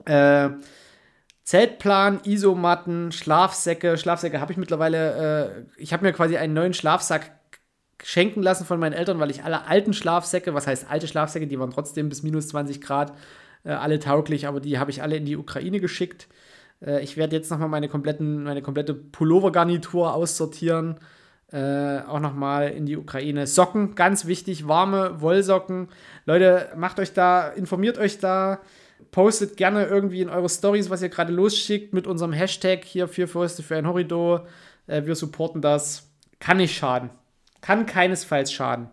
Äh, 0.05 0.51
Zeltplan, 1.45 2.21
Isomatten, 2.25 3.13
Schlafsäcke. 3.13 3.99
Schlafsäcke 3.99 4.41
habe 4.41 4.53
ich 4.53 4.59
mittlerweile. 4.59 5.67
Äh, 5.77 5.83
ich 5.83 5.93
habe 5.93 6.05
mir 6.05 6.13
quasi 6.13 6.37
einen 6.37 6.55
neuen 6.55 6.75
Schlafsack 6.75 7.33
schenken 8.03 8.43
lassen 8.43 8.65
von 8.65 8.81
meinen 8.81 8.93
Eltern, 8.93 9.21
weil 9.21 9.31
ich 9.31 9.45
alle 9.45 9.67
alten 9.67 9.93
Schlafsäcke, 9.93 10.55
was 10.55 10.67
heißt 10.67 10.91
alte 10.91 11.07
Schlafsäcke, 11.07 11.47
die 11.47 11.59
waren 11.59 11.71
trotzdem 11.71 12.09
bis 12.09 12.23
minus 12.23 12.49
20 12.49 12.81
Grad 12.81 13.13
äh, 13.65 13.71
alle 13.71 13.99
tauglich, 13.99 14.47
aber 14.47 14.61
die 14.61 14.79
habe 14.79 14.91
ich 14.91 15.03
alle 15.03 15.17
in 15.17 15.25
die 15.25 15.37
Ukraine 15.37 15.81
geschickt. 15.81 16.29
Äh, 16.85 17.03
ich 17.03 17.17
werde 17.17 17.37
jetzt 17.37 17.51
nochmal 17.51 17.69
meine, 17.69 17.89
meine 17.89 18.63
komplette 18.63 18.95
Pullovergarnitur 18.95 20.15
aussortieren. 20.15 20.97
Äh, 21.53 22.01
auch 22.09 22.21
nochmal 22.21 22.71
in 22.71 22.87
die 22.87 22.97
Ukraine. 22.97 23.47
Socken, 23.47 23.95
ganz 23.95 24.27
wichtig, 24.27 24.69
warme 24.69 25.21
Wollsocken. 25.21 25.89
Leute, 26.25 26.71
macht 26.77 26.99
euch 26.99 27.13
da, 27.13 27.49
informiert 27.49 27.99
euch 27.99 28.19
da, 28.19 28.61
postet 29.11 29.57
gerne 29.57 29.87
irgendwie 29.87 30.21
in 30.21 30.29
eure 30.29 30.49
Stories, 30.49 30.91
was 30.91 31.03
ihr 31.03 31.09
gerade 31.09 31.33
losschickt, 31.33 31.93
mit 31.93 32.07
unserem 32.07 32.33
Hashtag 32.33 32.85
hier 32.85 33.09
für 33.09 33.27
Fäuste 33.29 33.63
für 33.63 33.77
ein 33.77 33.87
Horridor. 33.87 34.47
Äh, 34.87 35.05
wir 35.07 35.15
supporten 35.15 35.61
das. 35.63 36.11
Kann 36.39 36.57
nicht 36.59 36.77
schaden. 36.77 37.11
Kann 37.61 37.87
keinesfalls 37.87 38.53
schaden. 38.53 38.89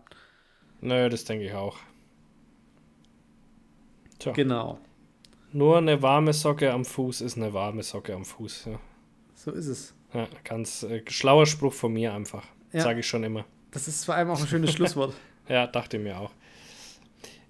Nö, 0.80 1.08
das 1.08 1.24
denke 1.24 1.44
ich 1.46 1.52
auch. 1.54 1.78
Tja. 4.18 4.32
Genau. 4.32 4.78
Nur 5.52 5.78
eine 5.78 6.00
warme 6.02 6.32
Socke 6.32 6.72
am 6.72 6.84
Fuß 6.84 7.22
ist 7.22 7.36
eine 7.36 7.52
warme 7.52 7.82
Socke 7.82 8.14
am 8.14 8.24
Fuß. 8.24 8.66
Ja, 8.66 8.78
So 9.34 9.50
ist 9.50 9.66
es. 9.66 9.94
ja 10.14 10.28
ganz 10.44 10.82
äh, 10.84 11.02
schlauer 11.08 11.46
Spruch 11.46 11.72
von 11.72 11.92
mir 11.92 12.12
einfach. 12.14 12.44
Ja. 12.72 12.82
Sage 12.82 13.00
ich 13.00 13.06
schon 13.06 13.24
immer. 13.24 13.44
Das 13.72 13.88
ist 13.88 14.04
vor 14.04 14.14
allem 14.14 14.30
auch 14.30 14.40
ein 14.40 14.46
schönes 14.46 14.72
Schlusswort. 14.74 15.14
Ja, 15.48 15.66
dachte 15.66 15.98
mir 15.98 16.18
auch. 16.20 16.30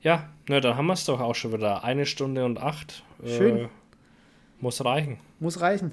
Ja, 0.02 0.28
ne, 0.48 0.60
dann 0.60 0.76
haben 0.76 0.86
wir 0.86 0.94
es 0.94 1.04
doch 1.04 1.20
auch 1.20 1.34
schon 1.34 1.52
wieder. 1.52 1.84
Eine 1.84 2.06
Stunde 2.06 2.44
und 2.44 2.58
acht. 2.58 3.02
Schön. 3.24 3.56
Äh, 3.58 3.68
muss 4.60 4.84
reichen. 4.84 5.18
Muss 5.40 5.60
reichen. 5.60 5.92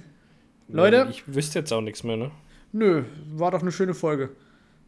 Leute, 0.70 1.08
Ich 1.10 1.24
wüsste 1.34 1.60
jetzt 1.60 1.72
auch 1.72 1.82
nichts 1.82 2.04
mehr, 2.04 2.18
ne? 2.18 2.32
nö, 2.74 3.04
war 3.34 3.52
doch 3.52 3.62
eine 3.62 3.72
schöne 3.72 3.94
Folge. 3.94 4.30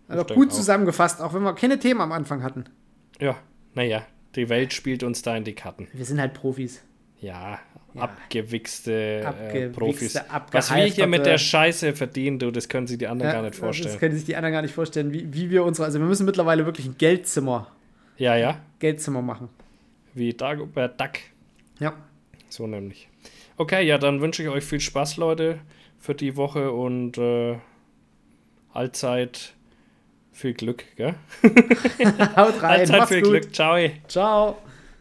Also 0.10 0.26
gut 0.34 0.50
auch. 0.50 0.54
zusammengefasst, 0.54 1.22
auch 1.22 1.34
wenn 1.34 1.44
wir 1.44 1.54
keine 1.56 1.80
Themen 1.80 2.02
am 2.02 2.12
Anfang 2.12 2.44
hatten. 2.44 2.66
Ja, 3.22 3.38
naja, 3.74 4.02
die 4.36 4.50
Welt 4.50 4.74
spielt 4.74 5.04
uns 5.04 5.22
da 5.22 5.36
in 5.38 5.44
die 5.46 5.54
Karten. 5.54 5.88
Wir 5.94 6.06
sind 6.06 6.20
halt 6.20 6.34
Profis. 6.34 6.82
Ja, 7.22 7.60
Ja. 7.94 8.04
abgewichste, 8.04 8.92
äh, 9.22 9.24
Abgewichste, 9.26 9.70
Profis. 9.80 10.22
Was 10.52 10.74
wir 10.76 10.84
hier 10.86 11.08
mit 11.08 11.26
der 11.26 11.38
Scheiße 11.38 11.94
verdienen, 11.94 12.40
du, 12.40 12.52
das 12.52 12.68
können 12.70 12.88
sich 12.88 12.98
die 12.98 13.08
anderen 13.08 13.32
gar 13.32 13.42
nicht 13.42 13.54
Das 13.54 13.60
vorstellen. 13.60 14.00
können 14.00 14.16
sich 14.16 14.26
die 14.26 14.36
anderen 14.36 14.54
gar 14.54 14.62
nicht 14.62 14.74
vorstellen, 14.74 15.12
wie, 15.14 15.34
wie 15.34 15.50
wir 15.50 15.64
unsere. 15.64 15.86
Also 15.86 16.00
wir 16.00 16.06
müssen 16.06 16.26
mittlerweile 16.26 16.66
wirklich 16.66 16.86
ein 16.88 16.98
Geldzimmer, 16.98 17.68
Ja, 18.20 18.36
ja, 18.36 18.62
Geldzimmer 18.80 19.22
machen. 19.22 19.50
wie 20.14 20.34
Dagobert 20.34 21.00
Duck. 21.00 21.14
Ja. 21.80 21.94
So 22.50 22.68
nämlich. 22.68 23.08
Okay, 23.56 23.86
ja, 23.86 23.98
dann 23.98 24.20
wünsche 24.22 24.44
ich 24.44 24.50
euch 24.50 24.64
viel 24.66 24.82
Spaß, 24.82 25.18
Leute, 25.18 25.60
für 26.00 26.14
die 26.14 26.36
Woche 26.36 26.72
und 26.72 27.18
äh, 27.18 27.58
allzeit 28.74 29.54
viel 30.34 30.54
Glück, 30.54 30.84
gell? 30.98 31.16
Haut 32.36 32.62
rein. 32.62 32.64
allzeit 32.82 32.98
Macht's 33.00 33.14
viel 33.14 33.22
gut. 33.22 33.32
Glück. 33.32 33.56
Ciao. 33.56 33.78
Ciao. 34.08 34.58